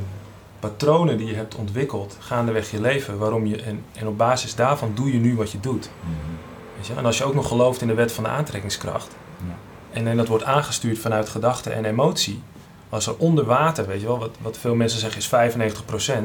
patronen 0.61 1.19
die 1.19 1.27
je 1.27 1.35
hebt 1.35 1.55
ontwikkeld 1.55 2.17
gaandeweg 2.21 2.71
je 2.71 2.81
leven. 2.81 3.19
Waarom 3.19 3.47
je, 3.47 3.63
en, 3.63 3.85
en 3.93 4.07
op 4.07 4.19
basis 4.19 4.55
daarvan 4.55 4.93
doe 4.95 5.13
je 5.13 5.19
nu 5.19 5.37
wat 5.37 5.53
je 5.53 5.61
doet. 5.61 5.91
Mhm. 6.01 6.38
Weet 6.79 6.87
je? 6.87 6.95
En 6.95 7.07
als 7.07 7.19
je 7.19 7.25
ook 7.25 7.35
nog 7.35 7.49
gelooft 7.49 7.81
in 7.81 7.87
de 7.87 7.95
wet 7.95 8.13
van 8.13 8.25
de 8.25 8.31
aantrekkingskracht. 8.31 9.17
Ja. 9.37 9.55
En, 9.91 10.07
en 10.07 10.17
dat 10.17 10.29
wordt 10.29 10.45
aangestuurd 10.45 10.99
vanuit 10.99 11.29
gedachte 11.29 11.71
en 11.71 11.85
emotie. 11.85 12.43
Als 12.89 13.07
er 13.07 13.17
onder 13.17 13.45
water, 13.45 13.87
weet 13.87 14.01
je 14.01 14.07
wel, 14.07 14.19
wat, 14.19 14.37
wat 14.41 14.59
veel 14.59 14.75
mensen 14.75 15.01
zeggen 15.01 15.19
is 15.21 15.53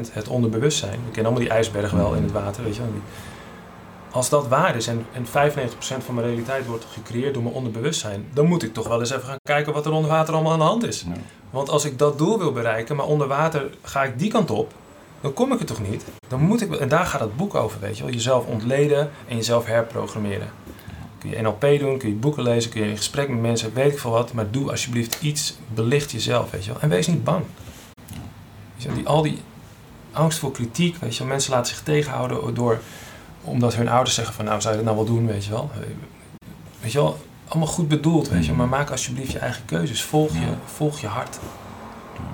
95% 0.08 0.12
het 0.12 0.28
onderbewustzijn. 0.28 0.92
We 0.92 1.10
kennen 1.12 1.24
allemaal 1.24 1.40
die 1.40 1.50
ijsbergen 1.50 1.98
wel 1.98 2.14
in 2.14 2.22
het 2.22 2.32
water, 2.32 2.64
weet 2.64 2.76
je 2.76 2.80
wel. 2.80 2.90
Als 4.10 4.28
dat 4.28 4.48
waar 4.48 4.76
is 4.76 4.86
en, 4.86 5.06
en 5.12 5.26
95% 5.26 5.28
van 6.04 6.14
mijn 6.14 6.26
realiteit 6.26 6.66
wordt 6.66 6.86
gecreëerd 6.92 7.34
door 7.34 7.42
mijn 7.42 7.54
onderbewustzijn, 7.54 8.26
dan 8.32 8.46
moet 8.46 8.62
ik 8.62 8.74
toch 8.74 8.88
wel 8.88 9.00
eens 9.00 9.10
even 9.10 9.26
gaan 9.26 9.38
kijken 9.42 9.72
wat 9.72 9.86
er 9.86 9.92
onder 9.92 10.10
water 10.10 10.34
allemaal 10.34 10.52
aan 10.52 10.58
de 10.58 10.64
hand 10.64 10.86
is. 10.86 11.00
Ja. 11.00 11.12
Want 11.50 11.68
als 11.68 11.84
ik 11.84 11.98
dat 11.98 12.18
doel 12.18 12.38
wil 12.38 12.52
bereiken, 12.52 12.96
maar 12.96 13.06
onder 13.06 13.26
water 13.26 13.70
ga 13.82 14.04
ik 14.04 14.18
die 14.18 14.30
kant 14.30 14.50
op, 14.50 14.72
dan 15.24 15.32
kom 15.32 15.52
ik 15.52 15.60
er 15.60 15.66
toch 15.66 15.88
niet. 15.88 16.04
Dan 16.28 16.40
moet 16.40 16.60
ik, 16.60 16.74
en 16.74 16.88
daar 16.88 17.06
gaat 17.06 17.20
het 17.20 17.36
boek 17.36 17.54
over, 17.54 17.80
weet 17.80 17.96
je 17.96 18.04
wel. 18.04 18.12
Jezelf 18.12 18.46
ontleden 18.46 19.10
en 19.28 19.36
jezelf 19.36 19.66
herprogrammeren. 19.66 20.50
Kun 21.18 21.30
je 21.30 21.40
NLP 21.40 21.60
doen, 21.60 21.98
kun 21.98 22.08
je 22.08 22.14
boeken 22.14 22.42
lezen, 22.42 22.70
kun 22.70 22.82
je 22.82 22.88
in 22.88 22.96
gesprek 22.96 23.28
met 23.28 23.40
mensen, 23.40 23.74
weet 23.74 23.92
ik 23.92 23.98
veel 23.98 24.10
wat. 24.10 24.32
Maar 24.32 24.50
doe 24.50 24.70
alsjeblieft 24.70 25.18
iets, 25.20 25.56
belicht 25.74 26.10
jezelf, 26.10 26.50
weet 26.50 26.64
je 26.64 26.70
wel. 26.70 26.80
En 26.80 26.88
wees 26.88 27.06
niet 27.06 27.24
bang. 27.24 27.44
Je 28.76 28.86
wel, 28.86 28.96
die, 28.96 29.06
al 29.06 29.22
die 29.22 29.38
angst 30.12 30.38
voor 30.38 30.50
kritiek, 30.50 30.96
weet 30.96 31.12
je 31.12 31.18
wel. 31.18 31.28
Mensen 31.28 31.52
laten 31.52 31.74
zich 31.74 31.82
tegenhouden 31.82 32.54
door, 32.54 32.80
omdat 33.42 33.74
hun 33.74 33.88
ouders 33.88 34.14
zeggen 34.14 34.34
van, 34.34 34.44
nou 34.44 34.60
zou 34.60 34.76
je 34.76 34.84
dat 34.84 34.94
nou 34.94 35.06
wel 35.06 35.14
doen, 35.14 35.26
weet 35.26 35.44
je 35.44 35.50
wel. 35.50 35.70
Weet 36.80 36.92
je 36.92 36.98
wel, 36.98 37.18
allemaal 37.48 37.68
goed 37.68 37.88
bedoeld, 37.88 38.28
weet 38.28 38.42
je 38.42 38.48
wel. 38.48 38.56
Maar 38.56 38.78
maak 38.78 38.90
alsjeblieft 38.90 39.32
je 39.32 39.38
eigen 39.38 39.64
keuzes. 39.64 40.02
Volg 40.02 40.32
je, 40.32 40.48
volg 40.64 41.00
je 41.00 41.06
hart. 41.06 41.38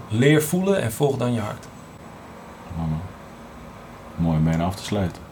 Leer 0.09 0.43
voelen 0.43 0.82
en 0.82 0.93
volg 0.93 1.16
dan 1.16 1.32
je 1.32 1.41
hart. 1.41 1.68
Mama. 2.76 2.96
Mooi 4.16 4.36
om 4.36 4.44
bijna 4.44 4.64
af 4.64 4.76
te 4.76 4.84
sluiten. 4.84 5.22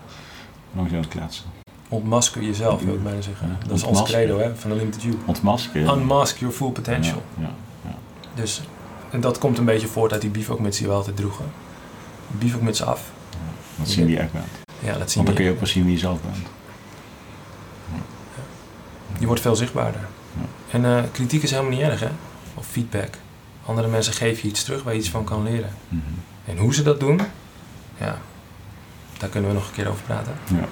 Langs 0.72 0.92
het 0.92 1.08
kletsen. 1.08 1.44
Ontmasker 1.88 2.42
jezelf, 2.42 2.82
wil 2.82 2.94
ik 2.94 3.02
bijna 3.02 3.20
zeggen. 3.20 3.48
Ja, 3.48 3.66
Dat 3.66 3.76
is 3.76 3.82
ons 3.82 4.02
credo 4.02 4.38
hè, 4.38 4.56
van 4.56 4.70
Unlimited 4.70 5.02
You. 5.02 5.16
Ontmaskeren. 5.24 5.98
Unmask 5.98 6.38
your 6.38 6.54
full 6.54 6.70
potential. 6.70 7.22
Ja, 7.38 7.50
ja. 7.84 7.94
Dus, 8.34 8.62
en 9.10 9.20
dat 9.20 9.38
komt 9.38 9.58
een 9.58 9.64
beetje 9.64 9.86
voort 9.86 10.12
uit 10.12 10.20
die 10.20 10.30
bivakmuts 10.30 10.78
die 10.78 10.86
we 10.86 10.92
altijd 10.92 11.16
droegen. 11.16 11.44
Bivakmuts 12.26 12.82
af. 12.82 13.10
Dat 13.76 13.88
zien 13.88 14.06
wie 14.06 14.14
je 14.14 14.20
echt 14.20 14.32
bent. 14.32 14.44
Ja, 14.78 14.98
dat 14.98 15.10
zien 15.10 15.24
Want 15.24 15.26
dan 15.26 15.34
kun 15.34 15.44
je 15.44 15.50
ook 15.50 15.58
pas 15.58 15.70
zien 15.70 15.84
wie 15.84 15.92
je 15.92 15.98
zelf 15.98 16.20
bent. 16.22 16.36
Je 19.18 19.26
wordt 19.26 19.40
veel 19.40 19.56
zichtbaarder. 19.56 20.00
Ja. 20.00 20.46
En 20.70 20.84
eh, 20.84 21.04
kritiek 21.12 21.42
is 21.42 21.50
helemaal 21.50 21.72
niet 21.72 21.80
erg, 21.80 22.00
hè? 22.00 22.08
Of 22.54 22.66
feedback. 22.66 23.14
Andere 23.66 23.88
mensen 23.88 24.12
geven 24.12 24.42
je 24.42 24.48
iets 24.48 24.64
terug 24.64 24.82
waar 24.82 24.92
je 24.92 24.98
iets 24.98 25.10
van 25.10 25.24
kan 25.24 25.42
leren. 25.42 25.70
Mhm. 25.88 26.02
En 26.48 26.58
hoe 26.58 26.74
ze 26.74 26.82
dat 26.82 27.00
doen, 27.00 27.20
ja, 27.98 28.18
daar 29.18 29.28
kunnen 29.28 29.50
we 29.50 29.56
nog 29.56 29.66
een 29.68 29.74
keer 29.74 29.88
over 29.88 30.02
praten. 30.02 30.32
Ja. 30.44 30.64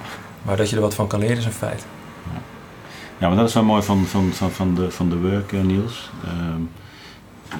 Maar 0.42 0.56
dat 0.56 0.70
je 0.70 0.76
er 0.76 0.82
wat 0.82 0.94
van 0.94 1.06
kan 1.06 1.20
leren 1.20 1.36
is 1.36 1.44
een 1.44 1.52
feit. 1.52 1.86
Ja, 3.18 3.28
maar 3.28 3.36
dat 3.36 3.48
is 3.48 3.54
wel 3.54 3.64
mooi 3.64 3.82
van, 3.82 4.06
van, 4.06 4.32
van, 4.32 4.50
van, 4.50 4.74
de, 4.74 4.90
van 4.90 5.08
de 5.08 5.20
work, 5.20 5.52
eh, 5.52 5.60
Niels. 5.60 6.10
Ehm, 6.24 6.60
eh, 7.48 7.56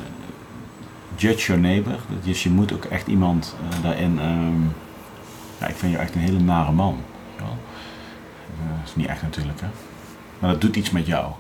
judge 1.15 1.47
your 1.47 1.61
neighbor. 1.61 1.99
Dus 2.23 2.43
je 2.43 2.51
moet 2.51 2.73
ook 2.73 2.85
echt 2.85 3.07
iemand 3.07 3.57
eh, 3.71 3.83
daarin... 3.83 4.19
ehm, 4.19 4.63
ja, 5.61 5.67
ik 5.67 5.77
vind 5.77 5.93
je 5.93 5.99
echt 5.99 6.15
een 6.15 6.21
hele 6.21 6.41
nare 6.41 6.73
man. 6.73 6.99
dat 7.37 7.47
is 8.85 8.95
niet 8.95 9.07
echt 9.07 9.23
natuurlijk, 9.23 9.61
hè. 9.61 9.67
Maar 10.39 10.51
dat 10.51 10.61
doet 10.61 10.77
iets 10.77 10.91
met 10.91 11.07
jou. 11.07 11.33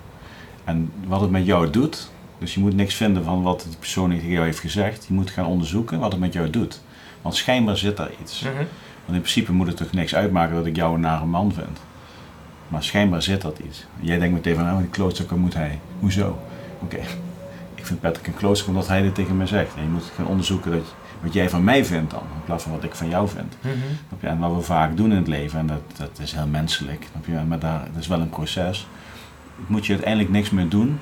En 0.64 0.92
wat 1.06 1.20
het 1.20 1.30
met 1.30 1.46
jou 1.46 1.70
doet... 1.70 2.10
Dus 2.38 2.54
je 2.54 2.60
moet 2.60 2.74
niks 2.74 2.94
vinden 2.94 3.24
van 3.24 3.42
wat 3.42 3.66
die 3.68 3.78
persoon 3.78 4.10
tegen 4.10 4.28
jou 4.28 4.44
heeft 4.44 4.58
gezegd. 4.58 5.04
Je 5.08 5.14
moet 5.14 5.30
gaan 5.30 5.46
onderzoeken 5.46 5.98
wat 5.98 6.12
het 6.12 6.20
met 6.20 6.32
jou 6.32 6.50
doet. 6.50 6.80
Want 7.22 7.34
schijnbaar 7.34 7.76
zit 7.76 7.96
daar 7.96 8.10
iets. 8.22 8.40
Mhm. 8.40 8.54
Want 8.54 9.18
in 9.18 9.20
principe 9.20 9.52
moet 9.52 9.66
het 9.66 9.76
toch 9.76 9.92
niks 9.92 10.14
uitmaken 10.14 10.54
dat 10.54 10.66
ik 10.66 10.76
jou 10.76 10.94
een 10.94 11.00
nare 11.00 11.24
man 11.24 11.52
vind. 11.52 11.78
Maar 12.68 12.82
schijnbaar 12.82 13.22
zit 13.22 13.42
dat 13.42 13.58
iets. 13.58 13.84
Jij 14.00 14.18
denkt 14.18 14.34
meteen 14.34 14.54
van, 14.54 14.70
oh, 14.70 14.78
die 14.78 14.88
klootzakken 14.88 15.38
moet 15.38 15.54
hij. 15.54 15.78
Hoezo? 16.00 16.38
Oké, 16.80 16.96
ik 16.96 17.06
ik 17.86 17.92
vind 17.92 18.00
Patrick 18.00 18.26
een 18.26 18.34
klooster 18.34 18.68
omdat 18.68 18.88
hij 18.88 19.02
dit 19.02 19.14
tegen 19.14 19.36
mij 19.36 19.46
zegt. 19.46 19.74
En 19.76 19.82
je 19.82 19.88
moet 19.88 20.12
gaan 20.16 20.26
onderzoeken 20.26 20.70
dat, 20.70 20.94
wat 21.22 21.32
jij 21.32 21.50
van 21.50 21.64
mij 21.64 21.84
vindt 21.84 22.10
dan, 22.10 22.20
in 22.20 22.44
plaats 22.44 22.62
van 22.62 22.72
wat 22.72 22.84
ik 22.84 22.94
van 22.94 23.08
jou 23.08 23.28
vind. 23.28 23.56
Snap 24.08 24.20
je? 24.20 24.26
En 24.26 24.38
wat 24.38 24.54
we 24.54 24.60
vaak 24.60 24.96
doen 24.96 25.10
in 25.10 25.16
het 25.16 25.26
leven, 25.26 25.58
en 25.58 25.66
dat, 25.66 25.82
dat 25.96 26.18
is 26.18 26.32
heel 26.32 26.46
menselijk, 26.46 27.06
maar 27.48 27.58
daar, 27.58 27.88
dat 27.92 28.02
is 28.02 28.06
wel 28.06 28.20
een 28.20 28.28
proces. 28.28 28.86
Moet 29.66 29.86
je 29.86 29.92
uiteindelijk 29.92 30.32
niks 30.32 30.50
meer 30.50 30.68
doen 30.68 30.98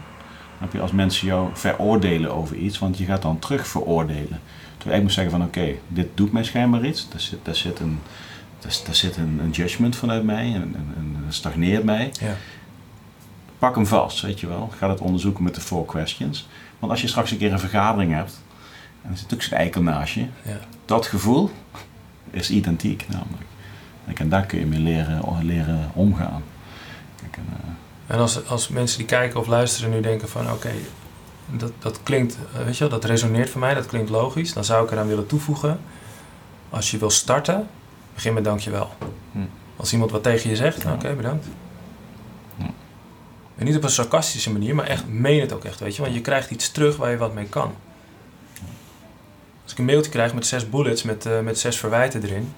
je? 0.72 0.80
als 0.80 0.92
mensen 0.92 1.26
jou 1.26 1.48
veroordelen 1.52 2.34
over 2.34 2.56
iets, 2.56 2.78
want 2.78 2.98
je 2.98 3.04
gaat 3.04 3.22
dan 3.22 3.38
terug 3.38 3.66
veroordelen. 3.66 4.40
Terwijl 4.76 4.96
ik 4.96 5.02
moet 5.02 5.12
zeggen 5.12 5.32
van 5.32 5.42
oké, 5.42 5.74
dit 5.88 6.08
doet 6.14 6.32
mij 6.32 6.44
schijnbaar 6.44 6.84
iets, 6.84 7.08
daar 7.08 7.20
zit, 7.20 7.38
daar 7.42 7.54
zit, 7.54 7.80
een, 7.80 7.98
daar, 8.58 8.76
daar 8.86 8.94
zit 8.94 9.16
een, 9.16 9.40
een 9.42 9.50
judgment 9.50 9.96
vanuit 9.96 10.24
mij, 10.24 10.44
en, 10.54 10.74
en, 10.74 10.94
en 10.96 11.24
stagneert 11.28 11.84
mij. 11.84 12.12
Ja. 12.20 12.36
Pak 13.58 13.74
hem 13.74 13.86
vast, 13.86 14.20
weet 14.20 14.40
je 14.40 14.46
wel. 14.46 14.70
Ga 14.78 14.86
dat 14.86 15.00
onderzoeken 15.00 15.44
met 15.44 15.54
de 15.54 15.60
four 15.60 15.84
questions. 15.84 16.48
Want 16.78 16.92
als 16.92 17.00
je 17.00 17.08
straks 17.08 17.30
een 17.30 17.38
keer 17.38 17.52
een 17.52 17.58
vergadering 17.58 18.12
hebt, 18.12 18.42
en 19.02 19.10
er 19.10 19.16
zit 19.16 19.34
ook 19.34 19.42
zo'n 19.42 19.58
eikel 19.58 19.82
naast 19.82 20.14
je, 20.14 20.26
Ja. 20.42 20.58
dat 20.84 21.06
gevoel 21.06 21.50
is 22.30 22.50
identiek 22.50 23.06
namelijk. 23.08 23.42
En 24.14 24.28
daar 24.28 24.46
kun 24.46 24.58
je 24.58 24.66
mee 24.66 24.78
leren, 24.78 25.22
leren 25.42 25.90
omgaan. 25.92 26.42
Kijk, 27.20 27.36
en, 27.36 27.44
eh, 27.52 27.70
En 28.06 28.18
als, 28.18 28.46
als 28.48 28.68
mensen 28.68 28.98
die 28.98 29.06
kijken 29.06 29.40
of 29.40 29.46
luisteren 29.46 29.90
nu 29.90 30.00
denken 30.00 30.28
van 30.28 30.50
oké, 30.50 30.72
dat, 31.46 31.72
dat 31.78 32.02
klinkt, 32.02 32.38
eh, 32.54 32.64
weet 32.64 32.76
je 32.76 32.88
wel, 32.88 32.98
dat 32.98 33.10
resoneert 33.10 33.50
voor 33.50 33.60
mij, 33.60 33.74
dat 33.74 33.86
klinkt 33.86 34.10
logisch. 34.10 34.52
Dan 34.52 34.64
zou 34.64 34.84
ik 34.84 34.90
eraan 34.90 35.06
willen 35.06 35.26
toevoegen, 35.26 35.80
als 36.70 36.90
je 36.90 36.98
wil 36.98 37.10
starten, 37.10 37.68
begin 38.14 38.34
met 38.34 38.44
dankjewel. 38.44 38.90
Hm. 39.32 39.38
Als 39.76 39.92
iemand 39.92 40.10
wat 40.10 40.22
tegen 40.22 40.50
je 40.50 40.56
zegt, 40.56 40.84
nou, 40.84 40.96
oké, 40.96 41.14
bedankt. 41.14 41.46
Ja. 42.56 42.70
En 43.56 43.64
niet 43.64 43.76
op 43.76 43.82
een 43.82 43.90
sarcastische 43.90 44.52
manier, 44.52 44.74
maar 44.74 44.86
echt, 44.86 45.08
meen 45.08 45.40
het 45.40 45.52
ook 45.52 45.64
echt, 45.64 45.80
weet 45.80 45.96
je. 45.96 46.02
Want 46.02 46.14
je 46.14 46.20
krijgt 46.20 46.50
iets 46.50 46.70
terug 46.70 46.96
waar 46.96 47.10
je 47.10 47.16
wat 47.16 47.34
mee 47.34 47.48
kan. 47.48 47.74
Als 49.62 49.72
ik 49.72 49.78
een 49.78 49.84
mailtje 49.84 50.10
krijg 50.10 50.34
met 50.34 50.46
zes 50.46 50.70
bullets, 50.70 51.02
met, 51.02 51.26
eh, 51.26 51.40
met 51.40 51.58
zes 51.58 51.78
verwijten 51.78 52.22
erin, 52.22 52.52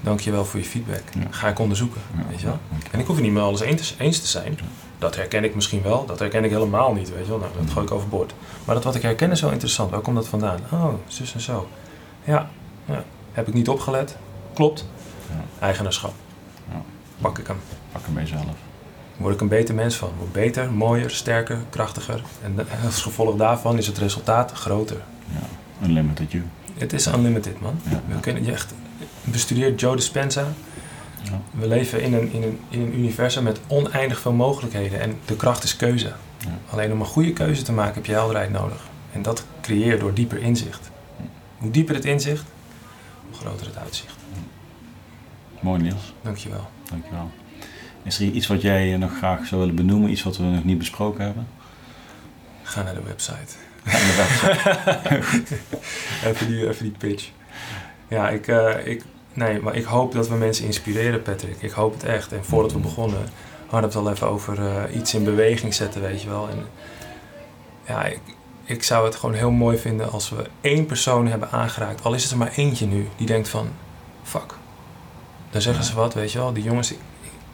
dankjewel 0.00 0.44
voor 0.44 0.60
je 0.60 0.66
feedback. 0.66 1.02
Ja. 1.18 1.26
Ga 1.30 1.48
ik 1.48 1.58
onderzoeken, 1.58 2.00
ja, 2.16 2.22
weet 2.28 2.40
je 2.40 2.46
wel. 2.46 2.58
En 2.90 3.00
ik 3.00 3.06
hoef 3.06 3.16
het 3.16 3.24
niet 3.24 3.34
met 3.34 3.42
alles 3.42 3.60
eens 3.98 4.20
te, 4.20 4.26
zijn. 4.26 4.58
Dat 4.98 5.16
herken 5.16 5.44
ik 5.44 5.54
misschien 5.54 5.82
wel, 5.82 6.06
dat 6.06 6.18
herken 6.18 6.44
ik 6.44 6.50
helemaal 6.50 6.92
niet, 6.92 7.10
weet 7.10 7.24
je 7.24 7.30
wel. 7.30 7.38
Nou, 7.38 7.50
dat 7.60 7.70
gooi 7.70 7.86
ik 7.86 7.92
overboord. 7.92 8.34
Maar 8.64 8.74
dat 8.74 8.84
wat 8.84 8.94
ik 8.94 9.02
herken 9.02 9.30
is 9.30 9.40
wel 9.40 9.50
interessant. 9.50 9.90
Waar 9.90 10.00
komt 10.00 10.16
dat 10.16 10.28
vandaan? 10.28 10.60
Oh, 10.72 10.94
zus 11.06 11.34
en 11.34 11.40
zo. 11.40 11.68
Ja, 12.24 12.48
ja. 12.84 13.04
heb 13.32 13.48
ik 13.48 13.54
niet 13.54 13.68
opgelet? 13.68 14.16
Klopt. 14.54 14.86
Ja. 15.28 15.66
Eigenaarschap. 15.66 16.14
Ja. 16.70 16.82
Pak 17.18 17.38
ik 17.38 17.46
hem. 17.46 17.56
Pak 17.92 18.04
hem 18.04 18.14
bij 18.14 18.22
jezelf. 18.22 18.44
Word 19.16 19.34
ik 19.34 19.40
een 19.40 19.48
beter 19.48 19.74
mens 19.74 19.96
van. 19.96 20.10
Word 20.18 20.32
beter, 20.32 20.72
mooier, 20.72 21.10
sterker, 21.10 21.58
krachtiger. 21.70 22.22
En 22.42 22.58
als 22.84 23.02
gevolg 23.08 23.36
daarvan 23.36 23.78
is 23.78 23.86
het 23.86 23.98
resultaat 23.98 24.52
groter. 24.52 25.00
Ja. 25.32 25.86
Unlimited 25.86 26.32
you. 26.32 26.44
Het 26.74 26.92
is 26.92 27.06
unlimited, 27.06 27.60
man. 27.60 27.80
We 28.08 28.20
kunnen 28.20 28.44
je 28.44 28.52
echt... 28.52 28.74
Bestudeer 29.30 29.74
Joe 29.74 29.96
Dispenza. 29.96 30.46
Ja. 31.22 31.40
We 31.50 31.68
leven 31.68 32.02
in 32.02 32.14
een, 32.14 32.32
in, 32.32 32.42
een, 32.42 32.60
in 32.68 32.80
een 32.80 32.98
universum 32.98 33.42
met 33.42 33.60
oneindig 33.66 34.20
veel 34.20 34.32
mogelijkheden. 34.32 35.00
En 35.00 35.18
de 35.24 35.36
kracht 35.36 35.64
is 35.64 35.76
keuze. 35.76 36.12
Ja. 36.38 36.58
Alleen 36.70 36.92
om 36.92 37.00
een 37.00 37.06
goede 37.06 37.32
keuze 37.32 37.62
te 37.62 37.72
maken 37.72 37.94
heb 37.94 38.06
je 38.06 38.12
helderheid 38.12 38.50
nodig. 38.50 38.88
En 39.12 39.22
dat 39.22 39.44
creëer 39.60 39.92
je 39.92 39.98
door 39.98 40.14
dieper 40.14 40.38
inzicht. 40.38 40.90
Hoe 41.58 41.70
dieper 41.70 41.94
het 41.94 42.04
inzicht, 42.04 42.44
hoe 43.30 43.38
groter 43.38 43.66
het 43.66 43.76
uitzicht. 43.76 44.14
Mooi 45.60 45.82
Niels, 45.82 46.14
Dankjewel. 46.22 46.70
dankjewel. 46.90 47.30
Is 48.02 48.18
er 48.20 48.24
iets 48.26 48.46
wat 48.46 48.62
jij 48.62 48.96
nog 48.96 49.16
graag 49.16 49.46
zou 49.46 49.60
willen 49.60 49.76
benoemen? 49.76 50.10
Iets 50.10 50.22
wat 50.22 50.36
we 50.36 50.42
nog 50.42 50.64
niet 50.64 50.78
besproken 50.78 51.24
hebben? 51.24 51.46
Ga 52.62 52.82
naar 52.82 52.94
de 52.94 53.02
website. 53.02 53.54
Ja, 53.84 53.98
inderdaad. 53.98 55.00
even, 56.26 56.46
die, 56.46 56.68
even 56.68 56.82
die 56.82 56.94
pitch. 56.98 57.30
Ja, 58.08 58.28
ik, 58.28 58.46
eh, 58.48 58.86
ik, 58.86 59.04
nee, 59.36 59.60
maar 59.60 59.76
ik 59.76 59.84
hoop 59.84 60.12
dat 60.12 60.28
we 60.28 60.34
mensen 60.34 60.64
inspireren, 60.64 61.22
Patrick. 61.22 61.62
Ik 61.62 61.70
hoop 61.70 61.92
het 61.92 62.04
echt. 62.04 62.32
En 62.32 62.44
voordat 62.44 62.72
we 62.72 62.78
begonnen, 62.78 63.28
hadden 63.66 63.90
we 63.90 63.96
het 63.96 64.06
al 64.06 64.12
even 64.12 64.28
over 64.28 64.66
eh, 64.66 64.96
iets 64.96 65.14
in 65.14 65.24
beweging 65.24 65.74
zetten, 65.74 66.00
weet 66.00 66.22
je 66.22 66.28
wel. 66.28 66.48
En 66.48 66.66
ja, 67.86 68.04
ik, 68.04 68.20
ik 68.64 68.82
zou 68.82 69.04
het 69.04 69.16
gewoon 69.16 69.34
heel 69.34 69.50
mooi 69.50 69.78
vinden 69.78 70.12
als 70.12 70.30
we 70.30 70.46
één 70.60 70.86
persoon 70.86 71.26
hebben 71.26 71.50
aangeraakt. 71.50 72.04
Al 72.04 72.14
is 72.14 72.22
het 72.22 72.32
er 72.32 72.38
maar 72.38 72.52
eentje 72.56 72.86
nu, 72.86 73.08
die 73.16 73.26
denkt 73.26 73.48
van, 73.48 73.68
fuck. 74.22 74.54
Dan 75.50 75.60
zeggen 75.60 75.84
ze 75.84 75.94
wat, 75.94 76.14
weet 76.14 76.32
je 76.32 76.38
wel. 76.38 76.52
Die 76.52 76.64
jongens, 76.64 76.92
ik, 76.92 76.98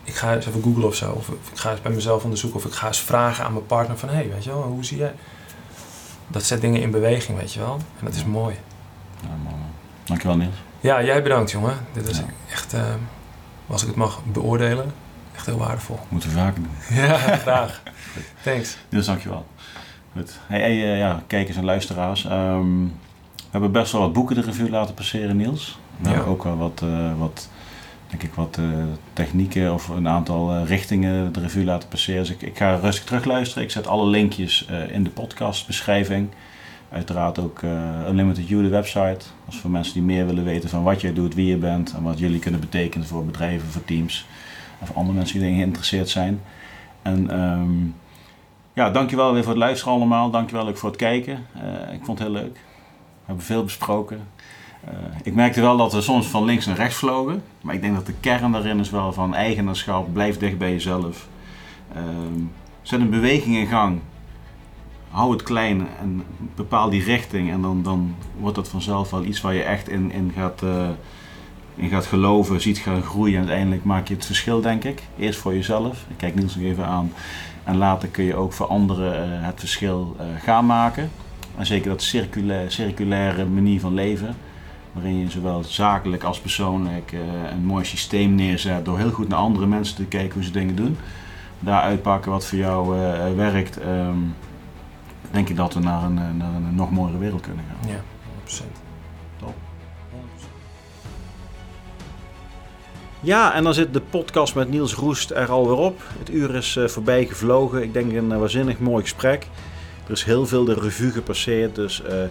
ik 0.04 0.14
ga 0.14 0.34
eens 0.34 0.46
even 0.46 0.62
googlen 0.62 0.86
of 0.86 0.94
zo. 0.94 1.12
Of 1.12 1.28
ik 1.28 1.36
ga 1.54 1.70
eens 1.70 1.80
bij 1.80 1.92
mezelf 1.92 2.22
onderzoeken. 2.22 2.58
Of 2.58 2.66
ik 2.66 2.72
ga 2.72 2.86
eens 2.86 3.00
vragen 3.00 3.44
aan 3.44 3.52
mijn 3.52 3.66
partner 3.66 3.98
van, 3.98 4.08
hé, 4.08 4.14
hey, 4.14 4.28
weet 4.28 4.44
je 4.44 4.50
wel, 4.50 4.62
hoe 4.62 4.84
zie 4.84 4.98
jij? 4.98 5.14
Dat 6.28 6.42
zet 6.42 6.60
dingen 6.60 6.80
in 6.80 6.90
beweging, 6.90 7.38
weet 7.38 7.52
je 7.52 7.60
wel. 7.60 7.74
En 7.98 8.04
dat 8.04 8.14
is 8.14 8.24
mooi. 8.24 8.56
Ja, 9.20 9.28
mooi. 9.42 9.56
Dankjewel 10.04 10.36
Niels. 10.36 10.56
Ja, 10.82 11.02
jij 11.04 11.22
bedankt, 11.22 11.50
jongen. 11.50 11.76
Dit 11.92 12.08
is 12.08 12.18
Ja. 12.18 12.24
echt, 12.50 12.72
eh, 12.74 12.82
als 13.66 13.82
ik 13.82 13.88
het 13.88 13.96
mag 13.96 14.20
beoordelen, 14.24 14.92
echt 15.34 15.46
heel 15.46 15.58
waardevol. 15.58 15.98
Moeten 16.08 16.28
we 16.30 16.36
vaker 16.36 16.62
doen. 16.62 16.96
Ja, 17.06 17.16
graag. 17.18 17.82
Thanks. 18.42 18.76
Niels, 18.88 19.06
dankjewel. 19.06 19.46
Goed. 20.16 20.38
Hey, 20.46 20.60
hey, 20.60 20.92
eh, 20.92 20.98
ja, 20.98 21.22
kijkers 21.26 21.56
en 21.56 21.64
luisteraars. 21.64 22.24
ehm, 22.24 22.82
we 23.34 23.58
hebben 23.58 23.72
best 23.72 23.92
wel 23.92 24.00
wat 24.00 24.12
boeken 24.12 24.34
de 24.34 24.40
revue 24.42 24.70
laten 24.70 24.94
passeren, 24.94 25.36
Niels. 25.36 25.78
We 25.96 26.08
Ja. 26.08 26.14
hebben 26.14 26.32
ook 26.32 26.44
wel 26.44 26.56
wat, 26.56 26.80
eh, 26.84 27.18
wat, 27.18 27.48
denk 28.08 28.22
ik, 28.22 28.34
wat 28.34 28.58
technieken 29.12 29.72
of 29.72 29.88
een 29.88 30.08
aantal 30.08 30.64
richtingen 30.64 31.32
de 31.32 31.40
revue 31.40 31.64
laten 31.64 31.88
passeren. 31.88 32.20
Dus 32.20 32.30
ik, 32.30 32.42
ik 32.42 32.56
ga 32.56 32.74
rustig 32.74 33.04
terugluisteren. 33.04 33.62
Ik 33.64 33.70
zet 33.70 33.86
alle 33.86 34.06
linkjes 34.06 34.66
in 34.88 35.04
de 35.04 35.10
podcastbeschrijving. 35.10 36.28
Uiteraard 36.92 37.38
ook 37.38 37.62
eh, 37.62 38.08
Unlimited 38.08 38.48
You, 38.48 38.62
de 38.62 38.68
website. 38.68 39.20
Als 39.46 39.56
voor 39.56 39.70
mensen 39.70 39.94
die 39.94 40.02
meer 40.02 40.26
willen 40.26 40.44
weten 40.44 40.68
van 40.68 40.82
wat 40.82 41.00
jij 41.00 41.12
doet, 41.12 41.34
wie 41.34 41.46
je 41.46 41.56
bent 41.56 41.94
en 41.94 42.02
wat 42.02 42.18
jullie 42.18 42.38
kunnen 42.38 42.60
betekenen 42.60 43.06
voor 43.06 43.24
bedrijven, 43.24 43.68
voor 43.68 43.84
teams. 43.84 44.26
Of 44.78 44.96
andere 44.96 45.16
mensen 45.16 45.38
die 45.38 45.46
erin 45.46 45.58
geïnteresseerd 45.58 46.08
zijn. 46.08 46.40
En 47.02 47.30
ehm, 47.30 47.72
ja, 48.72 48.90
dankjewel 48.90 49.32
weer 49.32 49.42
voor 49.42 49.52
het 49.52 49.60
luisteren 49.60 49.94
allemaal. 49.94 50.30
Dankjewel 50.30 50.68
ook 50.68 50.76
voor 50.76 50.88
het 50.88 50.98
kijken. 50.98 51.46
Eh, 51.54 51.94
ik 51.94 52.04
vond 52.04 52.18
het 52.18 52.28
heel 52.28 52.36
leuk. 52.36 52.54
We 52.54 53.24
hebben 53.24 53.44
veel 53.44 53.64
besproken. 53.64 54.20
Eh, 54.84 54.92
ik 55.22 55.34
merkte 55.34 55.60
wel 55.60 55.76
dat 55.76 55.92
we 55.92 56.00
soms 56.00 56.26
van 56.26 56.44
links 56.44 56.66
naar 56.66 56.76
rechts 56.76 56.96
vlogen. 56.96 57.42
Maar 57.60 57.74
ik 57.74 57.80
denk 57.80 57.94
dat 57.94 58.06
de 58.06 58.14
kern 58.20 58.52
daarin 58.52 58.78
is 58.78 58.90
wel 58.90 59.12
van 59.12 59.34
eigenaarschap. 59.34 60.12
Blijf 60.12 60.38
dicht 60.38 60.58
bij 60.58 60.70
jezelf. 60.70 61.28
Ehm, 61.94 62.40
zet 62.82 63.00
een 63.00 63.10
beweging 63.10 63.56
in 63.56 63.66
gang. 63.66 64.00
Hou 65.12 65.32
het 65.32 65.42
klein 65.42 65.86
en 66.00 66.22
bepaal 66.54 66.90
die 66.90 67.04
richting. 67.04 67.50
En 67.50 67.62
dan, 67.62 67.82
dan 67.82 68.14
wordt 68.38 68.56
dat 68.56 68.68
vanzelf 68.68 69.10
wel 69.10 69.24
iets 69.24 69.40
waar 69.40 69.54
je 69.54 69.62
echt 69.62 69.88
in, 69.88 70.12
in, 70.12 70.32
gaat, 70.36 70.62
eh, 70.62 70.88
in 71.74 71.88
gaat 71.88 72.06
geloven, 72.06 72.60
ziet 72.60 72.78
gaan 72.78 73.02
groeien. 73.02 73.34
En 73.34 73.40
uiteindelijk 73.40 73.84
maak 73.84 74.08
je 74.08 74.14
het 74.14 74.26
verschil, 74.26 74.60
denk 74.60 74.84
ik. 74.84 75.02
Eerst 75.18 75.38
voor 75.38 75.54
jezelf. 75.54 76.04
Ik 76.08 76.16
kijk 76.16 76.34
Niels 76.34 76.56
nog 76.56 76.64
even 76.64 76.86
aan. 76.86 77.12
En 77.64 77.76
later 77.76 78.08
kun 78.08 78.24
je 78.24 78.34
ook 78.34 78.52
voor 78.52 78.66
anderen 78.66 79.14
eh, 79.14 79.46
het 79.46 79.58
verschil 79.58 80.16
eh, 80.18 80.26
gaan 80.42 80.66
maken. 80.66 81.10
En 81.56 81.66
zeker 81.66 81.90
dat 81.90 82.02
circulaire, 82.02 82.70
circulaire 82.70 83.44
manier 83.44 83.80
van 83.80 83.94
leven. 83.94 84.36
Waarin 84.92 85.18
je 85.18 85.30
zowel 85.30 85.64
zakelijk 85.64 86.22
als 86.22 86.40
persoonlijk 86.40 87.12
een 87.50 87.64
mooi 87.64 87.84
systeem 87.84 88.34
neerzet. 88.34 88.84
Door 88.84 88.98
heel 88.98 89.10
goed 89.10 89.28
naar 89.28 89.38
andere 89.38 89.66
mensen 89.66 89.96
te 89.96 90.04
kijken 90.04 90.34
hoe 90.34 90.44
ze 90.44 90.50
dingen 90.50 90.76
doen. 90.76 90.96
Daar 91.60 91.82
uitpakken 91.82 92.30
wat 92.30 92.46
voor 92.46 92.58
jou 92.58 92.96
werkt. 93.36 93.80
ehm, 93.80 94.18
denk 95.32 95.48
ik 95.48 95.56
dat 95.56 95.74
we 95.74 95.80
naar 95.80 96.02
een, 96.02 96.18
eh, 96.18 96.24
naar 96.34 96.54
een 96.54 96.74
nog 96.74 96.90
mooiere 96.90 97.18
wereld 97.18 97.40
kunnen 97.40 97.64
gaan. 97.68 97.90
Ja, 97.90 98.00
100%. 98.26 98.76
Top. 99.36 99.54
Ja, 103.20 103.54
en 103.54 103.64
dan 103.64 103.74
zit 103.74 103.92
de 103.92 104.00
podcast 104.00 104.54
met 104.54 104.70
Niels 104.70 104.94
Roest 104.94 105.30
er 105.30 105.50
alweer 105.50 105.76
op. 105.76 106.02
Het 106.18 106.30
uur 106.30 106.54
is 106.54 106.76
eh, 106.76 106.86
voorbij 106.86 107.26
gevlogen. 107.26 107.82
Ik 107.82 107.92
denk 107.92 108.12
een 108.12 108.32
eh, 108.32 108.38
waanzinnig 108.38 108.78
mooi 108.78 109.02
gesprek. 109.02 109.46
Er 110.06 110.12
is 110.12 110.24
heel 110.24 110.46
veel 110.46 110.64
de 110.64 110.74
revue 110.74 111.10
gepasseerd. 111.10 111.74
Dus 111.74 112.02
eh, 112.02 112.22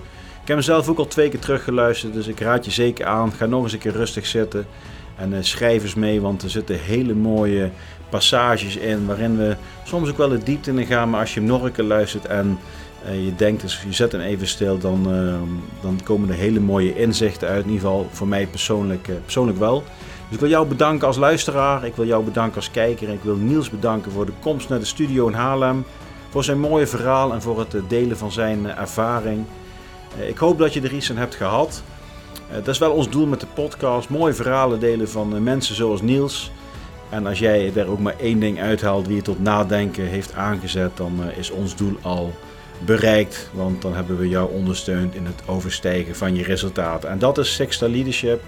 ik 0.42 0.48
heb 0.48 0.56
mezelf 0.56 0.90
ook 0.90 0.98
al 0.98 1.08
twee 1.08 1.30
keer 1.30 1.40
teruggeluisterd. 1.40 2.14
Dus 2.14 2.28
ik 2.28 2.40
raad 2.40 2.66
je 2.66 2.72
zeker 2.72 3.06
aan. 3.06 3.32
Ga 3.32 3.46
nog 3.46 3.64
eens 3.64 3.74
een 3.74 3.80
keer 3.80 3.92
rustig 3.92 4.26
zitten. 4.26 4.68
En 5.16 5.34
eh, 5.34 5.40
schrijf 5.42 5.84
eens 5.84 5.96
mee, 5.96 6.22
want 6.22 6.42
er 6.42 6.50
zitten 6.50 6.80
hele 6.80 7.14
mooie 7.14 7.70
passages 8.10 8.76
in. 8.76 9.06
Waarin 9.06 9.38
we 9.38 9.56
soms 9.84 10.10
ook 10.10 10.18
wel 10.18 10.30
de 10.30 10.44
diepte 10.44 10.72
in 10.72 10.86
gaan. 10.86 11.10
Maar 11.10 11.20
als 11.20 11.34
je 11.34 11.40
hem 11.40 11.50
nog 11.50 11.64
een 11.64 11.72
keer 11.72 11.84
luistert 11.84 12.26
en 12.26 12.60
je 13.06 13.34
denkt, 13.36 13.62
dus 13.62 13.84
je 13.86 13.94
zet 13.94 14.12
hem 14.12 14.22
even 14.22 14.48
stil, 14.48 14.78
dan, 14.78 15.14
eh, 15.14 15.82
dan 15.82 16.00
komen 16.04 16.30
er 16.30 16.36
hele 16.36 16.60
mooie 16.60 16.96
inzichten 16.96 17.48
uit. 17.48 17.64
In 17.64 17.72
ieder 17.72 17.88
geval 17.88 18.08
voor 18.12 18.28
mij 18.28 18.48
persoonlijk, 18.48 19.08
eh, 19.08 19.16
persoonlijk 19.24 19.60
wel. 19.60 19.84
Dus 20.32 20.40
ik 20.40 20.40
wil 20.40 20.50
jou 20.50 20.68
bedanken 20.68 21.08
als 21.08 21.18
luisteraar. 21.18 21.86
Ik 21.86 21.96
wil 21.96 22.06
jou 22.06 22.24
bedanken 22.24 22.56
als 22.56 22.72
kijker. 22.72 23.10
Ik 23.10 23.24
wil 23.24 23.36
Niels 23.36 23.70
bedanken 23.70 24.12
voor 24.12 24.26
de 24.26 24.32
komst 24.40 24.70
naar 24.70 24.80
de 24.80 24.86
studio 24.86 25.28
in 25.28 25.34
Haarlem. 25.34 25.86
Voor 26.30 26.44
zijn 26.44 26.60
mooie 26.60 26.88
verhaal 26.88 27.34
en 27.34 27.42
voor 27.42 27.60
het 27.60 27.74
eh, 27.74 27.82
delen 27.88 28.18
van 28.18 28.32
zijn 28.32 28.70
eh, 28.70 28.80
ervaring. 28.80 29.46
Ik 30.28 30.38
hoop 30.38 30.58
dat 30.58 30.74
je 30.74 30.82
er 30.82 30.94
iets 30.94 31.10
aan 31.10 31.18
hebt 31.18 31.36
gehad. 31.36 31.84
Eh, 32.50 32.56
Dat 32.56 32.68
is 32.68 32.78
wel 32.78 32.92
ons 32.92 33.10
doel 33.10 33.26
met 33.26 33.40
de 33.40 33.48
podcast. 33.54 34.10
Mooie 34.10 34.34
verhalen 34.34 34.80
delen 34.80 35.10
van 35.10 35.44
mensen 35.44 35.76
zoals 35.76 36.02
Niels. 36.02 36.52
En 37.10 37.28
als 37.28 37.40
jij 37.40 37.72
er 37.76 37.88
ook 37.90 38.00
maar 38.00 38.16
één 38.20 38.40
ding 38.40 38.62
uithaalt 38.62 39.08
wie 39.08 39.16
je 39.16 39.22
tot 39.22 39.40
nadenken 39.40 40.04
heeft 40.04 40.34
aangezet, 40.34 40.98
dan 40.98 41.20
is 41.38 41.52
ons 41.52 41.76
doel 41.76 41.98
al 42.02 42.34
bereikt. 42.86 43.50
Want 43.54 43.82
dan 43.82 43.96
hebben 43.96 44.18
we 44.18 44.28
jou 44.28 44.52
ondersteund 44.52 45.16
in 45.16 45.26
het 45.26 45.44
overstijgen 45.46 46.16
van 46.16 46.36
je 46.36 46.44
resultaten. 46.44 47.10
En 47.10 47.20
dat 47.20 47.38
is 47.38 47.56
Sixta 47.56 47.90
Leadership. 47.90 48.42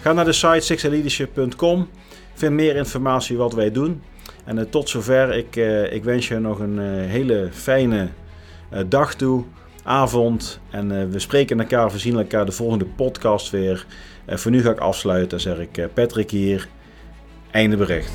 Ga 0.00 0.12
naar 0.12 0.24
de 0.24 0.32
site 0.32 0.60
sixtaleadership.com. 0.60 1.88
Vind 2.34 2.52
meer 2.52 2.76
informatie 2.76 3.36
wat 3.36 3.54
wij 3.54 3.70
doen. 3.70 4.02
En 4.44 4.58
uh, 4.58 4.64
tot 4.70 4.88
zover. 4.88 5.34
Ik, 5.34 5.56
uh, 5.56 5.92
ik 5.92 6.04
wens 6.04 6.28
je 6.28 6.38
nog 6.38 6.58
een 6.58 6.78
uh, 6.78 7.10
hele 7.10 7.48
fijne 7.52 8.08
dag 8.86 9.14
toe, 9.14 9.44
avond. 9.82 10.60
En 10.70 11.10
we 11.10 11.18
spreken 11.18 11.60
elkaar, 11.60 11.90
we 11.90 11.98
zien 11.98 12.16
elkaar 12.16 12.46
de 12.46 12.52
volgende 12.52 12.84
podcast 12.84 13.50
weer. 13.50 13.86
voor 14.26 14.50
nu 14.50 14.62
ga 14.62 14.70
ik 14.70 14.78
afsluiten. 14.78 15.28
Dan 15.28 15.40
zeg 15.40 15.58
ik 15.58 15.94
Patrick 15.94 16.30
hier. 16.30 16.68
Einde 17.50 17.76
bericht. 17.76 18.12